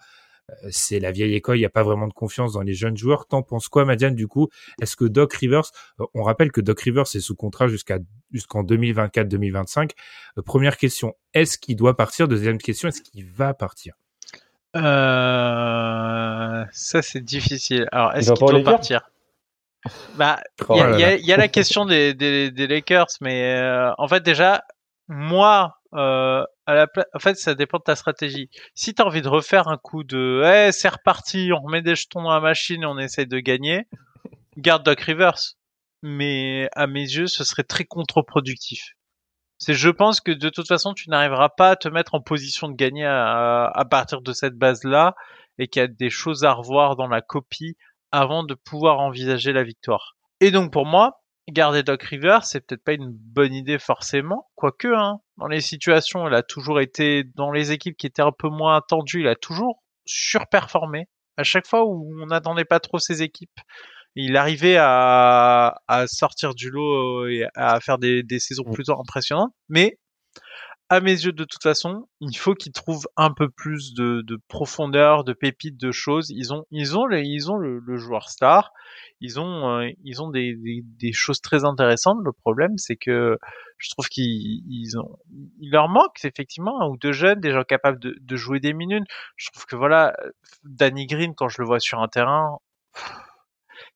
c'est 0.70 1.00
la 1.00 1.10
vieille 1.10 1.34
école, 1.34 1.56
il 1.56 1.60
n'y 1.60 1.66
a 1.66 1.70
pas 1.70 1.82
vraiment 1.82 2.06
de 2.06 2.12
confiance 2.12 2.52
dans 2.52 2.62
les 2.62 2.74
jeunes 2.74 2.96
joueurs. 2.96 3.26
T'en 3.26 3.42
penses 3.42 3.68
quoi, 3.68 3.84
Madiane, 3.84 4.14
du 4.14 4.28
coup? 4.28 4.48
Est-ce 4.80 4.96
que 4.96 5.04
Doc 5.04 5.34
Rivers, 5.34 5.70
euh, 6.00 6.04
on 6.14 6.22
rappelle 6.22 6.52
que 6.52 6.60
Doc 6.60 6.80
Rivers 6.80 7.02
est 7.02 7.20
sous 7.20 7.34
contrat 7.34 7.68
jusqu'à 7.68 7.98
jusqu'en 8.32 8.62
2024-2025. 8.62 9.92
Euh, 10.38 10.42
première 10.42 10.76
question, 10.76 11.14
est-ce 11.34 11.58
qu'il 11.58 11.76
doit 11.76 11.96
partir? 11.96 12.28
Deuxième 12.28 12.58
question, 12.58 12.88
est-ce 12.88 13.02
qu'il 13.02 13.24
va 13.26 13.54
partir? 13.54 13.94
Euh, 14.76 16.64
Ça, 16.72 17.02
c'est 17.02 17.22
difficile. 17.22 17.88
Alors, 17.92 18.14
est-ce 18.14 18.32
qu'il 18.32 18.46
doit 18.46 18.62
partir? 18.62 19.10
Bah, 20.16 20.40
oh 20.68 20.74
il 20.94 21.00
y, 21.00 21.32
a 21.32 21.36
la 21.36 21.48
question 21.48 21.86
des, 21.86 22.12
des, 22.12 22.50
des 22.50 22.66
Lakers, 22.66 23.06
mais 23.20 23.56
en 23.98 24.08
fait 24.08 24.22
déjà, 24.22 24.64
moi, 25.08 25.78
euh, 25.94 26.44
en 26.66 27.18
fait, 27.18 27.36
ça 27.36 27.54
dépend 27.54 27.78
de 27.78 27.84
ta 27.84 27.96
stratégie. 27.96 28.50
Si 28.74 28.94
tu 28.94 29.02
as 29.02 29.06
envie 29.06 29.22
de 29.22 29.28
refaire 29.28 29.68
un 29.68 29.76
coup 29.76 30.04
de, 30.04 30.42
eh, 30.44 30.72
c'est 30.72 30.88
reparti, 30.88 31.50
on 31.52 31.62
remet 31.62 31.82
des 31.82 31.94
jetons 31.94 32.22
dans 32.22 32.32
la 32.32 32.40
machine 32.40 32.82
et 32.82 32.86
on 32.86 32.98
essaie 32.98 33.26
de 33.26 33.38
gagner, 33.38 33.86
garde 34.56 34.84
Doc 34.84 35.00
Rivers. 35.00 35.54
Mais 36.02 36.68
à 36.72 36.86
mes 36.86 37.00
yeux, 37.00 37.26
ce 37.26 37.44
serait 37.44 37.64
très 37.64 37.84
contre-productif. 37.84 38.94
C'est, 39.58 39.74
je 39.74 39.88
pense 39.88 40.20
que 40.20 40.32
de 40.32 40.50
toute 40.50 40.68
façon, 40.68 40.92
tu 40.92 41.08
n'arriveras 41.08 41.48
pas 41.48 41.70
à 41.70 41.76
te 41.76 41.88
mettre 41.88 42.14
en 42.14 42.20
position 42.20 42.68
de 42.68 42.74
gagner 42.74 43.06
à, 43.06 43.66
à 43.66 43.84
partir 43.84 44.20
de 44.20 44.32
cette 44.32 44.54
base-là 44.54 45.14
et 45.58 45.68
qu'il 45.68 45.80
y 45.80 45.84
a 45.84 45.88
des 45.88 46.10
choses 46.10 46.44
à 46.44 46.52
revoir 46.52 46.96
dans 46.96 47.08
la 47.08 47.22
copie 47.22 47.76
avant 48.12 48.44
de 48.44 48.54
pouvoir 48.54 48.98
envisager 49.00 49.52
la 49.52 49.62
victoire. 49.62 50.16
Et 50.40 50.50
donc 50.50 50.72
pour 50.72 50.84
moi, 50.84 51.22
garder 51.48 51.82
Doc 51.82 52.02
Rivers, 52.02 52.44
c'est 52.44 52.60
peut-être 52.60 52.84
pas 52.84 52.92
une 52.92 53.10
bonne 53.10 53.54
idée 53.54 53.78
forcément, 53.78 54.48
quoique 54.54 54.88
hein, 54.88 55.20
dans 55.36 55.46
les 55.46 55.60
situations, 55.60 56.28
il 56.28 56.34
a 56.34 56.42
toujours 56.42 56.80
été 56.80 57.24
dans 57.34 57.50
les 57.50 57.72
équipes 57.72 57.96
qui 57.96 58.06
étaient 58.06 58.22
un 58.22 58.32
peu 58.36 58.48
moins 58.48 58.76
attendues, 58.76 59.20
il 59.20 59.28
a 59.28 59.36
toujours 59.36 59.82
surperformé. 60.06 61.06
À 61.36 61.44
chaque 61.44 61.66
fois 61.66 61.84
où 61.84 62.10
on 62.22 62.26
n'attendait 62.26 62.64
pas 62.64 62.80
trop 62.80 62.98
ses 62.98 63.22
équipes, 63.22 63.58
il 64.14 64.36
arrivait 64.36 64.78
à, 64.78 65.82
à 65.86 66.06
sortir 66.06 66.54
du 66.54 66.70
lot 66.70 67.28
et 67.28 67.46
à 67.54 67.78
faire 67.80 67.98
des, 67.98 68.22
des 68.22 68.38
saisons 68.38 68.64
mm. 68.66 68.72
plutôt 68.72 68.98
impressionnantes. 68.98 69.52
Mais 69.68 69.98
à 70.88 71.00
mes 71.00 71.10
yeux, 71.10 71.32
de 71.32 71.44
toute 71.44 71.62
façon, 71.62 72.08
il 72.20 72.36
faut 72.36 72.54
qu'ils 72.54 72.72
trouvent 72.72 73.08
un 73.16 73.32
peu 73.32 73.48
plus 73.48 73.92
de, 73.94 74.22
de, 74.22 74.38
profondeur, 74.48 75.24
de 75.24 75.32
pépites, 75.32 75.76
de 75.76 75.90
choses. 75.90 76.30
Ils 76.30 76.54
ont, 76.54 76.64
ils 76.70 76.96
ont, 76.96 77.08
ils 77.10 77.50
ont 77.50 77.56
le, 77.56 77.80
le 77.80 77.96
joueur 77.96 78.28
star. 78.28 78.72
Ils 79.20 79.40
ont, 79.40 79.80
euh, 79.80 79.90
ils 80.04 80.22
ont 80.22 80.30
des, 80.30 80.54
des, 80.54 80.82
des, 80.84 81.12
choses 81.12 81.40
très 81.40 81.64
intéressantes. 81.64 82.18
Le 82.24 82.32
problème, 82.32 82.76
c'est 82.76 82.96
que 82.96 83.36
je 83.78 83.90
trouve 83.90 84.06
qu'ils 84.06 84.98
ont, 84.98 85.18
il 85.58 85.70
leur 85.70 85.88
manque 85.88 86.24
effectivement 86.24 86.80
un 86.80 86.88
ou 86.88 86.96
deux 86.96 87.12
jeunes, 87.12 87.40
des 87.40 87.50
gens 87.50 87.64
capables 87.64 87.98
de, 87.98 88.14
de, 88.20 88.36
jouer 88.36 88.60
des 88.60 88.72
minutes. 88.72 89.06
Je 89.34 89.50
trouve 89.50 89.66
que 89.66 89.74
voilà, 89.74 90.14
Danny 90.62 91.06
Green, 91.06 91.34
quand 91.34 91.48
je 91.48 91.60
le 91.62 91.66
vois 91.66 91.80
sur 91.80 92.00
un 92.00 92.08
terrain, 92.08 92.58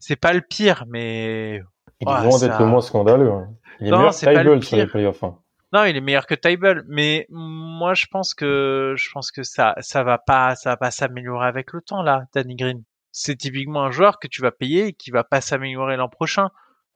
c'est 0.00 0.16
pas 0.16 0.32
le 0.32 0.40
pire, 0.40 0.84
mais 0.88 1.62
il 2.00 2.08
est 2.08 2.24
loin 2.24 2.38
d'être 2.40 2.58
le 2.58 2.66
moins 2.66 2.80
scandaleux. 2.80 3.30
Hein. 3.30 3.48
Il 3.80 3.86
est 3.86 3.90
non, 3.90 3.98
meilleur 3.98 4.14
sur 4.14 4.76
les 4.76 4.86
playoffs. 4.86 5.22
Hein. 5.22 5.38
Non, 5.72 5.84
il 5.84 5.96
est 5.96 6.00
meilleur 6.00 6.26
que 6.26 6.34
Table, 6.34 6.84
mais 6.88 7.26
moi 7.30 7.94
je 7.94 8.06
pense 8.06 8.34
que 8.34 8.94
je 8.96 9.08
pense 9.12 9.30
que 9.30 9.44
ça 9.44 9.74
ça 9.80 10.02
va 10.02 10.18
pas 10.18 10.56
ça 10.56 10.70
va 10.70 10.76
pas 10.76 10.90
s'améliorer 10.90 11.46
avec 11.46 11.72
le 11.72 11.80
temps 11.80 12.02
là, 12.02 12.24
Danny 12.34 12.56
Green. 12.56 12.82
C'est 13.12 13.36
typiquement 13.36 13.84
un 13.84 13.90
joueur 13.90 14.18
que 14.18 14.26
tu 14.26 14.42
vas 14.42 14.50
payer 14.50 14.88
et 14.88 14.92
qui 14.92 15.10
va 15.10 15.24
pas 15.24 15.40
s'améliorer 15.40 15.96
l'an 15.96 16.08
prochain. 16.08 16.48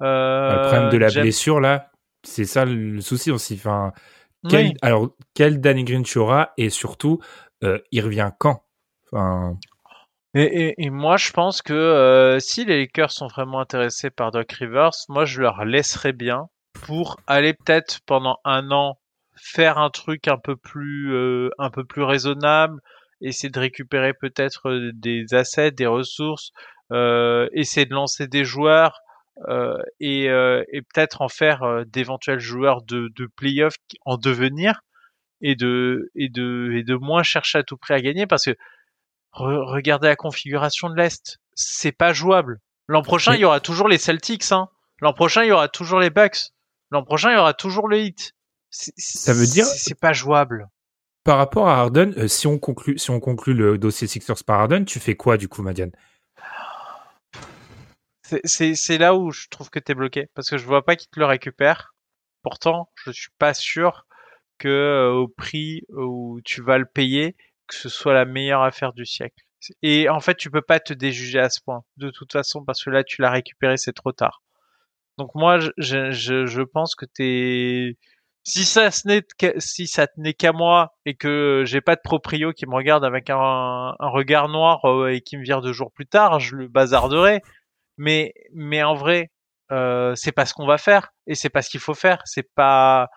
Euh, 0.02 0.50
le 0.50 0.68
problème 0.68 0.90
de 0.90 0.96
la 0.98 1.08
blessure 1.08 1.60
là, 1.60 1.90
c'est 2.24 2.44
ça 2.44 2.64
le 2.64 3.00
souci 3.00 3.30
aussi. 3.30 3.54
Enfin, 3.54 3.92
quel, 4.48 4.74
alors 4.82 5.10
quel 5.34 5.60
Danny 5.60 5.84
Green 5.84 6.02
tu 6.02 6.18
auras 6.18 6.50
et 6.56 6.68
surtout 6.68 7.20
euh, 7.62 7.78
il 7.92 8.00
revient 8.02 8.30
quand? 8.38 8.64
Enfin... 9.12 9.56
Et, 10.36 10.74
et, 10.78 10.90
moi, 10.90 11.16
je 11.16 11.30
pense 11.30 11.62
que 11.62 11.72
euh, 11.72 12.40
si 12.40 12.64
les 12.64 12.80
Lakers 12.80 13.12
sont 13.12 13.28
vraiment 13.28 13.60
intéressés 13.60 14.10
par 14.10 14.32
Doc 14.32 14.50
Rivers, 14.50 14.90
moi, 15.08 15.24
je 15.24 15.40
leur 15.40 15.64
laisserais 15.64 16.12
bien 16.12 16.48
pour 16.84 17.18
aller 17.26 17.54
peut-être 17.54 18.00
pendant 18.06 18.38
un 18.44 18.70
an 18.70 18.98
faire 19.36 19.78
un 19.78 19.90
truc 19.90 20.28
un 20.28 20.38
peu 20.38 20.54
plus 20.56 21.12
euh, 21.14 21.50
un 21.58 21.70
peu 21.70 21.84
plus 21.84 22.02
raisonnable, 22.02 22.80
essayer 23.20 23.50
de 23.50 23.58
récupérer 23.58 24.12
peut-être 24.14 24.68
euh, 24.68 24.90
des 24.94 25.32
assets, 25.32 25.72
des 25.72 25.86
ressources, 25.86 26.50
euh, 26.92 27.48
essayer 27.52 27.86
de 27.86 27.94
lancer 27.94 28.26
des 28.28 28.44
joueurs 28.44 29.00
euh, 29.48 29.78
et, 29.98 30.28
euh, 30.28 30.62
et 30.72 30.82
peut-être 30.82 31.22
en 31.22 31.28
faire 31.28 31.84
d'éventuels 31.86 32.38
joueurs 32.38 32.82
de, 32.82 33.08
de 33.16 33.26
playoff 33.34 33.74
en 34.04 34.16
devenir 34.16 34.82
et 35.40 35.56
de 35.56 36.10
et 36.14 36.28
de 36.28 36.70
et 36.74 36.84
de 36.84 36.94
moins 36.94 37.22
chercher 37.22 37.58
à 37.58 37.62
tout 37.62 37.76
prix 37.76 37.94
à 37.94 38.00
gagner 38.00 38.26
parce 38.26 38.44
que 38.44 38.56
regardez 39.32 40.08
la 40.08 40.16
configuration 40.16 40.90
de 40.90 40.96
l'est, 40.96 41.38
c'est 41.54 41.92
pas 41.92 42.12
jouable. 42.12 42.60
L'an 42.86 43.02
prochain, 43.02 43.34
il 43.34 43.40
y 43.40 43.44
aura 43.44 43.60
toujours 43.60 43.88
les 43.88 43.98
Celtics. 43.98 44.52
Hein. 44.52 44.68
L'an 45.00 45.12
prochain, 45.12 45.42
il 45.42 45.48
y 45.48 45.52
aura 45.52 45.68
toujours 45.68 45.98
les 45.98 46.10
Bucks. 46.10 46.53
L'an 46.90 47.04
prochain, 47.04 47.30
il 47.30 47.34
y 47.34 47.38
aura 47.38 47.54
toujours 47.54 47.88
le 47.88 48.00
hit. 48.00 48.34
Ça 48.70 49.32
veut 49.32 49.46
dire 49.46 49.66
c'est 49.66 49.98
pas 49.98 50.12
jouable. 50.12 50.68
Par 51.22 51.38
rapport 51.38 51.68
à 51.68 51.78
Harden, 51.78 52.12
euh, 52.18 52.28
si 52.28 52.46
on 52.46 52.58
conclut 52.58 52.98
si 52.98 53.10
on 53.10 53.20
conclut 53.20 53.54
le 53.54 53.78
dossier 53.78 54.06
Sixers 54.06 54.44
par 54.44 54.60
Harden, 54.60 54.84
tu 54.84 55.00
fais 55.00 55.14
quoi 55.14 55.36
du 55.36 55.48
coup, 55.48 55.62
Madiane? 55.62 55.92
C'est 58.22 58.98
là 58.98 59.14
où 59.14 59.30
je 59.30 59.48
trouve 59.48 59.70
que 59.70 59.78
tu 59.78 59.92
es 59.92 59.94
bloqué 59.94 60.28
parce 60.34 60.50
que 60.50 60.58
je 60.58 60.64
vois 60.66 60.84
pas 60.84 60.96
qu'il 60.96 61.08
te 61.08 61.20
le 61.20 61.26
récupère. 61.26 61.94
Pourtant, 62.42 62.90
je 62.96 63.10
suis 63.12 63.30
pas 63.38 63.54
sûr 63.54 64.06
que 64.58 64.68
euh, 64.68 65.12
au 65.12 65.28
prix 65.28 65.82
où 65.88 66.40
tu 66.44 66.62
vas 66.62 66.78
le 66.78 66.86
payer, 66.86 67.36
que 67.66 67.74
ce 67.74 67.88
soit 67.88 68.14
la 68.14 68.24
meilleure 68.24 68.62
affaire 68.62 68.92
du 68.92 69.06
siècle. 69.06 69.44
Et 69.82 70.08
en 70.08 70.20
fait, 70.20 70.36
tu 70.36 70.50
peux 70.50 70.62
pas 70.62 70.80
te 70.80 70.92
déjuger 70.92 71.38
à 71.38 71.48
ce 71.48 71.60
point, 71.60 71.84
de 71.96 72.10
toute 72.10 72.32
façon, 72.32 72.64
parce 72.64 72.84
que 72.84 72.90
là, 72.90 73.02
tu 73.02 73.22
l'as 73.22 73.30
récupéré, 73.30 73.76
c'est 73.76 73.92
trop 73.92 74.12
tard. 74.12 74.42
Donc 75.18 75.30
moi, 75.34 75.58
je, 75.60 75.70
je, 75.78 76.46
je 76.46 76.62
pense 76.62 76.94
que 76.94 77.06
t'es 77.06 77.96
si 78.44 78.64
ça 78.64 78.90
n'est 79.06 79.22
si 79.58 79.86
ça 79.86 80.06
tenait 80.06 80.34
qu'à 80.34 80.52
moi 80.52 80.94
et 81.06 81.14
que 81.16 81.62
j'ai 81.66 81.80
pas 81.80 81.96
de 81.96 82.00
proprio 82.02 82.52
qui 82.52 82.66
me 82.66 82.74
regarde 82.74 83.04
avec 83.04 83.30
un, 83.30 83.94
un 83.98 84.08
regard 84.08 84.48
noir 84.48 84.84
euh, 84.84 85.12
et 85.12 85.22
qui 85.22 85.36
me 85.38 85.42
vire 85.42 85.62
deux 85.62 85.72
jours 85.72 85.90
plus 85.92 86.06
tard, 86.06 86.40
je 86.40 86.54
le 86.56 86.68
bazarderai. 86.68 87.40
Mais 87.98 88.34
mais 88.54 88.82
en 88.82 88.94
vrai, 88.94 89.30
euh, 89.72 90.14
c'est 90.16 90.32
pas 90.32 90.46
ce 90.46 90.54
qu'on 90.54 90.66
va 90.66 90.78
faire 90.78 91.12
et 91.26 91.34
c'est 91.34 91.48
pas 91.50 91.62
ce 91.62 91.70
qu'il 91.70 91.80
faut 91.80 91.94
faire. 91.94 92.20
C'est 92.26 92.48
pas 92.54 93.08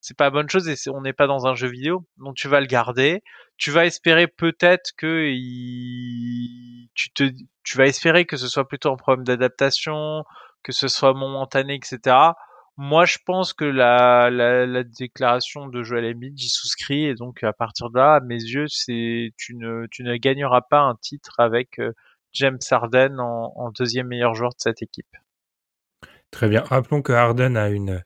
c'est 0.00 0.16
pas 0.16 0.30
bonne 0.30 0.50
chose 0.50 0.68
et 0.68 0.74
on 0.90 1.02
n'est 1.02 1.12
pas 1.12 1.28
dans 1.28 1.46
un 1.46 1.54
jeu 1.54 1.68
vidéo. 1.68 2.04
Donc 2.18 2.34
tu 2.36 2.48
vas 2.48 2.60
le 2.60 2.66
garder. 2.66 3.22
Tu 3.58 3.70
vas 3.70 3.86
espérer 3.86 4.26
peut-être 4.26 4.92
que 4.96 5.28
il, 5.30 6.88
tu 6.94 7.12
te 7.12 7.30
tu 7.62 7.78
vas 7.78 7.86
espérer 7.86 8.24
que 8.26 8.36
ce 8.36 8.48
soit 8.48 8.66
plutôt 8.66 8.92
un 8.92 8.96
problème 8.96 9.24
d'adaptation 9.24 10.24
que 10.62 10.72
ce 10.72 10.88
soit 10.88 11.14
momentané, 11.14 11.74
etc. 11.74 12.16
Moi, 12.76 13.04
je 13.04 13.18
pense 13.24 13.52
que 13.52 13.64
la, 13.64 14.30
la, 14.30 14.66
la 14.66 14.82
déclaration 14.82 15.66
de 15.66 15.82
Joel 15.82 16.06
Embiid, 16.14 16.36
j'y 16.36 16.48
souscris, 16.48 17.04
et 17.06 17.14
donc 17.14 17.42
à 17.44 17.52
partir 17.52 17.90
de 17.90 17.98
là, 17.98 18.14
à 18.14 18.20
mes 18.20 18.40
yeux, 18.40 18.66
c'est 18.68 19.32
tu 19.36 19.54
ne 19.54 19.86
tu 19.90 20.02
ne 20.04 20.16
gagneras 20.16 20.62
pas 20.62 20.80
un 20.80 20.94
titre 20.96 21.38
avec 21.38 21.78
euh, 21.78 21.92
James 22.32 22.58
Harden 22.70 23.18
en, 23.20 23.52
en 23.56 23.70
deuxième 23.70 24.08
meilleur 24.08 24.34
joueur 24.34 24.50
de 24.50 24.60
cette 24.60 24.82
équipe. 24.82 25.16
Très 26.30 26.48
bien. 26.48 26.62
Rappelons 26.62 27.02
que 27.02 27.12
Harden 27.12 27.56
a 27.56 27.68
une 27.68 28.02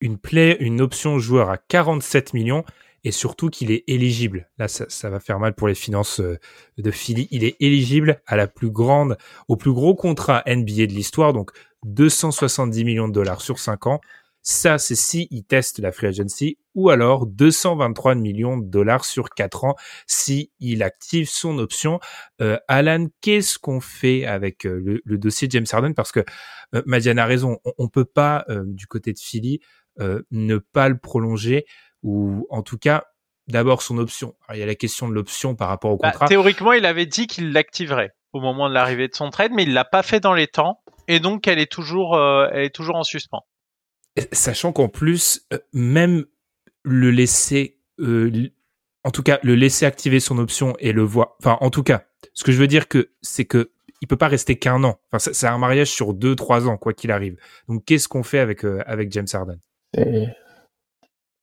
une 0.00 0.18
play, 0.18 0.56
une 0.60 0.80
option 0.80 1.18
joueur 1.18 1.50
à 1.50 1.58
47 1.58 2.34
millions 2.34 2.64
et 3.04 3.12
surtout 3.12 3.48
qu'il 3.48 3.70
est 3.70 3.84
éligible. 3.86 4.48
Là, 4.58 4.68
ça, 4.68 4.86
ça, 4.88 5.08
va 5.10 5.20
faire 5.20 5.38
mal 5.38 5.54
pour 5.54 5.68
les 5.68 5.74
finances 5.74 6.20
euh, 6.20 6.38
de 6.78 6.90
Philly. 6.90 7.28
Il 7.30 7.44
est 7.44 7.56
éligible 7.60 8.20
à 8.26 8.36
la 8.36 8.46
plus 8.46 8.70
grande, 8.70 9.16
au 9.46 9.56
plus 9.56 9.72
gros 9.72 9.94
contrat 9.94 10.42
NBA 10.46 10.86
de 10.86 10.92
l'histoire, 10.92 11.32
donc 11.32 11.50
270 11.84 12.84
millions 12.84 13.08
de 13.08 13.12
dollars 13.12 13.40
sur 13.40 13.58
5 13.58 13.86
ans. 13.86 14.00
Ça, 14.42 14.78
c'est 14.78 14.94
si 14.94 15.28
il 15.30 15.44
teste 15.44 15.78
la 15.78 15.92
free 15.92 16.06
agency, 16.06 16.58
ou 16.74 16.90
alors 16.90 17.26
223 17.26 18.14
millions 18.14 18.56
de 18.56 18.66
dollars 18.66 19.04
sur 19.04 19.30
4 19.30 19.64
ans 19.64 19.74
si 20.06 20.52
il 20.60 20.82
active 20.82 21.28
son 21.28 21.58
option. 21.58 22.00
Euh, 22.40 22.56
Alan, 22.68 23.08
qu'est-ce 23.20 23.58
qu'on 23.58 23.80
fait 23.80 24.24
avec 24.24 24.64
euh, 24.64 24.80
le, 24.82 25.02
le, 25.04 25.18
dossier 25.18 25.48
James 25.50 25.66
Harden? 25.70 25.92
Parce 25.92 26.12
que 26.12 26.20
euh, 26.74 26.82
Madiane 26.86 27.18
a 27.18 27.26
raison, 27.26 27.58
on, 27.64 27.72
on 27.78 27.88
peut 27.88 28.04
pas 28.04 28.44
euh, 28.48 28.62
du 28.64 28.86
côté 28.86 29.12
de 29.12 29.18
Philly 29.18 29.60
ne 30.30 30.58
pas 30.58 30.88
le 30.88 30.96
prolonger 30.96 31.66
ou 32.04 32.46
en 32.50 32.62
tout 32.62 32.78
cas 32.78 33.02
d'abord 33.48 33.82
son 33.82 33.98
option. 33.98 34.36
il 34.52 34.60
y 34.60 34.62
a 34.62 34.66
la 34.66 34.76
question 34.76 35.08
de 35.08 35.12
l'option 35.12 35.56
par 35.56 35.68
rapport 35.68 35.90
au 35.90 35.96
bah, 35.96 36.12
contrat. 36.12 36.28
théoriquement, 36.28 36.72
il 36.72 36.86
avait 36.86 37.06
dit 37.06 37.26
qu'il 37.26 37.52
l'activerait 37.52 38.12
au 38.32 38.40
moment 38.40 38.68
de 38.68 38.74
l'arrivée 38.74 39.08
de 39.08 39.14
son 39.14 39.30
trade, 39.30 39.50
mais 39.52 39.64
il 39.64 39.72
l'a 39.72 39.84
pas 39.84 40.04
fait 40.04 40.20
dans 40.20 40.34
les 40.34 40.46
temps 40.46 40.80
et 41.08 41.20
donc 41.20 41.48
elle 41.48 41.58
est 41.58 41.70
toujours, 41.70 42.14
euh, 42.14 42.48
elle 42.52 42.64
est 42.64 42.74
toujours 42.74 42.96
en 42.96 43.02
suspens. 43.02 43.44
Sachant 44.32 44.72
qu'en 44.72 44.88
plus, 44.88 45.46
euh, 45.52 45.58
même 45.72 46.24
le 46.82 47.10
laisser, 47.10 47.78
euh, 47.98 48.50
en 49.04 49.10
tout 49.10 49.22
cas, 49.22 49.38
le 49.42 49.54
laisser 49.54 49.86
activer 49.86 50.20
son 50.20 50.38
option 50.38 50.74
et 50.78 50.92
le 50.92 51.02
voir. 51.02 51.34
Enfin, 51.40 51.58
en 51.60 51.70
tout 51.70 51.82
cas, 51.82 52.04
ce 52.34 52.44
que 52.44 52.52
je 52.52 52.58
veux 52.58 52.66
dire 52.66 52.88
que 52.88 53.10
c'est 53.22 53.44
que 53.44 53.70
il 54.00 54.06
peut 54.06 54.16
pas 54.16 54.28
rester 54.28 54.56
qu'un 54.56 54.84
an. 54.84 55.00
Enfin, 55.10 55.32
c'est 55.32 55.48
un 55.48 55.58
mariage 55.58 55.90
sur 55.90 56.14
deux, 56.14 56.36
trois 56.36 56.68
ans, 56.68 56.76
quoi 56.76 56.94
qu'il 56.94 57.10
arrive. 57.10 57.36
Donc, 57.68 57.84
qu'est-ce 57.84 58.06
qu'on 58.06 58.22
fait 58.22 58.38
avec 58.38 58.64
avec 58.86 59.10
James 59.10 59.26
Harden? 59.32 59.58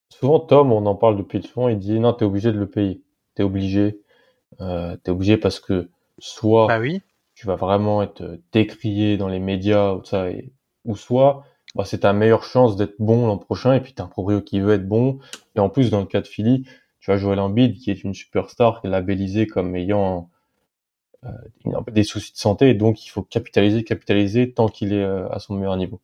Souvent, 0.10 0.40
Tom, 0.40 0.72
on 0.72 0.86
en 0.86 0.96
parle 0.96 1.18
depuis 1.18 1.44
souvent. 1.44 1.68
Il 1.68 1.80
dit 1.80 2.00
non, 2.00 2.14
t'es 2.14 2.24
obligé 2.24 2.54
de 2.54 2.58
le 2.58 2.70
payer. 2.70 3.02
T'es 3.36 3.44
obligé. 3.44 4.00
Euh, 4.62 4.96
t'es 5.04 5.12
obligé 5.12 5.38
parce 5.38 5.60
que 5.60 5.90
soit 6.20 6.68
bah 6.68 6.80
oui 6.80 7.02
tu 7.36 7.48
vas 7.48 7.56
vraiment 7.56 8.02
être 8.02 8.22
euh, 8.22 8.38
décrié 8.52 9.18
dans 9.18 9.28
les 9.28 9.40
médias 9.40 9.94
ou 9.94 10.04
ça, 10.04 10.30
et, 10.30 10.54
ou 10.86 10.96
soit 10.96 11.44
bah, 11.76 11.86
c'est 11.86 12.00
ta 12.00 12.14
meilleure 12.14 12.44
chance 12.44 12.76
d'être 12.78 12.96
bon 13.00 13.28
l'an 13.28 13.38
prochain 13.38 13.74
et 13.74 13.82
puis 13.82 13.94
t'as 13.94 14.06
un 14.06 14.08
proprio 14.08 14.42
qui 14.42 14.60
veut 14.60 14.74
être 14.74 14.88
bon. 14.88 15.20
Et 15.56 15.60
en 15.60 15.70
plus 15.70 15.92
dans 15.92 16.00
le 16.00 16.06
cas 16.06 16.22
de 16.22 16.28
Philly 16.28 16.66
tu 17.00 17.12
vas 17.12 17.18
jouer 17.18 17.36
l'Ambide 17.36 17.78
qui 17.78 17.92
est 17.92 18.04
une 18.04 18.14
superstar 18.14 18.82
qui 18.82 18.88
est 18.88 18.90
labellisée 18.90 19.48
comme 19.48 19.76
ayant 19.76 20.30
euh, 21.26 21.32
des 21.92 22.04
soucis 22.04 22.34
de 22.34 22.38
santé 22.38 22.74
donc 22.74 23.06
il 23.06 23.10
faut 23.10 23.24
capitaliser 23.24 23.84
capitaliser 23.84 24.52
tant 24.54 24.68
qu'il 24.68 24.94
est 24.94 25.04
euh, 25.04 25.30
à 25.30 25.40
son 25.40 25.56
meilleur 25.56 25.78
niveau. 25.78 26.02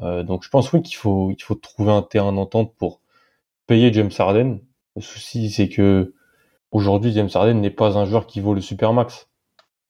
Donc 0.00 0.44
je 0.44 0.48
pense 0.48 0.72
oui 0.72 0.80
qu'il 0.82 0.96
faut 0.96 1.32
il 1.32 1.42
faut 1.42 1.56
trouver 1.56 1.90
un 1.90 2.02
terrain 2.02 2.32
d'entente 2.32 2.72
pour 2.76 3.00
payer 3.66 3.92
James 3.92 4.10
Harden. 4.18 4.60
Le 4.96 5.02
souci, 5.02 5.50
c'est 5.50 5.68
que 5.68 6.14
aujourd'hui, 6.72 7.12
James 7.12 7.28
Harden 7.32 7.60
n'est 7.60 7.70
pas 7.70 7.96
un 7.96 8.04
joueur 8.04 8.26
qui 8.26 8.40
vaut 8.40 8.54
le 8.54 8.60
supermax, 8.60 9.27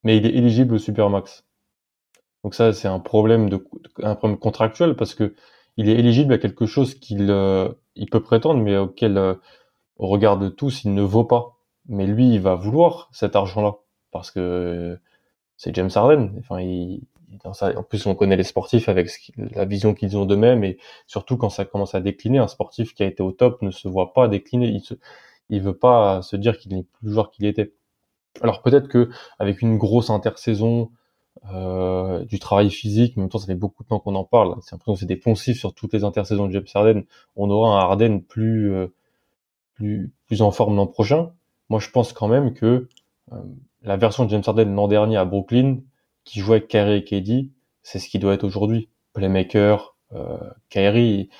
mais 0.04 0.16
il 0.16 0.26
est 0.26 0.34
éligible 0.34 0.74
au 0.74 0.78
supermax. 0.78 1.44
Donc 2.44 2.54
ça, 2.54 2.72
c'est 2.72 2.88
un 2.88 3.00
problème 3.00 3.48
de 3.50 3.64
un 4.02 4.14
problème 4.14 4.38
contractuel 4.38 4.96
parce 4.96 5.14
que 5.14 5.34
il 5.76 5.88
est 5.88 5.98
éligible 5.98 6.32
à 6.34 6.38
quelque 6.38 6.66
chose 6.66 6.94
qu'il 6.94 7.30
euh, 7.30 7.68
il 7.96 8.10
peut 8.10 8.22
prétendre, 8.22 8.62
mais 8.62 8.76
auquel, 8.76 9.18
euh, 9.18 9.34
au 9.96 10.08
regard 10.08 10.38
de 10.38 10.48
tous, 10.48 10.84
il 10.84 10.94
ne 10.94 11.02
vaut 11.02 11.24
pas. 11.24 11.58
Mais 11.88 12.06
lui, 12.06 12.34
il 12.34 12.40
va 12.40 12.54
vouloir 12.54 13.08
cet 13.12 13.36
argent-là 13.36 13.76
parce 14.12 14.30
que 14.30 14.98
c'est 15.56 15.74
James 15.74 15.90
Harden. 15.94 16.32
Enfin, 16.38 16.60
il, 16.60 17.02
en 17.44 17.82
plus, 17.82 18.06
on 18.06 18.14
connaît 18.14 18.36
les 18.36 18.44
sportifs 18.44 18.88
avec 18.88 19.10
la 19.36 19.64
vision 19.64 19.94
qu'ils 19.94 20.16
ont 20.16 20.24
d'eux-mêmes 20.26 20.64
et 20.64 20.78
surtout 21.06 21.36
quand 21.36 21.50
ça 21.50 21.64
commence 21.64 21.94
à 21.94 22.00
décliner, 22.00 22.38
un 22.38 22.48
sportif 22.48 22.94
qui 22.94 23.02
a 23.02 23.06
été 23.06 23.22
au 23.22 23.32
top 23.32 23.62
ne 23.62 23.70
se 23.70 23.88
voit 23.88 24.12
pas 24.14 24.28
décliner. 24.28 24.68
Il, 24.68 24.80
se, 24.80 24.94
il 25.50 25.62
veut 25.62 25.76
pas 25.76 26.22
se 26.22 26.36
dire 26.36 26.58
qu'il 26.58 26.74
n'est 26.74 26.84
plus 26.84 27.12
joueur 27.12 27.30
qu'il 27.30 27.46
était. 27.46 27.72
Alors 28.40 28.62
peut-être 28.62 28.88
que 28.88 29.10
avec 29.38 29.62
une 29.62 29.78
grosse 29.78 30.10
intersaison, 30.10 30.90
euh, 31.52 32.24
du 32.24 32.40
travail 32.40 32.68
physique, 32.68 33.16
mais 33.16 33.22
en 33.22 33.24
même 33.24 33.30
temps 33.30 33.38
ça 33.38 33.46
fait 33.46 33.54
beaucoup 33.54 33.84
de 33.84 33.88
temps 33.88 34.00
qu'on 34.00 34.16
en 34.16 34.24
parle. 34.24 34.56
C'est 34.60 34.72
l'impression 34.72 34.94
que 34.94 35.00
c'est 35.00 35.06
des 35.06 35.16
poncifs 35.16 35.58
sur 35.58 35.72
toutes 35.72 35.92
les 35.92 36.02
intersaisons 36.02 36.46
de 36.46 36.52
James 36.52 36.66
Harden. 36.74 37.04
On 37.36 37.48
aura 37.48 37.78
un 37.78 37.78
Harden 37.78 38.20
plus 38.20 38.72
euh, 38.72 38.88
plus 39.78 40.42
en 40.42 40.50
forme 40.50 40.76
l'an 40.76 40.88
prochain. 40.88 41.30
Moi 41.68 41.78
je 41.78 41.90
pense 41.90 42.12
quand 42.12 42.26
même 42.28 42.54
que 42.54 42.88
euh, 43.32 43.36
la 43.82 43.96
version 43.96 44.24
de 44.24 44.30
James 44.30 44.42
Harden 44.44 44.74
l'an 44.74 44.88
dernier 44.88 45.16
à 45.16 45.24
Brooklyn, 45.24 45.78
qui 46.24 46.40
jouait 46.40 46.56
avec 46.56 46.68
Kyrie 46.68 46.96
et 46.96 47.04
KD, 47.04 47.50
c'est 47.82 48.00
ce 48.00 48.08
qui 48.08 48.18
doit 48.18 48.34
être 48.34 48.44
aujourd'hui. 48.44 48.88
Playmaker, 49.12 49.96
Kyrie, 50.68 51.30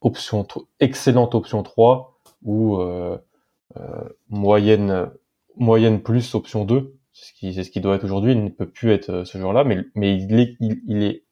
option 0.00 0.46
excellente 0.80 1.34
option 1.34 1.62
3 1.62 2.20
ou 2.44 2.78
moyenne 4.28 5.10
moyenne 5.56 6.02
plus 6.02 6.34
option 6.34 6.64
2 6.64 6.94
c'est 7.14 7.26
ce 7.26 7.32
qui 7.32 7.54
c'est 7.54 7.62
ce 7.62 7.70
qui 7.70 7.80
doit 7.80 7.94
être 7.94 8.04
aujourd'hui. 8.04 8.32
Il 8.32 8.44
ne 8.44 8.50
peut 8.50 8.68
plus 8.68 8.90
être 8.90 9.10
euh, 9.10 9.24
ce 9.24 9.38
joueur-là. 9.38 9.64
Mais 9.64 9.78
mais 9.94 10.16
il 10.16 10.38
est 10.38 10.56
il, 10.60 11.02
est 11.02 11.24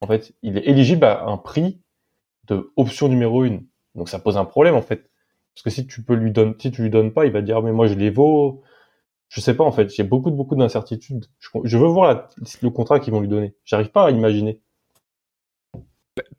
en 0.00 0.06
fait 0.06 0.32
il 0.42 0.58
est 0.58 0.68
éligible 0.68 1.04
à 1.04 1.24
un 1.24 1.38
prix 1.38 1.80
de 2.46 2.70
option 2.76 3.08
numéro 3.08 3.42
1 3.42 3.60
donc 3.94 4.08
ça 4.08 4.18
pose 4.18 4.36
un 4.36 4.44
problème 4.44 4.74
en 4.74 4.82
fait. 4.82 5.10
Parce 5.54 5.64
que 5.64 5.70
si 5.70 5.86
tu 5.86 6.02
peux 6.02 6.14
lui 6.14 6.30
donner 6.30 6.54
si 6.60 6.70
tu 6.70 6.82
lui 6.82 6.90
donnes 6.90 7.12
pas 7.12 7.24
il 7.24 7.32
va 7.32 7.40
dire 7.40 7.62
mais 7.62 7.72
moi 7.72 7.88
je 7.88 7.94
les 7.94 8.10
vaux. 8.10 8.62
Je 9.28 9.40
sais 9.40 9.54
pas 9.54 9.64
en 9.64 9.72
fait. 9.72 9.88
J'ai 9.94 10.02
beaucoup 10.02 10.30
beaucoup 10.30 10.56
d'incertitudes. 10.56 11.26
Je, 11.64 11.78
veux 11.78 11.86
voir 11.86 12.28
le 12.62 12.70
contrat 12.70 13.00
qu'ils 13.00 13.12
vont 13.12 13.20
lui 13.20 13.28
donner. 13.28 13.54
J'arrive 13.64 13.90
pas 13.90 14.06
à 14.06 14.10
imaginer. 14.10 14.60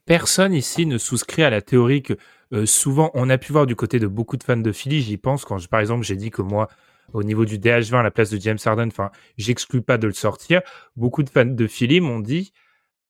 Personne 0.05 0.53
ici 0.53 0.85
ne 0.85 0.97
souscrit 0.97 1.43
à 1.43 1.49
la 1.49 1.61
théorie 1.61 2.03
que 2.03 2.17
euh, 2.51 2.65
souvent 2.65 3.09
on 3.13 3.29
a 3.29 3.37
pu 3.37 3.53
voir 3.53 3.65
du 3.65 3.77
côté 3.77 3.97
de 3.97 4.07
beaucoup 4.07 4.35
de 4.35 4.43
fans 4.43 4.57
de 4.57 4.71
Philly. 4.73 5.01
J'y 5.01 5.17
pense 5.17 5.45
quand, 5.45 5.65
par 5.69 5.79
exemple, 5.79 6.03
j'ai 6.03 6.17
dit 6.17 6.31
que 6.31 6.41
moi, 6.41 6.67
au 7.13 7.23
niveau 7.23 7.45
du 7.45 7.57
DH20 7.57 7.99
à 7.99 8.03
la 8.03 8.11
place 8.11 8.29
de 8.29 8.39
James 8.39 8.57
Harden, 8.63 8.87
enfin, 8.87 9.11
j'exclus 9.37 9.81
pas 9.81 9.97
de 9.97 10.07
le 10.07 10.13
sortir. 10.13 10.61
Beaucoup 10.95 11.23
de 11.23 11.29
fans 11.29 11.45
de 11.45 11.67
Philly 11.67 12.01
m'ont 12.01 12.19
dit 12.19 12.53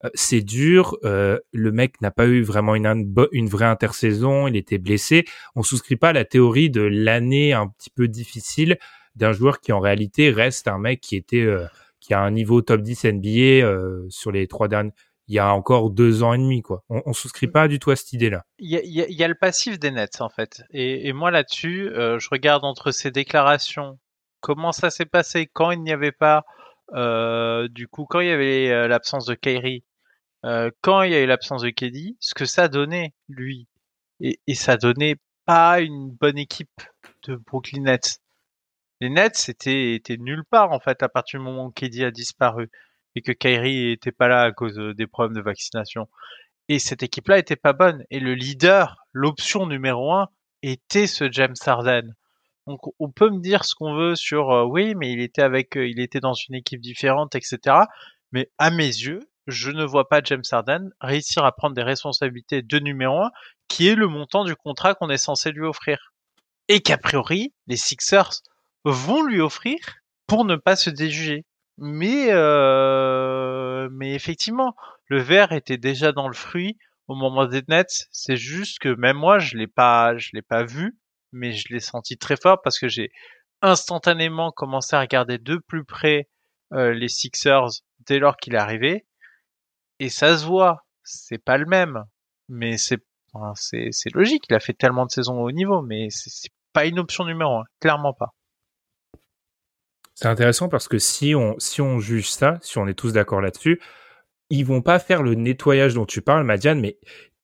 euh, 0.03 0.09
c'est 0.13 0.41
dur, 0.41 0.97
euh, 1.03 1.39
le 1.51 1.71
mec 1.71 2.01
n'a 2.01 2.11
pas 2.11 2.27
eu 2.27 2.41
vraiment 2.41 2.75
une, 2.75 3.47
vraie 3.47 3.65
intersaison, 3.65 4.47
il 4.47 4.55
était 4.55 4.77
blessé. 4.77 5.25
On 5.55 5.63
souscrit 5.63 5.95
pas 5.95 6.09
à 6.09 6.13
la 6.13 6.25
théorie 6.25 6.69
de 6.69 6.81
l'année 6.81 7.53
un 7.53 7.67
petit 7.67 7.89
peu 7.89 8.07
difficile 8.07 8.77
d'un 9.15 9.33
joueur 9.33 9.59
qui 9.59 9.71
en 9.71 9.79
réalité 9.79 10.31
reste 10.31 10.67
un 10.67 10.77
mec 10.79 11.01
qui 11.01 11.17
était 11.17 11.45
qui 11.99 12.13
a 12.13 12.21
un 12.21 12.31
niveau 12.31 12.61
top 12.61 12.81
10 12.81 13.05
NBA 13.05 14.07
sur 14.09 14.31
les 14.31 14.47
trois 14.47 14.69
dernières 14.69 14.93
il 15.31 15.35
y 15.35 15.39
a 15.39 15.53
encore 15.53 15.91
deux 15.91 16.23
ans 16.23 16.33
et 16.33 16.37
demi, 16.37 16.61
quoi. 16.61 16.83
On, 16.89 17.01
on 17.05 17.13
souscrit 17.13 17.47
pas 17.47 17.69
du 17.69 17.79
tout 17.79 17.89
à 17.89 17.95
cette 17.95 18.11
idée-là. 18.11 18.43
Il 18.59 18.69
y 18.69 18.75
y 18.91 19.23
a, 19.23 19.27
le 19.29 19.35
passif 19.35 19.79
des 19.79 19.89
Nets, 19.89 20.19
en 20.19 20.27
fait. 20.27 20.61
Et, 20.71 21.07
et 21.07 21.13
moi, 21.13 21.31
là-dessus, 21.31 21.87
euh, 21.87 22.19
je 22.19 22.27
regarde 22.29 22.65
entre 22.65 22.91
ces 22.91 23.11
déclarations, 23.11 23.97
comment 24.41 24.73
ça 24.73 24.89
s'est 24.89 25.05
passé 25.05 25.47
quand 25.47 25.71
il 25.71 25.83
n'y 25.83 25.93
avait 25.93 26.11
pas, 26.11 26.43
euh, 26.95 27.69
du 27.69 27.87
coup, 27.87 28.05
quand 28.09 28.19
il 28.19 28.27
y 28.27 28.31
avait 28.31 28.71
euh, 28.71 28.89
l'absence 28.89 29.25
de 29.25 29.37
euh, 30.43 30.69
quand 30.81 31.03
il 31.03 31.13
y 31.13 31.15
a 31.15 31.21
eu 31.21 31.27
l'absence 31.27 31.61
de 31.61 31.69
KD, 31.69 32.17
ce 32.19 32.33
que 32.33 32.43
ça 32.43 32.67
donnait, 32.67 33.13
lui. 33.29 33.69
Et, 34.19 34.41
et 34.47 34.55
ça 34.55 34.75
donnait 34.75 35.15
pas 35.45 35.79
une 35.79 36.11
bonne 36.11 36.37
équipe 36.37 36.81
de 37.25 37.37
Brooklyn 37.37 37.83
Nets. 37.83 38.19
Les 38.99 39.09
Nets 39.09 39.47
étaient, 39.47 39.93
étaient 39.95 40.17
nulle 40.17 40.43
part, 40.43 40.73
en 40.73 40.81
fait, 40.81 41.01
à 41.03 41.07
partir 41.07 41.39
du 41.39 41.45
moment 41.45 41.67
où 41.67 41.71
KD 41.71 42.03
a 42.03 42.11
disparu 42.11 42.69
et 43.15 43.21
que 43.21 43.31
Kyrie 43.31 43.91
était 43.91 44.11
pas 44.11 44.27
là 44.27 44.43
à 44.43 44.51
cause 44.51 44.79
euh, 44.79 44.93
des 44.93 45.07
problèmes 45.07 45.35
de 45.35 45.41
vaccination. 45.41 46.07
Et 46.69 46.79
cette 46.79 47.03
équipe-là 47.03 47.37
était 47.37 47.55
pas 47.55 47.73
bonne. 47.73 48.03
Et 48.09 48.19
le 48.19 48.33
leader, 48.33 48.97
l'option 49.11 49.65
numéro 49.65 50.13
un, 50.13 50.29
était 50.61 51.07
ce 51.07 51.29
James 51.31 51.55
Harden. 51.65 52.13
Donc 52.67 52.81
on 52.99 53.09
peut 53.11 53.29
me 53.29 53.41
dire 53.41 53.65
ce 53.65 53.75
qu'on 53.75 53.95
veut 53.95 54.15
sur 54.15 54.51
euh, 54.51 54.63
oui, 54.63 54.95
mais 54.95 55.11
il 55.11 55.21
était 55.21 55.41
avec, 55.41 55.77
euh, 55.77 55.87
il 55.87 55.99
était 55.99 56.19
dans 56.19 56.33
une 56.33 56.55
équipe 56.55 56.81
différente, 56.81 57.35
etc. 57.35 57.77
Mais 58.31 58.49
à 58.57 58.69
mes 58.71 58.85
yeux, 58.85 59.19
je 59.47 59.71
ne 59.71 59.83
vois 59.83 60.07
pas 60.07 60.21
James 60.23 60.43
Harden 60.49 60.91
réussir 61.01 61.43
à 61.43 61.51
prendre 61.51 61.75
des 61.75 61.83
responsabilités 61.83 62.61
de 62.61 62.79
numéro 62.79 63.21
un, 63.21 63.31
qui 63.67 63.87
est 63.87 63.95
le 63.95 64.07
montant 64.07 64.43
du 64.43 64.55
contrat 64.55 64.93
qu'on 64.93 65.09
est 65.09 65.17
censé 65.17 65.51
lui 65.51 65.65
offrir. 65.65 66.13
Et 66.67 66.81
qu'a 66.81 66.97
priori, 66.97 67.53
les 67.67 67.75
Sixers 67.75 68.41
vont 68.85 69.23
lui 69.23 69.41
offrir 69.41 69.77
pour 70.27 70.45
ne 70.45 70.55
pas 70.55 70.75
se 70.75 70.89
déjuger. 70.89 71.43
Mais, 71.81 72.27
euh, 72.29 73.89
mais 73.91 74.13
effectivement, 74.13 74.75
le 75.07 75.19
verre 75.19 75.51
était 75.51 75.77
déjà 75.77 76.11
dans 76.11 76.27
le 76.27 76.35
fruit 76.35 76.77
au 77.07 77.15
moment 77.15 77.47
des 77.47 77.63
Nets. 77.67 78.07
C'est 78.11 78.37
juste 78.37 78.77
que 78.79 78.89
même 78.89 79.17
moi, 79.17 79.39
je 79.39 79.57
l'ai 79.57 79.67
pas, 79.67 80.15
je 80.17 80.29
l'ai 80.33 80.43
pas 80.43 80.63
vu, 80.63 80.95
mais 81.31 81.53
je 81.53 81.73
l'ai 81.73 81.79
senti 81.79 82.17
très 82.17 82.37
fort 82.37 82.61
parce 82.63 82.77
que 82.77 82.87
j'ai 82.87 83.11
instantanément 83.63 84.51
commencé 84.51 84.95
à 84.95 85.01
regarder 85.01 85.39
de 85.39 85.57
plus 85.57 85.83
près 85.83 86.29
euh, 86.73 86.93
les 86.93 87.07
Sixers 87.07 87.81
dès 88.01 88.19
lors 88.19 88.37
qu'il 88.37 88.53
est 88.53 88.59
arrivé. 88.59 89.07
Et 89.99 90.09
ça 90.09 90.37
se 90.37 90.45
voit, 90.45 90.85
c'est 91.03 91.43
pas 91.43 91.57
le 91.57 91.65
même, 91.65 92.05
mais 92.47 92.77
c'est 92.77 92.99
c'est 93.55 94.13
logique. 94.13 94.45
Il 94.49 94.55
a 94.55 94.59
fait 94.59 94.73
tellement 94.73 95.05
de 95.05 95.11
saisons 95.11 95.41
au 95.41 95.51
niveau, 95.51 95.81
mais 95.81 96.09
c'est 96.11 96.49
pas 96.73 96.85
une 96.85 96.99
option 96.99 97.25
numéro 97.25 97.57
un, 97.57 97.63
clairement 97.79 98.13
pas. 98.13 98.33
C'est 100.15 100.27
intéressant 100.27 100.69
parce 100.69 100.87
que 100.87 100.99
si 100.99 101.35
on, 101.35 101.55
si 101.57 101.81
on 101.81 101.99
juge 101.99 102.29
ça, 102.29 102.59
si 102.61 102.77
on 102.77 102.87
est 102.87 102.93
tous 102.93 103.13
d'accord 103.13 103.41
là-dessus, 103.41 103.79
ils 104.49 104.65
vont 104.65 104.81
pas 104.81 104.99
faire 104.99 105.23
le 105.23 105.33
nettoyage 105.33 105.93
dont 105.93 106.05
tu 106.05 106.21
parles, 106.21 106.43
Madiane, 106.43 106.79
mais 106.79 106.97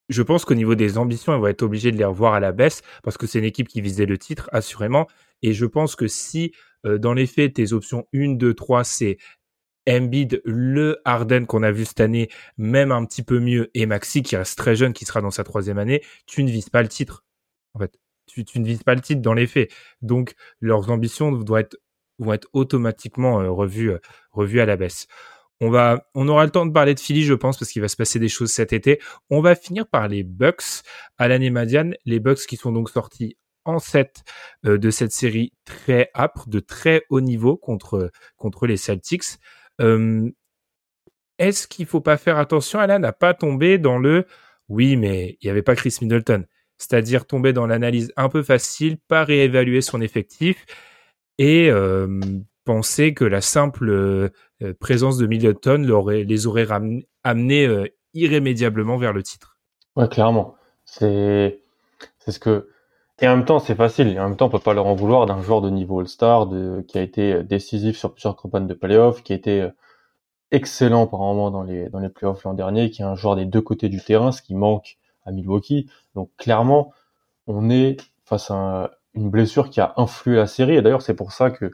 je 0.09 0.21
pense 0.21 0.45
qu'au 0.45 0.55
niveau 0.55 0.75
des 0.75 0.97
ambitions, 0.97 1.35
ils 1.35 1.39
vont 1.39 1.47
être 1.47 1.63
obligés 1.63 1.91
de 1.91 1.97
les 1.97 2.05
revoir 2.05 2.33
à 2.33 2.39
la 2.39 2.51
baisse 2.51 2.81
parce 3.03 3.17
que 3.17 3.27
c'est 3.27 3.39
une 3.39 3.45
équipe 3.45 3.67
qui 3.67 3.81
visait 3.81 4.05
le 4.05 4.17
titre, 4.17 4.49
assurément. 4.51 5.07
Et 5.41 5.53
je 5.53 5.65
pense 5.65 5.95
que 5.95 6.07
si, 6.07 6.53
euh, 6.85 6.97
dans 6.97 7.13
les 7.13 7.27
faits, 7.27 7.55
tes 7.55 7.73
options 7.73 8.07
1, 8.13 8.35
2, 8.35 8.53
3, 8.53 8.83
c'est 8.83 9.17
Embiid, 9.87 10.41
le 10.43 10.99
Harden 11.05 11.45
qu'on 11.45 11.63
a 11.63 11.71
vu 11.71 11.85
cette 11.85 12.01
année, 12.01 12.29
même 12.57 12.91
un 12.91 13.05
petit 13.05 13.23
peu 13.23 13.39
mieux, 13.39 13.69
et 13.73 13.85
Maxi 13.85 14.21
qui 14.21 14.35
reste 14.35 14.57
très 14.57 14.75
jeune, 14.75 14.93
qui 14.93 15.05
sera 15.05 15.21
dans 15.21 15.31
sa 15.31 15.43
troisième 15.43 15.77
année, 15.77 16.03
tu 16.25 16.43
ne 16.43 16.51
vises 16.51 16.69
pas 16.69 16.81
le 16.81 16.89
titre. 16.89 17.23
En 17.73 17.79
fait, 17.79 17.97
tu, 18.27 18.43
tu 18.43 18.59
ne 18.59 18.65
vises 18.65 18.83
pas 18.83 18.95
le 18.95 19.01
titre 19.01 19.21
dans 19.21 19.33
les 19.33 19.47
faits. 19.47 19.71
Donc, 20.01 20.35
leurs 20.59 20.89
ambitions 20.91 21.31
doivent 21.31 21.61
être 21.61 21.77
vont 22.19 22.33
être 22.33 22.47
automatiquement 22.53 23.41
euh, 23.41 23.49
revus, 23.49 23.91
euh, 23.91 23.99
revus 24.31 24.59
à 24.59 24.65
la 24.65 24.77
baisse. 24.77 25.07
On 25.59 25.69
va, 25.69 26.07
on 26.13 26.27
aura 26.27 26.45
le 26.45 26.51
temps 26.51 26.65
de 26.65 26.71
parler 26.71 26.93
de 26.93 26.99
Philly, 26.99 27.23
je 27.23 27.33
pense, 27.33 27.57
parce 27.57 27.71
qu'il 27.71 27.81
va 27.81 27.87
se 27.87 27.95
passer 27.95 28.19
des 28.19 28.29
choses 28.29 28.51
cet 28.51 28.73
été. 28.73 29.01
On 29.29 29.41
va 29.41 29.55
finir 29.55 29.87
par 29.87 30.07
les 30.07 30.23
Bucks 30.23 30.83
à 31.17 31.27
l'année 31.27 31.49
Madiane, 31.49 31.95
les 32.05 32.19
Bucks 32.19 32.45
qui 32.47 32.57
sont 32.57 32.71
donc 32.71 32.89
sortis 32.89 33.37
en 33.65 33.79
7 33.79 34.23
euh, 34.65 34.77
de 34.77 34.91
cette 34.91 35.11
série 35.11 35.53
très 35.65 36.09
âpre, 36.15 36.47
de 36.47 36.59
très 36.59 37.03
haut 37.09 37.21
niveau 37.21 37.57
contre 37.57 38.11
contre 38.37 38.67
les 38.67 38.77
Celtics. 38.77 39.39
Est-ce 41.39 41.67
qu'il 41.67 41.85
faut 41.85 42.01
pas 42.01 42.17
faire 42.17 42.37
attention, 42.37 42.79
Alan, 42.79 43.03
à 43.03 43.11
pas 43.11 43.33
tomber 43.33 43.77
dans 43.77 43.99
le 43.99 44.25
oui, 44.69 44.97
mais 44.97 45.37
il 45.41 45.45
n'y 45.45 45.51
avait 45.51 45.61
pas 45.61 45.75
Chris 45.75 45.95
Middleton, 46.01 46.45
c'est-à-dire 46.77 47.25
tomber 47.25 47.53
dans 47.53 47.67
l'analyse 47.67 48.11
un 48.17 48.29
peu 48.29 48.43
facile, 48.43 48.97
pas 49.07 49.23
réévaluer 49.23 49.81
son 49.81 50.01
effectif 50.01 50.65
et 51.37 51.69
euh, 51.69 52.19
penser 52.65 53.13
que 53.13 53.25
la 53.25 53.41
simple 53.41 53.89
euh, 53.89 54.29
présence 54.79 55.17
de 55.17 55.27
Middleton 55.27 55.85
les 56.07 56.47
aurait 56.47 56.67
amenés 57.23 57.65
euh, 57.65 57.87
irrémédiablement 58.13 58.97
vers 58.97 59.13
le 59.13 59.23
titre. 59.23 59.57
Ouais, 59.95 60.07
clairement. 60.07 60.55
C'est 60.85 61.59
ce 62.27 62.39
que 62.39 62.69
et 63.19 63.27
en 63.27 63.37
même 63.37 63.45
temps 63.45 63.59
c'est 63.59 63.75
facile. 63.75 64.09
Et 64.09 64.19
en 64.19 64.29
même 64.29 64.37
temps 64.37 64.47
on 64.47 64.49
peut 64.49 64.59
pas 64.59 64.73
leur 64.73 64.85
en 64.87 64.95
vouloir 64.95 65.25
d'un 65.25 65.41
joueur 65.41 65.61
de 65.61 65.69
niveau 65.69 65.99
All-Star 65.99 66.49
qui 66.87 66.97
a 66.97 67.01
été 67.01 67.43
décisif 67.43 67.97
sur 67.97 68.13
plusieurs 68.13 68.35
campagnes 68.35 68.67
de 68.67 68.73
playoffs, 68.73 69.23
qui 69.23 69.33
a 69.33 69.35
été 69.35 69.67
excellent 70.51 71.07
par 71.07 71.19
moment 71.19 71.51
dans 71.51 71.63
les 71.63 71.89
dans 71.89 71.99
les 71.99 72.09
playoffs 72.09 72.43
l'an 72.43 72.53
dernier, 72.53 72.89
qui 72.89 73.01
est 73.01 73.05
un 73.05 73.15
joueur 73.15 73.35
des 73.35 73.45
deux 73.45 73.61
côtés 73.61 73.89
du 73.89 74.01
terrain, 74.01 74.31
ce 74.31 74.41
qui 74.41 74.55
manque 74.55 74.97
à 75.25 75.31
Milwaukee. 75.31 75.89
Donc 76.15 76.29
clairement 76.37 76.93
on 77.47 77.69
est 77.69 77.97
face 78.25 78.51
à 78.51 78.91
une 79.17 79.29
blessure 79.29 79.69
qui 79.69 79.81
a 79.81 79.93
influé 79.97 80.35
la 80.35 80.47
série. 80.47 80.75
Et 80.75 80.81
d'ailleurs, 80.81 81.01
c'est 81.01 81.15
pour 81.15 81.31
ça 81.31 81.51
que 81.51 81.71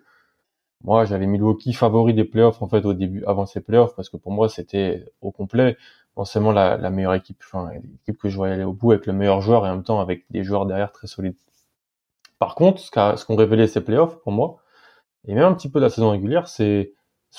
moi, 0.83 1.05
j'avais 1.05 1.27
Milwaukee 1.27 1.73
favori 1.73 2.13
des 2.13 2.25
playoffs 2.25 2.61
en 2.61 2.67
fait 2.67 2.85
au 2.85 2.93
début, 2.93 3.23
avant 3.25 3.45
ces 3.45 3.61
playoffs, 3.61 3.95
parce 3.95 4.09
que 4.09 4.17
pour 4.17 4.31
moi, 4.31 4.49
c'était 4.49 5.05
au 5.21 5.31
complet 5.31 5.77
seulement 6.25 6.51
la, 6.51 6.89
meilleure 6.91 7.15
équipe, 7.15 7.41
enfin 7.43 7.71
l'équipe 7.73 8.17
que 8.19 8.29
je 8.29 8.35
voyais 8.35 8.53
aller 8.53 8.63
au 8.63 8.73
bout 8.73 8.91
avec 8.91 9.07
le 9.07 9.13
meilleur 9.13 9.41
joueur 9.41 9.65
et 9.65 9.69
en 9.69 9.75
même 9.75 9.83
temps 9.83 9.99
avec 9.99 10.25
des 10.29 10.43
joueurs 10.43 10.65
derrière 10.67 10.91
très 10.91 11.07
solides. 11.07 11.35
Par 12.37 12.55
contre, 12.55 12.79
ce 12.79 12.91
qu'ont 13.25 13.35
révélé 13.35 13.67
ces 13.67 13.81
playoffs 13.81 14.19
pour 14.21 14.31
moi, 14.31 14.57
et 15.25 15.33
même 15.33 15.45
un 15.45 15.53
petit 15.53 15.69
peu 15.69 15.79
la 15.79 15.89
saison 15.89 16.11
régulière, 16.11 16.47
c'est 16.47 16.93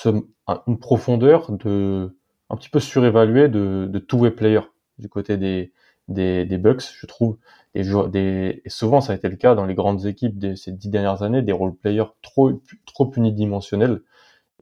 une 0.05 0.79
profondeur 0.79 1.51
de 1.51 2.17
un 2.49 2.57
petit 2.57 2.69
peu 2.69 2.79
surévaluée 2.79 3.47
de, 3.47 3.87
de 3.89 3.99
two-way 3.99 4.31
player 4.31 4.61
du 4.99 5.09
côté 5.09 5.37
des, 5.37 5.71
des, 6.07 6.45
des 6.45 6.57
Bucks, 6.57 6.83
je 6.97 7.05
trouve. 7.05 7.37
Des, 7.73 7.83
des, 8.09 8.61
et 8.63 8.69
souvent, 8.69 9.01
ça 9.01 9.13
a 9.13 9.15
été 9.15 9.27
le 9.27 9.35
cas 9.35 9.55
dans 9.55 9.65
les 9.65 9.73
grandes 9.75 10.05
équipes 10.05 10.39
de 10.39 10.55
ces 10.55 10.71
dix 10.71 10.89
dernières 10.89 11.23
années, 11.23 11.41
des 11.41 11.51
role 11.51 11.75
players 11.75 12.13
trop, 12.21 12.61
trop 12.85 13.11
unidimensionnels. 13.17 14.01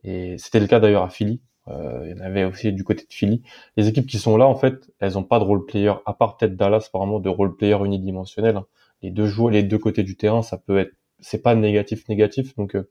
Et 0.03 0.37
c'était 0.37 0.59
le 0.59 0.67
cas 0.67 0.79
d'ailleurs 0.79 1.03
à 1.03 1.09
Philly. 1.09 1.41
Euh, 1.69 2.01
il 2.05 2.17
y 2.17 2.21
en 2.21 2.25
avait 2.25 2.43
aussi 2.43 2.73
du 2.73 2.83
côté 2.83 3.03
de 3.03 3.13
Philly. 3.13 3.41
Les 3.77 3.87
équipes 3.87 4.07
qui 4.07 4.17
sont 4.17 4.35
là, 4.37 4.45
en 4.47 4.55
fait, 4.55 4.91
elles 4.99 5.17
ont 5.17 5.23
pas 5.23 5.39
de 5.39 5.45
role 5.45 5.65
player, 5.65 5.93
à 6.05 6.13
part 6.13 6.37
peut-être 6.37 6.55
Dallas, 6.55 6.85
apparemment, 6.87 7.19
de 7.19 7.29
role 7.29 7.55
player 7.55 7.77
unidimensionnel. 7.85 8.57
Hein. 8.57 8.65
Les 9.01 9.11
deux 9.11 9.27
joueurs, 9.27 9.51
les 9.51 9.63
deux 9.63 9.77
côtés 9.77 10.03
du 10.03 10.17
terrain, 10.17 10.41
ça 10.41 10.57
peut 10.57 10.77
être, 10.77 10.93
c'est 11.19 11.41
pas 11.41 11.55
négatif 11.55 12.07
négatif. 12.09 12.55
Donc, 12.55 12.75
euh, 12.75 12.89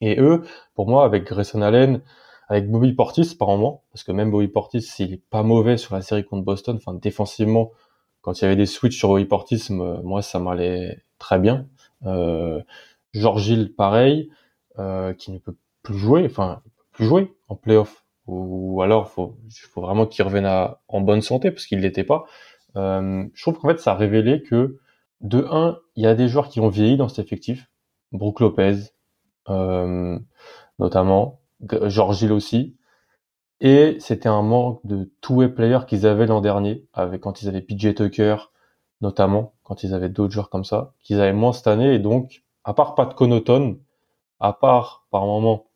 et 0.00 0.20
eux, 0.20 0.42
pour 0.74 0.88
moi, 0.88 1.04
avec 1.04 1.24
Grayson 1.24 1.62
Allen, 1.62 2.02
avec 2.48 2.70
Bobby 2.70 2.92
Portis 2.92 3.34
par 3.38 3.48
moment, 3.48 3.84
parce 3.92 4.04
que 4.04 4.12
même 4.12 4.30
Bobby 4.30 4.48
Portis, 4.48 4.82
s'il 4.82 5.12
est 5.12 5.22
pas 5.30 5.42
mauvais 5.42 5.76
sur 5.76 5.94
la 5.94 6.02
série 6.02 6.24
contre 6.24 6.44
Boston, 6.44 6.76
enfin 6.76 6.94
défensivement, 6.94 7.72
quand 8.20 8.40
il 8.40 8.42
y 8.42 8.46
avait 8.46 8.56
des 8.56 8.66
switches 8.66 8.98
sur 8.98 9.08
Bobby 9.08 9.24
Portis, 9.24 9.66
moi 9.70 10.22
ça 10.22 10.38
m'allait 10.38 11.02
très 11.18 11.38
bien. 11.38 11.66
Euh, 12.06 12.62
George 13.12 13.48
Hill, 13.48 13.74
pareil, 13.74 14.30
euh, 14.78 15.14
qui 15.14 15.30
ne 15.30 15.38
peut 15.38 15.56
plus 15.82 15.96
jouer, 15.96 16.24
enfin 16.26 16.62
plus 16.92 17.06
jouer 17.06 17.34
en 17.48 17.56
playoff, 17.56 18.04
ou, 18.26 18.82
alors 18.82 19.10
faut, 19.10 19.36
faut 19.70 19.80
vraiment 19.82 20.06
qu'il 20.06 20.24
revienne 20.24 20.46
à, 20.46 20.80
en 20.88 21.00
bonne 21.00 21.22
santé 21.22 21.50
parce 21.50 21.66
qu'il 21.66 21.80
l'était 21.80 22.04
pas. 22.04 22.24
Euh, 22.76 23.24
je 23.34 23.42
trouve 23.42 23.58
qu'en 23.58 23.68
fait 23.68 23.78
ça 23.78 23.92
a 23.92 23.94
révélé 23.94 24.42
que 24.42 24.78
de 25.20 25.46
un, 25.50 25.78
il 25.96 26.04
y 26.04 26.06
a 26.06 26.14
des 26.14 26.28
joueurs 26.28 26.48
qui 26.48 26.60
ont 26.60 26.68
vieilli 26.68 26.96
dans 26.96 27.08
cet 27.08 27.24
effectif, 27.24 27.70
Brook 28.12 28.40
Lopez, 28.40 28.76
euh, 29.48 30.18
notamment. 30.78 31.40
George 31.86 32.22
Hill 32.22 32.32
aussi. 32.32 32.76
Et 33.60 33.96
c'était 34.00 34.28
un 34.28 34.42
manque 34.42 34.80
de 34.84 35.10
two-way 35.20 35.48
player 35.48 35.78
qu'ils 35.86 36.06
avaient 36.06 36.26
l'an 36.26 36.40
dernier, 36.40 36.84
avec 36.92 37.20
quand 37.20 37.42
ils 37.42 37.48
avaient 37.48 37.62
PJ 37.62 37.94
Tucker, 37.94 38.36
notamment, 39.00 39.54
quand 39.62 39.82
ils 39.84 39.94
avaient 39.94 40.08
d'autres 40.08 40.32
joueurs 40.32 40.50
comme 40.50 40.64
ça, 40.64 40.92
qu'ils 41.02 41.20
avaient 41.20 41.32
moins 41.32 41.52
cette 41.52 41.66
année. 41.66 41.94
Et 41.94 41.98
donc, 41.98 42.42
à 42.64 42.74
part 42.74 42.94
Pat 42.94 43.14
Connaughton, 43.14 43.78
à 44.40 44.52
part 44.52 45.06
par 45.10 45.24
moment 45.24 45.66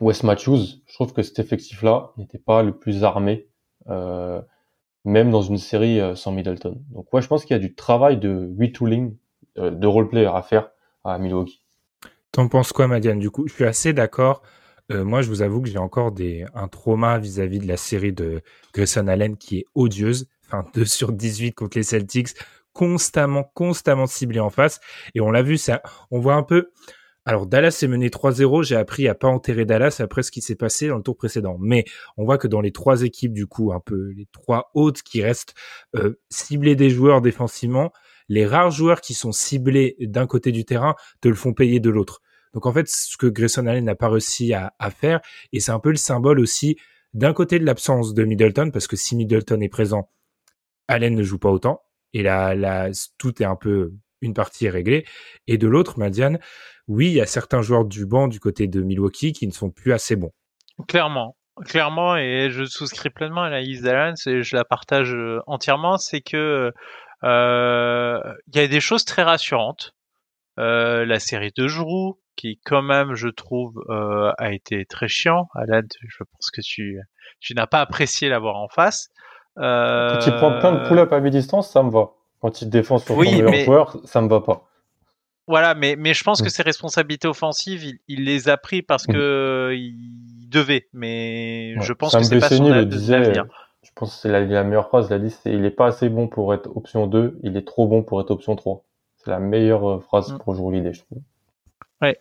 Wes 0.00 0.22
Matthews, 0.22 0.80
je 0.86 0.94
trouve 0.94 1.12
que 1.12 1.22
cet 1.22 1.38
effectif-là 1.38 2.12
n'était 2.16 2.38
pas 2.38 2.62
le 2.62 2.76
plus 2.76 3.02
armé, 3.02 3.48
euh, 3.88 4.42
même 5.04 5.30
dans 5.30 5.42
une 5.42 5.58
série 5.58 6.00
euh, 6.00 6.14
sans 6.14 6.32
Middleton. 6.32 6.82
Donc 6.90 7.12
ouais, 7.12 7.22
je 7.22 7.28
pense 7.28 7.44
qu'il 7.44 7.56
y 7.56 7.58
a 7.58 7.62
du 7.62 7.74
travail 7.74 8.18
de 8.18 8.52
retooling, 8.60 9.16
euh, 9.58 9.70
de 9.70 9.86
role 9.86 10.08
player 10.08 10.26
à 10.26 10.42
faire 10.42 10.70
à 11.04 11.18
Milwaukee. 11.18 11.62
T'en 12.32 12.48
penses 12.48 12.72
quoi, 12.72 12.86
Madiane? 12.88 13.18
Du 13.18 13.30
coup, 13.30 13.48
je 13.48 13.54
suis 13.54 13.64
assez 13.64 13.92
d'accord 13.92 14.42
euh, 14.92 15.04
moi, 15.04 15.22
je 15.22 15.28
vous 15.28 15.42
avoue 15.42 15.60
que 15.60 15.68
j'ai 15.68 15.78
encore 15.78 16.14
un 16.54 16.68
trauma 16.68 17.18
vis-à-vis 17.18 17.58
de 17.58 17.66
la 17.66 17.76
série 17.76 18.12
de 18.12 18.40
Grayson 18.72 19.08
Allen 19.08 19.36
qui 19.36 19.58
est 19.58 19.64
odieuse. 19.74 20.28
Enfin, 20.46 20.64
2 20.74 20.84
sur 20.84 21.12
18 21.12 21.52
contre 21.52 21.78
les 21.78 21.82
Celtics, 21.82 22.28
constamment, 22.72 23.44
constamment 23.54 24.06
ciblé 24.06 24.40
en 24.40 24.50
face. 24.50 24.80
Et 25.14 25.20
on 25.20 25.30
l'a 25.30 25.42
vu, 25.42 25.58
ça, 25.58 25.82
on 26.10 26.20
voit 26.20 26.34
un 26.34 26.42
peu. 26.42 26.70
Alors, 27.24 27.46
Dallas 27.46 27.80
est 27.82 27.88
mené 27.88 28.08
3-0. 28.08 28.62
J'ai 28.62 28.76
appris 28.76 29.08
à 29.08 29.16
pas 29.16 29.26
enterrer 29.26 29.64
Dallas 29.64 29.96
après 29.98 30.22
ce 30.22 30.30
qui 30.30 30.40
s'est 30.40 30.54
passé 30.54 30.86
dans 30.86 30.96
le 30.96 31.02
tour 31.02 31.16
précédent. 31.16 31.56
Mais 31.58 31.84
on 32.16 32.24
voit 32.24 32.38
que 32.38 32.46
dans 32.46 32.60
les 32.60 32.70
trois 32.70 33.02
équipes, 33.02 33.32
du 33.32 33.48
coup, 33.48 33.72
un 33.72 33.80
peu 33.80 34.12
les 34.16 34.28
trois 34.30 34.70
hautes 34.74 35.02
qui 35.02 35.22
restent 35.22 35.54
euh, 35.96 36.20
ciblés 36.30 36.76
des 36.76 36.88
joueurs 36.88 37.20
défensivement, 37.20 37.92
les 38.28 38.46
rares 38.46 38.70
joueurs 38.70 39.00
qui 39.00 39.14
sont 39.14 39.32
ciblés 39.32 39.96
d'un 40.00 40.28
côté 40.28 40.52
du 40.52 40.64
terrain 40.64 40.94
te 41.20 41.26
le 41.26 41.34
font 41.34 41.52
payer 41.52 41.80
de 41.80 41.90
l'autre. 41.90 42.20
Donc 42.56 42.64
en 42.64 42.72
fait, 42.72 42.88
ce 42.88 43.18
que 43.18 43.26
Grayson 43.26 43.66
Allen 43.66 43.84
n'a 43.84 43.94
pas 43.94 44.08
réussi 44.08 44.54
à, 44.54 44.90
faire, 44.90 45.20
et 45.52 45.60
c'est 45.60 45.72
un 45.72 45.78
peu 45.78 45.90
le 45.90 45.96
symbole 45.96 46.40
aussi 46.40 46.78
d'un 47.12 47.34
côté 47.34 47.58
de 47.58 47.66
l'absence 47.66 48.14
de 48.14 48.24
Middleton, 48.24 48.70
parce 48.70 48.86
que 48.86 48.96
si 48.96 49.14
Middleton 49.14 49.60
est 49.60 49.68
présent, 49.68 50.10
Allen 50.88 51.14
ne 51.14 51.22
joue 51.22 51.38
pas 51.38 51.50
autant, 51.50 51.82
et 52.14 52.22
là, 52.22 52.88
tout 53.18 53.42
est 53.42 53.44
un 53.44 53.56
peu 53.56 53.92
une 54.22 54.32
partie 54.32 54.64
est 54.64 54.70
réglée. 54.70 55.04
Et 55.46 55.58
de 55.58 55.68
l'autre, 55.68 55.98
Madiane, 55.98 56.38
oui, 56.88 57.08
il 57.08 57.12
y 57.12 57.20
a 57.20 57.26
certains 57.26 57.60
joueurs 57.60 57.84
du 57.84 58.06
banc 58.06 58.26
du 58.26 58.40
côté 58.40 58.68
de 58.68 58.80
Milwaukee 58.80 59.34
qui 59.34 59.46
ne 59.46 59.52
sont 59.52 59.70
plus 59.70 59.92
assez 59.92 60.16
bons. 60.16 60.32
Clairement, 60.88 61.36
clairement, 61.66 62.16
et 62.16 62.48
je 62.50 62.64
souscris 62.64 63.10
pleinement 63.10 63.42
à 63.42 63.50
la 63.50 63.60
liste 63.60 63.82
d'Allen, 63.82 64.14
et 64.26 64.42
je 64.42 64.56
la 64.56 64.64
partage 64.64 65.14
euh, 65.14 65.40
entièrement, 65.46 65.98
c'est 65.98 66.22
que 66.22 66.72
euh, 67.22 68.34
il 68.46 68.56
y 68.56 68.60
a 68.60 68.66
des 68.66 68.80
choses 68.80 69.04
très 69.04 69.24
rassurantes. 69.24 69.92
Euh, 70.58 71.04
la 71.04 71.18
série 71.18 71.52
de 71.54 71.68
Jrou, 71.68 72.18
qui 72.36 72.60
quand 72.64 72.82
même, 72.82 73.14
je 73.14 73.28
trouve, 73.28 73.82
euh, 73.88 74.32
a 74.38 74.52
été 74.52 74.84
très 74.86 75.08
chiant. 75.08 75.48
Alan, 75.54 75.82
je 76.06 76.24
pense 76.24 76.50
que 76.50 76.60
tu, 76.60 77.00
tu 77.40 77.54
n'as 77.54 77.66
pas 77.66 77.80
apprécié 77.80 78.28
l'avoir 78.28 78.56
en 78.56 78.68
face. 78.68 79.08
Euh... 79.58 80.10
Quand 80.10 80.26
il 80.26 80.34
prend 80.34 80.58
plein 80.58 80.72
de 80.72 80.86
pull-up 80.86 81.12
à 81.12 81.20
mi-distance, 81.20 81.70
ça 81.70 81.82
me 81.82 81.90
va. 81.90 82.10
Quand 82.40 82.62
il 82.62 82.70
défend 82.70 82.98
sur 82.98 83.16
oui, 83.16 83.42
joueur, 83.64 83.96
ça 84.04 84.20
me 84.20 84.28
va 84.28 84.40
pas. 84.40 84.68
Voilà, 85.48 85.74
mais, 85.74 85.96
mais 85.96 86.12
je 86.12 86.24
pense 86.24 86.42
que 86.42 86.46
mm. 86.46 86.50
ses 86.50 86.62
responsabilités 86.62 87.28
offensives, 87.28 87.84
il, 87.84 87.98
il, 88.08 88.24
les 88.24 88.48
a 88.48 88.56
pris 88.56 88.82
parce 88.82 89.08
mm. 89.08 89.12
que 89.12 89.72
il 89.74 90.48
devait. 90.48 90.88
Mais 90.92 91.74
je 91.80 91.92
pense 91.92 92.14
que 92.14 92.22
c'est 92.22 92.38
pas 92.38 92.48
son 92.48 92.68
le 92.68 92.84
disait, 92.84 93.32
Je 93.82 93.90
pense 93.94 94.14
que 94.14 94.20
c'est 94.20 94.28
la, 94.28 94.40
la, 94.40 94.64
meilleure 94.64 94.88
phrase. 94.88 95.06
Il 95.10 95.14
a 95.14 95.18
dit, 95.18 95.30
c'est, 95.30 95.52
il 95.52 95.64
est 95.64 95.70
pas 95.70 95.86
assez 95.86 96.08
bon 96.08 96.28
pour 96.28 96.52
être 96.52 96.76
option 96.76 97.06
2, 97.06 97.38
il 97.42 97.56
est 97.56 97.66
trop 97.66 97.86
bon 97.86 98.02
pour 98.02 98.20
être 98.20 98.30
option 98.30 98.56
3. 98.56 98.82
C'est 99.16 99.30
la 99.30 99.38
meilleure 99.38 99.88
euh, 99.88 100.00
phrase 100.00 100.32
mm. 100.32 100.38
pour 100.38 100.54
jouer 100.54 100.76
l'idée, 100.76 100.92
je 100.92 101.02
trouve. 101.02 101.18
Ouais. 102.02 102.18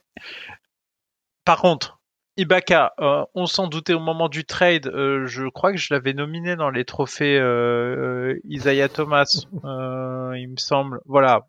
Par 1.43 1.61
contre, 1.61 1.99
Ibaka, 2.37 2.93
euh, 2.99 3.23
on 3.33 3.45
s'en 3.45 3.67
doutait 3.67 3.93
au 3.93 3.99
moment 3.99 4.27
du 4.27 4.45
trade. 4.45 4.87
Euh, 4.87 5.25
je 5.25 5.47
crois 5.47 5.71
que 5.71 5.77
je 5.77 5.93
l'avais 5.93 6.13
nominé 6.13 6.55
dans 6.55 6.69
les 6.69 6.83
trophées 6.83 7.37
euh, 7.39 8.37
Isaiah 8.43 8.89
Thomas, 8.89 9.45
il 9.63 10.49
me 10.49 10.57
semble. 10.57 10.99
Voilà. 11.05 11.45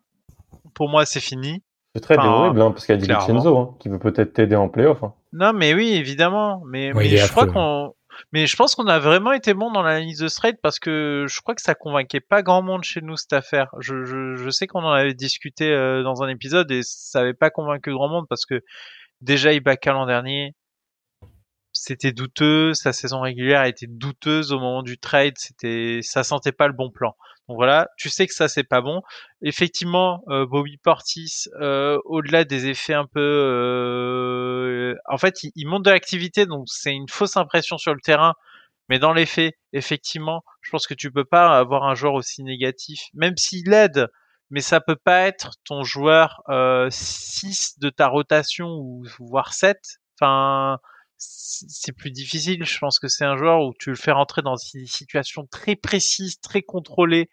Pour 0.73 0.89
moi, 0.89 1.05
c'est 1.05 1.19
fini. 1.19 1.61
Le 1.95 2.01
trade 2.01 2.19
est 2.19 2.27
horrible, 2.27 2.61
hein, 2.61 2.71
parce 2.71 2.85
qu'il 2.85 2.95
y 2.95 3.11
a 3.11 3.17
Vincenzo, 3.17 3.57
hein, 3.57 3.75
qui 3.79 3.89
veut 3.89 3.97
peut-être 3.97 4.33
t'aider 4.33 4.55
en 4.55 4.69
playoff. 4.69 5.03
Hein. 5.03 5.13
Non, 5.33 5.51
mais 5.51 5.73
oui, 5.73 5.93
évidemment. 5.93 6.61
Mais, 6.65 6.93
mais 6.93 7.17
je 7.17 7.31
crois 7.31 7.47
qu'on 7.47 7.93
mais 8.31 8.47
je 8.47 8.55
pense 8.55 8.75
qu'on 8.75 8.87
a 8.87 8.99
vraiment 8.99 9.31
été 9.31 9.53
bon 9.53 9.71
dans 9.71 9.81
l'analyse 9.81 10.19
de 10.19 10.27
trade 10.27 10.57
parce 10.61 10.79
que 10.79 11.25
je 11.27 11.41
crois 11.41 11.55
que 11.55 11.61
ça 11.61 11.75
convainquait 11.75 12.19
pas 12.19 12.41
grand 12.41 12.61
monde 12.61 12.83
chez 12.83 13.01
nous 13.01 13.17
cette 13.17 13.33
affaire. 13.33 13.69
Je, 13.79 14.03
je, 14.05 14.35
je 14.35 14.49
sais 14.49 14.67
qu'on 14.67 14.83
en 14.83 14.91
avait 14.91 15.13
discuté 15.13 15.71
euh, 15.71 16.03
dans 16.03 16.23
un 16.23 16.27
épisode 16.27 16.71
et 16.71 16.81
ça 16.83 17.19
avait 17.19 17.33
pas 17.33 17.49
convaincu 17.49 17.91
grand 17.91 18.09
monde 18.09 18.25
parce 18.29 18.45
que 18.45 18.61
déjà 19.21 19.53
Ibaka 19.53 19.93
l'an 19.93 20.05
dernier, 20.05 20.53
c'était 21.77 22.11
douteux, 22.11 22.73
sa 22.73 22.93
saison 22.93 23.21
régulière 23.21 23.61
a 23.61 23.67
été 23.67 23.87
douteuse 23.87 24.51
au 24.51 24.59
moment 24.59 24.83
du 24.83 24.97
trade, 24.97 25.35
c'était 25.37 25.99
ça 26.01 26.23
sentait 26.23 26.51
pas 26.51 26.67
le 26.67 26.73
bon 26.73 26.91
plan. 26.91 27.15
Donc 27.47 27.55
voilà, 27.57 27.87
tu 27.97 28.09
sais 28.09 28.27
que 28.27 28.33
ça 28.33 28.49
c'est 28.49 28.63
pas 28.63 28.81
bon. 28.81 29.01
Effectivement, 29.41 30.23
euh, 30.29 30.45
Bobby 30.45 30.77
Portis, 30.77 31.45
euh, 31.61 31.97
au-delà 32.05 32.43
des 32.43 32.67
effets 32.67 32.93
un 32.93 33.05
peu, 33.05 33.21
euh, 33.21 34.95
en 35.05 35.17
fait, 35.17 35.43
il, 35.55 35.65
monte 35.67 35.83
de 35.85 35.91
l'activité, 35.91 36.45
donc 36.45 36.65
c'est 36.67 36.91
une 36.91 37.07
fausse 37.07 37.37
impression 37.37 37.77
sur 37.77 37.93
le 37.93 38.01
terrain. 38.01 38.33
Mais 38.89 38.99
dans 38.99 39.13
les 39.13 39.25
faits, 39.25 39.55
effectivement, 39.73 40.43
je 40.61 40.71
pense 40.71 40.87
que 40.87 40.93
tu 40.93 41.11
peux 41.11 41.25
pas 41.25 41.57
avoir 41.57 41.83
un 41.83 41.95
joueur 41.95 42.13
aussi 42.13 42.43
négatif, 42.43 43.01
même 43.13 43.35
s'il 43.37 43.73
aide, 43.73 44.07
mais 44.49 44.61
ça 44.61 44.81
peut 44.81 44.95
pas 44.95 45.27
être 45.27 45.53
ton 45.65 45.83
joueur 45.83 46.41
6 46.89 47.79
de 47.79 47.89
ta 47.89 48.07
rotation 48.07 48.67
ou 48.77 49.05
voire 49.19 49.53
7. 49.53 49.77
Enfin, 50.19 50.79
c'est 51.17 51.91
plus 51.93 52.11
difficile. 52.11 52.63
Je 52.65 52.77
pense 52.79 52.99
que 52.99 53.07
c'est 53.07 53.25
un 53.25 53.37
joueur 53.37 53.61
où 53.61 53.73
tu 53.79 53.89
le 53.89 53.95
fais 53.95 54.11
rentrer 54.11 54.41
dans 54.41 54.55
des 54.55 54.85
situations 54.85 55.47
très 55.49 55.75
précises, 55.75 56.39
très 56.39 56.61
contrôlées, 56.61 57.29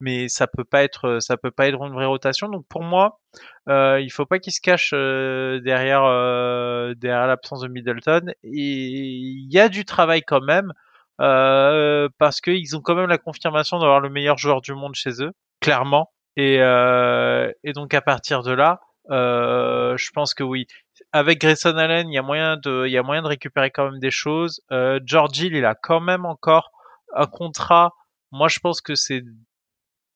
mais 0.00 0.28
ça 0.28 0.46
peut 0.46 0.64
pas 0.64 0.82
être, 0.82 1.18
ça 1.20 1.36
peut 1.36 1.50
pas 1.50 1.68
être 1.68 1.82
une 1.84 1.94
vraie 1.94 2.06
rotation. 2.06 2.48
Donc 2.48 2.66
pour 2.68 2.82
moi, 2.82 3.20
euh, 3.68 4.00
il 4.00 4.10
faut 4.10 4.26
pas 4.26 4.38
qu'il 4.38 4.52
se 4.52 4.60
cache 4.60 4.90
euh, 4.94 5.60
derrière 5.60 6.04
euh, 6.04 6.94
derrière 6.94 7.26
l'absence 7.26 7.60
de 7.60 7.68
Middleton. 7.68 8.32
Et 8.44 8.50
il 8.52 9.52
y 9.52 9.58
a 9.58 9.68
du 9.68 9.84
travail 9.84 10.22
quand 10.22 10.42
même 10.42 10.72
euh, 11.20 12.08
parce 12.18 12.40
qu'ils 12.40 12.76
ont 12.76 12.80
quand 12.80 12.94
même 12.94 13.08
la 13.08 13.18
confirmation 13.18 13.78
d'avoir 13.78 14.00
le 14.00 14.10
meilleur 14.10 14.38
joueur 14.38 14.60
du 14.60 14.74
monde 14.74 14.94
chez 14.94 15.22
eux, 15.22 15.32
clairement. 15.60 16.10
Et, 16.36 16.58
euh, 16.60 17.50
et 17.64 17.72
donc 17.72 17.94
à 17.94 18.02
partir 18.02 18.42
de 18.42 18.52
là, 18.52 18.80
euh, 19.10 19.96
je 19.96 20.10
pense 20.12 20.34
que 20.34 20.42
oui. 20.42 20.66
Avec 21.12 21.40
Grayson 21.40 21.76
Allen, 21.76 22.08
il 22.08 22.14
y 22.14 22.18
a 22.18 22.22
moyen 22.22 22.56
de, 22.56 22.84
il 22.86 22.92
y 22.92 22.98
a 22.98 23.02
moyen 23.02 23.22
de 23.22 23.28
récupérer 23.28 23.70
quand 23.70 23.90
même 23.90 24.00
des 24.00 24.10
choses. 24.10 24.60
Euh, 24.70 25.00
George 25.04 25.38
Hill, 25.38 25.54
il 25.54 25.64
a 25.64 25.74
quand 25.74 26.00
même 26.00 26.26
encore 26.26 26.70
un 27.14 27.26
contrat. 27.26 27.92
Moi, 28.32 28.48
je 28.48 28.58
pense 28.58 28.80
que 28.80 28.94
c'est 28.94 29.22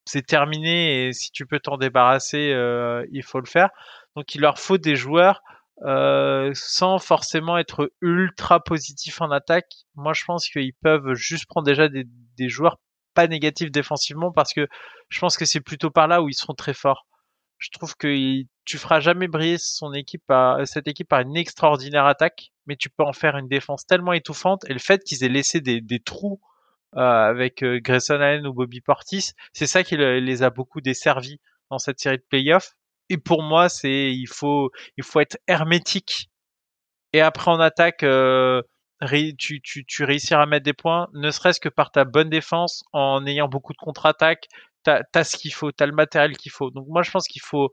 c'est 0.06 0.26
terminé 0.26 1.06
et 1.06 1.12
si 1.12 1.30
tu 1.30 1.46
peux 1.46 1.60
t'en 1.60 1.76
débarrasser, 1.76 2.52
euh, 2.52 3.06
il 3.12 3.22
faut 3.22 3.40
le 3.40 3.46
faire. 3.46 3.70
Donc, 4.16 4.34
il 4.34 4.40
leur 4.40 4.58
faut 4.58 4.78
des 4.78 4.96
joueurs 4.96 5.40
euh, 5.86 6.50
sans 6.54 6.98
forcément 6.98 7.56
être 7.58 7.92
ultra 8.02 8.60
positifs 8.60 9.20
en 9.20 9.30
attaque. 9.30 9.70
Moi, 9.94 10.12
je 10.12 10.24
pense 10.24 10.48
qu'ils 10.48 10.74
peuvent 10.82 11.14
juste 11.14 11.46
prendre 11.46 11.66
déjà 11.66 11.88
des, 11.88 12.04
des 12.36 12.48
joueurs 12.48 12.78
pas 13.14 13.26
négatifs 13.26 13.70
défensivement 13.70 14.32
parce 14.32 14.52
que 14.52 14.66
je 15.08 15.20
pense 15.20 15.36
que 15.36 15.44
c'est 15.44 15.60
plutôt 15.60 15.90
par 15.90 16.08
là 16.08 16.22
où 16.22 16.28
ils 16.28 16.34
seront 16.34 16.54
très 16.54 16.74
forts. 16.74 17.06
Je 17.58 17.70
trouve 17.70 17.94
que 17.96 18.08
tu 18.70 18.78
feras 18.78 19.00
jamais 19.00 19.26
briller 19.26 19.58
son 19.58 19.92
équipe 19.92 20.22
par, 20.28 20.64
cette 20.64 20.86
équipe 20.86 21.08
par 21.08 21.18
une 21.20 21.36
extraordinaire 21.36 22.06
attaque, 22.06 22.52
mais 22.66 22.76
tu 22.76 22.88
peux 22.88 23.02
en 23.02 23.12
faire 23.12 23.36
une 23.36 23.48
défense 23.48 23.84
tellement 23.84 24.12
étouffante. 24.12 24.64
Et 24.70 24.72
le 24.72 24.78
fait 24.78 25.02
qu'ils 25.02 25.24
aient 25.24 25.28
laissé 25.28 25.60
des, 25.60 25.80
des 25.80 25.98
trous 25.98 26.40
euh, 26.96 27.00
avec 27.00 27.64
euh, 27.64 27.80
Grayson 27.80 28.14
Allen 28.14 28.46
ou 28.46 28.52
Bobby 28.52 28.80
Portis, 28.80 29.32
c'est 29.52 29.66
ça 29.66 29.82
qui 29.82 29.96
les 29.96 30.42
a 30.44 30.50
beaucoup 30.50 30.80
desservis 30.80 31.40
dans 31.68 31.78
cette 31.78 31.98
série 31.98 32.18
de 32.18 32.24
playoffs. 32.28 32.74
Et 33.08 33.18
pour 33.18 33.42
moi, 33.42 33.68
c'est 33.68 34.12
il 34.12 34.28
faut 34.28 34.70
il 34.96 35.02
faut 35.02 35.18
être 35.18 35.38
hermétique. 35.48 36.30
Et 37.12 37.20
après 37.20 37.50
en 37.50 37.58
attaque, 37.58 38.04
euh, 38.04 38.62
tu, 39.36 39.60
tu, 39.62 39.84
tu 39.84 40.04
réussiras 40.04 40.42
à 40.42 40.46
mettre 40.46 40.64
des 40.64 40.74
points, 40.74 41.08
ne 41.12 41.32
serait-ce 41.32 41.58
que 41.58 41.68
par 41.68 41.90
ta 41.90 42.04
bonne 42.04 42.30
défense, 42.30 42.84
en 42.92 43.26
ayant 43.26 43.48
beaucoup 43.48 43.72
de 43.72 43.78
contre-attaques. 43.78 44.46
T'as 44.84 45.02
as 45.12 45.24
ce 45.24 45.36
qu'il 45.36 45.52
faut, 45.52 45.72
t'as 45.72 45.86
le 45.86 45.92
matériel 45.92 46.36
qu'il 46.36 46.52
faut. 46.52 46.70
Donc 46.70 46.86
moi, 46.86 47.02
je 47.02 47.10
pense 47.10 47.26
qu'il 47.26 47.42
faut 47.42 47.72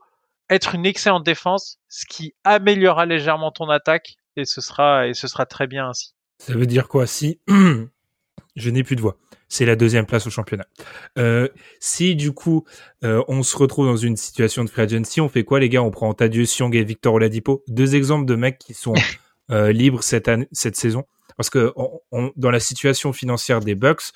être 0.50 0.74
une 0.74 0.86
excellente 0.86 1.24
défense, 1.24 1.78
ce 1.88 2.06
qui 2.06 2.34
améliorera 2.44 3.06
légèrement 3.06 3.50
ton 3.50 3.68
attaque, 3.68 4.16
et 4.36 4.44
ce 4.44 4.60
sera 4.60 5.06
et 5.06 5.14
ce 5.14 5.28
sera 5.28 5.46
très 5.46 5.66
bien 5.66 5.88
ainsi. 5.88 6.14
Ça 6.38 6.54
veut 6.54 6.66
dire 6.66 6.88
quoi 6.88 7.06
si 7.06 7.40
je 8.56 8.70
n'ai 8.70 8.82
plus 8.82 8.96
de 8.96 9.00
voix? 9.00 9.16
C'est 9.48 9.64
la 9.64 9.76
deuxième 9.76 10.04
place 10.04 10.26
au 10.26 10.30
championnat. 10.30 10.66
Euh, 11.16 11.48
si 11.80 12.14
du 12.14 12.32
coup 12.32 12.64
euh, 13.02 13.22
on 13.28 13.42
se 13.42 13.56
retrouve 13.56 13.86
dans 13.86 13.96
une 13.96 14.16
situation 14.16 14.62
de 14.64 14.70
free 14.70 14.82
agency, 14.82 15.20
on 15.20 15.28
fait 15.28 15.44
quoi 15.44 15.58
les 15.58 15.68
gars? 15.68 15.82
On 15.82 15.90
prend 15.90 16.12
Tadieu 16.14 16.44
Siong 16.44 16.74
et 16.74 16.84
Victor 16.84 17.14
Oladipo, 17.14 17.64
deux 17.66 17.96
exemples 17.96 18.26
de 18.26 18.36
mecs 18.36 18.58
qui 18.58 18.74
sont 18.74 18.94
euh, 19.50 19.72
libres 19.72 20.02
cette 20.02 20.28
année, 20.28 20.48
cette 20.52 20.76
saison. 20.76 21.04
Parce 21.36 21.50
que 21.50 21.72
dans 22.34 22.50
la 22.50 22.58
situation 22.58 23.12
financière 23.12 23.60
des 23.60 23.76
Bucks, 23.76 24.12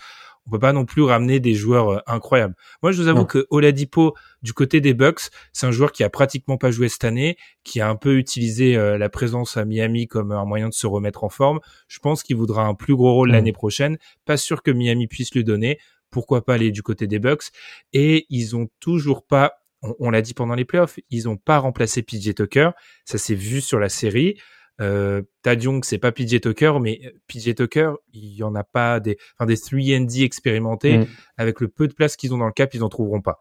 on 0.47 0.51
peut 0.51 0.59
pas 0.59 0.73
non 0.73 0.85
plus 0.85 1.03
ramener 1.03 1.41
des 1.41 1.55
joueurs 1.55 1.89
euh, 1.89 1.99
incroyables. 2.07 2.55
Moi, 2.83 2.93
je 2.93 3.03
vous 3.03 3.09
avoue 3.09 3.25
que 3.25 3.47
Oladipo, 3.51 4.15
du 4.43 4.53
côté 4.53 4.81
des 4.81 4.95
Bucks, 4.95 5.31
c'est 5.53 5.67
un 5.67 5.71
joueur 5.71 5.93
qui 5.93 6.03
a 6.05 6.11
pratiquement 6.11 6.57
pas 6.57 6.71
joué 6.71 6.89
cette 6.89 7.05
année, 7.05 7.37
qui 7.65 7.81
a 7.81 7.89
un 7.89 7.97
peu 7.97 8.17
utilisé 8.17 8.77
euh, 8.77 8.99
la 8.99 9.09
présence 9.09 9.57
à 9.57 9.65
Miami 9.65 10.09
comme 10.09 10.33
un 10.33 10.45
moyen 10.45 10.69
de 10.69 10.75
se 10.75 10.87
remettre 10.87 11.25
en 11.25 11.29
forme. 11.29 11.61
Je 11.89 11.99
pense 11.99 12.23
qu'il 12.23 12.37
voudra 12.37 12.65
un 12.65 12.75
plus 12.75 12.97
gros 12.97 13.15
rôle 13.15 13.31
mm. 13.31 13.33
l'année 13.33 13.53
prochaine. 13.53 13.99
Pas 14.25 14.37
sûr 14.37 14.63
que 14.63 14.71
Miami 14.71 15.07
puisse 15.07 15.33
lui 15.33 15.45
donner. 15.45 15.79
Pourquoi 16.11 16.45
pas 16.45 16.55
aller 16.55 16.73
du 16.73 16.83
côté 16.83 17.07
des 17.07 17.19
Bucks? 17.19 17.45
Et 17.93 18.27
ils 18.29 18.57
ont 18.57 18.69
toujours 18.81 19.25
pas 19.25 19.55
on, 19.99 20.11
l'a 20.11 20.23
dit 20.23 20.33
pendant 20.33 20.55
les 20.55 20.65
playoffs, 20.65 21.01
ils 21.11 21.29
ont 21.29 21.37
pas 21.37 21.59
remplacé 21.59 22.03
PJ 22.03 22.35
Tucker. 22.37 22.71
Ça 23.05 23.19
s'est 23.19 23.35
vu 23.35 23.61
sur 23.61 23.81
la 23.81 23.89
série. 23.89 24.39
Euh, 24.81 25.23
Tad 25.43 25.63
Young, 25.63 25.85
c'est 25.85 25.99
pas 25.99 26.13
PJ 26.13 26.41
Tucker, 26.41 26.75
mais 26.81 27.01
euh, 27.05 27.11
PJ 27.29 27.55
Tucker, 27.55 27.93
il 28.13 28.35
y 28.35 28.43
en 28.43 28.55
a 28.55 28.65
pas 28.65 29.01
des, 29.01 29.19
enfin 29.37 29.47
des 29.47 29.57
3D 29.57 30.25
expérimentés. 30.25 30.99
Mm. 30.99 31.07
Avec 31.37 31.61
le 31.61 31.69
peu 31.69 31.89
de 31.89 31.93
place 31.93 32.17
qu'ils 32.17 32.35
ont 32.35 32.39
dans 32.39 32.47
le 32.47 32.53
cap, 32.53 32.73
ils 32.75 32.83
en 32.83 32.89
trouveront 32.89 33.21
pas. 33.21 33.39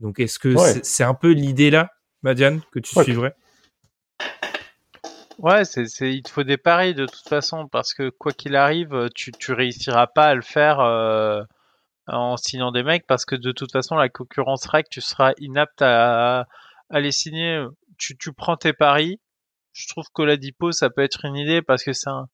Donc, 0.00 0.18
est-ce 0.18 0.38
que 0.38 0.56
c'est 0.82 1.04
un 1.04 1.14
peu 1.14 1.30
l'idée 1.30 1.70
là, 1.70 1.90
Madiane, 2.22 2.60
que 2.72 2.80
tu 2.80 3.00
suivrais? 3.00 3.34
Ouais, 5.38 5.64
c'est, 5.64 5.86
il 6.02 6.22
te 6.22 6.30
faut 6.30 6.42
des 6.42 6.56
paris 6.56 6.94
de 6.94 7.06
toute 7.06 7.28
façon 7.28 7.66
parce 7.66 7.94
que 7.94 8.10
quoi 8.10 8.32
qu'il 8.32 8.54
arrive, 8.54 9.08
tu, 9.14 9.32
tu 9.32 9.52
réussiras 9.52 10.06
pas 10.06 10.26
à 10.26 10.34
le 10.34 10.42
faire 10.42 10.78
euh, 10.80 11.42
en 12.06 12.36
signant 12.36 12.70
des 12.70 12.82
mecs 12.82 13.06
parce 13.06 13.24
que 13.24 13.34
de 13.34 13.50
toute 13.50 13.72
façon 13.72 13.96
la 13.96 14.08
concurrence 14.08 14.66
règle, 14.66 14.88
tu 14.90 15.00
seras 15.00 15.32
inapte 15.38 15.82
à, 15.82 16.46
à 16.90 17.00
les 17.00 17.12
signer. 17.12 17.64
Tu, 17.98 18.16
tu 18.16 18.32
prends 18.32 18.56
tes 18.56 18.72
paris, 18.72 19.20
je 19.72 19.88
trouve 19.88 20.04
qu'Oladipo 20.12 20.72
ça 20.72 20.90
peut 20.90 21.02
être 21.02 21.24
une 21.24 21.36
idée 21.36 21.62
parce 21.62 21.84
que 21.84 21.92
c'est 21.92 22.10
un, 22.10 22.28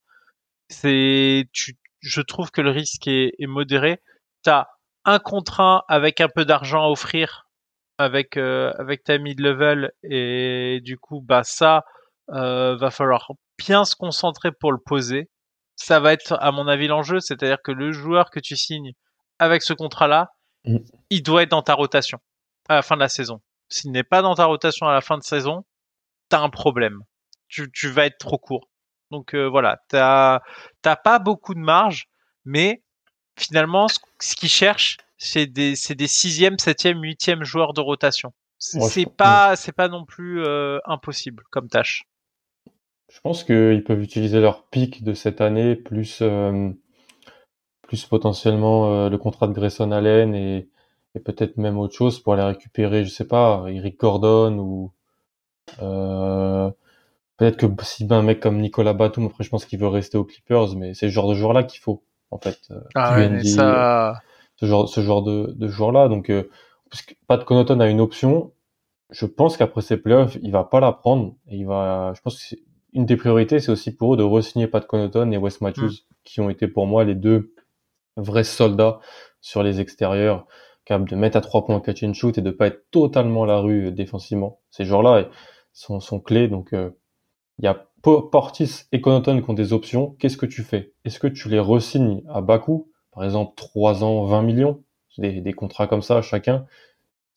c'est, 0.69 1.49
tu, 1.51 1.77
je 2.01 2.21
trouve 2.21 2.51
que 2.51 2.61
le 2.61 2.69
risque 2.69 3.07
est, 3.07 3.33
est 3.39 3.47
modéré. 3.47 4.01
T'as 4.43 4.67
un 5.05 5.19
contrat 5.19 5.85
avec 5.87 6.21
un 6.21 6.29
peu 6.29 6.45
d'argent 6.45 6.83
à 6.83 6.87
offrir 6.87 7.49
avec 7.97 8.37
euh, 8.37 8.71
avec 8.79 9.03
ta 9.03 9.17
mid 9.17 9.39
level 9.39 9.91
et 10.03 10.79
du 10.83 10.97
coup 10.97 11.21
bah 11.21 11.43
ça 11.43 11.83
euh, 12.29 12.77
va 12.77 12.91
falloir 12.91 13.31
bien 13.57 13.83
se 13.85 13.95
concentrer 13.95 14.51
pour 14.51 14.71
le 14.71 14.77
poser. 14.77 15.29
Ça 15.75 15.99
va 15.99 16.13
être 16.13 16.37
à 16.39 16.51
mon 16.51 16.67
avis 16.67 16.87
l'enjeu, 16.87 17.19
c'est-à-dire 17.19 17.61
que 17.63 17.71
le 17.71 17.91
joueur 17.91 18.29
que 18.29 18.39
tu 18.39 18.55
signes 18.55 18.93
avec 19.39 19.63
ce 19.63 19.73
contrat-là, 19.73 20.31
mm. 20.65 20.77
il 21.09 21.23
doit 21.23 21.43
être 21.43 21.51
dans 21.51 21.61
ta 21.61 21.73
rotation 21.73 22.19
à 22.69 22.75
la 22.75 22.81
fin 22.81 22.95
de 22.95 23.01
la 23.01 23.09
saison. 23.09 23.41
S'il 23.69 23.91
n'est 23.91 24.03
pas 24.03 24.21
dans 24.21 24.35
ta 24.35 24.45
rotation 24.45 24.87
à 24.87 24.93
la 24.93 25.01
fin 25.01 25.17
de 25.17 25.23
saison, 25.23 25.65
t'as 26.29 26.39
un 26.39 26.49
problème 26.49 27.01
tu, 27.49 27.69
tu 27.71 27.89
vas 27.89 28.05
être 28.05 28.17
trop 28.17 28.37
court. 28.37 28.69
Donc 29.11 29.33
euh, 29.33 29.47
voilà, 29.49 29.81
t'as 29.87 30.41
t'as 30.81 30.95
pas 30.95 31.19
beaucoup 31.19 31.53
de 31.53 31.59
marge, 31.59 32.07
mais 32.45 32.83
finalement, 33.37 33.87
ce, 33.87 33.99
ce 34.19 34.35
qu'ils 34.35 34.49
cherchent, 34.49 34.97
c'est 35.17 35.47
des 35.47 35.75
c'est 35.75 35.95
des 35.95 36.07
sixième, 36.07 36.57
septième, 36.59 37.01
huitième 37.01 37.43
joueurs 37.43 37.73
de 37.73 37.81
rotation. 37.81 38.33
C'est 38.57 39.05
pas 39.05 39.55
c'est 39.55 39.71
pas 39.71 39.87
non 39.87 40.05
plus 40.05 40.43
euh, 40.43 40.79
impossible 40.85 41.43
comme 41.49 41.69
tâche. 41.69 42.03
Je 43.11 43.19
pense 43.21 43.43
qu'ils 43.43 43.83
peuvent 43.83 44.01
utiliser 44.01 44.39
leur 44.39 44.67
pic 44.67 45.03
de 45.03 45.13
cette 45.13 45.41
année 45.41 45.75
plus 45.75 46.19
euh, 46.21 46.69
plus 47.81 48.05
potentiellement 48.05 49.09
le 49.09 49.17
contrat 49.17 49.47
de 49.47 49.53
Grayson 49.53 49.91
Allen 49.91 50.35
et, 50.35 50.69
et 51.15 51.19
peut-être 51.19 51.57
même 51.57 51.79
autre 51.79 51.95
chose 51.95 52.19
pour 52.19 52.33
aller 52.33 52.43
récupérer, 52.43 53.03
je 53.03 53.09
sais 53.09 53.27
pas, 53.27 53.65
Eric 53.67 53.99
Gordon 53.99 54.59
ou 54.59 54.93
euh, 55.81 56.71
Peut-être 57.39 57.55
que 57.55 57.83
si 57.83 58.03
ben, 58.03 58.17
un 58.17 58.21
mec 58.21 58.41
comme 58.41 58.59
Nicolas 58.59 58.93
Batum, 58.93 59.25
après 59.27 59.45
je 59.45 59.49
pense 59.49 59.65
qu'il 59.65 59.79
veut 59.79 59.87
rester 59.87 60.17
aux 60.17 60.25
Clippers, 60.25 60.75
mais 60.75 60.93
c'est 60.93 61.07
ce 61.07 61.13
genre 61.13 61.29
de 61.29 61.35
joueur-là 61.35 61.63
qu'il 61.63 61.79
faut, 61.79 62.03
en 62.31 62.37
fait. 62.37 62.59
Euh, 62.69 62.81
ah 62.95 63.15
ouais, 63.15 63.43
ça... 63.45 64.21
ce 64.57 64.65
genre, 64.65 64.89
ce 64.89 64.99
genre 64.99 65.23
de, 65.23 65.53
de 65.55 65.67
joueur-là. 65.69 66.09
Donc, 66.09 66.29
euh, 66.29 66.49
Pat 67.27 67.43
Connaughton 67.45 67.79
a 67.79 67.87
une 67.87 68.01
option. 68.01 68.51
Je 69.09 69.25
pense 69.25 69.55
qu'après 69.55 69.81
ces 69.81 69.95
playoffs, 69.95 70.37
il 70.41 70.51
va 70.51 70.65
pas 70.65 70.81
la 70.81 70.91
prendre. 70.91 71.35
Et 71.47 71.55
il 71.55 71.65
va, 71.65 72.11
je 72.13 72.21
pense 72.21 72.43
que 72.43 72.55
une 72.91 73.05
des 73.05 73.15
priorités, 73.15 73.59
c'est 73.59 73.71
aussi 73.71 73.95
pour 73.95 74.15
eux 74.15 74.17
de 74.17 74.23
re-signer 74.23 74.67
Pat 74.67 74.85
Connaughton 74.85 75.31
et 75.31 75.37
Wes 75.37 75.61
Matthews, 75.61 75.85
mm. 75.85 76.13
qui 76.25 76.41
ont 76.41 76.49
été 76.49 76.67
pour 76.67 76.87
moi 76.87 77.05
les 77.05 77.15
deux 77.15 77.53
vrais 78.17 78.43
soldats 78.43 78.99
sur 79.39 79.63
les 79.63 79.79
extérieurs, 79.79 80.45
capables 80.83 81.09
de 81.09 81.15
mettre 81.15 81.37
à 81.37 81.41
trois 81.41 81.63
points 81.63 81.79
catch 81.79 82.03
and 82.03 82.13
shoot 82.13 82.37
et 82.37 82.41
de 82.41 82.51
pas 82.51 82.67
être 82.67 82.89
totalement 82.91 83.43
à 83.43 83.47
la 83.47 83.59
rue 83.59 83.87
euh, 83.87 83.91
défensivement. 83.91 84.59
Ces 84.71 84.83
joueurs-là 84.83 85.29
sont, 85.71 86.01
sont 86.01 86.19
clés, 86.19 86.49
donc 86.49 86.73
euh, 86.73 86.89
il 87.59 87.65
y 87.65 87.67
a 87.67 87.85
Portis 88.01 88.85
et 88.91 89.01
Connaughton 89.01 89.41
qui 89.41 89.49
ont 89.49 89.53
des 89.53 89.73
options. 89.73 90.15
Qu'est-ce 90.19 90.37
que 90.37 90.45
tu 90.45 90.63
fais? 90.63 90.93
Est-ce 91.03 91.19
que 91.19 91.27
tu 91.27 91.49
les 91.49 91.59
resignes 91.59 92.23
à 92.29 92.41
bas 92.41 92.57
coût 92.57 92.89
Par 93.11 93.23
exemple, 93.23 93.53
3 93.55 94.03
ans, 94.03 94.23
20 94.23 94.41
millions? 94.41 94.83
Des, 95.17 95.41
des 95.41 95.53
contrats 95.53 95.87
comme 95.87 96.01
ça 96.01 96.21
chacun? 96.21 96.65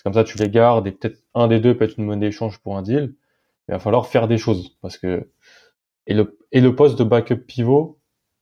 Comme 0.04 0.14
ça, 0.14 0.24
tu 0.24 0.38
les 0.38 0.48
gardes 0.48 0.86
et 0.86 0.92
peut-être 0.92 1.22
un 1.34 1.48
des 1.48 1.60
deux 1.60 1.76
peut 1.76 1.84
être 1.84 1.98
une 1.98 2.04
monnaie 2.04 2.26
d'échange 2.26 2.58
pour 2.58 2.76
un 2.76 2.82
deal. 2.82 3.14
Il 3.68 3.72
va 3.72 3.78
falloir 3.78 4.06
faire 4.06 4.28
des 4.28 4.38
choses 4.38 4.76
parce 4.80 4.98
que 4.98 5.30
et 6.06 6.14
le 6.14 6.38
et 6.50 6.60
le 6.60 6.74
poste 6.74 6.98
de 6.98 7.04
backup 7.04 7.36
pivot, 7.36 7.98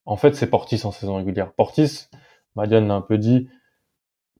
en 0.07 0.17
fait, 0.17 0.35
c'est 0.35 0.49
Portis 0.49 0.81
en 0.85 0.91
saison 0.91 1.17
régulière. 1.17 1.53
Portis, 1.53 2.09
Madiane 2.57 2.89
l'a 2.89 2.95
un 2.95 3.03
peu 3.03 3.19
dit. 3.19 3.49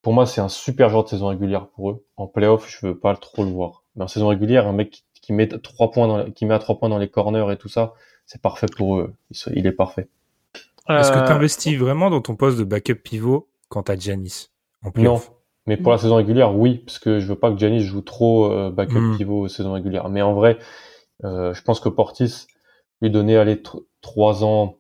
Pour 0.03 0.15
moi, 0.15 0.25
c'est 0.25 0.41
un 0.41 0.49
super 0.49 0.89
joueur 0.89 1.05
de 1.05 1.11
saison 1.11 1.29
régulière 1.29 1.69
pour 1.69 1.91
eux. 1.91 2.07
En 2.17 2.27
playoff, 2.27 2.69
je 2.71 2.87
veux 2.87 2.99
pas 2.99 3.15
trop 3.17 3.45
le 3.45 3.51
voir. 3.51 3.85
Mais 3.95 4.05
en 4.05 4.09
saison 4.09 4.29
régulière, 4.29 4.67
un 4.67 4.73
mec 4.73 4.91
qui 4.91 5.05
met 5.29 5.49
trois 5.49 5.91
points 5.91 6.09
dans, 6.09 6.31
qui 6.31 6.47
met 6.47 6.55
à 6.55 6.59
trois 6.59 6.79
points 6.79 6.89
dans 6.89 6.99
les 6.99 7.09
corners 7.09 7.53
et 7.53 7.57
tout 7.57 7.69
ça, 7.69 7.95
c'est 8.27 8.41
parfait 8.41 8.67
pour 8.77 8.99
eux. 8.99 9.15
Il, 9.55 9.67
est 9.67 9.73
parfait. 9.73 10.09
Est-ce 10.89 11.13
que 11.13 11.27
tu 11.27 11.33
investis 11.33 11.77
vraiment 11.77 12.11
dans 12.11 12.21
ton 12.21 12.37
poste 12.37 12.59
de 12.59 12.65
backup 12.65 12.97
pivot 12.97 13.49
quand 13.69 13.85
t'as 13.85 13.97
Janis 13.97 14.49
Non, 14.97 15.21
mais 15.67 15.77
pour 15.77 15.93
la 15.93 15.99
saison 15.99 16.17
régulière, 16.17 16.57
oui, 16.57 16.79
parce 16.79 16.99
que 16.99 17.21
je 17.21 17.27
veux 17.27 17.39
pas 17.39 17.53
que 17.53 17.59
Janis 17.59 17.81
joue 17.81 18.01
trop 18.01 18.51
euh, 18.51 18.71
backup 18.71 18.99
hmm. 18.99 19.17
pivot 19.17 19.49
saison 19.49 19.73
régulière. 19.73 20.09
Mais 20.09 20.23
en 20.23 20.35
vrai, 20.35 20.59
euh, 21.25 21.55
je 21.55 21.63
pense 21.63 21.81
que 21.81 21.89
Portis 21.89 22.47
lui 23.03 23.11
donner 23.11 23.37
aller 23.37 23.63
3 24.03 24.45
ans, 24.45 24.79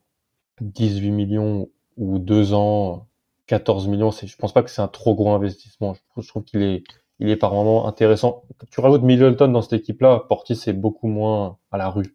18 0.60 1.10
millions 1.10 1.68
ou 1.96 2.18
2 2.18 2.54
ans, 2.54 3.08
14 3.46 3.88
millions, 3.88 4.10
c'est, 4.10 4.26
je 4.26 4.36
pense 4.36 4.52
pas 4.52 4.62
que 4.62 4.70
c'est 4.70 4.82
un 4.82 4.88
trop 4.88 5.14
gros 5.14 5.32
investissement. 5.32 5.96
je 6.16 6.28
trouve 6.28 6.44
qu'il 6.44 6.62
est, 6.62 6.84
il 7.20 7.28
est 7.28 7.36
par 7.36 7.52
moment 7.52 7.86
intéressant. 7.86 8.42
Tu 8.70 8.80
rajoutes 8.80 9.02
Middleton 9.02 9.48
dans 9.48 9.62
cette 9.62 9.80
équipe-là, 9.80 10.24
Portis 10.28 10.60
est 10.66 10.72
beaucoup 10.72 11.06
moins 11.06 11.58
à 11.70 11.78
la 11.78 11.88
rue. 11.88 12.14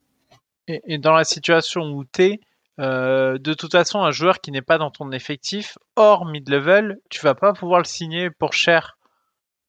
Et, 0.67 0.97
dans 0.97 1.13
la 1.13 1.23
situation 1.23 1.91
où 1.91 2.03
tu 2.05 2.41
euh, 2.79 3.37
de 3.37 3.53
toute 3.53 3.71
façon, 3.71 4.01
un 4.01 4.11
joueur 4.11 4.41
qui 4.41 4.51
n'est 4.51 4.61
pas 4.61 4.77
dans 4.77 4.91
ton 4.91 5.11
effectif, 5.11 5.77
hors 5.95 6.25
mid-level, 6.25 6.97
tu 7.09 7.21
vas 7.21 7.35
pas 7.35 7.53
pouvoir 7.53 7.79
le 7.79 7.85
signer 7.85 8.29
pour 8.31 8.51
cher. 8.51 8.97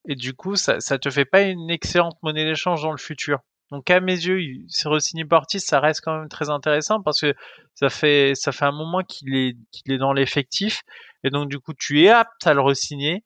Et 0.09 0.17
du 0.17 0.35
coup, 0.35 0.57
ça, 0.57 0.81
ça 0.81 0.99
te 0.99 1.11
fait 1.11 1.25
pas 1.25 1.43
une 1.43 1.71
excellente 1.71 2.17
monnaie 2.23 2.45
d'échange 2.45 2.83
dans 2.83 2.91
le 2.91 2.99
futur. 2.99 3.41
Donc 3.71 3.91
à 3.91 4.01
mes 4.01 4.15
yeux, 4.15 4.41
c'est 4.69 4.89
re-signer 4.89 5.25
Portis, 5.25 5.61
ça 5.61 5.81
reste 5.81 6.01
quand 6.01 6.19
même 6.19 6.29
très 6.29 6.51
intéressant 6.51 7.03
parce 7.03 7.21
que 7.21 7.35
ça 7.75 7.89
fait 7.89 8.33
ça 8.35 8.53
fait 8.53 8.65
un 8.65 8.73
moment 8.73 9.03
qu'il 9.03 9.35
est 9.35 9.57
qu'il 9.73 9.93
est 9.93 9.99
dans 9.99 10.13
l'effectif 10.13 10.83
et 11.25 11.31
donc 11.31 11.49
du 11.49 11.59
coup 11.59 11.75
tu 11.75 12.05
es 12.05 12.09
apte 12.09 12.47
à 12.47 12.55
le 12.55 12.61
re-signer 12.61 13.25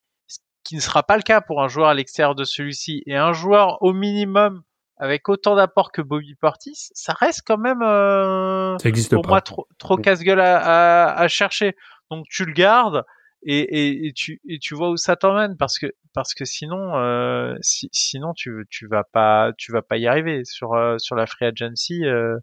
qui 0.65 0.77
ne 0.77 0.81
sera 0.81 1.03
pas 1.03 1.17
le 1.17 1.23
cas 1.23 1.41
pour 1.41 1.63
un 1.63 1.69
joueur 1.69 1.89
à 1.89 1.95
l'extérieur 1.95 2.35
de 2.35 2.45
celui-ci. 2.45 3.03
Et 3.07 3.17
un 3.17 3.33
joueur 3.33 3.83
au 3.83 3.93
minimum 3.93 4.63
avec 5.01 5.29
autant 5.31 5.57
d'apport 5.57 5.93
que 5.93 6.03
Bobby 6.03 6.35
Portis, 6.35 6.91
ça 6.93 7.15
reste 7.15 7.41
quand 7.47 7.57
même 7.57 7.81
euh, 7.83 8.77
pour 9.11 9.27
moi 9.27 9.41
trop, 9.41 9.67
trop 9.79 9.97
casse-gueule 9.97 10.41
à, 10.41 11.17
à, 11.17 11.29
chercher. 11.29 11.75
Donc 12.11 12.27
tu 12.29 12.45
le 12.45 12.53
gardes 12.53 13.05
et, 13.43 14.07
et, 14.07 14.13
tu 14.13 14.43
et 14.47 14.59
tu 14.59 14.75
vois 14.75 14.91
où 14.91 14.99
ça 14.99 15.17
t'emmène 15.17 15.57
parce 15.57 15.79
que 15.79 15.87
parce 16.13 16.35
que 16.35 16.45
sinon 16.45 16.97
euh, 16.97 17.55
si, 17.63 17.89
sinon 17.93 18.35
tu 18.35 18.67
tu 18.69 18.87
vas 18.87 19.05
pas 19.05 19.53
tu 19.57 19.73
vas 19.73 19.81
pas 19.81 19.97
y 19.97 20.07
arriver 20.07 20.45
sur 20.45 20.75
euh, 20.75 20.99
sur 20.99 21.17
la 21.17 21.25
free 21.25 21.47
agency 21.47 22.05
euh, 22.05 22.37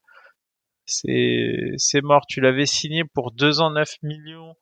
c'est 0.85 1.73
c'est 1.77 2.01
mort 2.01 2.25
tu 2.27 2.41
l'avais 2.41 2.65
signé 2.65 3.03
pour 3.03 3.31
deux 3.31 3.61
ans 3.61 3.69
9 3.69 3.97
millions 4.01 4.55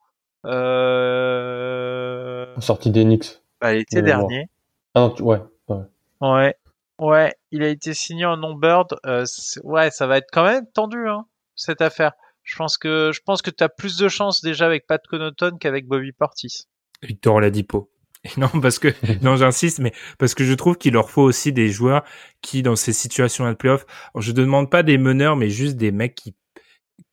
euh... 0.45 2.45
sortie 2.59 2.91
d'Enix 2.91 3.44
bah, 3.67 3.73
l'été 3.73 4.01
dernier. 4.01 4.47
ah, 4.93 5.07
ouais, 5.21 5.39
ouais. 5.67 5.77
Ouais. 6.21 6.55
Ouais 6.97 7.33
il 7.51 7.63
a 7.63 7.67
été 7.67 7.93
signé 7.93 8.25
en 8.25 8.37
non 8.37 8.55
bird 8.55 8.95
euh, 9.05 9.25
ouais 9.63 9.91
ça 9.91 10.07
va 10.07 10.17
être 10.17 10.29
quand 10.31 10.45
même 10.45 10.65
tendu 10.73 11.09
hein 11.09 11.25
cette 11.55 11.81
affaire. 11.81 12.13
Je 12.43 12.55
pense 12.55 12.77
que 12.77 13.11
je 13.13 13.21
pense 13.25 13.41
que 13.41 13.49
tu 13.49 13.63
as 13.63 13.69
plus 13.69 13.97
de 13.97 14.07
chance 14.07 14.41
déjà 14.41 14.65
avec 14.65 14.85
Pat 14.87 15.05
Connaughton 15.05 15.57
qu'avec 15.59 15.87
Bobby 15.87 16.11
Portis. 16.11 16.67
Victor 17.01 17.35
Oladipo. 17.35 17.89
Non, 18.37 18.49
parce 18.61 18.79
que 18.79 18.87
non, 19.23 19.35
j'insiste, 19.35 19.79
mais 19.79 19.93
parce 20.17 20.33
que 20.33 20.43
je 20.43 20.53
trouve 20.53 20.77
qu'il 20.77 20.93
leur 20.93 21.09
faut 21.09 21.21
aussi 21.21 21.53
des 21.53 21.69
joueurs 21.69 22.03
qui, 22.41 22.63
dans 22.63 22.75
ces 22.75 22.93
situations 22.93 23.47
de 23.47 23.53
playoff, 23.53 23.85
je 24.17 24.31
ne 24.31 24.37
demande 24.37 24.69
pas 24.69 24.83
des 24.83 24.97
meneurs, 24.97 25.35
mais 25.35 25.49
juste 25.49 25.77
des 25.77 25.91
mecs 25.91 26.15
qui 26.15 26.35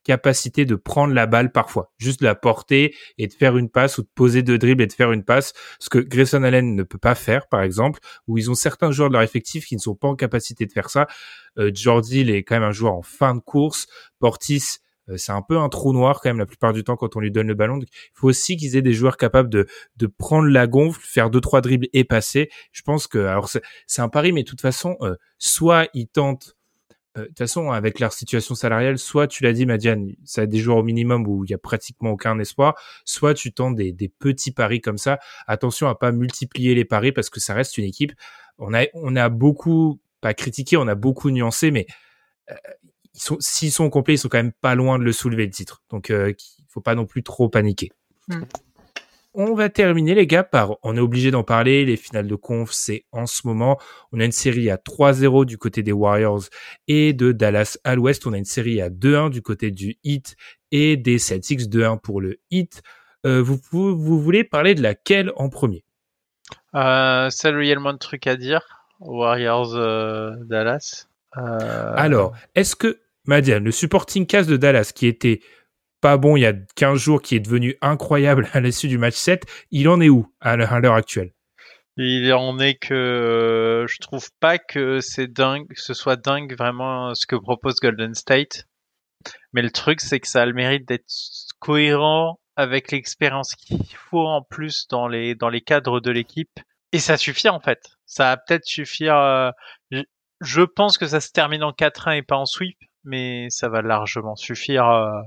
capacité 0.03 0.65
de 0.65 0.75
prendre 0.75 1.13
la 1.13 1.25
balle 1.25 1.51
parfois, 1.51 1.91
juste 1.97 2.21
la 2.21 2.35
porter 2.35 2.95
et 3.17 3.27
de 3.27 3.33
faire 3.33 3.57
une 3.57 3.69
passe 3.69 3.97
ou 3.97 4.03
de 4.03 4.09
poser 4.13 4.43
deux 4.43 4.57
dribbles 4.57 4.83
et 4.83 4.87
de 4.87 4.93
faire 4.93 5.11
une 5.11 5.23
passe, 5.23 5.53
ce 5.79 5.89
que 5.89 5.99
Grayson 5.99 6.43
Allen 6.43 6.75
ne 6.75 6.83
peut 6.83 6.97
pas 6.97 7.15
faire, 7.15 7.47
par 7.47 7.61
exemple, 7.61 7.99
où 8.27 8.37
ils 8.37 8.51
ont 8.51 8.55
certains 8.55 8.91
joueurs 8.91 9.09
de 9.09 9.13
leur 9.13 9.21
effectif 9.21 9.65
qui 9.65 9.75
ne 9.75 9.81
sont 9.81 9.95
pas 9.95 10.07
en 10.07 10.15
capacité 10.15 10.65
de 10.65 10.71
faire 10.71 10.89
ça. 10.89 11.07
Euh, 11.57 11.71
Jordi, 11.73 12.21
il 12.21 12.29
est 12.29 12.43
quand 12.43 12.55
même 12.55 12.63
un 12.63 12.71
joueur 12.71 12.93
en 12.93 13.01
fin 13.01 13.35
de 13.35 13.39
course. 13.39 13.87
Portis, 14.19 14.79
euh, 15.09 15.17
c'est 15.17 15.31
un 15.31 15.41
peu 15.41 15.57
un 15.57 15.69
trou 15.69 15.93
noir 15.93 16.19
quand 16.21 16.29
même 16.29 16.39
la 16.39 16.45
plupart 16.45 16.73
du 16.73 16.83
temps 16.83 16.95
quand 16.95 17.15
on 17.15 17.19
lui 17.19 17.31
donne 17.31 17.47
le 17.47 17.55
ballon. 17.55 17.79
il 17.79 17.87
faut 18.13 18.27
aussi 18.27 18.57
qu'ils 18.57 18.75
aient 18.75 18.81
des 18.81 18.93
joueurs 18.93 19.17
capables 19.17 19.49
de, 19.49 19.67
de 19.97 20.07
prendre 20.07 20.47
la 20.47 20.67
gonfle, 20.67 21.01
faire 21.03 21.29
deux 21.29 21.41
trois 21.41 21.61
dribbles 21.61 21.87
et 21.93 22.03
passer. 22.03 22.49
Je 22.71 22.81
pense 22.81 23.07
que 23.07 23.19
alors 23.19 23.49
c'est 23.49 24.01
un 24.01 24.09
pari, 24.09 24.31
mais 24.31 24.43
de 24.43 24.49
toute 24.49 24.61
façon, 24.61 24.97
euh, 25.01 25.15
soit 25.37 25.87
ils 25.93 26.07
tentent 26.07 26.55
de 27.15 27.25
toute 27.25 27.37
façon, 27.37 27.71
avec 27.71 27.99
leur 27.99 28.11
situation 28.11 28.55
salariale, 28.55 28.97
soit 28.97 29.27
tu 29.27 29.43
l'as 29.43 29.53
dit, 29.53 29.65
Madiane, 29.65 30.11
ça 30.23 30.41
a 30.41 30.45
des 30.45 30.57
joueurs 30.57 30.77
au 30.77 30.83
minimum 30.83 31.27
où 31.27 31.45
il 31.45 31.51
y 31.51 31.53
a 31.53 31.57
pratiquement 31.57 32.11
aucun 32.11 32.39
espoir, 32.39 32.75
soit 33.05 33.33
tu 33.33 33.53
tentes 33.53 33.75
des, 33.75 33.93
petits 34.19 34.51
paris 34.51 34.81
comme 34.81 34.97
ça. 34.97 35.19
Attention 35.47 35.87
à 35.87 35.95
pas 35.95 36.11
multiplier 36.11 36.73
les 36.75 36.85
paris 36.85 37.11
parce 37.11 37.29
que 37.29 37.39
ça 37.39 37.53
reste 37.53 37.77
une 37.77 37.85
équipe. 37.85 38.13
On 38.57 38.73
a, 38.73 38.85
on 38.93 39.15
a 39.15 39.29
beaucoup, 39.29 39.99
pas 40.21 40.33
critiqué, 40.33 40.77
on 40.77 40.87
a 40.87 40.95
beaucoup 40.95 41.29
nuancé, 41.29 41.71
mais 41.71 41.85
ils 43.13 43.21
sont, 43.21 43.37
s'ils 43.39 43.71
sont 43.71 43.89
complets, 43.89 44.15
ils 44.15 44.19
sont 44.19 44.29
quand 44.29 44.37
même 44.37 44.51
pas 44.51 44.75
loin 44.75 44.97
de 44.97 45.03
le 45.03 45.11
soulever 45.11 45.45
le 45.45 45.51
titre. 45.51 45.83
Donc, 45.89 46.09
euh, 46.09 46.31
il 46.31 46.65
faut 46.67 46.81
pas 46.81 46.95
non 46.95 47.05
plus 47.05 47.23
trop 47.23 47.49
paniquer. 47.49 47.91
Hmm. 48.27 48.43
On 49.35 49.55
va 49.55 49.69
terminer 49.69 50.13
les 50.13 50.27
gars 50.27 50.43
par, 50.43 50.77
on 50.83 50.95
est 50.95 50.99
obligé 50.99 51.31
d'en 51.31 51.43
parler, 51.43 51.85
les 51.85 51.97
finales 51.97 52.27
de 52.27 52.35
conf, 52.35 52.71
c'est 52.71 53.05
en 53.11 53.25
ce 53.25 53.47
moment. 53.47 53.79
On 54.11 54.19
a 54.19 54.25
une 54.25 54.31
série 54.31 54.69
à 54.69 54.77
3-0 54.77 55.45
du 55.45 55.57
côté 55.57 55.81
des 55.81 55.91
Warriors 55.91 56.43
et 56.87 57.13
de 57.13 57.31
Dallas 57.31 57.79
à 57.83 57.95
l'ouest. 57.95 58.27
On 58.27 58.33
a 58.33 58.37
une 58.37 58.45
série 58.45 58.79
à 58.79 58.91
2-1 58.91 59.31
du 59.31 59.41
côté 59.41 59.71
du 59.71 59.97
Heat 60.03 60.35
et 60.71 60.97
des 60.97 61.17
Celtics 61.17 61.61
2-1 61.61 61.99
pour 61.99 62.21
le 62.21 62.37
Heat. 62.51 62.83
Euh, 63.25 63.41
vous, 63.41 63.59
vous, 63.71 64.21
voulez 64.21 64.43
parler 64.43 64.75
de 64.75 64.83
laquelle 64.83 65.31
en 65.35 65.49
premier? 65.49 65.83
Euh, 66.75 67.31
Celle 67.31 67.55
réellement 67.55 67.93
de 67.93 67.97
trucs 67.97 68.27
à 68.27 68.35
dire. 68.35 68.85
Warriors 68.99 69.75
euh, 69.75 70.35
Dallas. 70.43 71.07
Euh... 71.37 71.93
Alors, 71.95 72.33
est-ce 72.53 72.75
que 72.75 72.99
Madiane, 73.25 73.63
le 73.63 73.71
supporting 73.71 74.27
cast 74.27 74.47
de 74.47 74.57
Dallas 74.57 74.91
qui 74.93 75.07
était 75.07 75.39
pas 76.03 76.17
bon 76.17 76.35
il 76.35 76.41
y 76.41 76.45
a 76.45 76.53
15 76.75 76.99
jours, 76.99 77.21
qui 77.21 77.35
est 77.37 77.39
devenu 77.39 77.77
incroyable 77.81 78.49
à 78.51 78.59
l'issue 78.59 78.89
du 78.89 78.97
match 78.97 79.15
7, 79.15 79.45
il 79.71 79.87
en 79.87 80.01
est 80.01 80.09
où 80.09 80.29
à 80.41 80.57
l'heure 80.57 80.95
actuelle? 80.95 81.31
Il 81.95 82.33
en 82.33 82.59
est 82.59 82.75
que 82.75 82.93
euh, 82.93 83.87
je 83.87 83.99
trouve 83.99 84.29
pas 84.41 84.57
que 84.57 84.99
c'est 84.99 85.31
dingue, 85.31 85.65
ce 85.75 85.93
soit 85.93 86.17
dingue 86.17 86.57
vraiment 86.57 87.15
ce 87.15 87.25
que 87.25 87.37
propose 87.37 87.75
Golden 87.75 88.15
State. 88.15 88.65
Mais 89.53 89.61
le 89.61 89.71
truc, 89.71 90.01
c'est 90.01 90.19
que 90.19 90.27
ça 90.27 90.41
a 90.41 90.45
le 90.45 90.53
mérite 90.53 90.85
d'être 90.85 91.05
cohérent 91.59 92.37
avec 92.57 92.91
l'expérience 92.91 93.55
qu'il 93.55 93.85
faut 94.09 94.27
en 94.27 94.41
plus 94.41 94.87
dans 94.89 95.07
les 95.07 95.35
dans 95.35 95.49
les 95.49 95.61
cadres 95.61 96.01
de 96.01 96.11
l'équipe. 96.11 96.59
Et 96.91 96.99
ça 96.99 97.15
suffit 97.15 97.47
en 97.47 97.61
fait. 97.61 97.79
Ça 98.05 98.25
va 98.25 98.37
peut-être 98.37 98.65
suffire. 98.65 99.15
Euh, 99.15 99.51
je 100.41 100.61
pense 100.63 100.97
que 100.97 101.07
ça 101.07 101.21
se 101.21 101.31
termine 101.31 101.63
en 101.63 101.71
4-1 101.71 102.17
et 102.17 102.23
pas 102.23 102.35
en 102.35 102.45
sweep, 102.45 102.77
mais 103.05 103.49
ça 103.49 103.69
va 103.69 103.81
largement 103.81 104.35
suffire. 104.35 104.89
Euh, 104.89 105.21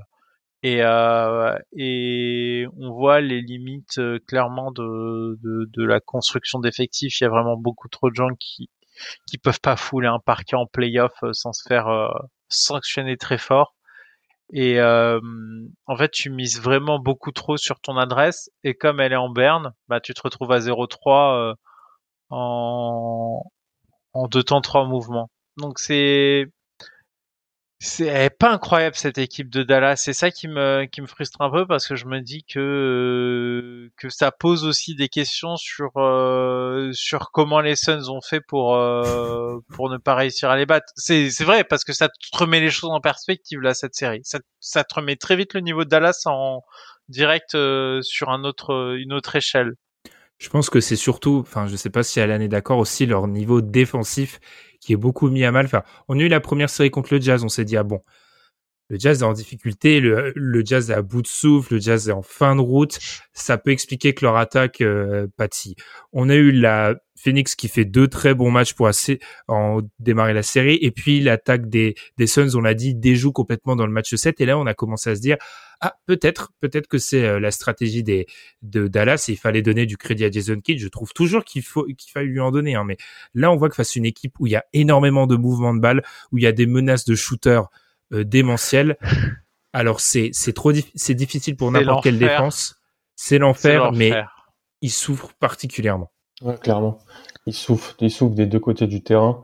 et, 0.63 0.81
euh, 0.83 1.55
et 1.75 2.65
on 2.77 2.91
voit 2.93 3.21
les 3.21 3.41
limites 3.41 3.99
euh, 3.99 4.19
clairement 4.27 4.71
de, 4.71 5.37
de, 5.43 5.69
de 5.71 5.83
la 5.85 5.99
construction 5.99 6.59
d'effectifs. 6.59 7.19
Il 7.21 7.25
y 7.25 7.27
a 7.27 7.29
vraiment 7.29 7.57
beaucoup 7.57 7.87
trop 7.89 8.09
de 8.09 8.15
gens 8.15 8.29
qui 8.39 8.69
qui 9.27 9.37
peuvent 9.37 9.61
pas 9.61 9.75
fouler 9.77 10.07
un 10.07 10.19
parquet 10.19 10.55
en 10.55 10.65
playoff 10.65 11.13
sans 11.31 11.53
se 11.53 11.61
faire 11.67 11.87
sanctionner 12.49 13.15
très 13.15 13.37
fort. 13.37 13.75
Et 14.53 14.81
en 14.81 15.97
fait, 15.97 16.09
tu 16.11 16.31
mises 16.31 16.59
vraiment 16.61 16.97
beaucoup 16.99 17.31
trop 17.31 17.57
sur 17.57 17.79
ton 17.79 17.97
adresse. 17.97 18.49
Et 18.63 18.73
comme 18.73 18.99
elle 18.99 19.13
est 19.13 19.15
en 19.17 19.29
berne, 19.29 19.73
bah 19.87 19.99
tu 20.01 20.15
te 20.15 20.21
retrouves 20.23 20.51
à 20.51 20.59
0-3 20.59 21.53
en, 22.31 23.43
en 24.13 24.27
deux 24.27 24.43
temps 24.43 24.61
trois 24.61 24.85
mouvements. 24.85 25.29
Donc 25.57 25.79
c'est 25.79 26.47
c'est 27.79 28.31
pas 28.39 28.51
incroyable 28.51 28.95
cette 28.95 29.19
équipe 29.19 29.49
de 29.51 29.61
Dallas. 29.61 29.97
C'est 29.97 30.13
ça 30.13 30.31
qui 30.31 30.47
me 30.47 30.85
qui 30.85 31.01
me 31.01 31.05
frustre 31.05 31.41
un 31.41 31.51
peu 31.51 31.67
parce 31.67 31.87
que 31.87 31.95
je 31.95 32.05
me 32.07 32.21
dis 32.21 32.43
que 32.43 33.91
que 33.97 34.09
ça 34.09 34.31
pose 34.31 34.65
aussi 34.65 34.95
des 34.95 35.09
questions 35.09 35.57
sur 35.57 35.91
euh, 35.97 36.91
sur 36.93 37.31
comment 37.31 37.61
les 37.61 37.75
Suns 37.75 38.09
ont 38.09 38.21
fait 38.21 38.41
pour 38.41 38.75
euh, 38.75 39.59
pour 39.75 39.91
ne 39.91 39.97
pas 39.97 40.15
réussir 40.15 40.49
à 40.49 40.57
les 40.57 40.65
battre. 40.65 40.91
C'est 40.95 41.29
c'est 41.29 41.43
vrai 41.43 41.63
parce 41.63 41.83
que 41.83 41.93
ça 41.93 42.09
te 42.09 42.15
remet 42.35 42.59
les 42.59 42.71
choses 42.71 42.89
en 42.89 42.99
perspective 43.01 43.61
là 43.61 43.75
cette 43.75 43.93
série. 43.93 44.21
Ça 44.23 44.39
ça 44.59 44.83
te 44.83 44.95
remet 44.95 45.15
très 45.15 45.35
vite 45.35 45.53
le 45.53 45.61
niveau 45.61 45.83
de 45.83 45.89
Dallas 45.89 46.23
en 46.25 46.63
direct 47.09 47.53
euh, 47.53 48.01
sur 48.01 48.29
un 48.29 48.43
autre 48.43 48.95
une 48.97 49.13
autre 49.13 49.35
échelle. 49.35 49.75
Je 50.39 50.49
pense 50.49 50.69
que 50.69 50.79
c'est 50.79 50.95
surtout, 50.95 51.39
enfin, 51.41 51.65
je 51.67 51.75
sais 51.75 51.89
pas 51.89 52.03
si 52.03 52.19
Alan 52.19 52.39
est 52.39 52.47
d'accord 52.47 52.77
aussi, 52.77 53.07
leur 53.07 53.27
niveau 53.27 53.61
défensif 53.61 54.39
qui 54.79 54.93
est 54.93 54.97
beaucoup 54.97 55.29
mis 55.29 55.43
à 55.43 55.51
mal. 55.51 55.65
Enfin, 55.65 55.83
on 56.07 56.19
a 56.19 56.21
eu 56.21 56.27
la 56.27 56.39
première 56.39 56.69
série 56.69 56.91
contre 56.91 57.13
le 57.13 57.21
Jazz, 57.21 57.43
on 57.43 57.49
s'est 57.49 57.65
dit 57.65 57.77
ah 57.77 57.83
bon, 57.83 58.01
le 58.89 58.97
Jazz 58.97 59.21
est 59.21 59.25
en 59.25 59.33
difficulté, 59.33 59.99
le, 59.99 60.61
Jazz 60.65 60.91
est 60.91 60.93
à 60.93 61.01
bout 61.01 61.21
de 61.21 61.27
souffle, 61.27 61.75
le 61.75 61.79
Jazz 61.79 62.09
est 62.09 62.13
en 62.13 62.21
fin 62.21 62.55
de 62.55 62.61
route. 62.61 62.99
Ça 63.33 63.57
peut 63.57 63.71
expliquer 63.71 64.13
que 64.13 64.23
leur 64.23 64.37
attaque 64.37 64.81
euh, 64.81 65.27
pâtit. 65.35 65.75
On 66.13 66.29
a 66.29 66.35
eu 66.35 66.51
la 66.51 66.95
Phoenix 67.15 67.55
qui 67.55 67.67
fait 67.67 67.83
deux 67.83 68.07
très 68.07 68.33
bons 68.33 68.51
matchs 68.51 68.73
pour 68.73 68.87
assez 68.87 69.19
démarrer 69.99 70.33
la 70.33 70.43
série, 70.43 70.77
et 70.81 70.91
puis 70.91 71.19
l'attaque 71.19 71.67
des, 71.67 71.95
Suns, 72.25 72.55
on 72.55 72.61
l'a 72.61 72.73
dit, 72.73 72.95
déjoue 72.95 73.31
complètement 73.31 73.75
dans 73.75 73.87
le 73.87 73.91
match 73.91 74.13
7. 74.13 74.39
Et 74.39 74.45
là, 74.45 74.57
on 74.57 74.65
a 74.65 74.73
commencé 74.73 75.09
à 75.09 75.15
se 75.15 75.21
dire 75.21 75.37
ah 75.79 75.95
peut-être 76.07 76.53
peut-être 76.59 76.87
que 76.87 76.97
c'est 76.97 77.23
euh, 77.23 77.39
la 77.39 77.51
stratégie 77.51 78.01
des 78.01 78.25
de 78.63 78.87
Dallas 78.87 79.25
il 79.27 79.37
fallait 79.37 79.61
donner 79.61 79.85
du 79.85 79.95
crédit 79.95 80.25
à 80.25 80.31
Jason 80.31 80.59
Kidd 80.59 80.79
je 80.79 80.87
trouve 80.87 81.13
toujours 81.13 81.45
qu'il 81.45 81.61
faut 81.61 81.83
qu'il 81.83 82.11
faille 82.11 82.25
lui 82.25 82.39
en 82.39 82.49
donner 82.49 82.73
hein. 82.73 82.83
mais 82.83 82.97
là 83.35 83.51
on 83.51 83.57
voit 83.57 83.69
que 83.69 83.75
face 83.75 83.95
à 83.95 83.99
une 83.99 84.05
équipe 84.05 84.39
où 84.39 84.47
il 84.47 84.53
y 84.53 84.55
a 84.55 84.65
énormément 84.73 85.27
de 85.27 85.35
mouvements 85.35 85.75
de 85.75 85.79
balles 85.79 86.03
où 86.31 86.39
il 86.39 86.43
y 86.43 86.47
a 86.47 86.51
des 86.51 86.65
menaces 86.65 87.05
de 87.05 87.13
shooters 87.13 87.69
euh, 88.13 88.23
démentielles 88.23 88.97
alors 89.73 89.99
c'est 89.99 90.29
c'est 90.33 90.53
trop 90.53 90.71
c'est 90.95 91.13
difficile 91.13 91.55
pour 91.55 91.71
n'importe 91.71 92.03
quelle 92.03 92.17
défense. 92.17 92.81
C'est 93.15 93.37
l'enfer 93.37 93.91
mais 93.91 94.11
il 94.81 94.91
souffre 94.91 95.33
particulièrement. 95.39 96.11
Ouais, 96.41 96.57
clairement. 96.57 96.99
Il 97.45 97.53
souffre 97.53 97.95
il 97.99 98.11
souffre 98.11 98.35
des 98.35 98.47
deux 98.47 98.59
côtés 98.59 98.87
du 98.87 99.03
terrain 99.03 99.43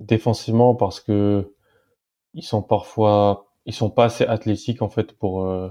défensivement 0.00 0.74
parce 0.74 1.00
que 1.00 1.54
ils 2.34 2.42
sont 2.42 2.62
parfois 2.62 3.52
ils 3.66 3.74
sont 3.74 3.90
pas 3.90 4.06
assez 4.06 4.24
athlétiques 4.24 4.82
en 4.82 4.88
fait 4.88 5.12
pour 5.12 5.44
euh, 5.44 5.68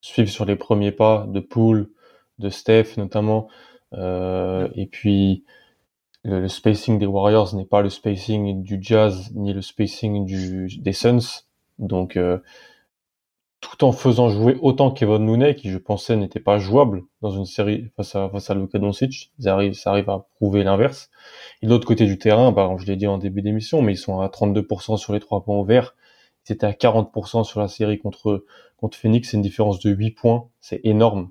suivre 0.00 0.30
sur 0.30 0.44
les 0.44 0.56
premiers 0.56 0.92
pas 0.92 1.26
de 1.28 1.40
Poole, 1.40 1.90
de 2.38 2.48
Steph 2.48 2.96
notamment. 2.96 3.48
Euh, 3.92 4.68
et 4.74 4.86
puis 4.86 5.44
le, 6.24 6.48
spacing 6.48 6.98
des 6.98 7.06
Warriors 7.06 7.54
n'est 7.54 7.64
pas 7.64 7.82
le 7.82 7.90
spacing 7.90 8.62
du 8.62 8.78
Jazz 8.80 9.30
ni 9.34 9.52
le 9.52 9.62
spacing 9.62 10.24
du, 10.24 10.68
des 10.78 10.92
Suns. 10.92 11.44
Donc 11.78 12.16
euh, 12.16 12.38
tout 13.60 13.84
en 13.84 13.92
faisant 13.92 14.28
jouer 14.28 14.58
autant 14.62 14.90
Kevin 14.90 15.26
Looney, 15.26 15.54
qui 15.54 15.70
je 15.70 15.78
pensais 15.78 16.16
n'était 16.16 16.40
pas 16.40 16.58
jouable 16.58 17.02
dans 17.20 17.30
une 17.30 17.44
série 17.44 17.90
face 17.96 18.16
à 18.16 18.28
face 18.30 18.50
à 18.50 18.54
Luka 18.54 18.78
Doncic, 18.78 19.32
ça 19.38 19.52
arrive, 19.52 19.74
ça 19.74 19.90
arrive 19.90 20.08
à 20.08 20.26
prouver 20.36 20.64
l'inverse. 20.64 21.10
Et 21.62 21.66
de 21.66 21.70
l'autre 21.70 21.86
côté 21.86 22.06
du 22.06 22.18
terrain, 22.18 22.52
bah, 22.52 22.74
je 22.78 22.86
l'ai 22.86 22.96
dit 22.96 23.06
en 23.06 23.18
début 23.18 23.42
d'émission, 23.42 23.82
mais 23.82 23.92
ils 23.92 23.98
sont 23.98 24.20
à 24.20 24.28
32% 24.28 24.96
sur 24.96 25.12
les 25.12 25.20
trois 25.20 25.44
points 25.44 25.58
ouverts, 25.58 25.94
c'était 26.44 26.66
à 26.66 26.72
40% 26.72 27.44
sur 27.44 27.60
la 27.60 27.68
série 27.68 27.98
contre 27.98 28.44
contre 28.78 28.96
Phoenix, 28.96 29.30
c'est 29.30 29.36
une 29.36 29.42
différence 29.42 29.78
de 29.80 29.90
8 29.90 30.12
points, 30.12 30.48
c'est 30.60 30.80
énorme. 30.84 31.30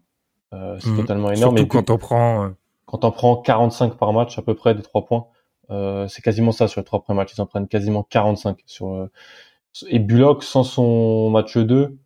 Euh, 0.53 0.77
c'est 0.79 0.89
mhm. 0.89 0.97
totalement 0.97 1.31
énorme. 1.31 1.57
Surtout 1.57 1.77
quand 1.77 1.89
on 1.89 1.97
prend 1.97 2.45
euh, 2.45 2.49
quand 2.89 3.05
on 3.05 3.11
prend 3.11 3.37
45 3.37 3.97
par 3.97 4.13
match 4.13 4.39
à 4.39 4.41
peu 4.41 4.55
près 4.55 4.73
des 4.73 4.81
3 4.81 5.05
points, 5.05 5.27
euh, 5.69 6.07
c'est 6.07 6.23
quasiment 6.23 6.51
ça 6.51 6.67
sur 6.67 6.81
les 6.81 6.85
trois 6.85 7.03
premiers 7.03 7.17
matchs, 7.17 7.33
ils 7.37 7.41
en 7.41 7.45
prennent 7.45 7.67
quasiment 7.67 8.03
45 8.03 8.57
sur 8.65 8.89
euh, 8.93 9.11
et 9.87 9.99
Bullock 9.99 10.43
sans 10.43 10.63
son 10.63 11.29
match 11.29 11.55
2 11.57 11.97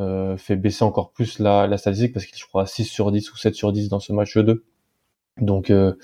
euh, 0.00 0.36
fait 0.36 0.56
baisser 0.56 0.82
encore 0.84 1.12
plus 1.12 1.38
la, 1.38 1.76
statistique 1.78 2.12
parce 2.12 2.26
qu'il 2.26 2.36
je 2.36 2.44
crois 2.46 2.66
6 2.66 2.84
sur 2.84 3.12
10 3.12 3.32
ou 3.32 3.36
7 3.36 3.54
sur 3.54 3.72
10 3.72 3.88
dans 3.88 4.00
ce 4.00 4.12
match 4.12 4.36
2. 4.36 4.64
Donc 5.40 5.70
euh, 5.70 5.94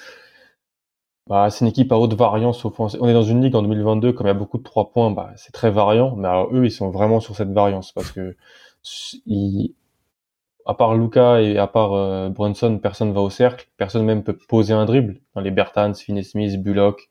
bah, 1.27 1.51
c'est 1.51 1.65
une 1.65 1.69
équipe 1.69 1.91
à 1.91 1.99
haute 1.99 2.15
variance 2.15 2.65
offensive. 2.65 3.01
On 3.03 3.09
est 3.09 3.13
dans 3.13 3.25
une 3.25 3.43
ligue 3.43 3.57
en 3.57 3.63
2022 3.63 4.13
comme 4.13 4.27
il 4.27 4.31
y 4.31 4.31
a 4.31 4.35
beaucoup 4.35 4.59
de 4.59 4.63
3 4.63 4.93
points, 4.93 5.11
bah, 5.11 5.33
c'est 5.37 5.53
très 5.53 5.73
variant, 5.73 6.15
mais 6.17 6.29
alors, 6.29 6.55
eux 6.55 6.65
ils 6.65 6.71
sont 6.71 6.91
vraiment 6.91 7.19
sur 7.21 7.35
cette 7.35 7.51
variance 7.51 7.91
parce 7.93 8.13
que 8.13 8.37
ils, 9.27 9.75
à 10.67 10.75
part 10.75 10.95
Luca 10.95 11.41
et 11.41 11.59
à 11.59 11.67
part 11.67 11.93
euh, 11.95 12.29
Brunson, 12.29 12.79
personne 12.79 13.13
va 13.13 13.21
au 13.21 13.31
cercle, 13.31 13.69
personne 13.77 14.05
même 14.05 14.23
peut 14.23 14.37
poser 14.49 14.73
un 14.73 14.85
dribble. 14.85 15.21
Dans 15.35 15.41
les 15.41 15.51
Bertans, 15.51 15.95
Finney-Smith, 15.95 16.63
Bullock, 16.63 17.09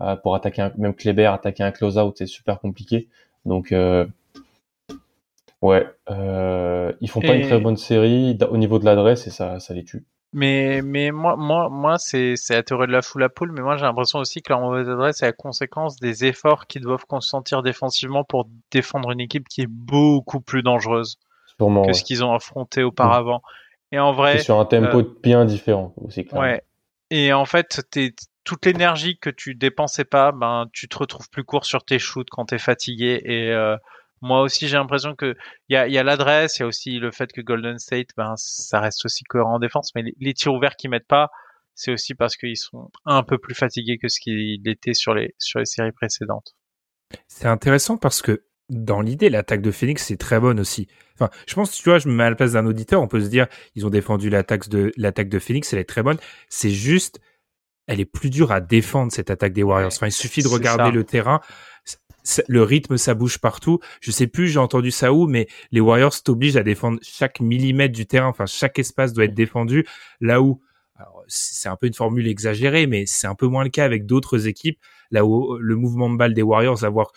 euh, 0.00 0.16
pour 0.16 0.34
attaquer 0.34 0.62
un, 0.62 0.72
même 0.76 0.94
Kleber, 0.94 1.26
attaquer 1.26 1.62
un 1.62 1.72
close-out, 1.72 2.14
c'est 2.16 2.26
super 2.26 2.60
compliqué. 2.60 3.08
Donc 3.44 3.72
euh, 3.72 4.06
ouais, 5.60 5.86
ils 6.08 7.10
font 7.10 7.20
pas 7.20 7.34
une 7.34 7.46
très 7.46 7.60
bonne 7.60 7.76
série 7.76 8.38
au 8.50 8.56
niveau 8.56 8.78
de 8.78 8.84
l'adresse 8.84 9.26
et 9.26 9.30
ça, 9.30 9.60
ça 9.60 9.74
les 9.74 9.84
tue. 9.84 10.04
Mais, 10.34 10.80
mais 10.80 11.10
moi, 11.10 11.36
moi, 11.36 11.68
moi, 11.68 11.98
c'est, 11.98 12.36
c'est 12.36 12.54
la 12.54 12.62
théorie 12.62 12.86
de 12.86 12.92
la 12.92 13.02
foule 13.02 13.22
à 13.22 13.28
poule, 13.28 13.52
mais 13.52 13.60
moi 13.60 13.76
j'ai 13.76 13.84
l'impression 13.84 14.18
aussi 14.18 14.40
que 14.40 14.50
leur 14.50 14.60
mauvaise 14.62 14.88
adresse 14.88 15.22
est 15.22 15.26
la 15.26 15.32
conséquence 15.32 15.96
des 15.96 16.24
efforts 16.24 16.66
qu'ils 16.66 16.80
doivent 16.80 17.04
consentir 17.04 17.62
défensivement 17.62 18.24
pour 18.24 18.48
défendre 18.70 19.10
une 19.10 19.20
équipe 19.20 19.46
qui 19.46 19.60
est 19.60 19.68
beaucoup 19.68 20.40
plus 20.40 20.62
dangereuse 20.62 21.18
que 21.58 21.92
ce 21.92 22.02
qu'ils 22.02 22.24
ont 22.24 22.32
affronté 22.32 22.82
auparavant. 22.82 23.42
Et 23.92 23.98
en 23.98 24.12
vrai, 24.12 24.38
sur 24.38 24.58
un 24.58 24.64
tempo 24.64 25.00
euh, 25.00 25.18
bien 25.22 25.44
différent 25.44 25.92
aussi. 25.96 26.26
Ouais. 26.32 26.62
Et 27.10 27.32
en 27.32 27.44
fait, 27.44 27.82
toute 28.44 28.66
l'énergie 28.66 29.18
que 29.18 29.28
tu 29.28 29.54
dépensais 29.54 30.04
pas, 30.04 30.32
ben 30.32 30.66
tu 30.72 30.88
te 30.88 30.96
retrouves 30.96 31.28
plus 31.30 31.44
court 31.44 31.66
sur 31.66 31.84
tes 31.84 31.98
shoots 31.98 32.28
quand 32.30 32.46
tu 32.46 32.54
es 32.54 32.58
fatigué. 32.58 33.20
Et 33.24 33.50
euh, 33.50 33.76
moi 34.22 34.40
aussi, 34.40 34.66
j'ai 34.66 34.76
l'impression 34.76 35.14
que 35.14 35.34
il 35.68 35.74
y 35.74 35.76
a, 35.76 35.86
y 35.88 35.98
a 35.98 36.02
l'adresse, 36.02 36.58
il 36.58 36.62
y 36.62 36.64
a 36.64 36.66
aussi 36.66 36.98
le 36.98 37.10
fait 37.10 37.30
que 37.32 37.42
Golden 37.42 37.78
State, 37.78 38.08
ben 38.16 38.32
ça 38.36 38.80
reste 38.80 39.04
aussi 39.04 39.24
cohérent 39.24 39.56
en 39.56 39.58
défense, 39.58 39.90
mais 39.94 40.04
les, 40.18 40.32
tirs 40.32 40.54
ouverts 40.54 40.76
qu'ils 40.76 40.90
mettent 40.90 41.06
pas, 41.06 41.28
c'est 41.74 41.92
aussi 41.92 42.14
parce 42.14 42.36
qu'ils 42.36 42.56
sont 42.56 42.90
un 43.04 43.22
peu 43.22 43.36
plus 43.36 43.54
fatigués 43.54 43.98
que 43.98 44.08
ce 44.08 44.20
qu'ils 44.20 44.66
étaient 44.66 44.94
sur 44.94 45.12
les 45.12 45.34
sur 45.38 45.58
les 45.58 45.66
séries 45.66 45.92
précédentes. 45.92 46.54
C'est 47.28 47.48
intéressant 47.48 47.98
parce 47.98 48.22
que 48.22 48.44
dans 48.68 49.00
l'idée, 49.00 49.28
l'attaque 49.28 49.62
de 49.62 49.70
Phoenix, 49.70 50.04
c'est 50.04 50.16
très 50.16 50.40
bonne 50.40 50.60
aussi. 50.60 50.88
Enfin, 51.14 51.30
je 51.46 51.54
pense, 51.54 51.72
tu 51.72 51.84
vois, 51.84 51.98
je 51.98 52.08
me 52.08 52.14
mets 52.14 52.24
à 52.24 52.30
la 52.30 52.36
place 52.36 52.52
d'un 52.52 52.66
auditeur, 52.66 53.02
on 53.02 53.08
peut 53.08 53.20
se 53.20 53.28
dire, 53.28 53.46
ils 53.74 53.86
ont 53.86 53.90
défendu 53.90 54.30
l'attaque 54.30 54.68
de, 54.68 54.92
l'attaque 54.96 55.28
de 55.28 55.38
Phoenix, 55.38 55.72
elle 55.72 55.78
est 55.78 55.84
très 55.84 56.02
bonne. 56.02 56.18
C'est 56.48 56.70
juste, 56.70 57.20
elle 57.86 58.00
est 58.00 58.06
plus 58.06 58.30
dure 58.30 58.52
à 58.52 58.60
défendre, 58.60 59.12
cette 59.12 59.30
attaque 59.30 59.52
des 59.52 59.62
Warriors. 59.62 59.92
Enfin, 59.94 60.06
il 60.06 60.12
suffit 60.12 60.42
de 60.42 60.48
regarder 60.48 60.90
le 60.90 61.04
terrain. 61.04 61.40
Le 62.46 62.62
rythme, 62.62 62.96
ça 62.96 63.14
bouge 63.14 63.38
partout. 63.38 63.80
Je 64.00 64.12
sais 64.12 64.28
plus, 64.28 64.48
j'ai 64.48 64.60
entendu 64.60 64.90
ça 64.90 65.12
où, 65.12 65.26
mais 65.26 65.48
les 65.72 65.80
Warriors 65.80 66.22
t'obligent 66.22 66.56
à 66.56 66.62
défendre 66.62 66.98
chaque 67.02 67.40
millimètre 67.40 67.94
du 67.94 68.06
terrain. 68.06 68.28
Enfin, 68.28 68.46
chaque 68.46 68.78
espace 68.78 69.12
doit 69.12 69.24
être 69.24 69.34
défendu. 69.34 69.84
Là 70.20 70.40
où, 70.40 70.60
c'est 71.26 71.68
un 71.68 71.76
peu 71.76 71.88
une 71.88 71.94
formule 71.94 72.28
exagérée, 72.28 72.86
mais 72.86 73.04
c'est 73.06 73.26
un 73.26 73.34
peu 73.34 73.48
moins 73.48 73.64
le 73.64 73.70
cas 73.70 73.84
avec 73.84 74.06
d'autres 74.06 74.46
équipes. 74.46 74.78
Là 75.10 75.24
où 75.24 75.56
le 75.58 75.74
mouvement 75.74 76.08
de 76.08 76.16
balle 76.16 76.32
des 76.32 76.42
Warriors, 76.42 76.84
avoir 76.84 77.10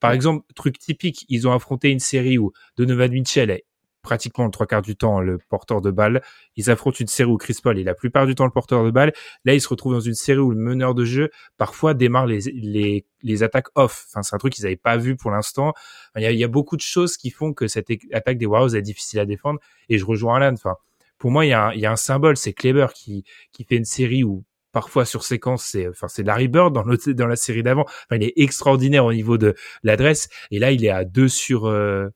par 0.00 0.12
exemple, 0.12 0.46
truc 0.54 0.78
typique, 0.78 1.24
ils 1.28 1.48
ont 1.48 1.52
affronté 1.52 1.90
une 1.90 2.00
série 2.00 2.38
où 2.38 2.52
Donovan 2.76 3.10
Mitchell 3.10 3.50
est 3.50 3.64
pratiquement 4.04 4.44
le 4.44 4.50
trois 4.52 4.66
quarts 4.66 4.82
du 4.82 4.94
temps 4.94 5.20
le 5.20 5.38
porteur 5.48 5.80
de 5.80 5.90
balle. 5.90 6.22
Ils 6.54 6.70
affrontent 6.70 6.98
une 7.00 7.08
série 7.08 7.30
où 7.30 7.38
Chris 7.38 7.56
Paul 7.60 7.76
est 7.78 7.82
la 7.82 7.94
plupart 7.94 8.26
du 8.26 8.36
temps 8.36 8.44
le 8.44 8.52
porteur 8.52 8.84
de 8.84 8.90
balle. 8.92 9.12
Là, 9.44 9.54
ils 9.54 9.60
se 9.60 9.68
retrouvent 9.68 9.94
dans 9.94 10.00
une 10.00 10.14
série 10.14 10.38
où 10.38 10.50
le 10.50 10.58
meneur 10.58 10.94
de 10.94 11.04
jeu 11.04 11.30
parfois 11.56 11.94
démarre 11.94 12.26
les, 12.26 12.40
les, 12.52 13.06
les 13.22 13.42
attaques 13.42 13.68
off. 13.74 14.06
Enfin, 14.10 14.22
c'est 14.22 14.36
un 14.36 14.38
truc 14.38 14.52
qu'ils 14.52 14.64
n'avaient 14.64 14.76
pas 14.76 14.96
vu 14.96 15.16
pour 15.16 15.32
l'instant. 15.32 15.72
Il 16.16 16.22
y, 16.22 16.26
a, 16.26 16.30
il 16.30 16.38
y, 16.38 16.44
a, 16.44 16.48
beaucoup 16.48 16.76
de 16.76 16.82
choses 16.82 17.16
qui 17.16 17.30
font 17.30 17.52
que 17.52 17.66
cette 17.66 17.88
attaque 18.12 18.38
des 18.38 18.46
Warriors 18.46 18.76
est 18.76 18.82
difficile 18.82 19.18
à 19.18 19.26
défendre. 19.26 19.58
Et 19.88 19.98
je 19.98 20.04
rejoins 20.04 20.36
Alan. 20.36 20.52
Enfin, 20.52 20.76
pour 21.18 21.30
moi, 21.30 21.46
il 21.46 21.48
y 21.48 21.52
a 21.54 21.68
un, 21.68 21.72
il 21.72 21.80
y 21.80 21.86
a 21.86 21.90
un 21.90 21.96
symbole, 21.96 22.36
c'est 22.36 22.52
Kleber 22.52 22.88
qui, 22.94 23.24
qui 23.52 23.64
fait 23.64 23.76
une 23.76 23.86
série 23.86 24.22
où 24.22 24.44
parfois 24.74 25.06
sur 25.06 25.24
séquence, 25.24 25.64
c'est 25.64 25.88
enfin 25.88 26.08
c'est 26.08 26.24
Larry 26.24 26.48
Bird 26.48 26.74
dans 26.74 26.84
dans 26.84 27.26
la 27.26 27.36
série 27.36 27.62
d'avant. 27.62 27.84
Enfin, 27.86 28.16
il 28.16 28.24
est 28.24 28.32
extraordinaire 28.36 29.06
au 29.06 29.12
niveau 29.14 29.38
de 29.38 29.54
l'adresse 29.84 30.28
et 30.50 30.58
là 30.58 30.72
il 30.72 30.84
est 30.84 30.90
à 30.90 31.04
2 31.04 31.28
sur 31.28 31.66
euh, 31.66 32.10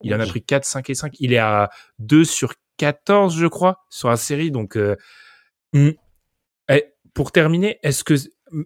il 0.00 0.14
en 0.14 0.20
a 0.20 0.26
pris 0.26 0.42
4 0.42 0.64
5 0.64 0.88
et 0.88 0.94
5, 0.94 1.16
il 1.18 1.32
est 1.32 1.38
à 1.38 1.70
2 1.98 2.24
sur 2.24 2.54
14 2.78 3.36
je 3.36 3.46
crois 3.46 3.84
sur 3.90 4.08
la 4.08 4.16
série 4.16 4.52
donc 4.52 4.76
euh, 4.76 4.96
hmm. 5.72 5.90
et 6.70 6.94
pour 7.14 7.32
terminer, 7.32 7.78
est-ce 7.82 8.04
que 8.04 8.14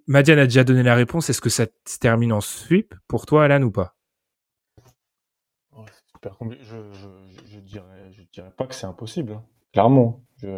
Madiane 0.07 0.39
a 0.39 0.45
déjà 0.45 0.65
donné 0.65 0.83
la 0.83 0.95
réponse, 0.95 1.31
est-ce 1.31 1.41
que 1.41 1.51
ça 1.51 1.67
se 1.87 1.99
termine 1.99 2.33
en 2.33 2.43
sweep 2.43 2.95
pour 3.09 3.25
toi 3.25 3.45
Alan 3.45 3.63
ou 3.63 3.71
pas? 3.71 3.95
Super 6.13 6.37
je, 6.61 6.77
je, 6.93 7.09
je, 7.47 7.61
dirais 7.61 8.13
je 8.13 8.23
dirais 8.33 8.53
pas 8.57 8.67
que 8.67 8.75
c'est 8.75 8.87
impossible 8.87 9.33
hein. 9.33 9.45
clairement. 9.73 10.23
Je 10.37 10.49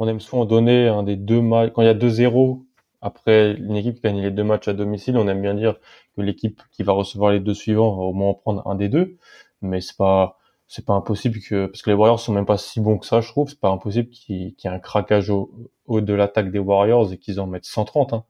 on 0.00 0.08
aime 0.08 0.20
souvent 0.20 0.46
donner 0.46 0.88
un 0.88 1.02
des 1.02 1.16
deux 1.16 1.42
matchs, 1.42 1.72
quand 1.74 1.82
il 1.82 1.84
y 1.84 1.88
a 1.88 1.94
2-0, 1.94 2.64
après 3.02 3.52
une 3.52 3.76
équipe 3.76 3.96
qui 3.96 4.02
gagne 4.02 4.20
les 4.20 4.30
deux 4.30 4.44
matchs 4.44 4.68
à 4.68 4.72
domicile, 4.72 5.16
on 5.18 5.28
aime 5.28 5.42
bien 5.42 5.54
dire 5.54 5.76
que 6.16 6.22
l'équipe 6.22 6.62
qui 6.72 6.82
va 6.82 6.92
recevoir 6.92 7.32
les 7.32 7.40
deux 7.40 7.54
suivants 7.54 7.94
va 7.94 8.02
au 8.02 8.12
moins 8.14 8.30
en 8.30 8.34
prendre 8.34 8.66
un 8.66 8.74
des 8.74 8.88
deux, 8.88 9.18
mais 9.62 9.80
c'est 9.80 9.96
pas 9.96 10.38
c'est 10.66 10.86
pas 10.86 10.94
impossible 10.94 11.40
que 11.40 11.66
parce 11.66 11.82
que 11.82 11.90
les 11.90 11.96
Warriors 11.96 12.20
sont 12.20 12.32
même 12.32 12.46
pas 12.46 12.56
si 12.56 12.80
bons 12.80 12.98
que 12.98 13.06
ça, 13.06 13.20
je 13.20 13.28
trouve, 13.28 13.48
c'est 13.48 13.60
pas 13.60 13.70
impossible 13.70 14.08
qu'il 14.08 14.36
y 14.36 14.54
ait 14.64 14.68
un 14.68 14.78
craquage 14.78 15.28
au, 15.28 15.50
haut 15.86 16.00
de 16.00 16.14
l'attaque 16.14 16.50
des 16.50 16.58
Warriors 16.60 17.12
et 17.12 17.18
qu'ils 17.18 17.40
en 17.40 17.46
mettent 17.46 17.64
130 17.66 18.12
hein. 18.12 18.24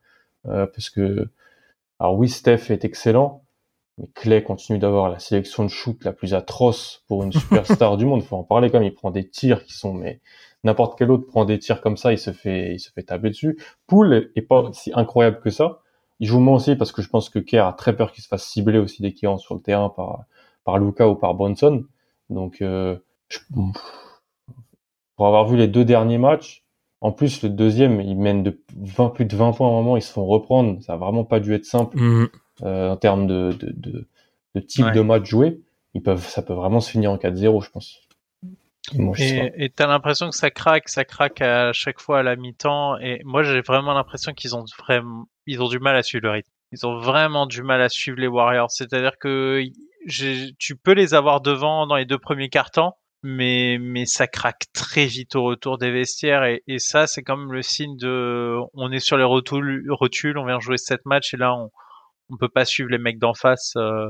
Euh, 0.46 0.66
parce 0.66 0.90
que 0.90 1.28
alors 2.00 2.16
oui, 2.16 2.28
Steph 2.30 2.70
est 2.70 2.84
excellent, 2.84 3.44
mais 3.98 4.06
Clay 4.14 4.42
continue 4.42 4.78
d'avoir 4.78 5.10
la 5.10 5.18
sélection 5.18 5.64
de 5.64 5.68
shoot 5.68 6.02
la 6.04 6.12
plus 6.12 6.34
atroce 6.34 7.04
pour 7.06 7.22
une 7.22 7.32
superstar 7.34 7.96
du 7.96 8.06
monde, 8.06 8.22
faut 8.22 8.36
en 8.36 8.44
parler 8.44 8.70
quand 8.70 8.80
même, 8.80 8.88
il 8.88 8.94
prend 8.94 9.10
des 9.10 9.28
tirs 9.28 9.64
qui 9.64 9.74
sont 9.74 9.92
mais 9.92 10.20
N'importe 10.62 10.98
quel 10.98 11.10
autre 11.10 11.26
prend 11.26 11.44
des 11.44 11.58
tirs 11.58 11.80
comme 11.80 11.96
ça, 11.96 12.12
il 12.12 12.18
se 12.18 12.32
fait, 12.32 12.74
il 12.74 12.78
se 12.78 12.90
fait 12.90 13.02
taper 13.02 13.30
dessus. 13.30 13.58
Poole 13.86 14.30
est 14.36 14.42
pas 14.42 14.70
si 14.72 14.92
incroyable 14.94 15.40
que 15.40 15.50
ça. 15.50 15.80
Il 16.18 16.26
joue 16.26 16.38
moins 16.38 16.56
aussi 16.56 16.76
parce 16.76 16.92
que 16.92 17.00
je 17.00 17.08
pense 17.08 17.30
que 17.30 17.38
Kerr 17.38 17.66
a 17.66 17.72
très 17.72 17.96
peur 17.96 18.12
qu'il 18.12 18.22
se 18.22 18.28
fasse 18.28 18.44
cibler 18.44 18.78
aussi 18.78 19.00
dès 19.00 19.12
qu'il 19.12 19.28
rentre 19.28 19.42
sur 19.42 19.54
le 19.54 19.62
terrain 19.62 19.88
par, 19.88 20.24
par 20.64 20.78
Luca 20.78 21.08
ou 21.08 21.14
par 21.14 21.34
Bronson. 21.34 21.84
Donc, 22.28 22.60
euh, 22.60 22.96
pour 25.16 25.26
avoir 25.26 25.46
vu 25.46 25.56
les 25.56 25.66
deux 25.66 25.84
derniers 25.84 26.18
matchs, 26.18 26.62
en 27.00 27.12
plus, 27.12 27.42
le 27.42 27.48
deuxième, 27.48 28.00
il 28.02 28.16
mène 28.16 28.42
de 28.42 28.60
20, 28.76 29.10
plus 29.10 29.24
de 29.24 29.34
20 29.34 29.52
points 29.52 29.68
à 29.68 29.70
un 29.70 29.74
moment, 29.74 29.96
ils 29.96 30.02
se 30.02 30.12
font 30.12 30.26
reprendre. 30.26 30.82
Ça 30.82 30.94
a 30.94 30.96
vraiment 30.96 31.24
pas 31.24 31.40
dû 31.40 31.54
être 31.54 31.64
simple 31.64 31.96
mm-hmm. 31.96 32.28
euh, 32.64 32.90
en 32.90 32.96
termes 32.96 33.26
de, 33.26 33.52
de, 33.58 33.72
de, 33.74 34.06
de 34.54 34.60
type 34.60 34.92
de 34.92 35.00
match 35.00 35.24
joué. 35.24 35.62
Ils 35.94 36.02
peuvent, 36.02 36.26
ça 36.26 36.42
peut 36.42 36.52
vraiment 36.52 36.80
se 36.80 36.90
finir 36.90 37.10
en 37.10 37.16
4-0, 37.16 37.64
je 37.64 37.70
pense. 37.70 38.00
Et 39.18 39.70
t'as 39.70 39.86
l'impression 39.86 40.30
que 40.30 40.36
ça 40.36 40.50
craque, 40.50 40.88
ça 40.88 41.04
craque 41.04 41.40
à 41.40 41.72
chaque 41.72 42.00
fois 42.00 42.20
à 42.20 42.22
la 42.22 42.36
mi-temps. 42.36 42.98
Et 42.98 43.20
moi, 43.24 43.42
j'ai 43.42 43.60
vraiment 43.60 43.94
l'impression 43.94 44.32
qu'ils 44.32 44.56
ont 44.56 44.64
vraiment, 44.78 45.26
ils 45.46 45.62
ont 45.62 45.68
du 45.68 45.78
mal 45.78 45.96
à 45.96 46.02
suivre 46.02 46.24
le 46.24 46.30
rythme. 46.30 46.50
Ils 46.72 46.86
ont 46.86 46.98
vraiment 46.98 47.46
du 47.46 47.62
mal 47.62 47.82
à 47.82 47.88
suivre 47.88 48.18
les 48.18 48.26
Warriors. 48.26 48.70
C'est-à-dire 48.70 49.18
que 49.18 49.62
tu 50.58 50.76
peux 50.76 50.92
les 50.92 51.14
avoir 51.14 51.40
devant 51.40 51.86
dans 51.86 51.96
les 51.96 52.06
deux 52.06 52.18
premiers 52.18 52.48
quarts-temps, 52.48 52.96
mais 53.22 53.78
mais 53.80 54.06
ça 54.06 54.26
craque 54.26 54.64
très 54.72 55.06
vite 55.06 55.36
au 55.36 55.42
retour 55.44 55.78
des 55.78 55.90
vestiaires. 55.90 56.44
Et, 56.44 56.62
et 56.66 56.78
ça, 56.78 57.06
c'est 57.06 57.22
comme 57.22 57.52
le 57.52 57.62
signe 57.62 57.96
de, 57.96 58.56
on 58.74 58.92
est 58.92 59.00
sur 59.00 59.18
les 59.18 59.24
rotules, 59.24 59.84
rotules 59.90 60.38
on 60.38 60.46
vient 60.46 60.60
jouer 60.60 60.78
sept 60.78 61.04
matchs 61.06 61.34
et 61.34 61.36
là, 61.36 61.54
on 61.54 61.70
on 62.30 62.36
peut 62.36 62.48
pas 62.48 62.64
suivre 62.64 62.90
les 62.90 62.98
mecs 62.98 63.18
d'en 63.18 63.34
face. 63.34 63.74
Euh, 63.76 64.08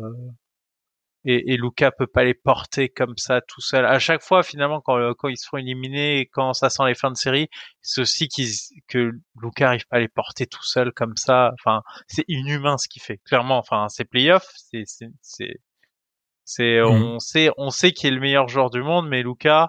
et, 1.25 1.53
et 1.53 1.57
Luca 1.57 1.91
peut 1.91 2.07
pas 2.07 2.25
les 2.25 2.35
porter 2.35 2.89
comme 2.89 3.17
ça 3.17 3.41
tout 3.41 3.61
seul. 3.61 3.85
À 3.85 3.99
chaque 3.99 4.23
fois, 4.23 4.43
finalement, 4.43 4.81
quand, 4.81 5.15
quand 5.15 5.29
ils 5.29 5.37
se 5.37 5.47
font 5.47 5.59
éliminer 5.59 6.21
et 6.21 6.27
quand 6.27 6.53
ça 6.53 6.71
sent 6.71 6.85
les 6.87 6.95
fins 6.95 7.11
de 7.11 7.17
série, 7.17 7.49
c'est 7.83 8.01
aussi 8.01 8.29
qu'ils, 8.29 8.49
que 8.89 9.13
Luca 9.41 9.69
arrive 9.69 9.87
pas 9.89 9.97
à 9.97 10.01
les 10.01 10.09
porter 10.09 10.47
tout 10.47 10.65
seul 10.65 10.93
comme 10.93 11.17
ça. 11.17 11.53
Enfin, 11.55 11.83
c'est 12.07 12.25
inhumain 12.29 12.79
ce 12.79 12.89
qu'il 12.89 13.03
fait. 13.03 13.19
Clairement, 13.25 13.59
enfin, 13.59 13.89
c'est 13.89 14.05
playoff, 14.05 14.47
c'est, 14.55 14.85
c'est, 14.87 15.61
c'est, 16.45 16.81
mmh. 16.81 16.85
on 16.85 17.19
sait, 17.19 17.51
on 17.59 17.71
sait 17.71 17.93
qu'il 17.93 18.09
est 18.09 18.15
le 18.15 18.21
meilleur 18.21 18.49
joueur 18.49 18.71
du 18.71 18.83
monde, 18.83 19.09
mais 19.09 19.23
Luca, 19.23 19.69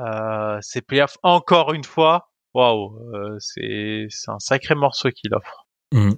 euh, 0.00 0.58
c'est 0.60 0.82
playoff 0.82 1.16
encore 1.22 1.72
une 1.72 1.84
fois. 1.84 2.30
Waouh, 2.54 2.98
euh, 3.14 3.36
c'est, 3.38 4.06
c'est 4.10 4.30
un 4.30 4.38
sacré 4.38 4.74
morceau 4.74 5.10
qu'il 5.10 5.32
offre. 5.34 5.66
Mmh. 5.92 6.12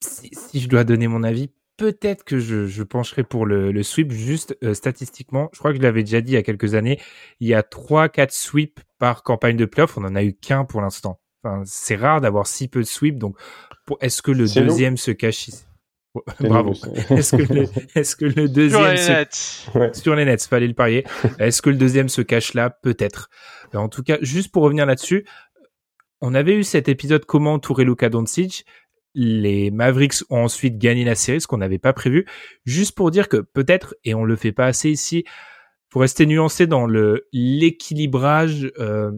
Si, 0.00 0.30
si, 0.32 0.60
je 0.60 0.68
dois 0.68 0.84
donner 0.84 1.08
mon 1.08 1.22
avis, 1.22 1.50
peut-être 1.78 2.24
que 2.24 2.38
je, 2.38 2.66
je, 2.66 2.82
pencherai 2.82 3.22
pour 3.22 3.46
le, 3.46 3.72
le 3.72 3.82
sweep 3.82 4.12
juste 4.12 4.58
euh, 4.62 4.74
statistiquement. 4.74 5.48
Je 5.54 5.58
crois 5.60 5.70
que 5.70 5.78
je 5.78 5.82
l'avais 5.82 6.02
déjà 6.02 6.20
dit 6.20 6.32
il 6.32 6.34
y 6.34 6.38
a 6.38 6.42
quelques 6.42 6.74
années. 6.74 7.00
Il 7.40 7.48
y 7.48 7.54
a 7.54 7.62
trois, 7.62 8.10
quatre 8.10 8.32
sweeps 8.32 8.82
par 8.98 9.22
campagne 9.22 9.56
de 9.56 9.64
playoff. 9.64 9.96
On 9.96 10.04
en 10.04 10.14
a 10.14 10.22
eu 10.22 10.34
qu'un 10.34 10.66
pour 10.66 10.82
l'instant. 10.82 11.20
Enfin, 11.42 11.62
c'est 11.64 11.96
rare 11.96 12.20
d'avoir 12.20 12.46
si 12.46 12.68
peu 12.68 12.80
de 12.80 12.84
sweeps. 12.86 13.18
Donc, 13.18 13.38
est-ce 14.00 14.20
que 14.20 14.32
le 14.32 14.46
deuxième 14.46 14.98
se 14.98 15.12
cache 15.12 15.48
ici? 15.48 15.64
Bravo. 16.40 16.72
Est-ce 17.10 17.36
que, 17.36 17.52
le, 17.52 17.64
est-ce 17.94 18.16
que 18.16 18.24
le 18.24 18.48
deuxième 18.48 18.80
sur 18.80 18.90
les 18.90 18.96
se... 18.96 19.12
nets, 19.12 19.96
sur 19.96 20.14
les 20.16 20.24
nets, 20.24 20.42
fallait 20.42 20.66
le 20.66 20.74
parier. 20.74 21.04
Est-ce 21.38 21.62
que 21.62 21.70
le 21.70 21.76
deuxième 21.76 22.08
se 22.08 22.22
cache 22.22 22.54
là? 22.54 22.70
Peut-être. 22.70 23.30
En 23.72 23.88
tout 23.88 24.02
cas, 24.02 24.18
juste 24.20 24.50
pour 24.50 24.64
revenir 24.64 24.84
là-dessus, 24.84 25.26
on 26.20 26.34
avait 26.34 26.56
eu 26.56 26.64
cet 26.64 26.88
épisode 26.88 27.24
comment 27.24 27.52
entourer 27.52 27.84
Luka 27.84 28.08
Doncic? 28.08 28.64
Les 29.14 29.70
Mavericks 29.70 30.22
ont 30.30 30.44
ensuite 30.44 30.78
gagné 30.78 31.04
la 31.04 31.14
série, 31.14 31.40
ce 31.40 31.46
qu'on 31.46 31.58
n'avait 31.58 31.78
pas 31.78 31.92
prévu. 31.92 32.26
Juste 32.64 32.94
pour 32.96 33.10
dire 33.10 33.28
que 33.28 33.38
peut-être, 33.38 33.94
et 34.04 34.14
on 34.14 34.24
le 34.24 34.36
fait 34.36 34.52
pas 34.52 34.66
assez 34.66 34.90
ici, 34.90 35.24
faut 35.90 36.00
rester 36.00 36.26
nuancé 36.26 36.66
dans 36.66 36.86
le 36.86 37.26
l'équilibrage 37.32 38.70
euh, 38.78 39.10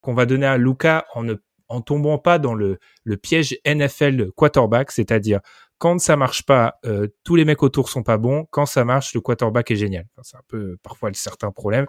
qu'on 0.00 0.14
va 0.14 0.26
donner 0.26 0.46
à 0.46 0.56
Luca 0.56 1.06
en 1.14 1.24
ne 1.24 1.34
en 1.68 1.80
tombant 1.80 2.18
pas 2.18 2.38
dans 2.38 2.54
le, 2.54 2.78
le 3.02 3.16
piège 3.16 3.58
NFL 3.66 4.30
quarterback, 4.36 4.92
c'est-à-dire 4.92 5.40
quand 5.78 5.98
ça 5.98 6.16
marche 6.16 6.44
pas, 6.44 6.78
euh, 6.86 7.08
tous 7.24 7.36
les 7.36 7.44
mecs 7.44 7.62
autour 7.62 7.90
sont 7.90 8.02
pas 8.02 8.16
bons. 8.16 8.46
Quand 8.50 8.66
ça 8.66 8.84
marche, 8.84 9.14
le 9.14 9.20
quarterback 9.20 9.70
est 9.70 9.76
génial. 9.76 10.06
c'est 10.22 10.36
un 10.36 10.42
peu 10.48 10.76
parfois 10.82 11.10
certains 11.12 11.50
problèmes. 11.50 11.86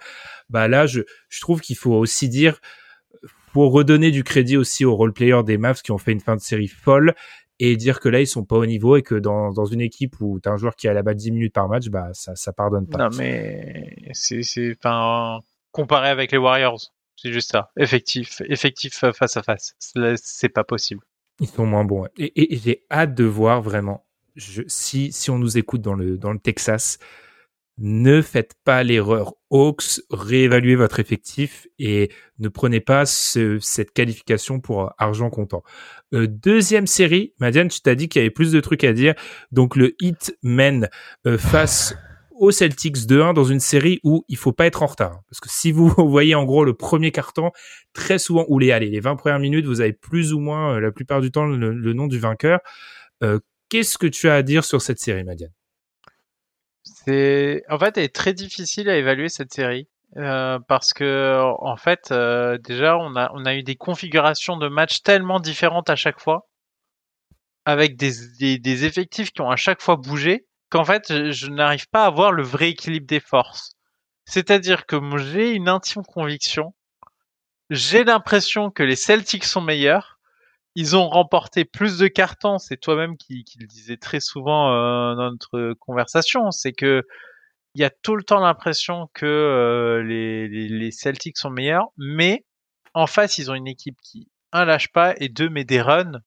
Bah 0.49 0.67
là, 0.67 0.87
je, 0.87 1.01
je 1.29 1.41
trouve 1.41 1.61
qu'il 1.61 1.77
faut 1.77 1.93
aussi 1.93 2.27
dire, 2.27 2.59
faut 3.57 3.69
redonner 3.69 4.11
du 4.11 4.23
crédit 4.23 4.55
aussi 4.55 4.85
aux 4.85 4.95
role 4.95 5.13
players 5.13 5.41
des 5.43 5.57
Mavs 5.57 5.81
qui 5.81 5.91
ont 5.91 5.97
fait 5.97 6.11
une 6.11 6.19
fin 6.19 6.35
de 6.35 6.41
série 6.41 6.67
folle 6.67 7.15
et 7.59 7.75
dire 7.75 7.99
que 7.99 8.07
là 8.07 8.21
ils 8.21 8.27
sont 8.27 8.45
pas 8.45 8.55
au 8.55 8.67
niveau 8.67 8.97
et 8.97 9.01
que 9.01 9.15
dans, 9.15 9.51
dans 9.51 9.65
une 9.65 9.81
équipe 9.81 10.15
où 10.21 10.39
tu 10.39 10.47
as 10.47 10.51
un 10.51 10.57
joueur 10.57 10.75
qui 10.75 10.87
a 10.87 10.93
la 10.93 11.01
balle 11.01 11.15
10 11.15 11.31
minutes 11.31 11.53
par 11.53 11.67
match, 11.67 11.87
bah 11.87 12.09
ça 12.13 12.35
ça 12.35 12.53
pardonne 12.53 12.87
pas. 12.87 12.99
Non 12.99 13.17
mais 13.17 13.95
c'est 14.13 14.43
c'est 14.43 14.75
enfin 14.77 15.39
comparé 15.71 16.09
avec 16.09 16.31
les 16.31 16.37
Warriors, 16.37 16.93
c'est 17.15 17.33
juste 17.33 17.49
ça. 17.49 17.71
Effectif 17.77 18.43
effectif 18.45 18.93
face 18.93 19.37
à 19.37 19.41
face, 19.41 19.75
c'est 19.79 20.49
pas 20.49 20.63
possible. 20.63 21.01
Ils 21.39 21.47
sont 21.47 21.65
moins 21.65 21.83
bons. 21.83 22.05
Et, 22.17 22.53
et, 22.53 22.57
j'ai 22.57 22.83
hâte 22.91 23.15
de 23.15 23.23
voir 23.23 23.63
vraiment 23.63 24.05
je, 24.35 24.61
si 24.67 25.11
si 25.11 25.31
on 25.31 25.39
nous 25.39 25.57
écoute 25.57 25.81
dans 25.81 25.95
le 25.95 26.19
dans 26.19 26.31
le 26.31 26.39
Texas, 26.39 26.99
ne 27.77 28.21
faites 28.21 28.55
pas 28.63 28.83
l'erreur 28.83 29.33
Hawks, 29.49 30.01
réévaluez 30.09 30.75
votre 30.75 30.99
effectif 30.99 31.67
et 31.79 32.11
ne 32.39 32.49
prenez 32.49 32.79
pas 32.79 33.05
ce, 33.05 33.59
cette 33.59 33.91
qualification 33.91 34.59
pour 34.59 34.91
argent 34.97 35.29
comptant. 35.29 35.63
Euh, 36.13 36.27
deuxième 36.27 36.87
série, 36.87 37.33
Madiane, 37.39 37.69
tu 37.69 37.81
t'as 37.81 37.95
dit 37.95 38.09
qu'il 38.09 38.21
y 38.21 38.23
avait 38.23 38.31
plus 38.31 38.51
de 38.51 38.59
trucs 38.59 38.83
à 38.83 38.93
dire. 38.93 39.13
Donc 39.51 39.75
le 39.75 39.95
Heat 40.01 40.37
mène 40.43 40.89
euh, 41.25 41.37
face 41.37 41.95
aux 42.31 42.51
Celtics 42.51 42.97
2-1 42.97 43.33
dans 43.33 43.45
une 43.45 43.59
série 43.59 43.99
où 44.03 44.25
il 44.27 44.37
faut 44.37 44.53
pas 44.53 44.65
être 44.65 44.83
en 44.83 44.87
retard. 44.87 45.21
Parce 45.29 45.39
que 45.39 45.49
si 45.49 45.71
vous 45.71 45.87
voyez 45.97 46.35
en 46.35 46.45
gros 46.45 46.65
le 46.65 46.73
premier 46.73 47.11
carton, 47.11 47.51
très 47.93 48.19
souvent, 48.19 48.45
ou 48.49 48.59
les, 48.59 48.71
allez, 48.71 48.89
les 48.89 48.99
20 48.99 49.15
premières 49.15 49.39
minutes, 49.39 49.65
vous 49.65 49.81
avez 49.81 49.93
plus 49.93 50.33
ou 50.33 50.39
moins 50.39 50.75
euh, 50.75 50.79
la 50.79 50.91
plupart 50.91 51.21
du 51.21 51.31
temps 51.31 51.45
le, 51.45 51.73
le 51.73 51.93
nom 51.93 52.07
du 52.07 52.19
vainqueur. 52.19 52.59
Qu'est-ce 53.69 53.97
que 53.97 54.07
tu 54.07 54.29
as 54.29 54.35
à 54.35 54.43
dire 54.43 54.63
sur 54.63 54.81
cette 54.81 54.99
série, 54.99 55.23
Madiane? 55.23 55.51
C'est 57.05 57.63
en 57.69 57.77
fait, 57.79 57.97
elle 57.97 58.05
est 58.05 58.15
très 58.15 58.33
difficile 58.33 58.89
à 58.89 58.97
évaluer 58.97 59.29
cette 59.29 59.53
série 59.53 59.87
euh, 60.17 60.59
parce 60.67 60.93
que 60.93 61.41
en 61.59 61.77
fait, 61.77 62.11
euh, 62.11 62.57
déjà, 62.57 62.97
on 62.97 63.15
a 63.15 63.31
on 63.33 63.45
a 63.45 63.55
eu 63.55 63.63
des 63.63 63.75
configurations 63.75 64.57
de 64.57 64.67
matchs 64.67 65.01
tellement 65.03 65.39
différentes 65.39 65.89
à 65.89 65.95
chaque 65.95 66.19
fois, 66.19 66.47
avec 67.65 67.97
des 67.97 68.57
des, 68.59 68.85
effectifs 68.85 69.31
qui 69.31 69.41
ont 69.41 69.49
à 69.49 69.55
chaque 69.57 69.81
fois 69.81 69.97
bougé, 69.97 70.45
qu'en 70.69 70.85
fait, 70.85 71.05
je, 71.09 71.31
je 71.31 71.47
n'arrive 71.47 71.87
pas 71.89 72.05
à 72.05 72.09
voir 72.09 72.31
le 72.31 72.43
vrai 72.43 72.69
équilibre 72.71 73.07
des 73.07 73.19
forces. 73.19 73.71
C'est-à-dire 74.25 74.85
que 74.85 74.97
j'ai 75.17 75.51
une 75.51 75.69
intime 75.69 76.03
conviction, 76.03 76.73
j'ai 77.69 78.03
l'impression 78.03 78.71
que 78.71 78.83
les 78.83 78.95
Celtics 78.95 79.45
sont 79.45 79.61
meilleurs, 79.61 80.16
ils 80.77 80.95
ont 80.95 81.09
remporté 81.09 81.65
plus 81.65 81.97
de 81.97 82.07
cartons. 82.07 82.59
C'est 82.59 82.77
toi-même 82.77 83.17
qui, 83.17 83.43
le 83.59 83.65
disais 83.65 83.97
très 83.97 84.19
souvent 84.19 84.71
euh, 84.71 85.15
dans 85.15 85.31
notre 85.31 85.73
conversation. 85.79 86.51
C'est 86.51 86.71
que 86.71 87.01
il 87.73 87.81
y 87.81 87.83
a 87.83 87.89
tout 87.89 88.15
le 88.15 88.23
temps 88.23 88.39
l'impression 88.39 89.09
que 89.15 89.25
euh, 89.25 90.03
les, 90.03 90.47
les, 90.47 90.91
Celtics 90.91 91.37
sont 91.37 91.49
meilleurs, 91.49 91.87
mais 91.97 92.45
en 92.93 93.07
face, 93.07 93.39
ils 93.39 93.49
ont 93.49 93.55
une 93.55 93.67
équipe 93.67 93.97
qui, 94.03 94.29
un, 94.51 94.65
lâche 94.65 94.91
pas 94.91 95.15
et 95.17 95.29
deux, 95.29 95.49
met 95.49 95.63
des 95.63 95.81
runs 95.81 96.21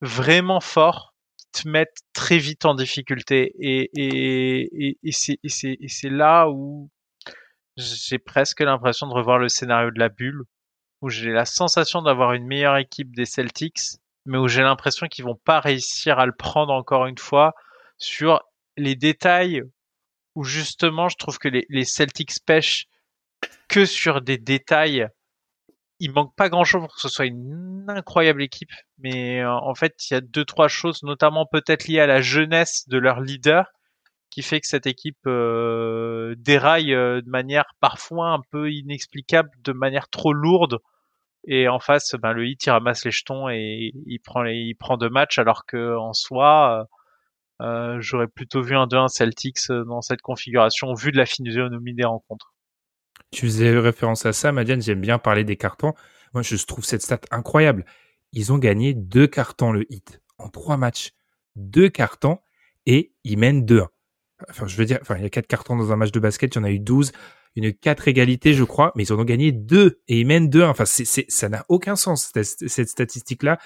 vraiment 0.00 0.60
forts 0.60 1.14
qui 1.36 1.62
te 1.62 1.68
mettent 1.68 2.00
très 2.14 2.38
vite 2.38 2.64
en 2.64 2.74
difficulté. 2.74 3.52
Et, 3.58 3.90
et, 3.94 4.96
et, 5.02 5.38
et 5.42 5.88
c'est 5.88 6.10
là 6.10 6.48
où 6.48 6.90
j'ai 7.76 8.18
presque 8.18 8.60
l'impression 8.60 9.06
de 9.06 9.12
revoir 9.12 9.38
le 9.38 9.50
scénario 9.50 9.90
de 9.90 9.98
la 9.98 10.08
bulle 10.08 10.44
où 11.02 11.08
j'ai 11.08 11.30
la 11.30 11.44
sensation 11.44 12.02
d'avoir 12.02 12.32
une 12.32 12.46
meilleure 12.46 12.76
équipe 12.76 13.14
des 13.14 13.26
Celtics, 13.26 13.98
mais 14.24 14.38
où 14.38 14.48
j'ai 14.48 14.62
l'impression 14.62 15.06
qu'ils 15.06 15.24
vont 15.24 15.38
pas 15.44 15.60
réussir 15.60 16.18
à 16.18 16.26
le 16.26 16.32
prendre 16.32 16.72
encore 16.72 17.06
une 17.06 17.18
fois 17.18 17.54
sur 17.98 18.42
les 18.76 18.94
détails 18.94 19.62
où 20.34 20.44
justement 20.44 21.08
je 21.08 21.16
trouve 21.16 21.38
que 21.38 21.48
les, 21.48 21.84
Celtics 21.84 22.44
pêchent 22.44 22.86
que 23.68 23.84
sur 23.84 24.20
des 24.20 24.38
détails. 24.38 25.08
Il 25.98 26.12
manque 26.12 26.34
pas 26.36 26.50
grand 26.50 26.64
chose 26.64 26.82
pour 26.82 26.94
que 26.94 27.00
ce 27.00 27.08
soit 27.08 27.24
une 27.24 27.86
incroyable 27.88 28.42
équipe, 28.42 28.72
mais 28.98 29.40
euh, 29.40 29.50
en 29.50 29.74
fait 29.74 29.94
il 30.10 30.14
y 30.14 30.16
a 30.16 30.20
deux 30.20 30.44
trois 30.44 30.68
choses, 30.68 31.02
notamment 31.02 31.46
peut-être 31.46 31.86
liées 31.88 32.00
à 32.00 32.06
la 32.06 32.20
jeunesse 32.20 32.86
de 32.88 32.98
leur 32.98 33.20
leader, 33.20 33.72
qui 34.30 34.42
fait 34.42 34.60
que 34.60 34.66
cette 34.66 34.86
équipe 34.86 35.26
euh, 35.26 36.34
déraille 36.38 36.94
euh, 36.94 37.20
de 37.22 37.30
manière 37.30 37.66
parfois 37.80 38.30
un 38.30 38.40
peu 38.50 38.70
inexplicable, 38.70 39.50
de 39.62 39.72
manière 39.72 40.08
trop 40.08 40.32
lourde. 40.32 40.78
Et 41.48 41.68
en 41.68 41.78
face, 41.78 42.14
ben, 42.20 42.32
le 42.32 42.46
hit 42.46 42.64
il 42.66 42.70
ramasse 42.70 43.04
les 43.04 43.12
jetons 43.12 43.48
et 43.48 43.92
il 44.06 44.18
prend 44.18 44.44
il 44.44 44.74
prend 44.74 44.96
deux 44.96 45.08
matchs, 45.08 45.38
alors 45.38 45.64
que 45.64 45.96
en 45.96 46.12
soi, 46.12 46.86
euh, 47.62 47.96
j'aurais 48.00 48.26
plutôt 48.26 48.62
vu 48.62 48.76
un 48.76 48.86
2-1 48.86 49.08
Celtics 49.08 49.68
dans 49.68 50.02
cette 50.02 50.22
configuration, 50.22 50.92
vu 50.94 51.12
de 51.12 51.16
la 51.16 51.26
physionomie 51.26 51.94
des 51.94 52.04
rencontres. 52.04 52.52
Tu 53.30 53.46
faisais 53.46 53.78
référence 53.78 54.26
à 54.26 54.32
ça, 54.32 54.52
Madiane. 54.52 54.82
J'aime 54.82 55.00
bien 55.00 55.18
parler 55.18 55.44
des 55.44 55.56
cartons. 55.56 55.94
Moi, 56.34 56.42
je 56.42 56.56
trouve 56.64 56.84
cette 56.84 57.02
stat 57.02 57.20
incroyable. 57.30 57.84
Ils 58.32 58.52
ont 58.52 58.58
gagné 58.58 58.92
deux 58.92 59.26
cartons 59.26 59.72
le 59.72 59.90
hit 59.90 60.20
en 60.38 60.48
trois 60.48 60.76
matchs. 60.76 61.12
Deux 61.54 61.88
cartons 61.88 62.38
et 62.86 63.14
ils 63.24 63.38
mènent 63.38 63.64
2-1 63.64 63.86
enfin 64.48 64.66
je 64.66 64.76
veux 64.76 64.84
dire, 64.84 64.98
enfin 65.02 65.16
il 65.16 65.22
y 65.22 65.26
a 65.26 65.30
quatre 65.30 65.46
cartons 65.46 65.76
dans 65.76 65.92
un 65.92 65.96
match 65.96 66.12
de 66.12 66.20
basket, 66.20 66.54
il 66.54 66.58
y 66.58 66.60
en 66.60 66.64
a 66.64 66.70
eu 66.70 66.78
12, 66.78 67.12
une 67.56 67.72
quatre 67.72 68.08
égalités 68.08 68.52
je 68.54 68.64
crois, 68.64 68.92
mais 68.96 69.04
ils 69.04 69.12
en 69.12 69.18
ont 69.18 69.24
gagné 69.24 69.52
deux 69.52 70.00
et 70.08 70.20
ils 70.20 70.26
mènent 70.26 70.50
deux. 70.50 70.62
Enfin 70.62 70.84
c'est, 70.84 71.04
c'est 71.04 71.26
ça 71.28 71.48
n'a 71.48 71.64
aucun 71.68 71.96
sens 71.96 72.30
cette, 72.34 72.68
cette 72.68 72.88
statistique 72.88 73.42
là. 73.42 73.58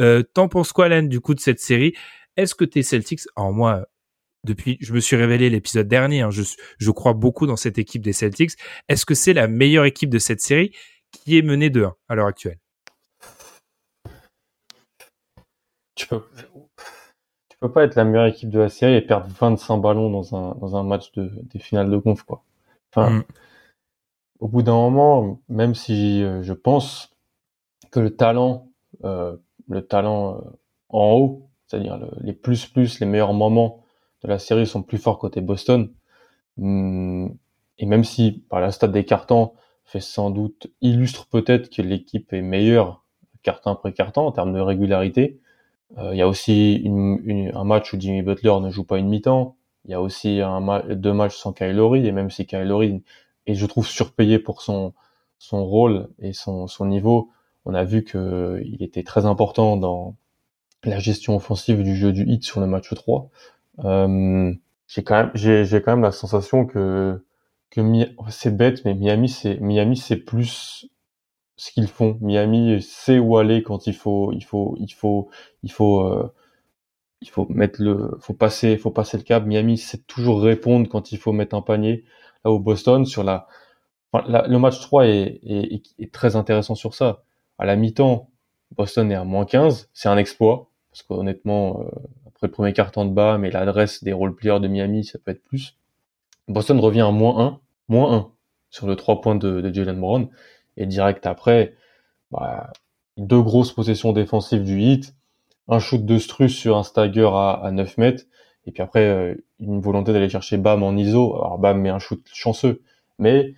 Euh, 0.00 0.22
T'en 0.22 0.48
penses 0.48 0.72
quoi 0.72 0.86
Alain 0.86 1.02
du 1.02 1.20
coup 1.20 1.34
de 1.34 1.40
cette 1.40 1.60
série? 1.60 1.94
Est-ce 2.36 2.54
que 2.54 2.64
tes 2.64 2.82
Celtics, 2.82 3.22
alors 3.36 3.52
moi 3.52 3.86
depuis, 4.44 4.78
je 4.80 4.92
me 4.92 5.00
suis 5.00 5.16
révélé 5.16 5.50
l'épisode 5.50 5.88
dernier, 5.88 6.22
hein, 6.22 6.30
je, 6.30 6.90
crois 6.90 7.12
beaucoup 7.12 7.46
dans 7.46 7.56
cette 7.56 7.78
équipe 7.78 8.02
des 8.02 8.12
Celtics. 8.12 8.52
Est-ce 8.88 9.04
que 9.04 9.14
c'est 9.14 9.32
la 9.32 9.48
meilleure 9.48 9.84
équipe 9.84 10.10
de 10.10 10.18
cette 10.18 10.40
série 10.40 10.72
qui 11.12 11.36
est 11.38 11.42
menée 11.42 11.70
de 11.70 11.84
1 11.84 11.94
à 12.08 12.14
l'heure 12.14 12.26
actuelle? 12.26 12.58
Tu 15.96 16.06
peux, 16.06 16.22
peux 17.60 17.72
pas 17.72 17.84
être 17.84 17.96
la 17.96 18.04
meilleure 18.04 18.26
équipe 18.26 18.50
de 18.50 18.58
la 18.58 18.68
série 18.68 18.94
et 18.94 19.00
perdre 19.00 19.26
25 19.28 19.78
ballons 19.78 20.10
dans 20.10 20.36
un, 20.36 20.54
dans 20.56 20.76
un 20.76 20.82
match 20.82 21.12
de, 21.12 21.30
des 21.42 21.58
finales 21.58 21.90
de 21.90 21.98
conf, 21.98 22.22
quoi. 22.22 22.44
Enfin, 22.92 23.10
mm. 23.10 23.24
au 24.40 24.48
bout 24.48 24.62
d'un 24.62 24.74
moment, 24.74 25.40
même 25.48 25.74
si 25.74 26.22
euh, 26.22 26.42
je 26.42 26.52
pense 26.52 27.16
que 27.90 28.00
le 28.00 28.14
talent, 28.14 28.68
euh, 29.04 29.36
le 29.68 29.86
talent 29.86 30.36
euh, 30.36 30.40
en 30.88 31.12
haut, 31.12 31.50
c'est-à-dire 31.66 31.98
les 32.20 32.32
plus 32.32 32.66
plus, 32.66 33.00
les 33.00 33.06
meilleurs 33.06 33.34
moments 33.34 33.84
de 34.22 34.28
la 34.28 34.38
série 34.38 34.66
sont 34.66 34.82
plus 34.82 34.98
forts 34.98 35.18
côté 35.18 35.40
Boston. 35.40 35.92
Mm, 36.56 37.28
et 37.78 37.86
même 37.86 38.04
si 38.04 38.44
par 38.48 38.60
la 38.60 38.72
stade 38.72 38.92
des 38.92 39.04
cartons 39.04 39.52
fait 39.84 40.00
sans 40.00 40.30
doute 40.30 40.66
illustre 40.80 41.26
peut-être 41.28 41.70
que 41.70 41.82
l'équipe 41.82 42.32
est 42.32 42.42
meilleure 42.42 43.04
carton 43.42 43.70
après 43.70 43.92
carton 43.92 44.22
en 44.22 44.32
termes 44.32 44.52
de 44.52 44.60
régularité, 44.60 45.40
il 45.96 46.16
y 46.16 46.22
a 46.22 46.28
aussi 46.28 46.74
une, 46.74 47.50
un 47.54 47.64
match 47.64 47.92
où 47.92 48.00
Jimmy 48.00 48.22
Butler 48.22 48.54
ne 48.60 48.70
joue 48.70 48.84
pas 48.84 48.98
une 48.98 49.08
mi-temps. 49.08 49.56
Il 49.84 49.90
y 49.90 49.94
a 49.94 50.02
aussi 50.02 50.40
un 50.40 50.82
deux 50.94 51.12
matchs 51.12 51.36
sans 51.36 51.52
Kyle 51.52 51.78
et 51.94 52.12
même 52.12 52.30
si 52.30 52.46
Kyle 52.46 52.64
Lowry 52.64 53.02
est, 53.46 53.54
je 53.54 53.66
trouve, 53.66 53.86
surpayé 53.86 54.38
pour 54.38 54.62
son, 54.62 54.92
son 55.38 55.64
rôle 55.64 56.08
et 56.18 56.32
son, 56.32 56.66
son 56.66 56.86
niveau, 56.86 57.30
on 57.64 57.74
a 57.74 57.84
vu 57.84 58.04
qu'il 58.04 58.76
était 58.80 59.02
très 59.02 59.26
important 59.26 59.76
dans 59.76 60.16
la 60.84 60.98
gestion 60.98 61.36
offensive 61.36 61.82
du 61.82 61.96
jeu 61.96 62.12
du 62.12 62.24
hit 62.24 62.44
sur 62.44 62.60
le 62.60 62.66
match 62.66 62.92
3. 62.92 63.30
Euh, 63.84 64.52
j'ai 64.86 65.04
quand 65.04 65.16
même, 65.16 65.32
quand 65.34 65.92
même 65.92 66.02
la 66.02 66.12
sensation 66.12 66.66
que, 66.66 67.22
que 67.70 67.80
c'est 68.30 68.56
bête, 68.56 68.84
mais 68.84 68.94
Miami, 68.94 69.28
c'est 69.96 70.16
plus 70.16 70.86
ce 71.58 71.72
qu'ils 71.72 71.88
font. 71.88 72.16
Miami 72.22 72.80
sait 72.80 73.18
où 73.18 73.36
aller 73.36 73.62
quand 73.62 73.86
il 73.86 73.94
faut, 73.94 74.32
il 74.32 74.44
faut, 74.44 74.76
il 74.78 74.92
faut, 74.92 75.28
il 75.62 75.70
faut, 75.70 76.02
euh, 76.02 76.32
il 77.20 77.28
faut 77.28 77.46
mettre 77.50 77.82
le, 77.82 78.16
faut 78.20 78.32
passer, 78.32 78.78
faut 78.78 78.90
passer 78.90 79.18
le 79.18 79.24
cap. 79.24 79.44
Miami 79.44 79.76
sait 79.76 79.98
toujours 79.98 80.40
répondre 80.42 80.88
quand 80.88 81.12
il 81.12 81.18
faut 81.18 81.32
mettre 81.32 81.54
un 81.56 81.62
panier. 81.62 82.04
Là 82.44 82.52
au 82.52 82.60
Boston, 82.60 83.04
sur 83.04 83.24
la, 83.24 83.46
le 84.14 84.56
match 84.58 84.80
3 84.80 85.06
est, 85.06 85.40
est, 85.44 85.82
est, 85.98 86.12
très 86.12 86.36
intéressant 86.36 86.74
sur 86.74 86.94
ça. 86.94 87.24
À 87.58 87.66
la 87.66 87.76
mi-temps, 87.76 88.30
Boston 88.76 89.10
est 89.12 89.16
à 89.16 89.24
moins 89.24 89.44
15, 89.44 89.90
c'est 89.92 90.08
un 90.08 90.16
exploit 90.16 90.70
parce 90.90 91.02
qu'honnêtement, 91.02 91.82
euh, 91.82 91.88
après 92.26 92.46
le 92.46 92.50
premier 92.50 92.72
carton 92.72 93.04
de 93.04 93.12
bas, 93.12 93.38
mais 93.38 93.50
l'adresse 93.50 94.02
des 94.02 94.12
role 94.12 94.34
players 94.34 94.60
de 94.60 94.68
Miami, 94.68 95.04
ça 95.04 95.18
peut 95.18 95.32
être 95.32 95.42
plus. 95.42 95.76
Boston 96.46 96.78
revient 96.80 97.02
à 97.02 97.10
moins 97.10 97.46
1, 97.46 97.60
moins 97.88 98.14
1 98.14 98.30
sur 98.70 98.86
le 98.86 98.96
3 98.96 99.20
points 99.20 99.34
de, 99.34 99.60
de 99.60 99.72
Jalen 99.72 100.00
Brown. 100.00 100.28
Et 100.78 100.86
direct 100.86 101.26
après, 101.26 101.74
bah, 102.30 102.72
deux 103.18 103.42
grosses 103.42 103.72
possessions 103.72 104.12
défensives 104.12 104.64
du 104.64 104.80
hit, 104.80 105.14
un 105.68 105.78
shoot 105.78 106.04
de 106.04 106.18
Struss 106.18 106.54
sur 106.54 106.78
un 106.78 106.82
stagger 106.82 107.28
à, 107.30 107.60
à 107.62 107.70
9 107.70 107.98
mètres, 107.98 108.24
et 108.66 108.72
puis 108.72 108.82
après 108.82 109.06
euh, 109.06 109.34
une 109.60 109.80
volonté 109.80 110.12
d'aller 110.14 110.30
chercher 110.30 110.56
Bam 110.56 110.82
en 110.82 110.96
ISO. 110.96 111.36
Alors 111.36 111.58
Bam 111.58 111.80
met 111.80 111.90
un 111.90 111.98
shoot 111.98 112.22
chanceux, 112.32 112.82
Mais 113.18 113.54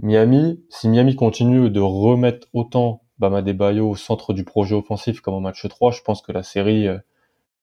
Miami, 0.00 0.60
si 0.70 0.88
Miami 0.88 1.14
continue 1.14 1.70
de 1.70 1.80
remettre 1.80 2.48
autant 2.52 3.02
Bama 3.18 3.42
Bayo 3.42 3.90
au 3.90 3.96
centre 3.96 4.32
du 4.32 4.44
projet 4.44 4.74
offensif 4.74 5.20
comme 5.20 5.34
au 5.34 5.40
match 5.40 5.68
3, 5.68 5.92
je 5.92 6.02
pense 6.02 6.20
que 6.20 6.32
la 6.32 6.42
série 6.42 6.88
euh, 6.88 6.98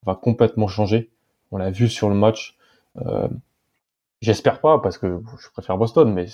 va 0.06 0.16
complètement 0.16 0.68
changer. 0.68 1.12
On 1.52 1.58
l'a 1.58 1.72
vu 1.72 1.90
sur 1.90 2.08
le 2.08 2.16
match. 2.16 2.58
Euh, 2.98 3.28
J'espère 4.22 4.62
pas 4.62 4.78
parce 4.78 5.00
que 5.00 5.20
je 5.40 5.50
préfère 5.50 5.78
Boston, 5.78 6.14
mais 6.14 6.28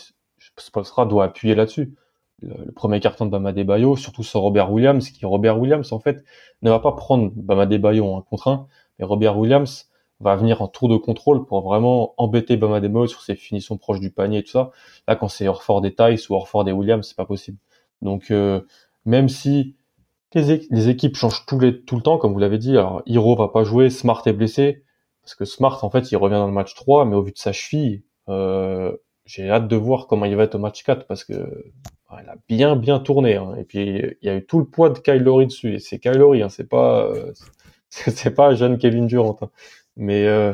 Spolstra 0.57 1.05
doit 1.05 1.23
appuyer 1.23 1.55
là-dessus. 1.55 1.95
Le, 2.41 2.71
premier 2.71 2.99
carton 2.99 3.25
de 3.25 3.31
Bama 3.31 3.51
Bayo, 3.51 3.95
surtout 3.95 4.23
sans 4.23 4.41
Robert 4.41 4.71
Williams, 4.71 5.09
qui 5.09 5.25
Robert 5.25 5.59
Williams 5.59 5.91
en 5.91 5.99
fait 5.99 6.23
ne 6.61 6.69
va 6.69 6.79
pas 6.79 6.91
prendre 6.91 7.31
Bama 7.35 7.65
Bayo 7.65 8.05
en 8.05 8.21
contre 8.21 8.47
un, 8.47 8.67
mais 8.99 9.05
Robert 9.05 9.37
Williams 9.37 9.89
va 10.19 10.35
venir 10.35 10.61
en 10.61 10.67
tour 10.67 10.89
de 10.89 10.97
contrôle 10.97 11.45
pour 11.45 11.61
vraiment 11.61 12.13
embêter 12.17 12.57
Bama 12.57 12.79
Bayo 12.79 13.07
sur 13.07 13.21
ses 13.21 13.35
finitions 13.35 13.77
proches 13.77 13.99
du 13.99 14.11
panier 14.11 14.39
et 14.39 14.43
tout 14.43 14.51
ça. 14.51 14.71
Là, 15.07 15.15
quand 15.15 15.27
c'est 15.27 15.47
Orford 15.47 15.81
des 15.81 15.93
Tice 15.93 16.29
ou 16.29 16.35
Orford 16.35 16.63
des 16.63 16.71
Williams, 16.71 17.07
c'est 17.07 17.17
pas 17.17 17.25
possible. 17.25 17.57
Donc, 18.01 18.31
euh, 18.31 18.61
même 19.05 19.29
si 19.29 19.75
les, 20.33 20.89
équipes 20.89 21.15
changent 21.15 21.45
tout, 21.45 21.59
les, 21.59 21.81
tout 21.81 21.95
le 21.95 22.01
temps, 22.01 22.17
comme 22.17 22.33
vous 22.33 22.39
l'avez 22.39 22.57
dit, 22.57 22.77
alors 22.77 23.01
Hiro 23.05 23.35
va 23.35 23.47
pas 23.47 23.63
jouer, 23.63 23.89
Smart 23.89 24.21
est 24.25 24.33
blessé, 24.33 24.83
parce 25.23 25.35
que 25.35 25.45
Smart, 25.45 25.83
en 25.83 25.89
fait, 25.89 26.11
il 26.11 26.17
revient 26.17 26.35
dans 26.35 26.47
le 26.47 26.53
match 26.53 26.75
3, 26.75 27.05
mais 27.05 27.15
au 27.15 27.23
vu 27.23 27.31
de 27.31 27.37
sa 27.37 27.51
cheville, 27.51 28.03
euh, 28.29 28.95
j'ai 29.25 29.49
hâte 29.49 29.67
de 29.67 29.75
voir 29.75 30.07
comment 30.07 30.25
il 30.25 30.35
va 30.35 30.43
être 30.43 30.55
au 30.55 30.59
match 30.59 30.83
4, 30.83 31.07
parce 31.07 31.23
que 31.23 31.65
il 32.11 32.29
a 32.29 32.35
bien 32.47 32.75
bien 32.75 32.99
tourné. 32.99 33.35
Hein. 33.35 33.55
Et 33.57 33.63
puis 33.63 33.79
il 34.21 34.25
y 34.25 34.29
a 34.29 34.35
eu 34.35 34.45
tout 34.45 34.59
le 34.59 34.65
poids 34.65 34.89
de 34.89 34.99
Kylori 34.99 35.47
dessus. 35.47 35.75
Et 35.75 35.79
c'est 35.79 35.99
Kylori, 35.99 36.41
hein. 36.41 36.49
c'est 36.49 36.67
pas 36.69 37.05
euh, 37.05 37.33
c'est 37.89 38.33
pas 38.33 38.55
jeune 38.55 38.77
Kevin 38.77 39.07
Durant. 39.07 39.37
Hein. 39.41 39.49
Mais 39.95 40.25
euh, 40.27 40.53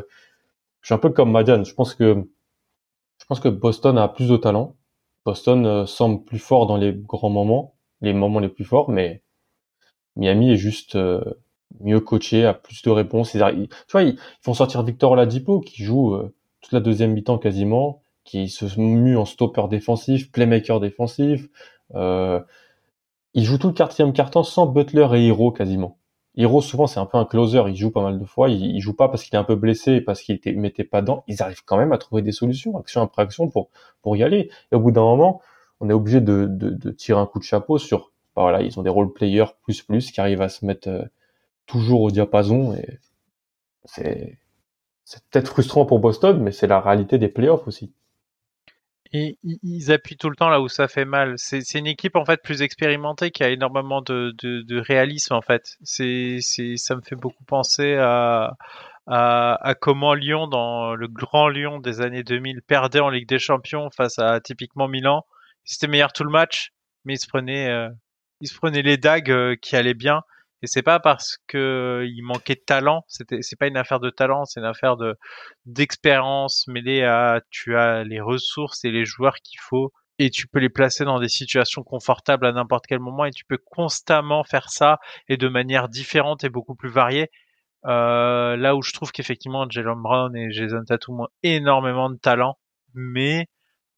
je 0.81 0.87
suis 0.87 0.95
un 0.95 0.99
peu 0.99 1.09
comme 1.09 1.31
Madian. 1.31 1.63
Je 1.63 1.73
pense 1.73 1.95
que 1.95 2.27
je 3.19 3.25
pense 3.25 3.39
que 3.39 3.49
Boston 3.49 3.97
a 3.97 4.07
plus 4.07 4.29
de 4.29 4.37
talent. 4.37 4.75
Boston 5.25 5.65
euh, 5.65 5.85
semble 5.85 6.23
plus 6.23 6.39
fort 6.39 6.67
dans 6.67 6.77
les 6.77 6.93
grands 6.93 7.29
moments, 7.29 7.75
les 8.01 8.13
moments 8.13 8.39
les 8.39 8.49
plus 8.49 8.65
forts, 8.65 8.89
mais 8.89 9.23
Miami 10.15 10.51
est 10.51 10.57
juste 10.57 10.95
euh, 10.95 11.23
mieux 11.79 11.99
coaché, 11.99 12.45
a 12.45 12.53
plus 12.53 12.81
de 12.81 12.89
réponses. 12.89 13.31
tu 13.31 13.39
vois, 13.91 14.03
ils, 14.03 14.19
font 14.41 14.53
sortir 14.53 14.83
Victor 14.83 15.11
Oladipo 15.11 15.61
qui 15.61 15.83
joue 15.83 16.15
euh, 16.15 16.35
toute 16.61 16.73
la 16.73 16.81
deuxième 16.81 17.13
mi-temps 17.13 17.37
quasiment, 17.37 18.02
qui 18.23 18.49
se 18.49 18.79
mue 18.79 19.17
en 19.17 19.25
stopper 19.25 19.67
défensif, 19.69 20.31
playmaker 20.31 20.79
défensif. 20.79 21.47
Euh, 21.95 22.39
il 23.33 23.43
joue 23.43 23.57
tout 23.57 23.67
le 23.67 23.73
quatrième 23.73 24.13
carton 24.13 24.43
sans 24.43 24.65
Butler 24.67 25.07
et 25.13 25.27
Hero 25.27 25.51
quasiment. 25.51 25.97
Hero 26.35 26.61
souvent 26.61 26.87
c'est 26.87 26.99
un 26.99 27.05
peu 27.05 27.17
un 27.17 27.25
closer, 27.25 27.63
il 27.67 27.75
joue 27.75 27.91
pas 27.91 28.01
mal 28.01 28.19
de 28.19 28.25
fois, 28.25 28.49
il, 28.49 28.79
joue 28.79 28.95
pas 28.95 29.07
parce 29.07 29.23
qu'il 29.23 29.35
est 29.35 29.39
un 29.39 29.43
peu 29.43 29.55
blessé, 29.55 30.01
parce 30.01 30.21
qu'il 30.21 30.35
était 30.35 30.53
mettait 30.53 30.83
pas 30.83 31.01
dedans. 31.01 31.23
Ils 31.27 31.43
arrivent 31.43 31.63
quand 31.65 31.77
même 31.77 31.91
à 31.91 31.97
trouver 31.97 32.21
des 32.21 32.31
solutions, 32.31 32.77
action 32.77 33.01
après 33.01 33.21
action 33.23 33.49
pour 33.49 33.69
pour 34.01 34.15
y 34.15 34.23
aller. 34.23 34.49
Et 34.71 34.75
au 34.75 34.79
bout 34.79 34.91
d'un 34.91 35.01
moment, 35.01 35.41
on 35.79 35.89
est 35.89 35.93
obligé 35.93 36.21
de 36.21 36.91
tirer 36.91 37.19
un 37.19 37.27
coup 37.27 37.39
de 37.39 37.43
chapeau 37.43 37.77
sur 37.77 38.13
bah 38.35 38.41
voilà, 38.43 38.61
ils 38.61 38.79
ont 38.79 38.83
des 38.83 38.89
role 38.89 39.13
players 39.13 39.45
plus 39.63 39.83
plus 39.83 40.11
qui 40.11 40.19
arrivent 40.21 40.41
à 40.41 40.49
se 40.49 40.65
mettre 40.65 40.89
euh, 40.89 41.03
toujours 41.67 42.01
au 42.01 42.11
diapason 42.11 42.73
et 42.73 42.99
c'est 43.85 44.39
c'est 45.05 45.23
peut-être 45.29 45.49
frustrant 45.49 45.85
pour 45.85 45.99
Boston, 45.99 46.41
mais 46.41 46.51
c'est 46.51 46.67
la 46.67 46.79
réalité 46.79 47.17
des 47.17 47.27
playoffs 47.27 47.67
aussi. 47.67 47.93
Et 49.15 49.37
ils 49.43 49.91
appuient 49.91 50.17
tout 50.17 50.29
le 50.29 50.35
temps 50.35 50.49
là 50.49 50.59
où 50.59 50.67
ça 50.67 50.87
fait 50.87 51.05
mal. 51.05 51.35
C'est 51.37 51.61
une 51.75 51.85
équipe 51.85 52.15
en 52.15 52.25
fait 52.25 52.41
plus 52.41 52.63
expérimentée 52.63 53.29
qui 53.29 53.43
a 53.43 53.49
énormément 53.49 54.01
de, 54.01 54.33
de, 54.41 54.63
de 54.63 54.79
réalisme 54.79 55.35
en 55.35 55.41
fait. 55.41 55.77
C'est 55.83 56.39
ça 56.77 56.95
me 56.95 57.01
fait 57.01 57.15
beaucoup 57.15 57.43
penser 57.43 57.93
à, 57.93 58.53
à, 59.05 59.55
à 59.61 59.75
comment 59.75 60.15
Lyon 60.15 60.47
dans 60.47 60.95
le 60.95 61.07
grand 61.07 61.47
Lyon 61.47 61.79
des 61.79 62.01
années 62.01 62.23
2000 62.23 62.63
perdait 62.63 63.01
en 63.01 63.09
Ligue 63.09 63.27
des 63.27 63.37
Champions 63.37 63.89
face 63.91 64.17
à 64.17 64.39
typiquement 64.41 64.87
Milan. 64.87 65.23
C'était 65.63 65.87
meilleur 65.87 66.11
tout 66.11 66.23
le 66.23 66.31
match, 66.31 66.71
mais 67.05 67.13
ils 67.13 67.19
se 67.19 67.27
prenaient 67.27 67.69
euh, 67.69 67.89
il 68.41 68.47
se 68.47 68.55
prenait 68.55 68.81
les 68.81 68.97
dagues 68.97 69.31
euh, 69.31 69.55
qui 69.61 69.75
allaient 69.75 69.93
bien. 69.93 70.23
Et 70.63 70.67
c'est 70.67 70.81
pas 70.81 70.99
parce 71.01 71.37
que 71.47 72.05
il 72.07 72.23
manquait 72.23 72.55
de 72.55 72.63
talent, 72.65 73.03
c'était 73.09 73.41
c'est 73.41 73.57
pas 73.59 73.67
une 73.67 73.75
affaire 73.75 73.99
de 73.99 74.09
talent, 74.09 74.45
c'est 74.45 74.61
une 74.61 74.65
affaire 74.65 74.95
de 74.95 75.17
d'expérience 75.65 76.65
mêlée 76.67 77.03
à 77.03 77.41
tu 77.51 77.75
as 77.75 78.05
les 78.05 78.21
ressources 78.21 78.85
et 78.85 78.91
les 78.91 79.03
joueurs 79.03 79.35
qu'il 79.43 79.59
faut 79.59 79.91
et 80.19 80.29
tu 80.29 80.47
peux 80.47 80.59
les 80.59 80.69
placer 80.69 81.03
dans 81.03 81.19
des 81.19 81.27
situations 81.27 81.83
confortables 81.83 82.45
à 82.45 82.53
n'importe 82.53 82.85
quel 82.87 82.99
moment 82.99 83.25
et 83.25 83.31
tu 83.31 83.43
peux 83.43 83.57
constamment 83.57 84.45
faire 84.45 84.69
ça 84.69 84.99
et 85.27 85.35
de 85.35 85.49
manière 85.49 85.89
différente 85.89 86.45
et 86.45 86.49
beaucoup 86.49 86.75
plus 86.75 86.89
variée. 86.89 87.29
Euh, 87.85 88.55
là 88.55 88.77
où 88.77 88.81
je 88.81 88.93
trouve 88.93 89.11
qu'effectivement 89.11 89.69
Jalen 89.69 90.01
Brown 90.01 90.33
et 90.37 90.51
Jason 90.51 90.83
Tatum 90.85 91.21
ont 91.21 91.27
énormément 91.43 92.09
de 92.09 92.15
talent, 92.17 92.57
mais 92.93 93.47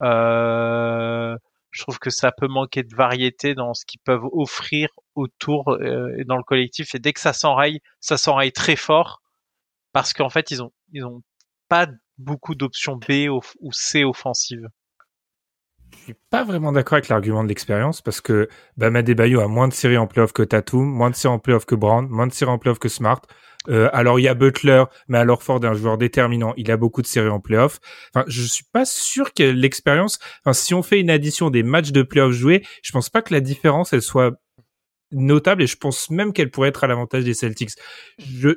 euh, 0.02 1.38
je 1.76 1.82
trouve 1.82 2.00
que 2.00 2.10
ça 2.10 2.32
peut 2.32 2.48
manquer 2.48 2.84
de 2.84 2.96
variété 2.96 3.54
dans 3.54 3.74
ce 3.74 3.86
qu'ils 3.86 4.00
peuvent 4.00 4.24
offrir 4.32 4.88
autour 5.14 5.72
euh, 5.72 6.16
et 6.18 6.24
dans 6.24 6.38
le 6.38 6.44
collectif. 6.44 6.96
Et 6.96 7.00
dès 7.00 7.12
que 7.12 7.20
ça 7.20 7.34
s'enraye, 7.34 7.82
ça 8.00 8.16
s'enraye 8.16 8.54
très 8.54 8.78
fort 8.78 9.22
parce 9.92 10.14
qu'en 10.14 10.30
fait, 10.30 10.52
ils 10.52 10.64
ont, 10.64 10.72
ils 10.94 11.04
ont 11.04 11.22
pas 11.68 11.88
beaucoup 12.18 12.56
d'options 12.56 12.96
B 12.96 13.28
ou 13.30 13.72
C 13.74 14.06
offensives. 14.06 14.70
Je 16.06 16.12
suis 16.12 16.20
pas 16.30 16.44
vraiment 16.44 16.72
d'accord 16.72 16.98
avec 16.98 17.10
l'argument 17.10 17.44
de 17.44 17.50
l'expérience 17.50 18.00
parce 18.00 18.22
que 18.22 18.48
Bama 18.78 19.02
Bayo 19.02 19.40
a 19.40 19.48
moins 19.48 19.68
de 19.68 19.74
séries 19.74 19.98
en 19.98 20.06
playoff 20.06 20.34
que 20.34 20.44
Tatum, 20.44 20.86
moins 20.86 21.10
de 21.10 21.16
séries 21.16 21.34
en 21.34 21.40
playoff 21.40 21.66
que 21.66 21.74
Brown, 21.74 22.08
moins 22.08 22.28
de 22.28 22.32
séries 22.32 22.52
en 22.52 22.60
playoff 22.60 22.78
que 22.78 22.90
Smart. 22.90 23.24
Euh, 23.70 23.90
alors 23.92 24.20
il 24.20 24.22
y 24.22 24.28
a 24.28 24.36
Butler, 24.36 24.84
mais 25.08 25.18
alors 25.18 25.42
Ford 25.42 25.60
est 25.64 25.68
un 25.68 25.74
joueur 25.74 25.98
déterminant. 25.98 26.54
Il 26.58 26.70
a 26.70 26.78
beaucoup 26.78 27.02
de 27.02 27.08
séries 27.08 27.30
en 27.30 27.40
playoff. 27.40 27.80
Enfin, 28.14 28.24
je 28.28 28.44
suis 28.44 28.66
pas 28.72 28.86
sûr 28.86 29.34
que 29.34 29.42
l'expérience. 29.42 30.20
Enfin, 30.42 30.54
si 30.54 30.76
on 30.76 30.84
fait 30.84 31.00
une 31.00 31.10
addition 31.10 31.50
des 31.50 31.64
matchs 31.64 31.92
de 31.92 32.04
playoff 32.04 32.34
joués, 32.34 32.64
je 32.84 32.92
pense 32.92 33.10
pas 33.10 33.24
que 33.24 33.34
la 33.34 33.42
différence 33.42 33.92
elle 33.92 34.04
soit 34.04 34.40
notable 35.12 35.64
et 35.64 35.68
je 35.68 35.78
pense 35.78 36.12
même 36.12 36.34
qu'elle 36.34 36.52
pourrait 36.52 36.70
être 36.70 36.84
à 36.84 36.88
l'avantage 36.88 37.24
des 37.24 37.34
Celtics. 37.34 37.72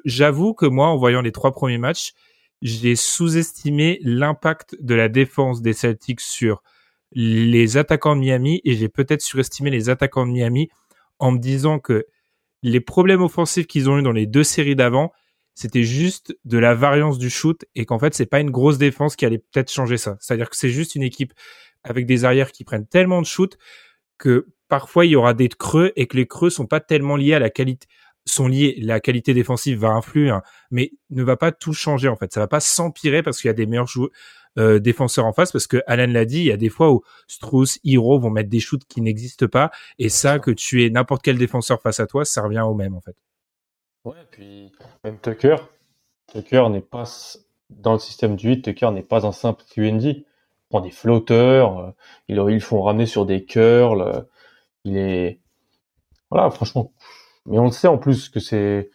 J'avoue 0.04 0.52
que 0.52 0.66
moi, 0.66 0.88
en 0.88 0.98
voyant 0.98 1.22
les 1.22 1.32
trois 1.32 1.52
premiers 1.52 1.78
matchs, 1.78 2.12
j'ai 2.60 2.94
sous-estimé 2.94 4.00
l'impact 4.02 4.76
de 4.80 4.94
la 4.94 5.08
défense 5.08 5.62
des 5.62 5.72
Celtics 5.72 6.20
sur 6.20 6.62
les 7.12 7.76
attaquants 7.76 8.16
de 8.16 8.20
Miami 8.20 8.60
et 8.64 8.74
j'ai 8.74 8.88
peut-être 8.88 9.22
surestimé 9.22 9.70
les 9.70 9.88
attaquants 9.88 10.26
de 10.26 10.32
Miami 10.32 10.68
en 11.18 11.32
me 11.32 11.38
disant 11.38 11.78
que 11.78 12.06
les 12.62 12.80
problèmes 12.80 13.22
offensifs 13.22 13.66
qu'ils 13.66 13.88
ont 13.88 13.98
eu 13.98 14.02
dans 14.02 14.12
les 14.12 14.26
deux 14.26 14.44
séries 14.44 14.76
d'avant, 14.76 15.12
c'était 15.54 15.82
juste 15.82 16.36
de 16.44 16.58
la 16.58 16.74
variance 16.74 17.18
du 17.18 17.30
shoot 17.30 17.64
et 17.74 17.86
qu'en 17.86 17.98
fait, 17.98 18.14
c'est 18.14 18.26
pas 18.26 18.40
une 18.40 18.50
grosse 18.50 18.78
défense 18.78 19.16
qui 19.16 19.26
allait 19.26 19.38
peut-être 19.38 19.72
changer 19.72 19.96
ça. 19.96 20.16
C'est-à-dire 20.20 20.50
que 20.50 20.56
c'est 20.56 20.68
juste 20.68 20.94
une 20.94 21.02
équipe 21.02 21.32
avec 21.82 22.06
des 22.06 22.24
arrières 22.24 22.52
qui 22.52 22.64
prennent 22.64 22.86
tellement 22.86 23.20
de 23.20 23.26
shoot 23.26 23.58
que 24.18 24.46
parfois 24.68 25.06
il 25.06 25.10
y 25.10 25.16
aura 25.16 25.34
des 25.34 25.48
creux 25.48 25.92
et 25.96 26.06
que 26.06 26.16
les 26.16 26.26
creux 26.26 26.50
sont 26.50 26.66
pas 26.66 26.80
tellement 26.80 27.16
liés 27.16 27.34
à 27.34 27.38
la 27.38 27.50
qualité 27.50 27.86
sont 28.26 28.46
liés 28.46 28.76
la 28.82 29.00
qualité 29.00 29.32
défensive 29.32 29.78
va 29.78 29.88
influer 29.88 30.28
hein, 30.28 30.42
mais 30.70 30.92
ne 31.08 31.22
va 31.22 31.36
pas 31.36 31.50
tout 31.50 31.72
changer 31.72 32.08
en 32.08 32.16
fait 32.16 32.30
ça 32.32 32.40
va 32.40 32.48
pas 32.48 32.60
s'empirer 32.60 33.22
parce 33.22 33.40
qu'il 33.40 33.48
y 33.48 33.50
a 33.50 33.54
des 33.54 33.64
meilleurs 33.64 33.86
joueurs 33.86 34.10
euh, 34.58 34.78
défenseurs 34.78 35.24
en 35.24 35.32
face 35.32 35.52
parce 35.52 35.66
que 35.66 35.82
Alan 35.86 36.10
l'a 36.12 36.24
dit, 36.24 36.40
il 36.40 36.46
y 36.46 36.52
a 36.52 36.56
des 36.56 36.68
fois 36.68 36.92
où 36.92 37.02
Strauss, 37.26 37.78
Hero 37.84 38.18
vont 38.18 38.30
mettre 38.30 38.50
des 38.50 38.60
shoots 38.60 38.84
qui 38.88 39.00
n'existent 39.00 39.46
pas 39.46 39.70
et 39.98 40.08
ça 40.08 40.38
que 40.38 40.50
tu 40.50 40.84
es 40.84 40.90
n'importe 40.90 41.22
quel 41.22 41.38
défenseur 41.38 41.80
face 41.80 42.00
à 42.00 42.06
toi, 42.06 42.24
ça 42.24 42.42
revient 42.42 42.60
au 42.60 42.74
même 42.74 42.94
en 42.94 43.00
fait. 43.00 43.16
Ouais, 44.04 44.16
puis 44.30 44.72
même 45.04 45.18
Tucker, 45.18 45.56
Tucker 46.32 46.68
n'est 46.70 46.80
pas 46.80 47.04
dans 47.70 47.92
le 47.92 47.98
système 47.98 48.36
du 48.36 48.48
8, 48.48 48.62
Tucker 48.62 48.90
n'est 48.92 49.02
pas 49.02 49.26
un 49.26 49.32
simple 49.32 49.62
QND. 49.70 50.04
Il 50.04 50.24
prend 50.70 50.80
des 50.80 50.90
flotteurs, 50.90 51.78
euh, 51.78 51.90
ils, 52.28 52.36
ils 52.50 52.60
font 52.60 52.82
ramener 52.82 53.06
sur 53.06 53.26
des 53.26 53.44
curls, 53.44 54.02
euh, 54.02 54.20
il 54.84 54.96
est 54.96 55.40
voilà, 56.30 56.50
franchement 56.50 56.92
mais 57.48 57.58
on 57.58 57.64
le 57.64 57.70
sait 57.70 57.88
en 57.88 57.98
plus 57.98 58.28
que 58.28 58.40
c'est 58.40 58.90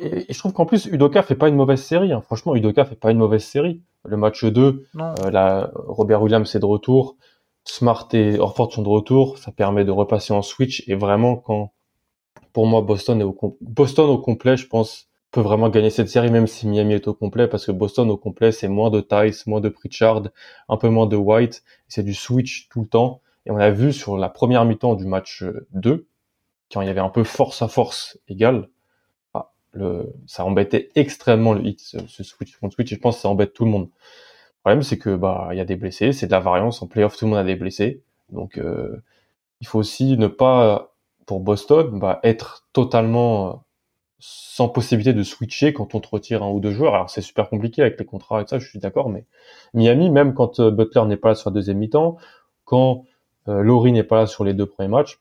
et, 0.00 0.32
je 0.32 0.38
trouve 0.38 0.52
qu'en 0.52 0.66
plus 0.66 0.86
Udoka 0.86 1.22
fait 1.22 1.34
pas 1.34 1.48
une 1.48 1.56
mauvaise 1.56 1.82
série. 1.82 2.12
Hein. 2.12 2.20
Franchement, 2.20 2.54
Udoka 2.54 2.84
fait 2.84 2.96
pas 2.96 3.10
une 3.10 3.18
mauvaise 3.18 3.44
série. 3.44 3.82
Le 4.04 4.16
match 4.16 4.44
2, 4.44 4.84
euh, 4.98 5.66
Robert 5.74 6.22
Williams 6.22 6.54
est 6.54 6.60
de 6.60 6.64
retour, 6.64 7.16
Smart 7.64 8.06
et 8.12 8.38
Orford 8.38 8.72
sont 8.72 8.82
de 8.82 8.88
retour. 8.88 9.38
Ça 9.38 9.52
permet 9.52 9.84
de 9.84 9.90
repasser 9.90 10.32
en 10.32 10.42
switch. 10.42 10.84
Et 10.88 10.94
vraiment, 10.94 11.36
quand 11.36 11.72
pour 12.52 12.66
moi 12.66 12.80
Boston 12.82 13.20
est 13.20 13.24
au 13.24 13.58
Boston 13.60 14.08
au 14.08 14.18
complet, 14.18 14.56
je 14.56 14.66
pense 14.66 15.08
peut 15.36 15.42
vraiment 15.42 15.68
gagner 15.68 15.90
cette 15.90 16.08
série, 16.08 16.30
même 16.30 16.46
si 16.46 16.66
Miami 16.66 16.94
est 16.94 17.08
au 17.08 17.14
complet, 17.14 17.46
parce 17.46 17.66
que 17.66 17.72
Boston 17.72 18.08
au 18.10 18.16
complet, 18.16 18.52
c'est 18.52 18.68
moins 18.68 18.90
de 18.90 19.02
Tice, 19.02 19.46
moins 19.46 19.60
de 19.60 19.68
Pritchard, 19.68 20.22
un 20.68 20.76
peu 20.78 20.88
moins 20.88 21.06
de 21.06 21.16
White. 21.16 21.62
C'est 21.88 22.02
du 22.02 22.14
switch 22.14 22.68
tout 22.70 22.80
le 22.80 22.86
temps. 22.86 23.20
Et 23.44 23.50
on 23.50 23.58
a 23.58 23.70
vu 23.70 23.92
sur 23.92 24.16
la 24.16 24.30
première 24.30 24.64
mi-temps 24.64 24.94
du 24.94 25.04
match 25.04 25.44
2, 25.72 26.06
quand 26.72 26.80
il 26.80 26.86
y 26.86 26.90
avait 26.90 27.00
un 27.00 27.10
peu 27.10 27.22
force 27.22 27.60
à 27.60 27.68
force 27.68 28.18
égale, 28.28 28.70
ça 30.26 30.44
embêtait 30.44 30.90
extrêmement 30.94 31.52
le 31.52 31.64
hit, 31.64 31.80
ce, 31.80 32.22
switch 32.22 32.52
je 32.52 32.96
pense 32.96 33.16
que 33.16 33.22
ça 33.22 33.28
embête 33.28 33.52
tout 33.52 33.64
le 33.64 33.70
monde. 33.70 33.88
Le 33.88 34.70
problème, 34.70 34.82
c'est 34.82 34.98
que 34.98 35.14
bah 35.14 35.48
il 35.52 35.58
y 35.58 35.60
a 35.60 35.64
des 35.64 35.76
blessés, 35.76 36.12
c'est 36.12 36.26
de 36.26 36.32
la 36.32 36.40
variance 36.40 36.82
en 36.82 36.86
playoff, 36.86 37.16
tout 37.16 37.24
le 37.24 37.30
monde 37.30 37.38
a 37.38 37.44
des 37.44 37.56
blessés, 37.56 38.02
donc 38.30 38.58
euh, 38.58 38.96
il 39.60 39.66
faut 39.66 39.78
aussi 39.78 40.16
ne 40.16 40.26
pas 40.26 40.92
pour 41.26 41.40
Boston 41.40 41.98
bah, 41.98 42.20
être 42.22 42.66
totalement 42.72 43.64
sans 44.18 44.68
possibilité 44.68 45.12
de 45.12 45.22
switcher 45.22 45.72
quand 45.72 45.94
on 45.94 46.00
te 46.00 46.08
retire 46.08 46.42
un 46.42 46.50
ou 46.50 46.60
deux 46.60 46.70
joueurs. 46.70 46.94
Alors 46.94 47.10
c'est 47.10 47.20
super 47.20 47.48
compliqué 47.48 47.82
avec 47.82 47.98
les 47.98 48.06
contrats 48.06 48.42
et 48.42 48.46
ça, 48.46 48.58
je 48.58 48.68
suis 48.68 48.78
d'accord, 48.78 49.10
mais 49.10 49.24
Miami, 49.74 50.10
même 50.10 50.34
quand 50.34 50.60
euh, 50.60 50.70
Butler 50.70 51.04
n'est 51.06 51.16
pas 51.16 51.30
là 51.30 51.34
sur 51.34 51.50
la 51.50 51.54
deuxième 51.54 51.78
mi-temps, 51.78 52.16
quand 52.64 53.04
euh, 53.48 53.62
Laurie 53.62 53.92
n'est 53.92 54.02
pas 54.02 54.16
là 54.16 54.26
sur 54.26 54.44
les 54.44 54.54
deux 54.54 54.66
premiers 54.66 54.88
matchs, 54.88 55.20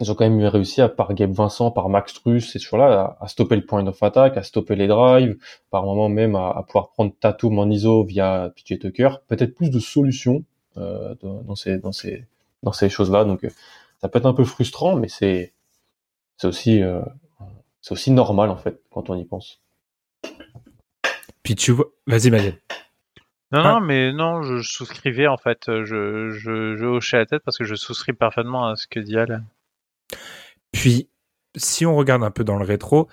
ils 0.00 0.10
ont 0.10 0.14
quand 0.14 0.28
même 0.28 0.44
réussi 0.46 0.80
à, 0.80 0.88
par 0.88 1.12
Gabe 1.14 1.32
Vincent, 1.32 1.70
par 1.70 1.88
Max 1.88 2.14
Truss, 2.14 2.50
ces 2.50 2.58
joueurs-là, 2.58 3.16
à, 3.20 3.28
stopper 3.28 3.56
le 3.56 3.64
point 3.64 3.86
of 3.86 4.02
attack, 4.02 4.36
à 4.36 4.42
stopper 4.42 4.74
les 4.74 4.86
drives, 4.86 5.36
par 5.70 5.84
moment 5.84 6.08
même 6.08 6.34
à, 6.34 6.64
pouvoir 6.66 6.90
prendre 6.90 7.12
Tatum 7.20 7.58
en 7.58 7.68
ISO 7.70 8.04
via 8.04 8.52
PJ 8.56 8.78
Tucker. 8.78 9.10
Peut-être 9.28 9.54
plus 9.54 9.70
de 9.70 9.78
solutions 9.78 10.44
euh, 10.78 11.14
dans 11.22 11.54
ces 11.54 11.78
dans 11.78 11.92
ces 11.92 12.26
dans 12.62 12.72
ces 12.72 12.88
choses-là. 12.88 13.24
Donc 13.24 13.46
ça 14.00 14.08
peut 14.08 14.18
être 14.18 14.26
un 14.26 14.34
peu 14.34 14.44
frustrant, 14.44 14.96
mais 14.96 15.08
c'est 15.08 15.52
c'est 16.36 16.46
aussi 16.46 16.82
euh, 16.82 17.02
c'est 17.80 17.92
aussi 17.92 18.10
normal 18.10 18.50
en 18.50 18.56
fait 18.56 18.80
quand 18.90 19.10
on 19.10 19.16
y 19.16 19.24
pense. 19.24 19.60
Puis 21.42 21.54
tu 21.54 21.72
vois, 21.72 21.86
vas-y 22.06 22.30
Marianne. 22.30 22.56
Non, 23.50 23.62
non, 23.62 23.80
mais 23.80 24.14
non, 24.14 24.42
je, 24.42 24.62
souscrivais 24.62 25.26
en 25.26 25.36
fait. 25.36 25.64
Je, 25.66 26.30
je, 26.30 26.74
je, 26.76 26.84
hochais 26.86 27.18
la 27.18 27.26
tête 27.26 27.42
parce 27.44 27.58
que 27.58 27.64
je 27.64 27.74
souscris 27.74 28.14
parfaitement 28.14 28.68
à 28.68 28.76
ce 28.76 28.86
que 28.86 28.98
dit 28.98 29.18
Alain. 29.18 29.44
Puis, 30.72 31.08
si 31.56 31.86
on 31.86 31.94
regarde 31.96 32.24
un 32.24 32.30
peu 32.30 32.44
dans 32.44 32.56
le 32.56 32.64
rétro, 32.64 33.08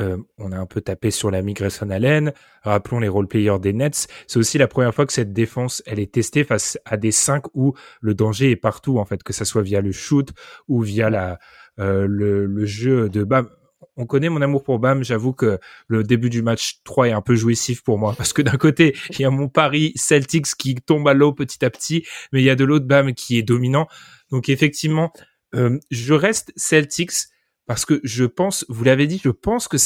euh, 0.00 0.16
on 0.38 0.50
a 0.50 0.58
un 0.58 0.66
peu 0.66 0.80
tapé 0.80 1.10
sur 1.10 1.30
la 1.30 1.42
migration 1.42 1.88
Allen. 1.90 2.32
Rappelons 2.62 2.98
les 2.98 3.08
role-players 3.08 3.58
des 3.60 3.72
Nets. 3.72 4.08
C'est 4.26 4.38
aussi 4.38 4.58
la 4.58 4.66
première 4.66 4.94
fois 4.94 5.06
que 5.06 5.12
cette 5.12 5.32
défense, 5.32 5.82
elle 5.86 6.00
est 6.00 6.12
testée 6.12 6.44
face 6.44 6.78
à 6.84 6.96
des 6.96 7.12
5 7.12 7.44
où 7.54 7.74
le 8.00 8.14
danger 8.14 8.50
est 8.50 8.56
partout, 8.56 8.98
en 8.98 9.04
fait, 9.04 9.22
que 9.22 9.32
ça 9.32 9.44
soit 9.44 9.62
via 9.62 9.80
le 9.80 9.92
shoot 9.92 10.30
ou 10.68 10.82
via 10.82 11.10
la, 11.10 11.38
euh, 11.78 12.06
le, 12.08 12.46
le, 12.46 12.66
jeu 12.66 13.08
de 13.08 13.22
Bam. 13.22 13.48
On 13.96 14.06
connaît 14.06 14.28
mon 14.28 14.42
amour 14.42 14.64
pour 14.64 14.80
Bam. 14.80 15.04
J'avoue 15.04 15.32
que 15.32 15.60
le 15.86 16.02
début 16.02 16.30
du 16.30 16.42
match 16.42 16.80
3 16.82 17.08
est 17.08 17.12
un 17.12 17.22
peu 17.22 17.36
jouissif 17.36 17.84
pour 17.84 17.98
moi 17.98 18.14
parce 18.16 18.32
que 18.32 18.42
d'un 18.42 18.56
côté, 18.56 18.96
il 19.10 19.20
y 19.20 19.24
a 19.24 19.30
mon 19.30 19.48
pari 19.48 19.92
Celtics 19.94 20.56
qui 20.58 20.74
tombe 20.74 21.06
à 21.06 21.14
l'eau 21.14 21.32
petit 21.32 21.64
à 21.64 21.70
petit, 21.70 22.04
mais 22.32 22.42
il 22.42 22.44
y 22.44 22.50
a 22.50 22.56
de 22.56 22.64
l'autre 22.64 22.86
Bam 22.86 23.14
qui 23.14 23.38
est 23.38 23.42
dominant. 23.42 23.86
Donc 24.32 24.48
effectivement, 24.48 25.12
euh, 25.54 25.78
je 25.90 26.14
reste 26.14 26.52
Celtics 26.56 27.28
parce 27.66 27.84
que 27.86 28.00
je 28.04 28.24
pense, 28.24 28.66
vous 28.68 28.84
l'avez 28.84 29.06
dit, 29.06 29.20
je 29.22 29.30
pense 29.30 29.68
que 29.68 29.78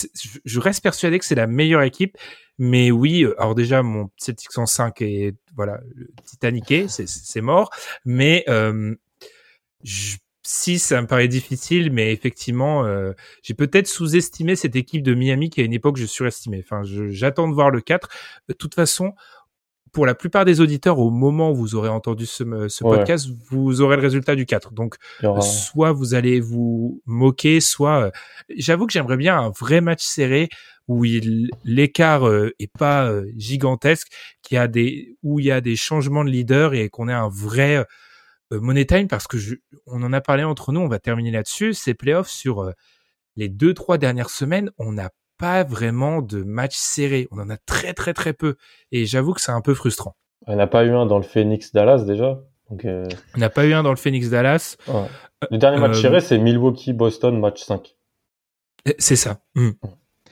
je 0.44 0.60
reste 0.60 0.82
persuadé 0.82 1.18
que 1.18 1.24
c'est 1.24 1.34
la 1.34 1.46
meilleure 1.46 1.82
équipe. 1.82 2.16
Mais 2.58 2.90
oui, 2.90 3.22
euh, 3.22 3.40
alors 3.40 3.54
déjà 3.54 3.82
mon 3.82 4.10
Celtics 4.16 4.58
en 4.58 4.66
5 4.66 5.00
est 5.02 5.36
voilà 5.54 5.80
titaniqué, 6.24 6.86
c'est 6.88 7.40
mort. 7.40 7.70
Mais 8.04 8.44
euh, 8.48 8.96
si 10.42 10.78
ça 10.78 11.00
me 11.00 11.06
paraît 11.06 11.28
difficile, 11.28 11.92
mais 11.92 12.12
effectivement, 12.12 12.84
euh, 12.84 13.12
j'ai 13.42 13.54
peut-être 13.54 13.86
sous-estimé 13.86 14.56
cette 14.56 14.76
équipe 14.76 15.02
de 15.02 15.14
Miami 15.14 15.50
qui 15.50 15.60
à 15.60 15.64
une 15.64 15.72
époque 15.72 15.98
je 15.98 16.06
surestimais. 16.06 16.64
Enfin, 16.64 16.82
j'attends 17.10 17.48
de 17.48 17.54
voir 17.54 17.70
le 17.70 17.80
4. 17.80 18.08
De 18.48 18.54
toute 18.54 18.74
façon, 18.74 19.12
pour 19.92 20.06
la 20.06 20.14
plupart 20.14 20.44
des 20.44 20.60
auditeurs, 20.60 20.98
au 20.98 21.10
moment 21.10 21.50
où 21.50 21.54
vous 21.54 21.74
aurez 21.74 21.88
entendu 21.88 22.26
ce, 22.26 22.44
podcast, 22.82 23.28
vous 23.50 23.80
aurez 23.80 23.96
le 23.96 24.02
résultat 24.02 24.34
du 24.34 24.46
4. 24.46 24.72
Donc, 24.72 24.96
soit 25.40 25.92
vous 25.92 26.14
allez 26.14 26.40
vous 26.40 27.02
moquer, 27.06 27.60
soit... 27.60 28.06
Euh, 28.06 28.10
j'avoue 28.56 28.86
que 28.86 28.92
j'aimerais 28.92 29.16
bien 29.16 29.38
un 29.38 29.50
vrai 29.50 29.80
match 29.80 30.04
serré 30.04 30.48
où 30.86 31.04
l'écart 31.64 32.26
euh, 32.26 32.50
est 32.58 32.72
pas 32.72 33.12
gigantesque, 33.36 34.08
qui 34.42 34.56
a 34.56 34.68
des, 34.68 35.16
où 35.22 35.38
il 35.38 35.46
y 35.46 35.50
a 35.50 35.60
des 35.60 35.76
changements 35.76 36.24
de 36.24 36.30
leader 36.30 36.74
et 36.74 36.88
qu'on 36.88 37.08
ait 37.08 37.12
un 37.12 37.28
vrai 37.28 37.84
euh, 38.52 38.60
Money 38.60 38.86
Time 38.86 39.08
parce 39.08 39.26
que 39.26 39.38
je, 39.38 39.56
on 39.86 40.02
en 40.02 40.12
a 40.12 40.20
parlé 40.20 40.44
entre 40.44 40.72
nous, 40.72 40.80
on 40.80 40.88
va 40.88 40.98
terminer 40.98 41.30
là-dessus. 41.30 41.74
Ces 41.74 41.94
playoffs 41.94 42.30
sur 42.30 42.60
euh, 42.60 42.72
les 43.36 43.48
deux 43.48 43.74
trois 43.74 43.98
dernières 43.98 44.30
semaines, 44.30 44.70
on 44.78 44.92
n'a 44.92 45.10
pas 45.38 45.64
vraiment 45.64 46.22
de 46.22 46.42
match 46.42 46.76
serré. 46.76 47.28
On 47.30 47.38
en 47.38 47.50
a 47.50 47.56
très 47.56 47.94
très 47.94 48.14
très 48.14 48.32
peu 48.32 48.56
et 48.92 49.06
j'avoue 49.06 49.32
que 49.32 49.40
c'est 49.40 49.52
un 49.52 49.60
peu 49.60 49.74
frustrant. 49.74 50.16
On 50.46 50.56
n'a 50.56 50.66
pas 50.66 50.84
eu 50.84 50.90
un 50.90 51.06
dans 51.06 51.18
le 51.18 51.24
Phoenix 51.24 51.72
Dallas 51.72 52.04
déjà. 52.04 52.40
Donc, 52.70 52.84
euh, 52.84 53.06
On 53.34 53.38
n'a 53.38 53.50
pas 53.50 53.64
eu 53.66 53.72
un 53.72 53.82
dans 53.82 53.90
le 53.90 53.96
Phoenix 53.96 54.28
Dallas. 54.28 54.76
Le 55.50 55.58
dernier 55.58 55.78
match 55.78 56.00
serré, 56.00 56.20
c'est 56.20 56.38
Milwaukee 56.38 56.92
Boston 56.92 57.38
match 57.38 57.62
5. 57.62 57.94
C'est 58.98 59.16
ça. 59.16 59.40
Hmm. 59.54 59.70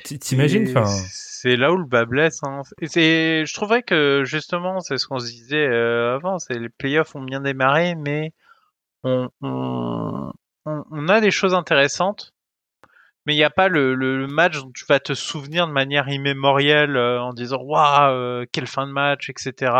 T'imagines, 0.04 0.72
c'est 0.86 1.56
là 1.56 1.72
où 1.72 1.76
le 1.76 1.84
bas 1.84 2.04
blesse. 2.04 2.40
Hein. 2.44 2.62
je 2.80 3.54
trouvais 3.54 3.82
que 3.82 4.22
justement, 4.24 4.80
c'est 4.80 4.98
ce 4.98 5.06
qu'on 5.06 5.18
se 5.18 5.26
disait 5.26 5.66
euh, 5.66 6.14
avant, 6.14 6.38
c'est 6.38 6.58
les 6.58 6.68
playoffs 6.68 7.16
ont 7.16 7.22
bien 7.22 7.40
démarré, 7.40 7.96
mais 7.96 8.32
on, 9.02 9.28
on, 9.42 10.32
on, 10.64 11.08
a 11.08 11.20
des 11.20 11.32
choses 11.32 11.54
intéressantes, 11.54 12.34
mais 13.26 13.34
il 13.34 13.36
n'y 13.36 13.44
a 13.44 13.50
pas 13.50 13.68
le, 13.68 13.94
le, 13.94 14.26
match 14.28 14.56
dont 14.58 14.70
tu 14.72 14.84
vas 14.88 15.00
te 15.00 15.12
souvenir 15.14 15.66
de 15.66 15.72
manière 15.72 16.08
immémorielle 16.08 16.96
euh, 16.96 17.20
en 17.20 17.32
disant 17.32 17.60
waouh, 17.60 18.12
euh, 18.12 18.46
quelle 18.52 18.68
fin 18.68 18.86
de 18.86 18.92
match, 18.92 19.28
etc. 19.28 19.72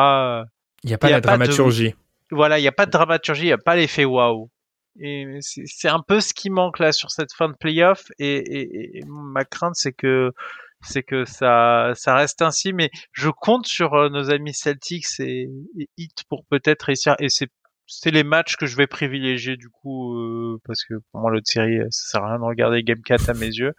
Il 0.82 0.88
n'y 0.88 0.94
a 0.94 0.98
pas 0.98 1.10
la 1.10 1.20
dramaturgie. 1.20 1.94
Voilà, 2.32 2.58
il 2.58 2.62
n'y 2.62 2.68
a 2.68 2.72
pas 2.72 2.86
de 2.86 2.90
dramaturgie, 2.90 3.42
il 3.42 3.46
n'y 3.46 3.52
a 3.52 3.58
pas 3.58 3.76
l'effet 3.76 4.04
waouh. 4.04 4.50
Et 4.98 5.38
c'est 5.40 5.88
un 5.88 6.00
peu 6.00 6.20
ce 6.20 6.34
qui 6.34 6.50
manque 6.50 6.78
là 6.78 6.90
sur 6.90 7.10
cette 7.10 7.32
fin 7.32 7.48
de 7.48 7.54
playoff. 7.54 8.06
Et, 8.18 8.36
et, 8.36 8.98
et 8.98 9.04
ma 9.06 9.44
crainte, 9.44 9.74
c'est 9.76 9.92
que 9.92 10.32
c'est 10.80 11.02
que 11.02 11.24
ça, 11.24 11.92
ça 11.94 12.14
reste 12.14 12.42
ainsi. 12.42 12.72
Mais 12.72 12.90
je 13.12 13.28
compte 13.28 13.66
sur 13.66 13.94
euh, 13.94 14.08
nos 14.08 14.30
amis 14.30 14.54
Celtics 14.54 15.20
et, 15.20 15.48
et 15.78 15.88
Heat 15.98 16.24
pour 16.28 16.44
peut-être 16.46 16.84
réussir. 16.84 17.14
Et 17.20 17.28
c'est 17.28 17.50
c'est 17.86 18.10
les 18.10 18.24
matchs 18.24 18.56
que 18.56 18.66
je 18.66 18.76
vais 18.76 18.86
privilégier 18.86 19.56
du 19.56 19.68
coup 19.68 20.16
euh, 20.16 20.60
parce 20.64 20.84
que 20.84 20.94
pour 21.10 21.20
moi 21.20 21.30
l'autre 21.30 21.46
série 21.48 21.78
ça 21.90 22.10
sert 22.10 22.24
à 22.24 22.30
rien 22.30 22.38
de 22.38 22.44
regarder 22.44 22.82
Game 22.82 23.02
4 23.02 23.30
à 23.30 23.34
mes 23.34 23.46
yeux. 23.46 23.72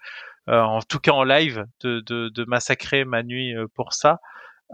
Euh, 0.50 0.62
en 0.62 0.82
tout 0.82 1.00
cas 1.00 1.12
en 1.12 1.24
live 1.24 1.66
de, 1.82 2.02
de, 2.06 2.30
de 2.30 2.46
massacrer 2.46 3.04
ma 3.04 3.22
nuit 3.22 3.54
pour 3.76 3.94
ça. 3.94 4.20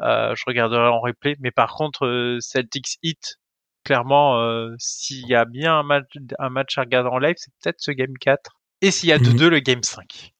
Euh, 0.03 0.35
je 0.35 0.43
regarderai 0.45 0.87
en 0.87 0.99
replay. 0.99 1.35
Mais 1.39 1.51
par 1.51 1.73
contre 1.73 2.37
Celtics 2.39 2.97
Heat 3.01 3.39
clairement 3.83 4.39
s'il 4.77 5.27
y 5.27 5.35
a 5.35 5.45
bien 5.45 5.79
un 5.79 5.83
match 5.83 6.05
un 6.39 6.49
match 6.49 6.77
à 6.77 6.81
regarder 6.81 7.09
en 7.09 7.17
live 7.17 7.35
c'est 7.37 7.51
peut-être 7.61 7.81
ce 7.81 7.91
Game 7.91 8.17
4 8.17 8.51
et 8.81 8.91
s'il 8.91 9.09
y 9.09 9.11
a 9.11 9.19
de 9.19 9.27
mhm. 9.27 9.35
deux 9.35 9.49
le 9.49 9.59
Game 9.59 9.83
5 9.83 10.33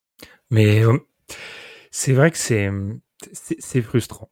mais 0.50 0.82
c'est 1.92 2.14
vrai 2.14 2.32
que 2.32 2.38
c'est 2.38 2.70
c'est 3.32 3.82
frustrant. 3.82 4.30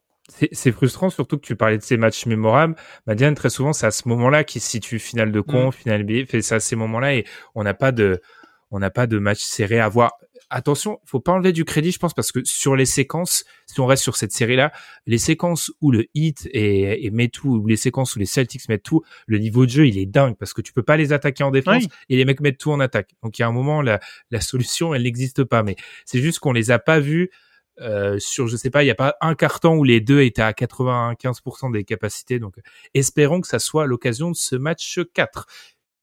C'est 0.52 0.72
frustrant, 0.72 1.10
surtout 1.10 1.36
que 1.36 1.46
tu 1.46 1.56
parlais 1.56 1.78
de 1.78 1.82
ces 1.82 1.96
matchs 1.96 2.26
mémorables. 2.26 2.74
Madiane, 3.06 3.34
très 3.34 3.50
souvent, 3.50 3.72
c'est 3.72 3.86
à 3.86 3.90
ce 3.90 4.08
moment-là 4.08 4.44
qui 4.44 4.60
se 4.60 4.68
situe 4.68 4.98
finale 4.98 5.32
de 5.32 5.40
con, 5.40 5.68
mmh. 5.68 5.72
finale 5.72 6.04
B. 6.04 6.24
C'est 6.28 6.54
à 6.54 6.60
ces 6.60 6.76
moments-là 6.76 7.14
et 7.14 7.24
on 7.54 7.62
n'a 7.62 7.74
pas 7.74 7.92
de, 7.92 8.20
on 8.70 8.78
n'a 8.78 8.90
pas 8.90 9.06
de 9.06 9.18
match 9.18 9.40
serré 9.40 9.78
à 9.78 9.88
voir. 9.88 10.12
Attention, 10.54 11.00
faut 11.06 11.20
pas 11.20 11.32
enlever 11.32 11.52
du 11.52 11.64
crédit, 11.64 11.92
je 11.92 11.98
pense, 11.98 12.12
parce 12.12 12.30
que 12.30 12.40
sur 12.44 12.76
les 12.76 12.84
séquences, 12.84 13.44
si 13.66 13.80
on 13.80 13.86
reste 13.86 14.02
sur 14.02 14.16
cette 14.16 14.32
série-là, 14.32 14.70
les 15.06 15.16
séquences 15.16 15.72
où 15.80 15.90
le 15.90 16.04
hit 16.14 16.46
et, 16.52 17.06
et 17.06 17.10
met 17.10 17.28
tout, 17.28 17.48
ou 17.48 17.66
les 17.66 17.76
séquences 17.76 18.16
où 18.16 18.18
les 18.18 18.26
Celtics 18.26 18.68
mettent 18.68 18.82
tout, 18.82 19.02
le 19.26 19.38
niveau 19.38 19.64
de 19.64 19.70
jeu, 19.70 19.86
il 19.86 19.96
est 19.98 20.04
dingue 20.04 20.36
parce 20.36 20.52
que 20.52 20.60
tu 20.60 20.74
peux 20.74 20.82
pas 20.82 20.98
les 20.98 21.14
attaquer 21.14 21.42
en 21.42 21.50
défense 21.50 21.84
et 22.08 22.16
les 22.16 22.24
mecs 22.26 22.40
mettent 22.40 22.58
tout 22.58 22.70
en 22.70 22.80
attaque. 22.80 23.10
Donc 23.22 23.38
il 23.38 23.42
y 23.42 23.44
a 23.44 23.48
un 23.48 23.52
moment, 23.52 23.80
la, 23.80 23.98
la 24.30 24.40
solution, 24.40 24.94
elle 24.94 25.04
n'existe 25.04 25.44
pas. 25.44 25.62
Mais 25.62 25.76
c'est 26.04 26.20
juste 26.20 26.38
qu'on 26.38 26.52
les 26.52 26.70
a 26.70 26.78
pas 26.78 27.00
vus 27.00 27.30
euh, 27.80 28.18
sur 28.18 28.48
je 28.48 28.56
sais 28.56 28.70
pas, 28.70 28.82
il 28.82 28.86
n'y 28.86 28.92
a 28.92 28.96
pas 28.96 29.16
un 29.20 29.34
carton 29.34 29.76
où 29.76 29.84
les 29.84 30.00
deux 30.00 30.22
étaient 30.22 30.42
à 30.42 30.52
95% 30.52 31.72
des 31.72 31.84
capacités. 31.84 32.38
Donc 32.38 32.56
espérons 32.94 33.40
que 33.40 33.48
ça 33.48 33.58
soit 33.58 33.86
l'occasion 33.86 34.30
de 34.30 34.36
ce 34.36 34.56
match 34.56 35.00
4. 35.14 35.46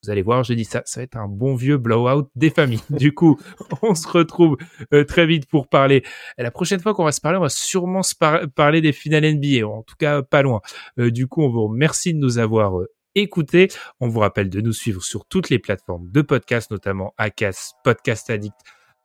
Vous 0.03 0.09
allez 0.09 0.21
voir, 0.21 0.45
j'ai 0.45 0.55
dit 0.55 0.63
ça, 0.63 0.81
ça 0.85 1.01
va 1.01 1.03
être 1.03 1.17
un 1.17 1.27
bon 1.27 1.55
vieux 1.55 1.77
blowout 1.77 2.29
des 2.35 2.49
familles. 2.49 2.81
Du 2.89 3.13
coup, 3.13 3.37
on 3.81 3.95
se 3.95 4.07
retrouve 4.07 4.57
euh, 4.93 5.03
très 5.03 5.25
vite 5.25 5.45
pour 5.47 5.67
parler. 5.67 6.03
Et 6.37 6.43
la 6.43 6.51
prochaine 6.51 6.79
fois 6.79 6.93
qu'on 6.93 7.03
va 7.03 7.11
se 7.11 7.19
parler, 7.19 7.37
on 7.37 7.41
va 7.41 7.49
sûrement 7.49 8.01
se 8.01 8.15
parler 8.55 8.81
des 8.81 8.93
finales 8.93 9.25
NBA, 9.25 9.67
en 9.67 9.83
tout 9.83 9.95
cas 9.97 10.21
pas 10.21 10.41
loin. 10.41 10.61
Euh, 10.99 11.11
du 11.11 11.27
coup, 11.27 11.43
on 11.43 11.49
vous 11.49 11.67
remercie 11.67 12.13
de 12.13 12.19
nous 12.19 12.37
avoir 12.37 12.79
écoutés. 13.15 13.67
On 13.99 14.07
vous 14.07 14.19
rappelle 14.19 14.49
de 14.49 14.61
nous 14.61 14.73
suivre 14.73 15.03
sur 15.03 15.25
toutes 15.25 15.49
les 15.49 15.59
plateformes 15.59 16.09
de 16.11 16.21
podcast, 16.21 16.71
notamment 16.71 17.13
Acas, 17.17 17.73
Podcast 17.83 18.29
Addict, 18.29 18.55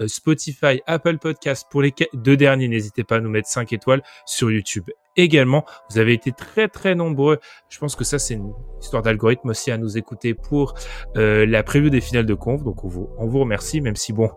Spotify, 0.06 0.80
Apple 0.86 1.18
Podcast 1.18 1.66
pour 1.70 1.82
les 1.82 1.94
deux 2.14 2.36
derniers. 2.36 2.68
N'hésitez 2.68 3.04
pas 3.04 3.16
à 3.16 3.20
nous 3.20 3.30
mettre 3.30 3.48
5 3.48 3.72
étoiles 3.72 4.02
sur 4.26 4.50
YouTube 4.50 4.84
également. 5.16 5.64
Vous 5.90 5.98
avez 5.98 6.12
été 6.12 6.32
très 6.32 6.68
très 6.68 6.94
nombreux. 6.94 7.38
Je 7.68 7.78
pense 7.78 7.96
que 7.96 8.04
ça 8.04 8.18
c'est 8.18 8.34
une 8.34 8.52
histoire 8.80 9.02
d'algorithme 9.02 9.50
aussi 9.50 9.70
à 9.70 9.78
nous 9.78 9.96
écouter 9.96 10.34
pour 10.34 10.74
euh, 11.16 11.46
la 11.46 11.62
preview 11.62 11.90
des 11.90 12.00
finales 12.00 12.26
de 12.26 12.34
conf. 12.34 12.62
Donc 12.62 12.84
on 12.84 12.88
vous, 12.88 13.08
on 13.18 13.26
vous 13.26 13.40
remercie, 13.40 13.80
même 13.80 13.96
si 13.96 14.12
bon, 14.12 14.30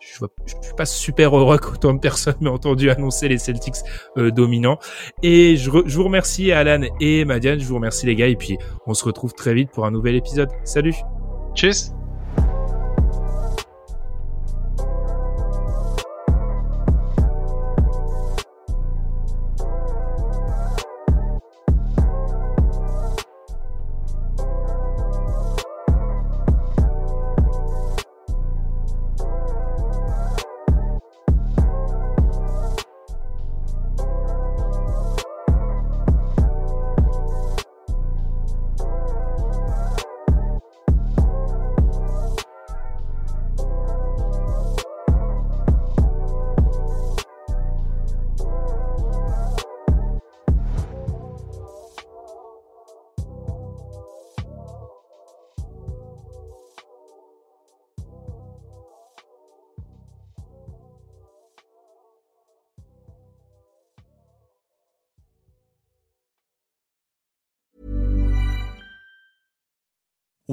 je, 0.00 0.18
vois, 0.18 0.28
je 0.46 0.54
suis 0.62 0.74
pas 0.74 0.86
super 0.86 1.36
heureux 1.36 1.58
qu'autant 1.58 1.94
de 1.94 2.00
personnes 2.00 2.36
m'aient 2.40 2.50
entendu 2.50 2.90
annoncer 2.90 3.28
les 3.28 3.38
Celtics 3.38 3.76
euh, 4.16 4.30
dominants. 4.30 4.78
Et 5.22 5.56
je, 5.56 5.70
je 5.86 5.96
vous 5.96 6.04
remercie 6.04 6.52
Alan 6.52 6.82
et 7.00 7.24
Madiane. 7.24 7.60
Je 7.60 7.66
vous 7.66 7.76
remercie 7.76 8.06
les 8.06 8.16
gars. 8.16 8.28
Et 8.28 8.36
puis 8.36 8.58
on 8.86 8.94
se 8.94 9.04
retrouve 9.04 9.34
très 9.34 9.54
vite 9.54 9.70
pour 9.70 9.86
un 9.86 9.90
nouvel 9.90 10.16
épisode. 10.16 10.50
Salut. 10.64 10.94
Tchuss. 11.54 11.92